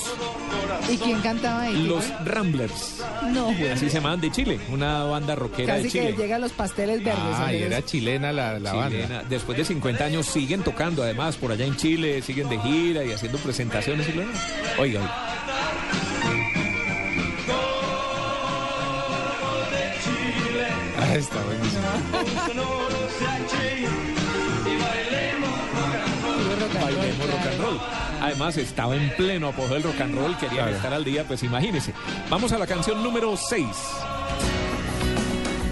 [0.91, 1.85] ¿Y quién cantaba ahí?
[1.87, 3.03] Los Ramblers.
[3.31, 3.69] No, güey.
[3.69, 4.59] Así se llaman de Chile.
[4.71, 6.15] Una banda rockera Casi de que Chile.
[6.17, 7.21] llegan los pasteles verdes.
[7.37, 9.07] Ah, y era chilena la, la Chilena.
[9.17, 9.23] banda.
[9.29, 13.11] Después de 50 años siguen tocando, además, por allá en Chile, siguen de gira y
[13.11, 14.07] haciendo presentaciones.
[14.09, 14.23] Y lo...
[14.79, 15.31] Oiga, oiga.
[21.15, 21.81] Ah, está buenísimo.
[26.81, 27.79] Bailemos rock and roll.
[28.21, 30.75] Además, estaba en pleno apogeo del rock and roll, querían Claro.
[30.75, 31.93] estar al día, pues imagínense.
[32.29, 33.65] Vamos a la canción número 6.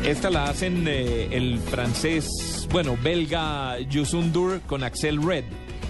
[0.04, 5.46] Esta la hacen eh, el francés, bueno, belga Yusundur con Axel Red.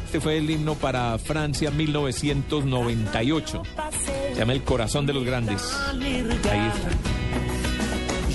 [0.05, 3.63] Este fue el himno para Francia 1998.
[4.33, 5.61] Se llama El corazón de los grandes.
[5.91, 6.31] Ahí
[6.67, 6.89] está.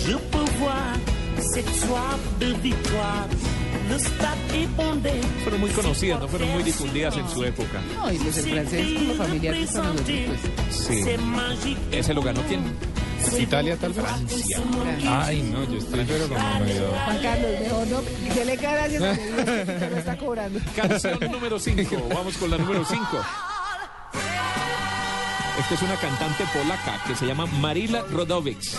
[0.09, 0.95] Je peux voir
[1.39, 3.29] cette soif de victoire.
[5.45, 7.81] Fueron muy conocidas, no fueron muy difundidas en su época.
[7.97, 10.39] No, y los francés, como familiar que son nosotros,
[10.69, 10.77] pues.
[10.77, 11.77] Sí.
[11.93, 12.61] Ese lo ganó quién?
[13.39, 14.05] Italia tal vez.
[14.05, 14.61] Francia.
[15.09, 16.89] Ay, no, yo estoy pero como medio...
[17.05, 18.35] Juan Carlos, mejor no.
[18.35, 20.61] Dele gracias a Dios que lo está cobrando.
[20.75, 22.09] Canción número 5.
[22.15, 23.05] Vamos con la número 5.
[25.61, 28.79] Esta es una cantante polaca que se llama Marila Rodovics.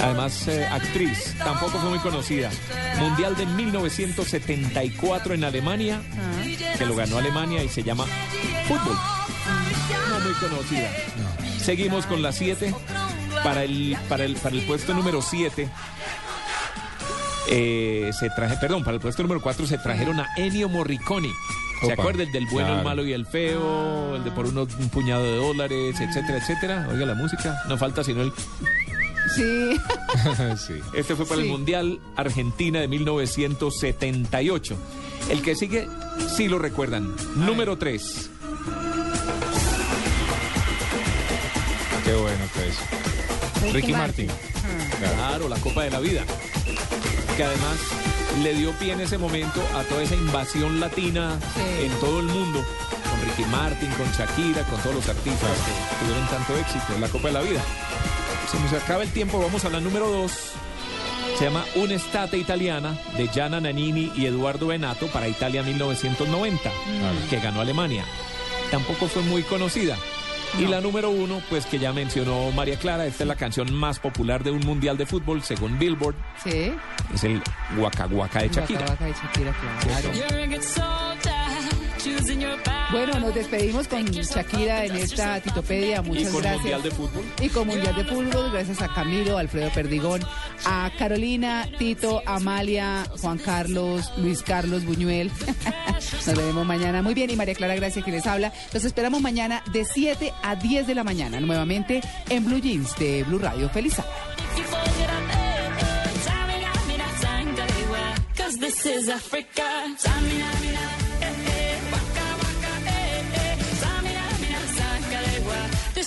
[0.00, 1.34] Además, eh, actriz.
[1.38, 2.50] Tampoco fue muy conocida.
[2.98, 6.00] Mundial de 1974 en Alemania,
[6.78, 8.04] que lo ganó Alemania y se llama
[8.66, 8.96] Fútbol.
[10.08, 10.90] No muy conocida.
[11.58, 12.74] Seguimos con la 7.
[13.44, 15.68] Para el, para, el, para el puesto número 7.
[17.48, 21.30] Eh, se traje, perdón, para el puesto número 4 se trajeron a Ennio Morricone.
[21.80, 22.22] ¿Se Opa, acuerda?
[22.22, 22.88] El del bueno, el claro.
[22.88, 26.88] malo y el feo, el de por unos, un puñado de dólares, etcétera, etcétera.
[26.90, 28.32] Oiga la música, no falta sino el...
[29.36, 29.76] Sí.
[30.66, 30.80] sí.
[30.94, 31.48] Este fue para el.
[31.48, 34.76] Mundial Argentina de 1978.
[35.30, 35.86] El que sigue,
[36.36, 37.14] sí lo recuerdan.
[37.36, 38.30] Número 3.
[42.04, 43.72] Qué bueno que es.
[43.74, 44.28] Ricky Martin.
[44.98, 46.22] Claro, la Copa de la Vida.
[47.36, 47.78] Que además
[48.42, 51.84] le dio pie en ese momento a toda esa invasión latina Sí.
[51.86, 52.64] en todo el mundo.
[53.10, 57.08] Con Ricky Martin, con Shakira, con todos los artistas que tuvieron tanto éxito en la
[57.08, 57.60] Copa de la Vida.
[58.48, 60.32] Se nos acaba el tiempo, vamos a la número 2.
[61.38, 66.70] Se llama Un'estate italiana de Gianna Nannini y Eduardo Benato para Italia 1990,
[67.30, 68.04] que ganó Alemania.
[68.70, 69.96] Tampoco fue muy conocida.
[70.58, 74.00] Y la número uno, pues que ya mencionó María Clara, esta es la canción más
[74.00, 76.72] popular de un mundial de fútbol según Billboard, Sí.
[77.14, 77.40] es el
[77.78, 78.80] Waka Waka de Shakira.
[78.80, 80.10] Waka Waka de Shakira, claro.
[82.92, 86.02] Bueno, nos despedimos con Shakira en esta titopedia.
[86.04, 86.60] Y Muchas con gracias.
[86.62, 87.24] mundial de fútbol.
[87.40, 90.20] Y con Mundial de Fútbol, gracias a Camilo, Alfredo Perdigón,
[90.64, 95.30] a Carolina, Tito, Amalia, Juan Carlos, Luis Carlos Buñuel.
[96.26, 97.02] Nos veremos mañana.
[97.02, 98.52] Muy bien, y María Clara Gracia que les habla.
[98.72, 103.22] Los esperamos mañana de 7 a 10 de la mañana, nuevamente en Blue Jeans de
[103.24, 103.68] Blue Radio.
[103.68, 104.14] Feliz sábado.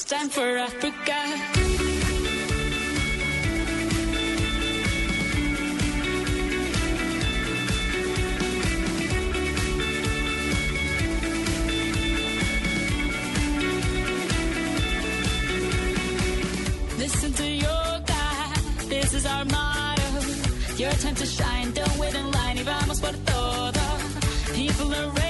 [0.03, 1.17] This time for Africa.
[16.97, 17.69] Listen to your
[18.05, 18.55] God,
[18.89, 20.03] this is our motto.
[20.75, 23.81] Your time to shine, don't wait in line y vamos por todo.
[24.53, 25.22] People are ready.